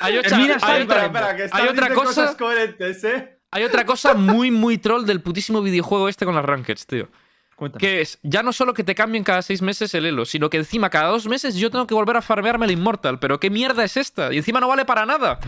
hay 0.00 0.16
otra- 0.18 0.30
Termina, 0.30 0.56
hay 0.62 0.82
otra- 0.82 1.04
espera, 1.06 1.36
que 1.36 1.42
hay 1.50 1.68
otra 1.68 1.88
dice 1.88 1.94
cosa- 1.94 2.06
cosas 2.22 2.36
coherentes, 2.36 3.02
¿eh? 3.04 3.38
hay 3.50 3.64
otra 3.64 3.84
cosa 3.84 4.14
muy, 4.14 4.50
muy 4.52 4.78
troll 4.78 5.04
del 5.06 5.20
putísimo 5.20 5.60
videojuego 5.60 6.08
este 6.08 6.24
con 6.24 6.34
las 6.36 6.44
Rankeds, 6.44 6.86
tío. 6.86 7.08
Cuéntame. 7.56 7.80
Que 7.80 8.00
es, 8.00 8.18
ya 8.22 8.42
no 8.42 8.52
solo 8.52 8.74
que 8.74 8.84
te 8.84 8.94
cambien 8.94 9.24
cada 9.24 9.42
seis 9.42 9.62
meses 9.62 9.94
el 9.94 10.06
elo, 10.06 10.24
sino 10.24 10.50
que 10.50 10.56
encima 10.56 10.90
cada 10.90 11.08
dos 11.08 11.26
meses 11.26 11.54
yo 11.54 11.70
tengo 11.70 11.86
que 11.86 11.94
volver 11.94 12.16
a 12.16 12.22
farmearme 12.22 12.66
el 12.66 12.72
Immortal. 12.72 13.18
Pero 13.18 13.38
¿qué 13.38 13.50
mierda 13.50 13.84
es 13.84 13.96
esta? 13.96 14.32
Y 14.32 14.38
encima 14.38 14.60
no 14.60 14.68
vale 14.68 14.84
para 14.84 15.06
nada. 15.06 15.38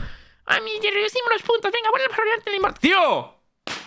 A 0.46 0.60
mí, 0.60 0.70
te 0.80 0.90
reducimos 0.90 1.28
los 1.32 1.42
puntos, 1.42 1.72
venga, 1.72 1.90
vuelve 1.90 2.06
a 2.06 2.14
farmearte 2.16 2.50
el 2.50 2.56
Immortal. 2.56 2.80
¡Tío! 2.80 3.36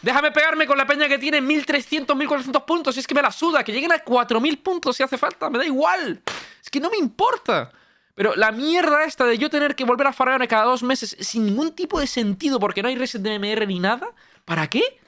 Déjame 0.02 0.32
pegarme 0.32 0.66
con 0.68 0.78
la 0.78 0.86
peña 0.86 1.08
que 1.08 1.18
tiene 1.18 1.42
1300, 1.42 2.16
1400 2.16 2.64
puntos. 2.64 2.96
Y 2.98 3.00
es 3.00 3.08
que 3.08 3.16
me 3.16 3.22
la 3.22 3.32
suda, 3.32 3.64
que 3.64 3.72
lleguen 3.72 3.92
a 3.92 4.00
4000 4.00 4.60
puntos 4.60 4.98
si 4.98 5.04
hace 5.04 5.18
falta, 5.18 5.50
me 5.50 5.58
da 5.58 5.66
igual. 5.66 6.22
Es 6.62 6.70
que 6.70 6.80
no 6.80 6.90
me 6.90 6.98
importa. 6.98 7.72
Pero 8.16 8.36
la 8.36 8.52
mierda 8.52 9.06
esta 9.06 9.26
de 9.26 9.38
yo 9.38 9.50
tener 9.50 9.76
que 9.76 9.86
volver 9.86 10.08
a 10.08 10.14
farmearme 10.14 10.48
cada 10.48 10.66
dos 10.66 10.84
meses 10.84 11.16
sin 11.22 11.46
ningún 11.46 11.74
tipo 11.74 12.00
de 12.00 12.08
sentido 12.08 12.60
porque 12.60 12.82
no 12.82 12.90
hay 12.90 12.96
reset 12.96 13.22
de 13.22 13.40
MR 13.40 13.66
ni 13.66 13.80
nada, 13.80 14.10
¿para 14.44 14.70
qué? 14.70 14.99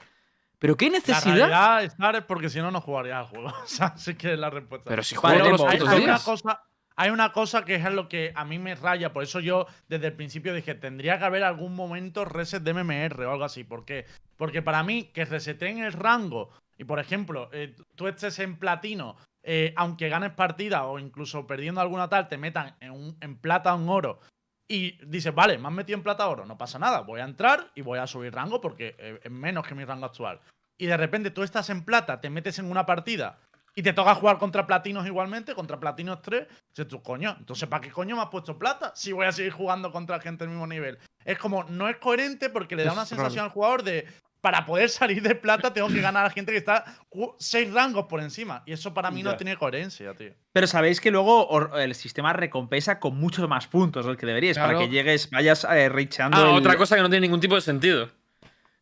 ¿Pero 0.62 0.76
qué 0.76 0.86
La 0.86 0.92
necesidad? 0.92 1.82
Star, 1.84 2.14
es 2.16 2.22
porque 2.24 2.48
si 2.48 2.60
no, 2.60 2.70
no 2.70 2.80
jugaría 2.80 3.18
al 3.18 3.26
juego. 3.26 3.48
O 3.64 3.66
sea, 3.66 3.96
sí 3.96 4.14
que 4.14 4.34
es 4.34 4.38
la 4.38 4.48
respuesta. 4.48 4.88
Pero 4.88 5.02
si 5.02 5.16
juego 5.16 5.38
todos 5.40 5.50
los 5.60 5.60
hay, 5.62 5.76
hay 5.78 5.82
una 5.82 5.96
días. 5.96 6.22
cosa, 6.22 6.62
hay 6.94 7.10
una 7.10 7.32
cosa 7.32 7.64
que 7.64 7.74
es 7.74 7.84
lo 7.92 8.08
que 8.08 8.32
a 8.36 8.44
mí 8.44 8.60
me 8.60 8.76
raya. 8.76 9.12
Por 9.12 9.24
eso 9.24 9.40
yo 9.40 9.66
desde 9.88 10.06
el 10.06 10.12
principio 10.12 10.54
dije, 10.54 10.76
tendría 10.76 11.18
que 11.18 11.24
haber 11.24 11.42
algún 11.42 11.74
momento 11.74 12.24
reset 12.24 12.62
de 12.62 12.72
MMR 12.74 13.24
o 13.26 13.32
algo 13.32 13.44
así. 13.44 13.64
¿Por 13.64 13.84
qué? 13.84 14.06
Porque 14.36 14.62
para 14.62 14.84
mí, 14.84 15.10
que 15.12 15.24
reseteen 15.24 15.78
el 15.78 15.92
rango 15.92 16.50
y, 16.78 16.84
por 16.84 17.00
ejemplo, 17.00 17.50
eh, 17.52 17.74
tú 17.96 18.06
estés 18.06 18.38
en 18.38 18.56
platino 18.56 19.16
eh, 19.44 19.74
aunque 19.76 20.08
ganes 20.08 20.30
partida 20.30 20.84
o 20.84 21.00
incluso 21.00 21.48
perdiendo 21.48 21.80
alguna 21.80 22.08
tal, 22.08 22.28
te 22.28 22.38
metan 22.38 22.76
en, 22.78 22.92
un- 22.92 23.16
en 23.20 23.36
plata 23.36 23.74
o 23.74 23.78
en 23.82 23.88
oro 23.88 24.20
y 24.68 25.04
dices, 25.04 25.34
vale, 25.34 25.58
me 25.58 25.68
han 25.68 25.74
metido 25.74 25.96
en 25.96 26.02
plata 26.02 26.28
oro, 26.28 26.46
no 26.46 26.56
pasa 26.56 26.78
nada, 26.78 27.00
voy 27.00 27.20
a 27.20 27.24
entrar 27.24 27.70
y 27.74 27.82
voy 27.82 27.98
a 27.98 28.06
subir 28.06 28.32
rango 28.34 28.60
porque 28.60 28.94
eh, 28.98 29.20
es 29.22 29.30
menos 29.30 29.66
que 29.66 29.74
mi 29.74 29.84
rango 29.84 30.06
actual. 30.06 30.40
Y 30.78 30.86
de 30.86 30.96
repente 30.96 31.30
tú 31.30 31.42
estás 31.42 31.68
en 31.70 31.84
plata, 31.84 32.20
te 32.20 32.30
metes 32.30 32.58
en 32.58 32.70
una 32.70 32.86
partida 32.86 33.38
y 33.74 33.82
te 33.82 33.92
toca 33.92 34.14
jugar 34.14 34.38
contra 34.38 34.66
platinos 34.66 35.06
igualmente, 35.06 35.54
contra 35.54 35.78
platinos 35.80 36.20
3, 36.22 36.46
dices 36.70 36.88
tú, 36.88 37.02
coño, 37.02 37.36
entonces 37.38 37.68
¿para 37.68 37.80
qué 37.80 37.90
coño 37.90 38.16
me 38.16 38.22
has 38.22 38.28
puesto 38.28 38.58
plata 38.58 38.92
si 38.94 39.12
voy 39.12 39.26
a 39.26 39.32
seguir 39.32 39.52
jugando 39.52 39.90
contra 39.92 40.20
gente 40.20 40.44
del 40.44 40.50
mismo 40.50 40.66
nivel? 40.66 40.98
Es 41.24 41.38
como, 41.38 41.64
no 41.64 41.88
es 41.88 41.96
coherente 41.96 42.50
porque 42.50 42.76
le 42.76 42.84
da 42.84 42.90
Es 42.90 42.94
una 42.94 43.04
raro. 43.04 43.08
sensación 43.08 43.44
al 43.44 43.50
jugador 43.50 43.82
de, 43.82 44.06
para 44.42 44.64
poder 44.66 44.90
salir 44.90 45.22
de 45.22 45.34
plata 45.36 45.72
tengo 45.72 45.88
que 45.88 46.00
ganar 46.00 46.26
a 46.26 46.30
gente 46.30 46.50
que 46.52 46.58
está 46.58 46.84
seis 47.38 47.72
rangos 47.72 48.06
por 48.06 48.20
encima. 48.20 48.62
Y 48.66 48.72
eso 48.72 48.92
para 48.92 49.10
mí 49.10 49.22
no 49.22 49.36
tiene 49.36 49.56
coherencia, 49.56 50.12
tío. 50.14 50.32
Pero 50.52 50.66
sabéis 50.66 51.00
que 51.00 51.10
luego 51.12 51.74
el 51.78 51.94
sistema 51.94 52.32
recompensa 52.32 52.98
con 52.98 53.16
muchos 53.16 53.48
más 53.48 53.68
puntos 53.68 54.04
del 54.04 54.16
que 54.16 54.26
deberíais 54.26 54.58
para 54.58 54.72
Claro. 54.74 54.80
que 54.80 54.88
llegues, 54.92 55.30
vayas 55.30 55.64
eh, 55.64 55.88
reachando. 55.88 56.36
Ah, 56.36 56.50
el- 56.50 56.56
otra 56.56 56.76
cosa 56.76 56.96
que 56.96 57.02
no 57.02 57.08
tiene 57.08 57.26
ningún 57.26 57.40
tipo 57.40 57.54
de 57.54 57.60
sentido. 57.60 58.10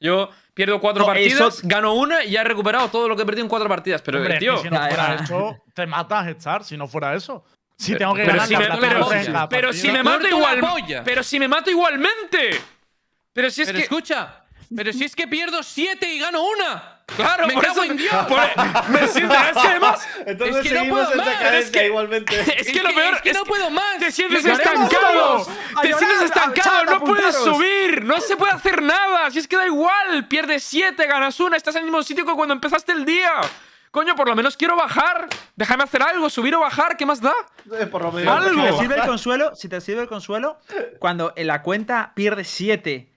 Yo 0.01 0.31
pierdo 0.55 0.81
cuatro 0.81 1.03
No, 1.03 1.07
partidas, 1.07 1.59
eso- 1.59 1.69
gano 1.69 1.93
una 1.93 2.24
y 2.24 2.31
ya 2.31 2.41
he 2.41 2.45
recuperado 2.45 2.89
todo 2.89 3.07
lo 3.07 3.15
que 3.15 3.23
he 3.23 3.27
perdido 3.27 3.45
en 3.45 3.51
cuatro 3.51 3.69
partidas. 3.69 4.01
Pero, 4.01 4.16
Hombre, 4.19 4.39
tío. 4.39 4.57
si 4.57 4.70
no 4.70 4.78
fuera 4.78 5.15
eso, 5.23 5.62
te 5.74 5.87
matas, 5.87 6.27
Star, 6.28 6.65
si 6.65 6.78
no 6.78 6.89
fuera 6.89 7.15
eso. 7.15 7.45
Si 7.77 7.95
tengo 7.97 8.15
que 8.15 8.24
pero 8.24 8.39
ganar 8.39 8.49
pero, 9.51 9.73
si 9.74 9.91
me 9.91 10.03
mato 10.03 10.27
igual. 10.27 10.61
Pero 11.05 11.23
si 11.23 11.39
me 11.39 11.49
mato 11.49 11.70
igualmente. 11.70 12.51
Pero 13.35 13.51
si 13.51 13.61
es 13.62 13.69
pero 13.69 13.77
que. 13.78 13.82
escucha, 13.85 14.45
pero 14.75 14.93
si 14.93 15.05
es 15.05 15.15
que 15.17 15.27
pierdo 15.29 15.63
7 15.63 16.13
y 16.13 16.19
gano 16.19 16.43
una. 16.45 16.97
Claro, 17.17 17.49
me 17.49 17.55
por 17.55 17.65
cago 17.65 17.83
eso. 17.83 17.91
en 17.91 17.97
Dios. 17.97 18.15
por- 18.29 18.39
me 18.91 19.09
siento. 19.09 19.35
Es 19.35 19.53
que 19.63 19.67
además. 19.69 20.09
Entonces 20.27 20.57
Es 20.59 20.63
que 20.63 20.75
no 20.79 20.89
puedo 20.91 21.17
más, 21.17 21.53
es 21.55 21.71
que- 21.73 21.87
igualmente. 21.87 22.41
Es 22.61 22.71
que 22.71 22.83
lo 22.83 22.95
peor 22.95 23.15
es 23.15 23.21
que 23.23 23.33
no 23.33 23.45
puedo 23.45 23.69
más. 23.71 23.99
Te 23.99 24.13
sientes 24.13 24.45
estancado. 24.47 25.45
Te 25.83 25.89
llorar, 25.89 25.99
sientes 25.99 26.23
estancado. 26.23 26.85
No 26.85 27.01
puedes 27.05 27.35
subir. 27.35 28.05
No 28.05 28.21
se 28.21 28.37
puede 28.37 28.53
hacer 28.53 28.81
nada. 28.81 29.29
Si 29.33 29.41
es 29.41 29.49
que 29.49 29.57
da 29.57 29.67
igual. 29.67 30.29
Pierdes 30.29 30.63
siete, 30.63 31.07
ganas 31.09 31.41
una. 31.41 31.57
Estás 31.57 31.75
en 31.75 31.81
el 31.81 31.85
mismo 31.87 32.03
sitio 32.05 32.25
que 32.25 32.33
cuando 32.33 32.55
empezaste 32.55 32.93
el 32.93 33.05
día. 33.05 33.33
Coño, 33.91 34.15
por 34.15 34.29
lo 34.29 34.37
menos 34.37 34.57
quiero 34.57 34.77
bajar. 34.77 35.27
Déjame 35.57 35.83
hacer 35.83 36.03
algo. 36.05 36.31
Subir 36.31 36.55
o 36.55 36.61
bajar. 36.61 36.97
¿Qué 36.97 37.05
más 37.07 37.21
da? 37.21 37.35
Eh, 37.77 37.87
Por 37.87 38.03
lo 38.03 38.13
menos. 38.13 38.37
Algo. 38.47 38.63
Si 38.63 38.71
te 38.71 38.79
sirve 38.79 38.95
el 38.95 39.07
consuelo, 39.07 39.57
si 39.57 39.69
te 39.69 39.81
sirve 39.81 40.03
el 40.03 40.09
consuelo, 40.09 40.59
cuando 41.01 41.33
en 41.35 41.49
la 41.49 41.63
cuenta 41.63 42.13
pierdes 42.15 42.47
7 42.49 43.13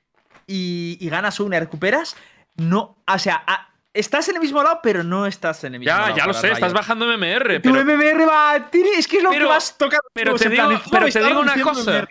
y, 0.48 0.98
y 1.00 1.10
ganas 1.10 1.40
una 1.40 1.58
y 1.58 1.60
recuperas, 1.60 2.16
no. 2.56 2.98
O 3.08 3.20
sea, 3.20 3.44
a- 3.48 3.70
estás 3.94 4.28
en 4.30 4.36
el 4.36 4.42
mismo 4.42 4.62
lado, 4.64 4.80
pero 4.84 5.04
no 5.04 5.26
estás 5.26 5.64
en 5.64 5.76
el 5.76 5.80
mismo 5.80 5.92
Ya, 5.96 6.02
lado. 6.02 6.18
ya 6.18 6.26
lo 6.26 6.32
para 6.34 6.42
sé. 6.42 6.48
Riot. 6.48 6.54
Estás 6.56 6.74
bajando 6.74 7.06
MMR. 7.06 7.62
Tu 7.62 7.72
Pero, 7.72 7.86
MMR 7.86 8.26
va. 8.28 8.70
Es 8.98 9.08
que 9.08 9.18
es 9.18 9.24
lo 9.24 9.30
Pero- 9.30 9.46
que 9.46 9.50
vas 9.50 9.78
tocando. 9.78 10.08
pero 10.14 10.36
te 10.36 10.50
digo- 10.50 10.82
pero 10.92 11.08
te 11.10 11.24
digo 11.24 11.40
una 11.40 11.62
cosa. 11.62 12.08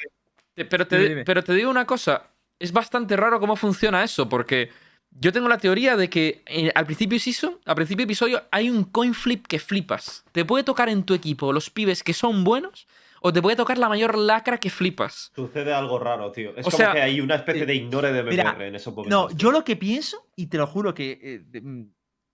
Pero 0.54 0.86
te, 0.86 1.24
pero 1.24 1.42
te 1.42 1.54
digo 1.54 1.70
una 1.70 1.86
cosa, 1.86 2.24
es 2.58 2.72
bastante 2.72 3.16
raro 3.16 3.40
cómo 3.40 3.56
funciona 3.56 4.04
eso, 4.04 4.28
porque 4.28 4.70
yo 5.10 5.32
tengo 5.32 5.48
la 5.48 5.56
teoría 5.58 5.96
de 5.96 6.10
que 6.10 6.42
eh, 6.46 6.70
al 6.74 6.84
principio 6.84 7.18
season, 7.18 7.58
al 7.64 7.74
principio 7.74 8.04
episodio, 8.04 8.42
hay 8.50 8.68
un 8.68 8.84
coin 8.84 9.14
flip 9.14 9.46
que 9.46 9.58
flipas. 9.58 10.24
Te 10.32 10.44
puede 10.44 10.62
tocar 10.62 10.88
en 10.90 11.04
tu 11.04 11.14
equipo 11.14 11.52
los 11.54 11.70
pibes 11.70 12.02
que 12.02 12.12
son 12.12 12.44
buenos, 12.44 12.86
o 13.22 13.32
te 13.32 13.40
puede 13.42 13.56
tocar 13.56 13.78
la 13.78 13.88
mayor 13.88 14.16
lacra 14.18 14.58
que 14.58 14.70
flipas. 14.70 15.30
Sucede 15.34 15.72
algo 15.72 15.98
raro, 15.98 16.30
tío. 16.32 16.50
Es 16.56 16.66
O 16.66 16.70
como 16.70 16.76
sea, 16.76 16.92
que 16.92 17.02
hay 17.02 17.20
una 17.20 17.36
especie 17.36 17.66
de 17.66 17.74
ignore 17.74 18.12
de 18.12 18.22
mira, 18.22 18.52
MMR 18.52 18.66
en 18.66 18.74
esos 18.74 18.94
No, 18.94 19.02
momentos. 19.02 19.36
yo 19.36 19.50
lo 19.52 19.64
que 19.64 19.76
pienso, 19.76 20.28
y 20.36 20.46
te 20.46 20.58
lo 20.58 20.66
juro 20.66 20.94
que 20.94 21.18
eh, 21.52 21.60
mm, 21.60 21.82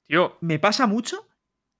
Tío, 0.08 0.38
me 0.40 0.58
pasa 0.58 0.86
mucho, 0.86 1.28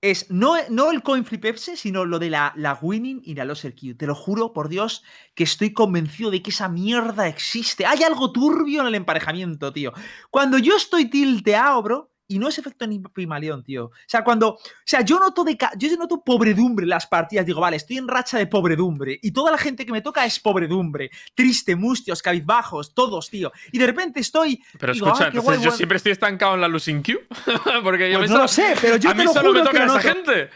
es 0.02 0.30
no, 0.30 0.54
no 0.68 0.90
el 0.92 1.02
coin 1.02 1.24
flip 1.24 1.44
ese, 1.46 1.76
sino 1.76 2.04
lo 2.04 2.18
de 2.18 2.30
la, 2.30 2.52
la 2.56 2.78
winning 2.80 3.20
y 3.24 3.34
la 3.34 3.44
loser 3.44 3.74
queue. 3.74 3.94
Te 3.94 4.06
lo 4.06 4.14
juro, 4.14 4.52
por 4.52 4.68
Dios, 4.68 5.02
que 5.34 5.44
estoy 5.44 5.72
convencido 5.72 6.30
de 6.30 6.42
que 6.42 6.50
esa 6.50 6.68
mierda 6.68 7.26
existe. 7.26 7.86
Hay 7.86 8.02
algo 8.02 8.30
turbio 8.30 8.82
en 8.82 8.86
el 8.88 8.94
emparejamiento, 8.94 9.72
tío. 9.72 9.92
Cuando 10.30 10.58
yo 10.58 10.76
estoy 10.76 11.06
tilteado, 11.06 11.82
bro, 11.82 12.10
y 12.30 12.38
no 12.38 12.46
es 12.48 12.58
efecto 12.58 12.86
ni 12.86 12.98
Pimaleón, 13.00 13.64
tío. 13.64 13.86
O 13.86 13.92
sea, 14.06 14.22
cuando. 14.22 14.50
O 14.50 14.60
sea, 14.84 15.00
yo 15.00 15.18
noto, 15.18 15.42
de, 15.44 15.56
yo 15.78 15.96
noto 15.96 16.22
pobredumbre 16.22 16.84
en 16.84 16.90
las 16.90 17.06
partidas. 17.06 17.46
Digo, 17.46 17.60
vale, 17.60 17.76
estoy 17.78 17.96
en 17.96 18.06
racha 18.06 18.36
de 18.38 18.46
pobredumbre. 18.46 19.18
Y 19.22 19.30
toda 19.32 19.50
la 19.50 19.56
gente 19.58 19.86
que 19.86 19.92
me 19.92 20.02
toca 20.02 20.24
es 20.26 20.38
pobredumbre. 20.38 21.10
Triste, 21.34 21.74
mustios, 21.74 22.20
cabizbajos, 22.22 22.94
todos, 22.94 23.30
tío. 23.30 23.50
Y 23.72 23.78
de 23.78 23.86
repente 23.86 24.20
estoy. 24.20 24.62
pero 24.78 24.92
digo, 24.92 25.06
escucha, 25.06 25.24
"Ah, 25.28 25.30
qué 25.30 25.38
entonces 25.38 25.44
guay, 25.44 25.58
yo 25.64 25.70
guay". 25.70 25.76
siempre 25.78 25.96
estoy 25.96 26.12
estancado 26.12 26.54
en 26.54 26.60
la 26.60 26.68
losing 26.68 27.02
queue. 27.02 27.26
porque 27.82 28.12
yo 28.12 28.18
Pues 28.18 28.30
me 28.30 28.36
no 28.36 28.42
lo 28.42 28.48
sé, 28.48 28.74
pero 28.80 28.96
yo 28.96 29.08
a 29.10 29.12
te 29.14 29.18
mí 29.18 29.24
lo 29.24 29.32
solo 29.32 29.52
me 29.52 29.58
juro 29.60 29.70
que 29.70 29.78
toca 29.78 29.86
lo 29.92 29.98
esa 29.98 30.12
gente. 30.14 30.50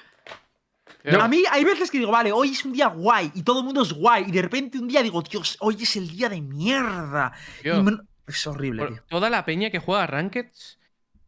A 1.20 1.26
mí 1.26 1.42
hay 1.50 1.64
veces 1.64 1.90
que 1.90 1.98
digo, 1.98 2.12
vale, 2.12 2.30
hoy 2.30 2.50
es 2.52 2.64
un 2.64 2.72
día 2.72 2.86
guay 2.86 3.32
y 3.34 3.42
todo 3.42 3.60
el 3.60 3.64
mundo 3.64 3.82
es 3.82 3.92
guay. 3.92 4.24
Y 4.28 4.30
de 4.30 4.42
repente 4.42 4.78
un 4.78 4.86
día 4.86 5.02
digo, 5.02 5.20
Dios, 5.22 5.56
hoy 5.60 5.76
es 5.80 5.96
el 5.96 6.08
día 6.08 6.28
de 6.28 6.40
mierda. 6.40 7.32
Tío, 7.62 7.78
Y 7.80 7.82
me- 7.82 7.98
Es 8.26 8.46
horrible, 8.46 8.82
por- 8.84 8.92
tío. 8.94 9.02
toda 9.08 9.28
la 9.28 9.44
peña 9.44 9.70
que 9.70 9.80
juega 9.80 10.06
Rankeds 10.06 10.78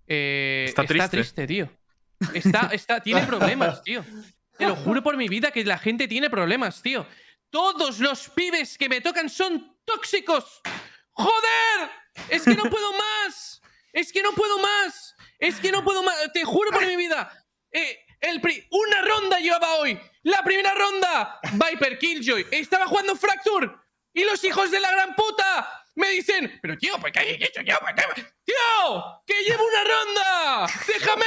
eh, 0.06 0.66
Está 0.68 0.82
está, 0.82 0.92
triste. 0.94 1.16
triste. 1.16 1.46
tío. 1.46 1.70
Está, 2.32 2.70
está, 2.72 3.00
tiene 3.00 3.22
problemas, 3.26 3.82
tío. 3.82 4.04
Te 4.58 4.66
lo 4.66 4.76
juro 4.76 5.02
por 5.02 5.16
mi 5.16 5.28
vida 5.28 5.50
que 5.50 5.64
la 5.64 5.78
gente 5.78 6.06
tiene 6.08 6.30
problemas, 6.30 6.80
tío. 6.82 7.06
Todos 7.50 7.98
los 8.00 8.28
pibes 8.30 8.78
que 8.78 8.88
me 8.88 9.00
tocan 9.00 9.28
son 9.28 9.76
tóxicos. 9.84 10.60
¡Joder! 11.12 11.90
Es 12.28 12.42
que 12.44 12.54
no 12.54 12.64
puedo 12.64 12.92
más. 12.92 13.60
Es 13.92 14.12
que 14.12 14.22
no 14.22 14.32
puedo 14.32 14.58
más. 14.58 15.14
Es 15.38 15.56
que 15.60 15.70
no 15.70 15.84
puedo 15.84 16.02
más. 16.02 16.16
Te 16.32 16.44
juro 16.44 16.70
por 16.70 16.86
mi 16.86 16.96
vida. 16.96 17.30
Eh, 17.70 17.98
el 18.20 18.40
pri- 18.40 18.66
una 18.70 19.02
ronda 19.02 19.38
llevaba 19.38 19.74
hoy. 19.76 19.98
La 20.22 20.42
primera 20.42 20.72
ronda. 20.74 21.38
Viper 21.52 21.98
Killjoy. 21.98 22.46
Estaba 22.50 22.86
jugando 22.86 23.14
Fracture. 23.16 23.70
Y 24.12 24.24
los 24.24 24.42
hijos 24.44 24.70
de 24.70 24.80
la 24.80 24.90
gran 24.92 25.14
puta 25.14 25.83
me 25.96 26.08
dicen, 26.10 26.58
pero 26.60 26.76
tío, 26.76 26.98
¿por 26.98 27.10
qué 27.12 27.20
hay 27.20 27.28
hecho 27.40 27.60
yo? 27.62 27.74
¿Por 27.80 27.94
qué? 27.94 28.02
¡Tío! 28.44 29.20
¡Que 29.26 29.34
llevo 29.48 29.64
una 29.64 29.84
ronda! 29.84 30.66
¡Déjame! 30.86 31.24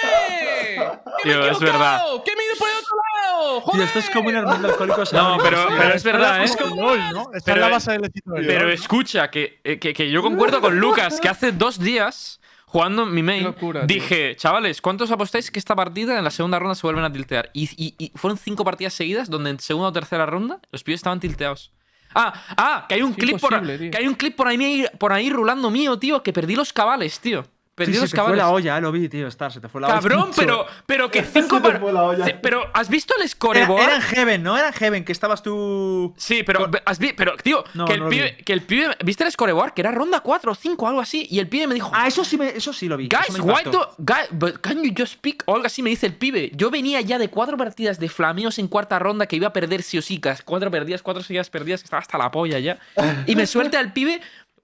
¡Que 1.24 1.30
me 1.30 1.32
he 1.32 1.36
Tío, 1.36 1.40
es 1.52 1.58
equivocado! 1.58 1.60
verdad. 1.62 2.24
¡Que 2.26 2.36
me 2.36 2.42
he 2.42 2.46
ido 2.46 2.56
por 2.58 2.70
el 2.70 2.76
otro 2.78 2.96
lado! 3.24 3.62
¡Joder! 3.62 3.76
Tío, 3.78 3.84
esto 3.86 4.00
es 4.00 4.10
como 4.10 4.30
un 4.30 4.36
hermano 4.36 4.68
alcohólico. 4.68 5.04
No, 5.14 5.38
pero, 5.42 5.68
pero 5.78 5.94
es 5.94 6.04
verdad, 6.04 6.42
¿eh? 6.42 6.46
Es 6.46 6.56
como 6.58 6.82
LOL, 6.82 7.00
¿no? 7.14 7.30
Pero- 7.46 7.62
la 7.62 7.70
base 7.70 7.92
del 7.94 8.12
Pero 8.26 8.70
escucha, 8.72 9.30
que, 9.32 9.60
eh, 9.64 9.80
que, 9.80 9.94
que 9.94 10.10
yo 10.12 10.22
concuerdo 10.22 10.62
con 10.62 10.80
Lucas, 10.80 11.20
que 11.22 11.30
hace 11.30 11.52
dos 11.52 11.80
días, 11.80 12.40
jugando 12.66 13.04
en 13.04 13.14
mi 13.14 13.24
main, 13.24 13.44
locura, 13.46 13.88
tío. 13.88 13.96
dije, 13.96 14.36
chavales, 14.36 14.82
¿cuántos 14.82 15.10
apostáis 15.12 15.50
que 15.50 15.58
esta 15.60 15.76
partida 15.76 16.18
en 16.18 16.24
la 16.24 16.32
segunda 16.32 16.60
ronda 16.60 16.76
se 16.76 16.86
vuelven 16.86 17.06
a 17.06 17.12
tiltear? 17.12 17.50
Y, 17.54 17.70
y- 17.78 17.96
y 17.98 18.12
fueron 18.16 18.38
cinco 18.38 18.64
partidas 18.66 18.94
seguidas 18.94 19.30
donde 19.30 19.50
en 19.52 19.60
segunda 19.60 19.90
o 19.90 19.94
tercera 19.94 20.26
ronda 20.26 20.60
los 20.72 20.84
pibes 20.84 21.00
estaban 21.00 21.20
tilteados. 21.20 21.72
Ah, 22.14 22.34
ah, 22.58 22.86
que 22.88 22.96
hay 22.96 23.02
un 23.02 23.12
Es 23.12 23.18
clip 23.18 23.40
por, 23.40 23.50
tío. 23.62 23.92
que 23.92 23.98
hay 23.98 24.08
un 24.08 24.16
clip 24.16 24.36
por 24.36 24.48
ahí, 24.48 24.86
por 24.98 25.14
ahí 25.14 25.30
rulando 25.30 25.70
mío, 25.70 25.98
tío, 26.00 26.24
que 26.24 26.34
perdí 26.34 26.56
los 26.56 26.74
cabales, 26.74 27.20
tío. 27.20 27.46
Perdí 27.78 27.94
Sí, 27.94 28.00
los 28.02 28.10
se 28.10 28.18
te 28.18 28.24
fue 28.24 28.36
la 28.36 28.50
olla, 28.50 28.76
eh, 28.76 28.82
lo 28.82 28.92
vi, 28.92 29.08
tío, 29.08 29.28
Star, 29.28 29.52
se 29.54 29.62
te 29.62 29.70
fue 29.70 29.80
la 29.80 29.88
olla. 29.90 29.98
Cabrón, 29.98 30.32
pero, 30.36 30.66
pero 30.88 31.12
que 31.12 31.22
cinco 31.22 31.58
Se 31.64 31.72
te 31.74 31.78
fue 31.78 31.94
la 31.94 32.02
olla. 32.06 32.40
Pero, 32.42 32.64
¿has 32.74 32.90
visto 32.90 33.14
el 33.16 33.22
Era, 33.22 33.30
scoreboard? 33.30 33.84
era 33.84 33.96
en 33.98 34.02
Heaven, 34.02 34.42
¿no? 34.42 34.58
Era 34.58 34.70
en 34.70 34.74
Heaven, 34.74 35.06
que 35.06 35.12
estabas 35.12 35.44
tú. 35.44 36.12
Sí, 36.18 36.42
pero, 36.42 36.72
has 36.86 36.98
vi- 36.98 37.14
pero 37.14 37.36
tío, 37.38 37.64
No, 37.76 37.86
que, 37.86 37.94
el 37.94 38.00
no 38.00 38.10
pibe, 38.10 38.36
que 38.38 38.54
el 38.54 38.64
pibe. 38.64 38.98
¿Viste 39.06 39.24
el 39.26 39.32
scoreboard? 39.32 39.74
Que 39.76 39.82
era 39.82 39.92
ronda 39.92 40.22
4 40.22 40.52
o 40.52 40.56
5 40.56 40.88
algo 40.88 41.02
así. 41.02 41.28
Y 41.30 41.38
el 41.38 41.48
pibe 41.48 41.68
me 41.68 41.76
dijo. 41.76 41.92
Ah, 41.94 42.08
eso 42.08 42.26
sí, 42.26 42.36
me, 42.36 42.50
eso 42.50 42.74
sí 42.74 42.88
lo 42.88 42.98
vi. 42.98 43.10
Guys, 43.10 43.40
why 43.40 43.62
do, 43.72 43.88
guy- 44.00 44.28
but 44.32 44.58
can 44.60 44.84
you 44.84 44.92
just 44.98 45.14
speak? 45.14 45.44
O 45.46 45.54
algo 45.54 45.68
así 45.68 45.84
me 45.84 45.92
dice 45.92 46.08
el 46.08 46.16
pibe. 46.16 46.50
Yo 46.56 46.72
venía 46.72 47.00
ya 47.02 47.20
de 47.20 47.30
cuatro 47.30 47.58
partidas 47.58 48.00
de 48.00 48.10
flameos 48.10 48.58
en 48.58 48.68
cuarta 48.70 48.98
ronda 48.98 49.28
que 49.28 49.36
iba 49.36 49.50
a 49.50 49.54
perder 49.54 49.84
sí 49.84 50.00
o 50.00 50.02
sí. 50.02 50.20
Cuatro 50.46 50.72
perdidas, 50.72 51.04
cuatro 51.04 51.22
seguidas 51.22 51.52
perdidas, 51.52 51.82
que 51.82 51.86
estaba 51.86 52.02
hasta 52.02 52.18
la 52.18 52.32
polla 52.32 52.58
ya. 52.58 52.80
Y 53.28 53.36
me 53.36 53.46
suelta 53.46 53.80
el 53.80 53.94
pibe. 53.94 54.20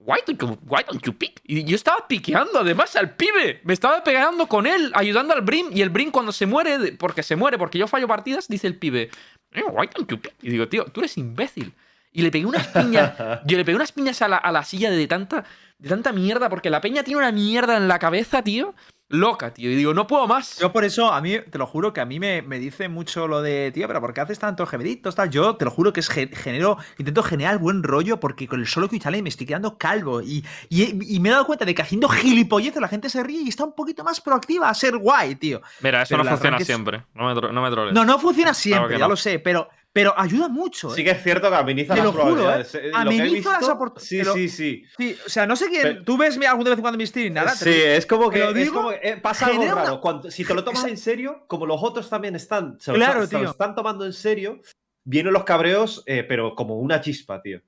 Why 0.06 0.18
don't, 0.26 0.38
you, 0.40 0.58
why 0.66 0.82
don't 0.86 1.02
you 1.04 1.16
pick? 1.16 1.40
Y 1.44 1.64
yo 1.64 1.74
estaba 1.76 2.06
piqueando 2.06 2.58
además 2.60 2.94
al 2.96 3.16
pibe. 3.16 3.60
Me 3.64 3.72
estaba 3.72 4.04
pegando 4.04 4.46
con 4.46 4.66
él, 4.66 4.92
ayudando 4.94 5.32
al 5.32 5.40
Brim. 5.40 5.68
Y 5.72 5.80
el 5.80 5.88
Brim 5.88 6.10
cuando 6.10 6.30
se 6.30 6.44
muere, 6.44 6.92
porque 6.98 7.22
se 7.22 7.36
muere, 7.36 7.56
porque 7.56 7.78
yo 7.78 7.86
fallo 7.88 8.06
partidas, 8.06 8.46
dice 8.46 8.66
el 8.66 8.76
pibe. 8.76 9.10
"Eh, 9.52 9.62
Why 9.62 9.88
don't 9.94 10.10
you 10.10 10.20
pick? 10.20 10.34
Y 10.42 10.50
digo, 10.50 10.68
tío, 10.68 10.84
tú 10.86 11.00
eres 11.00 11.16
imbécil. 11.16 11.72
Y 12.12 12.22
le 12.22 12.30
pegué 12.30 12.44
unas 12.44 12.66
piñas. 12.68 13.14
yo 13.46 13.56
le 13.56 13.64
pegué 13.64 13.76
unas 13.76 13.92
piñas 13.92 14.20
a 14.20 14.28
la, 14.28 14.36
a 14.36 14.52
la 14.52 14.62
silla 14.64 14.90
de 14.90 15.06
tanta, 15.06 15.44
de 15.78 15.88
tanta 15.88 16.12
mierda, 16.12 16.48
porque 16.50 16.68
la 16.70 16.80
peña 16.82 17.02
tiene 17.02 17.18
una 17.18 17.32
mierda 17.32 17.76
en 17.76 17.88
la 17.88 17.98
cabeza, 17.98 18.42
tío. 18.42 18.74
Loca, 19.14 19.52
tío. 19.54 19.70
Y 19.70 19.76
digo, 19.76 19.94
no 19.94 20.06
puedo 20.06 20.26
más. 20.26 20.58
Yo 20.58 20.72
por 20.72 20.84
eso, 20.84 21.12
a 21.12 21.20
mí, 21.20 21.36
te 21.50 21.58
lo 21.58 21.66
juro 21.66 21.92
que 21.92 22.00
a 22.00 22.04
mí 22.04 22.18
me, 22.18 22.42
me 22.42 22.58
dice 22.58 22.88
mucho 22.88 23.28
lo 23.28 23.42
de, 23.42 23.70
tío, 23.72 23.86
pero 23.86 24.00
¿por 24.00 24.12
qué 24.12 24.20
haces 24.20 24.38
tantos 24.38 24.68
gemelitos? 24.68 25.14
Tal? 25.14 25.30
Yo 25.30 25.56
te 25.56 25.64
lo 25.64 25.70
juro 25.70 25.92
que 25.92 26.00
es 26.00 26.08
ge- 26.08 26.30
genero, 26.34 26.78
intento 26.98 27.22
generar 27.22 27.58
buen 27.58 27.82
rollo 27.82 28.18
porque 28.20 28.48
con 28.48 28.60
el 28.60 28.66
solo 28.66 28.88
que 28.88 28.98
challenge 28.98 29.22
me 29.22 29.28
estoy 29.28 29.46
quedando 29.46 29.78
calvo. 29.78 30.20
Y, 30.22 30.44
y, 30.68 31.14
y 31.16 31.20
me 31.20 31.28
he 31.28 31.32
dado 31.32 31.46
cuenta 31.46 31.64
de 31.64 31.74
que 31.74 31.82
haciendo 31.82 32.08
gilipolleces 32.08 32.80
la 32.80 32.88
gente 32.88 33.08
se 33.08 33.22
ríe 33.22 33.42
y 33.42 33.48
está 33.48 33.64
un 33.64 33.74
poquito 33.74 34.02
más 34.04 34.20
proactiva 34.20 34.68
a 34.68 34.74
ser 34.74 34.96
guay, 34.98 35.36
tío. 35.36 35.62
Mira, 35.80 36.02
eso 36.02 36.10
Pero 36.14 36.24
no 36.24 36.30
funciona 36.30 36.58
siempre. 36.60 37.02
No 37.14 37.26
me, 37.34 37.52
no 37.52 37.62
me 37.62 37.70
troles. 37.70 37.94
No, 37.94 38.04
no 38.04 38.18
funciona 38.18 38.52
siempre, 38.54 38.94
ya 38.98 39.04
no. 39.04 39.10
lo 39.10 39.16
sé, 39.16 39.38
pero, 39.38 39.68
Pero 39.94 40.12
ayuda 40.18 40.48
mucho, 40.48 40.90
¿eh? 40.90 40.96
Sí 40.96 41.04
que 41.04 41.12
es 41.12 41.22
cierto 41.22 41.48
que 41.48 41.54
ameniza 41.54 41.94
Te 41.94 41.98
las 42.00 42.06
lo 42.06 42.10
juro, 42.12 42.24
probabilidades. 42.24 42.74
eh. 42.74 42.78
Lo 42.78 42.82
que 42.82 42.88
he 42.88 43.00
Ameniza 43.00 43.50
las 43.50 43.58
visto- 43.60 43.78
opor- 43.78 43.92
Sí, 44.00 44.24
sí, 44.24 44.48
sí. 44.48 44.84
Sí, 44.98 45.16
o 45.24 45.28
sea, 45.28 45.46
no 45.46 45.54
sé 45.54 45.68
quién. 45.68 45.82
Pero- 45.82 46.02
Tú 46.04 46.16
ves 46.16 46.34
de 46.34 46.40
vez 46.40 46.50
en 46.74 46.80
cuando 46.80 46.98
mi 46.98 47.06
stream, 47.06 47.32
nada. 47.32 47.52
te 47.52 47.58
Sí, 47.58 47.70
es 47.82 48.04
como 48.04 48.28
que, 48.28 48.40
lo 48.40 48.50
es 48.50 48.70
como 48.72 48.90
que, 48.90 48.98
eh, 49.02 49.16
pasa 49.18 49.46
algo 49.46 49.62
una- 49.62 49.74
raro. 49.76 50.00
Cuando- 50.00 50.30
si 50.32 50.44
te 50.44 50.52
lo 50.52 50.64
tomas 50.64 50.84
en 50.86 50.96
serio, 50.96 51.44
como 51.46 51.64
los 51.64 51.80
otros 51.80 52.10
también 52.10 52.34
están, 52.34 52.76
se 52.80 52.90
lo, 52.90 52.96
Claro, 52.98 53.22
están- 53.22 53.28
se 53.28 53.34
lo 53.36 53.40
tío. 53.42 53.50
están 53.52 53.74
tomando 53.76 54.04
en 54.04 54.12
serio, 54.12 54.60
vienen 55.04 55.32
los 55.32 55.44
cabreos, 55.44 56.02
eh, 56.06 56.24
pero 56.24 56.56
como 56.56 56.76
una 56.80 57.00
chispa, 57.00 57.40
tío. 57.40 57.60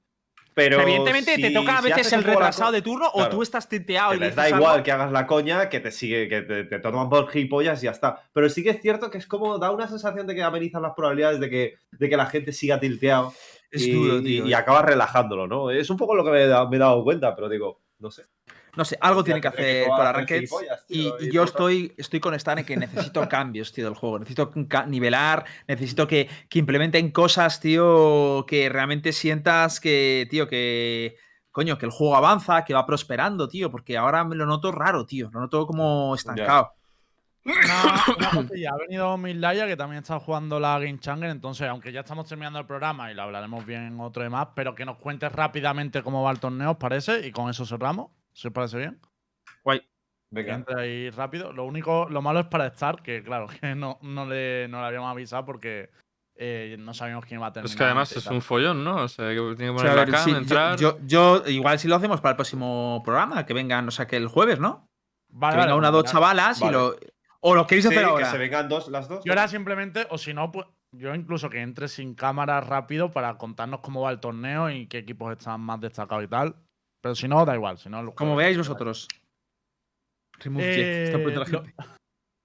Pero 0.56 0.80
Evidentemente 0.80 1.36
te 1.36 1.50
toca 1.50 1.76
a 1.76 1.82
veces 1.82 2.10
el 2.14 2.24
retrasado 2.24 2.72
de 2.72 2.80
turno 2.80 3.10
o 3.12 3.28
tú 3.28 3.42
estás 3.42 3.68
tinteado 3.68 4.14
y 4.14 4.18
le 4.18 4.28
les 4.28 4.34
da 4.34 4.48
igual 4.48 4.82
que 4.82 4.90
hagas 4.90 5.12
la 5.12 5.26
coña, 5.26 5.68
que 5.68 5.80
te 5.80 5.92
sigue, 5.92 6.30
que 6.30 6.40
te, 6.40 6.64
te 6.64 6.78
toman 6.78 7.10
por 7.10 7.28
gilipollas 7.28 7.82
y 7.82 7.84
ya 7.84 7.90
está. 7.90 8.22
Pero 8.32 8.48
sí 8.48 8.64
que 8.64 8.70
es 8.70 8.80
cierto 8.80 9.10
que 9.10 9.18
es 9.18 9.26
como 9.26 9.58
da 9.58 9.70
una 9.70 9.86
sensación 9.86 10.26
de 10.26 10.34
que 10.34 10.42
amenizan 10.42 10.80
las 10.80 10.94
probabilidades 10.94 11.40
de 11.40 11.50
que, 11.50 11.74
de 11.90 12.08
que 12.08 12.16
la 12.16 12.24
gente 12.24 12.52
siga 12.52 12.80
tilteado. 12.80 13.34
Es 13.70 13.86
y, 13.86 13.92
duro, 13.92 14.22
tío. 14.22 14.46
y, 14.46 14.48
y 14.48 14.54
acabas 14.54 14.86
relajándolo, 14.86 15.46
¿no? 15.46 15.70
Es 15.70 15.90
un 15.90 15.98
poco 15.98 16.14
lo 16.14 16.24
que 16.24 16.30
me 16.30 16.38
me 16.38 16.76
he 16.76 16.78
dado 16.78 17.04
cuenta, 17.04 17.36
pero 17.36 17.50
digo, 17.50 17.82
no 17.98 18.10
sé. 18.10 18.24
No 18.76 18.84
sé, 18.84 18.98
algo 19.00 19.24
tiene 19.24 19.40
que 19.40 19.48
hacer 19.48 19.88
para 19.88 20.24
gilipollas, 20.26 20.84
Y, 20.88 21.10
yo 21.32 21.44
estoy, 21.44 21.94
estoy 21.96 22.20
con 22.20 22.34
Stan 22.34 22.58
en 22.58 22.64
que 22.64 22.76
necesito 22.76 23.26
cambios, 23.28 23.72
tío, 23.72 23.86
del 23.86 23.94
juego. 23.94 24.18
Necesito 24.18 24.52
nivelar, 24.86 25.44
necesito 25.66 26.06
que, 26.06 26.28
que 26.48 26.58
implementen 26.58 27.10
cosas, 27.10 27.60
tío, 27.60 28.44
que 28.46 28.68
realmente 28.68 29.12
sientas 29.12 29.80
que, 29.80 30.26
tío, 30.30 30.48
que. 30.48 31.16
Coño, 31.50 31.78
que 31.78 31.86
el 31.86 31.92
juego 31.92 32.16
avanza, 32.16 32.66
que 32.66 32.74
va 32.74 32.84
prosperando, 32.84 33.48
tío, 33.48 33.70
porque 33.70 33.96
ahora 33.96 34.24
me 34.24 34.36
lo 34.36 34.44
noto 34.44 34.70
raro, 34.72 35.06
tío. 35.06 35.30
Lo 35.32 35.40
noto 35.40 35.66
como 35.66 36.14
estancado. 36.14 36.74
Una, 37.46 38.04
una 38.16 38.30
cosilla, 38.48 38.72
ha 38.72 38.76
venido 38.76 39.16
Milaya, 39.16 39.66
que 39.66 39.76
también 39.76 40.02
está 40.02 40.18
jugando 40.18 40.58
la 40.58 40.78
Game 40.78 40.98
Changer, 40.98 41.30
entonces, 41.30 41.68
aunque 41.68 41.92
ya 41.92 42.00
estamos 42.00 42.28
terminando 42.28 42.58
el 42.58 42.66
programa 42.66 43.10
y 43.10 43.14
lo 43.14 43.22
hablaremos 43.22 43.64
bien 43.64 43.82
en 43.86 44.00
otro 44.00 44.22
de 44.22 44.28
más, 44.28 44.48
pero 44.54 44.74
que 44.74 44.84
nos 44.84 44.98
cuentes 44.98 45.30
rápidamente 45.32 46.02
cómo 46.02 46.22
va 46.22 46.32
el 46.32 46.40
torneo, 46.40 46.72
¿os 46.72 46.76
parece? 46.76 47.26
Y 47.26 47.30
con 47.30 47.48
eso 47.48 47.64
cerramos, 47.64 48.10
os 48.44 48.52
parece 48.52 48.78
bien. 48.78 49.00
Que 49.64 49.82
Venga. 50.42 50.54
entre 50.56 50.80
ahí 50.80 51.10
rápido. 51.10 51.52
Lo 51.52 51.64
único, 51.64 52.08
lo 52.10 52.20
malo 52.20 52.40
es 52.40 52.46
para 52.46 52.66
estar, 52.66 53.00
que 53.00 53.22
claro, 53.22 53.46
que 53.60 53.74
no, 53.76 53.98
no, 54.02 54.26
le, 54.26 54.66
no 54.68 54.80
le 54.80 54.86
habíamos 54.88 55.10
avisado 55.10 55.44
porque 55.44 55.88
eh, 56.34 56.76
no 56.80 56.92
sabíamos 56.94 57.24
quién 57.24 57.38
iba 57.38 57.46
a 57.46 57.52
terminar. 57.52 57.70
Es 57.70 57.76
que 57.76 57.84
además 57.84 58.12
es 58.12 58.26
un 58.26 58.42
follón, 58.42 58.82
¿no? 58.84 58.96
O 59.04 59.08
sea, 59.08 59.28
que 59.28 59.36
tiene 59.56 59.56
que 59.56 59.68
O 59.70 59.74
poner 59.76 59.80
sea, 59.82 59.92
a 59.92 59.96
la 59.96 60.04
ver, 60.04 60.10
cam, 60.14 60.24
sí, 60.24 60.30
yo- 60.32 60.36
entrar. 60.36 60.76
yo, 60.78 60.98
yo- 61.06 61.42
igual 61.46 61.78
si 61.78 61.86
lo 61.86 61.94
hacemos 61.94 62.20
para 62.20 62.30
el 62.32 62.36
próximo 62.36 63.00
programa, 63.04 63.46
que 63.46 63.54
vengan, 63.54 63.86
o 63.86 63.90
sea, 63.92 64.06
que 64.08 64.16
el 64.16 64.26
jueves, 64.26 64.58
¿no? 64.58 64.88
Vale, 65.28 65.52
que 65.54 65.56
venga 65.58 65.66
vale, 65.74 65.78
una 65.78 65.88
o 65.90 65.92
dos 65.92 66.10
chavalas 66.10 66.60
Vale. 66.60 66.70
y 66.70 66.74
lo. 66.74 66.96
O 67.40 67.54
lo 67.54 67.66
queréis 67.66 67.84
Sí, 67.84 67.88
hacer 67.94 68.04
que 68.04 68.10
ahora. 68.10 68.30
se 68.30 68.38
vengan 68.38 68.68
dos, 68.68 68.88
las 68.88 69.08
dos. 69.08 69.22
Yo 69.24 69.32
era 69.32 69.46
simplemente, 69.46 70.06
o 70.10 70.18
si 70.18 70.34
no, 70.34 70.50
pues 70.50 70.66
yo 70.90 71.14
incluso 71.14 71.48
que 71.48 71.60
entre 71.60 71.86
sin 71.86 72.14
cámara 72.16 72.60
rápido 72.60 73.12
para 73.12 73.38
contarnos 73.38 73.78
cómo 73.80 74.00
va 74.02 74.10
el 74.10 74.18
torneo 74.18 74.68
y 74.70 74.88
qué 74.88 74.98
equipos 74.98 75.30
están 75.30 75.60
más 75.60 75.80
destacados 75.80 76.24
y 76.24 76.28
tal. 76.28 76.56
Pero 77.02 77.14
si 77.14 77.28
no, 77.28 77.44
da 77.44 77.54
igual. 77.54 77.78
Si 77.78 77.88
no, 77.88 78.00
el 78.00 78.06
Como 78.14 78.32
jueves. 78.34 78.36
veáis 78.54 78.58
vosotros. 78.58 79.08
Remove 80.38 80.64
Jet, 80.64 80.84
Eh, 80.86 81.04
está 81.04 81.18
poniendo 81.18 81.40
la 81.44 81.48
lo- 81.50 81.62
gente. 81.64 81.74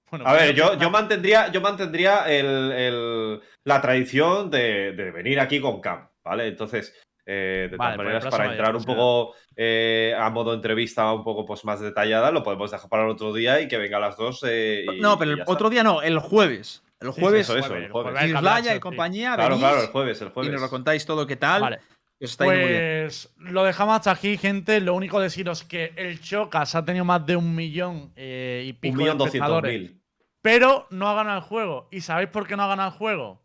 Bueno, 0.10 0.28
A 0.28 0.34
ver, 0.34 0.48
pues, 0.48 0.56
yo, 0.58 0.78
yo 0.78 0.90
mantendría, 0.90 1.48
yo 1.52 1.62
mantendría 1.62 2.26
el- 2.30 2.72
el- 2.74 3.42
la 3.66 3.82
tradición 3.82 4.50
de, 4.52 4.92
de 4.92 5.12
venir 5.12 5.40
aquí 5.40 5.62
con 5.62 5.80
Cam, 5.80 6.10
¿vale? 6.24 6.48
Entonces, 6.48 6.94
eh, 7.26 7.68
de 7.72 7.78
Vale, 7.78 7.78
todas 7.78 7.96
pues 7.96 7.98
maneras, 8.06 8.26
el 8.26 8.32
para 8.32 8.52
entrar 8.52 8.76
un 8.76 8.82
sí. 8.82 8.88
poco 8.88 9.36
eh, 9.56 10.14
a 10.18 10.30
modo 10.30 10.54
entrevista 10.54 11.14
un 11.14 11.24
poco 11.24 11.46
pues, 11.46 11.64
más 11.64 11.80
detallada, 11.80 12.32
lo 12.32 12.44
podemos 12.44 12.72
dejar 12.72 12.90
para 12.90 13.04
el 13.04 13.10
otro 13.12 13.32
día 13.34 13.62
y 13.62 13.68
que 13.70 13.78
venga 13.78 13.98
a 13.98 14.02
las 14.02 14.18
dos. 14.18 14.44
eh, 14.46 14.86
y- 14.92 15.00
No, 15.00 15.18
pero 15.18 15.32
y 15.32 15.34
el 15.36 15.44
otro 15.48 15.70
día 15.70 15.84
no, 15.84 16.02
el 16.02 16.20
jueves. 16.20 16.84
El 17.00 17.14
Sí, 17.14 17.22
jueves, 17.22 17.42
eso, 17.50 17.58
eso, 17.58 17.68
jueves, 17.70 17.86
el 17.86 17.92
jueves. 17.92 18.12
jueves. 18.20 18.36
Islaya 18.36 18.72
Sí. 18.72 18.78
y 18.78 18.80
compañía, 18.80 19.36
Claro, 19.36 19.56
venís 19.56 19.62
claro, 19.64 19.82
el 19.82 19.88
jueves, 19.88 20.22
el 20.22 20.28
y 20.28 20.32
jueves. 20.32 20.52
nos 20.52 20.62
lo 20.62 20.70
contáis 20.70 21.06
todo 21.06 21.26
qué 21.26 21.36
tal. 21.38 21.62
Vale. 21.62 21.80
Está. 22.26 22.46
Pues 22.46 23.34
lo 23.38 23.64
dejamos 23.64 23.96
hasta 23.96 24.12
aquí, 24.12 24.38
gente. 24.38 24.80
Lo 24.80 24.94
único 24.94 25.20
deciros 25.20 25.64
que 25.64 25.94
el 25.96 26.22
Chocas 26.22 26.76
ha 26.76 26.86
tenido 26.86 27.06
más 27.06 27.26
de 27.26 27.36
un 27.36 27.56
millón 27.56 28.12
eh, 28.16 28.64
y 28.68 28.74
pico 28.74 28.94
Un 28.94 28.98
millón 29.00 29.18
de 29.18 29.24
doscientos 29.26 29.50
espectadores, 29.50 29.82
mil. 29.82 30.02
pero 30.42 30.88
no 30.92 31.10
ha 31.10 31.16
ganado 31.16 31.38
el 31.38 31.44
juego. 31.44 31.88
¿Y 31.92 32.02
sabéis 32.02 32.30
por 32.30 32.48
qué 32.48 32.56
no 32.56 32.64
ha 32.64 32.68
ganado 32.68 32.92
el 32.92 32.98
juego? 32.98 33.42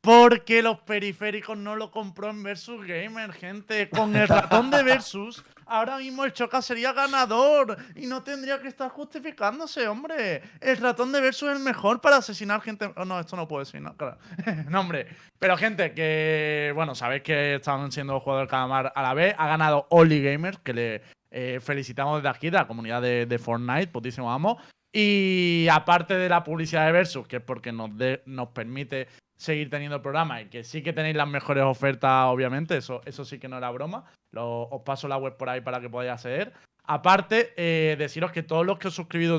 Porque 0.00 0.62
los 0.62 0.78
periféricos 0.80 1.58
no 1.58 1.74
lo 1.76 1.90
compró 1.90 2.30
en 2.30 2.42
Versus 2.42 2.86
Gamer, 2.86 3.32
gente. 3.32 3.90
Con 3.90 4.14
el 4.14 4.28
ratón 4.28 4.70
de 4.70 4.82
Versus, 4.84 5.44
ahora 5.68 5.98
mismo 5.98 6.24
el 6.24 6.32
Choca 6.32 6.62
sería 6.62 6.92
ganador 6.92 7.76
y 7.94 8.06
no 8.06 8.22
tendría 8.22 8.60
que 8.60 8.68
estar 8.68 8.90
justificándose, 8.90 9.86
hombre. 9.86 10.42
El 10.60 10.76
ratón 10.78 11.12
de 11.12 11.20
Versus 11.20 11.50
es 11.50 11.56
el 11.56 11.62
mejor 11.62 12.00
para 12.00 12.16
asesinar 12.16 12.60
gente. 12.60 12.90
Oh, 12.96 13.04
no, 13.04 13.20
esto 13.20 13.36
no 13.36 13.46
puedo 13.46 13.64
decir, 13.64 13.80
no, 13.80 13.96
claro. 13.96 14.18
no, 14.68 14.80
hombre. 14.80 15.06
Pero, 15.38 15.56
gente, 15.56 15.92
que, 15.92 16.72
bueno, 16.74 16.94
sabéis 16.94 17.22
que 17.22 17.56
estaban 17.56 17.92
siendo 17.92 18.18
jugadores 18.20 18.46
del 18.46 18.50
calamar 18.50 18.92
a 18.94 19.02
la 19.02 19.14
vez. 19.14 19.34
Ha 19.38 19.46
ganado 19.46 19.86
Oli 19.90 20.22
Gamer, 20.22 20.58
que 20.58 20.72
le 20.72 21.02
eh, 21.30 21.60
felicitamos 21.60 22.22
desde 22.22 22.36
aquí, 22.36 22.50
de 22.50 22.58
la 22.58 22.66
comunidad 22.66 23.02
de, 23.02 23.26
de 23.26 23.38
Fortnite, 23.38 23.88
putísimo 23.88 24.32
amo. 24.32 24.58
Y 24.92 25.68
aparte 25.70 26.14
de 26.14 26.28
la 26.28 26.42
publicidad 26.42 26.86
de 26.86 26.92
Versus, 26.92 27.26
que 27.28 27.36
es 27.36 27.42
porque 27.42 27.72
nos, 27.72 27.90
nos 28.24 28.48
permite 28.48 29.06
seguir 29.38 29.70
teniendo 29.70 29.96
el 29.96 30.02
programa 30.02 30.42
y 30.42 30.46
que 30.46 30.64
sí 30.64 30.82
que 30.82 30.92
tenéis 30.92 31.16
las 31.16 31.28
mejores 31.28 31.64
ofertas, 31.64 32.26
obviamente, 32.26 32.76
eso, 32.76 33.00
eso 33.06 33.24
sí 33.24 33.38
que 33.38 33.48
no 33.48 33.56
era 33.56 33.70
broma. 33.70 34.04
Os 34.34 34.82
paso 34.82 35.08
la 35.08 35.16
web 35.16 35.36
por 35.36 35.48
ahí 35.48 35.60
para 35.60 35.80
que 35.80 35.88
podáis 35.88 36.10
acceder. 36.10 36.52
Aparte, 36.84 37.54
eh, 37.56 37.96
deciros 37.96 38.32
que 38.32 38.42
todos 38.42 38.66
los 38.66 38.78
que 38.78 38.88
os 38.88 38.94
suscribido 38.94 39.38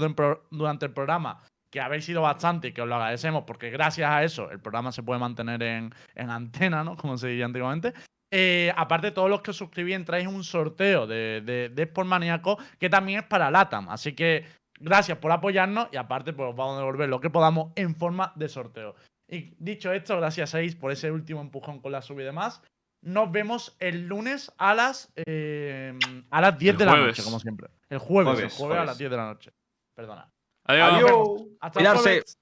durante 0.50 0.86
el 0.86 0.94
programa, 0.94 1.44
que 1.72 1.82
habéis 1.82 2.06
sido 2.06 2.22
bastante 2.22 2.70
y 2.70 2.72
que 2.74 2.82
os 2.82 2.88
lo 2.88 2.96
agradecemos, 2.96 3.44
porque 3.46 3.70
gracias 3.70 4.10
a 4.10 4.24
eso 4.24 4.50
el 4.52 4.60
programa 4.60 4.92
se 4.92 5.04
puede 5.04 5.20
mantener 5.20 5.62
en, 5.62 5.94
en 6.16 6.30
antena, 6.30 6.84
¿no? 6.84 6.96
Como 6.96 7.18
se 7.18 7.28
diría 7.28 7.46
antiguamente. 7.46 7.94
Eh, 8.32 8.72
aparte, 8.76 9.12
todos 9.12 9.30
los 9.30 9.42
que 9.42 9.52
os 9.52 9.58
suscribís 9.58 9.96
entráis 9.96 10.26
en 10.26 10.34
un 10.34 10.44
sorteo 10.44 11.08
de, 11.08 11.42
de, 11.42 11.70
de 11.70 12.54
que 12.80 12.90
también 12.90 13.20
es 13.20 13.26
para 13.26 13.52
LATAM. 13.52 13.90
Así 13.90 14.14
que 14.14 14.46
gracias 14.80 15.18
por 15.18 15.32
apoyarnos 15.32 15.90
y 15.92 15.98
aparte, 15.98 16.34
pues 16.34 16.50
os 16.52 16.56
vamos 16.56 16.76
a 16.76 16.80
devolver 16.80 17.10
lo 17.10 17.20
que 17.20 17.30
podamos 17.30 17.72
en 17.76 17.96
forma 17.96 18.32
de 18.36 18.48
sorteo. 18.48 18.96
Y 19.30 19.56
dicho 19.60 19.92
esto, 19.94 20.18
gracias 20.18 20.56
a 20.56 20.62
Is 20.62 20.76
por 20.76 20.92
ese 20.92 21.12
último 21.12 21.42
empujón 21.42 21.80
con 21.80 21.92
la 21.92 22.02
sub 22.02 22.20
y 22.20 22.24
demás. 22.24 22.62
Nos 23.02 23.32
vemos 23.32 23.78
el 23.80 24.08
lunes 24.08 24.52
a 24.58 24.74
las, 24.74 25.14
eh, 25.16 25.98
a 26.30 26.42
las 26.42 26.58
10 26.58 26.74
El 26.74 26.78
de 26.80 26.86
la 26.86 26.98
noche, 26.98 27.24
como 27.24 27.40
siempre. 27.40 27.70
El 27.90 28.00
jueves, 28.00 28.34
Jueves, 28.34 28.54
el 28.54 28.60
jueves 28.60 28.78
a 28.80 28.86
las 28.86 28.98
10 28.98 29.12
de 29.12 29.18
la 29.18 29.26
noche. 29.26 29.54
Perdona. 29.96 30.32
Adiós. 30.66 30.94
Adiós. 30.94 31.42
Hasta 31.62 31.80
el 31.80 31.88
jueves. 31.98 32.38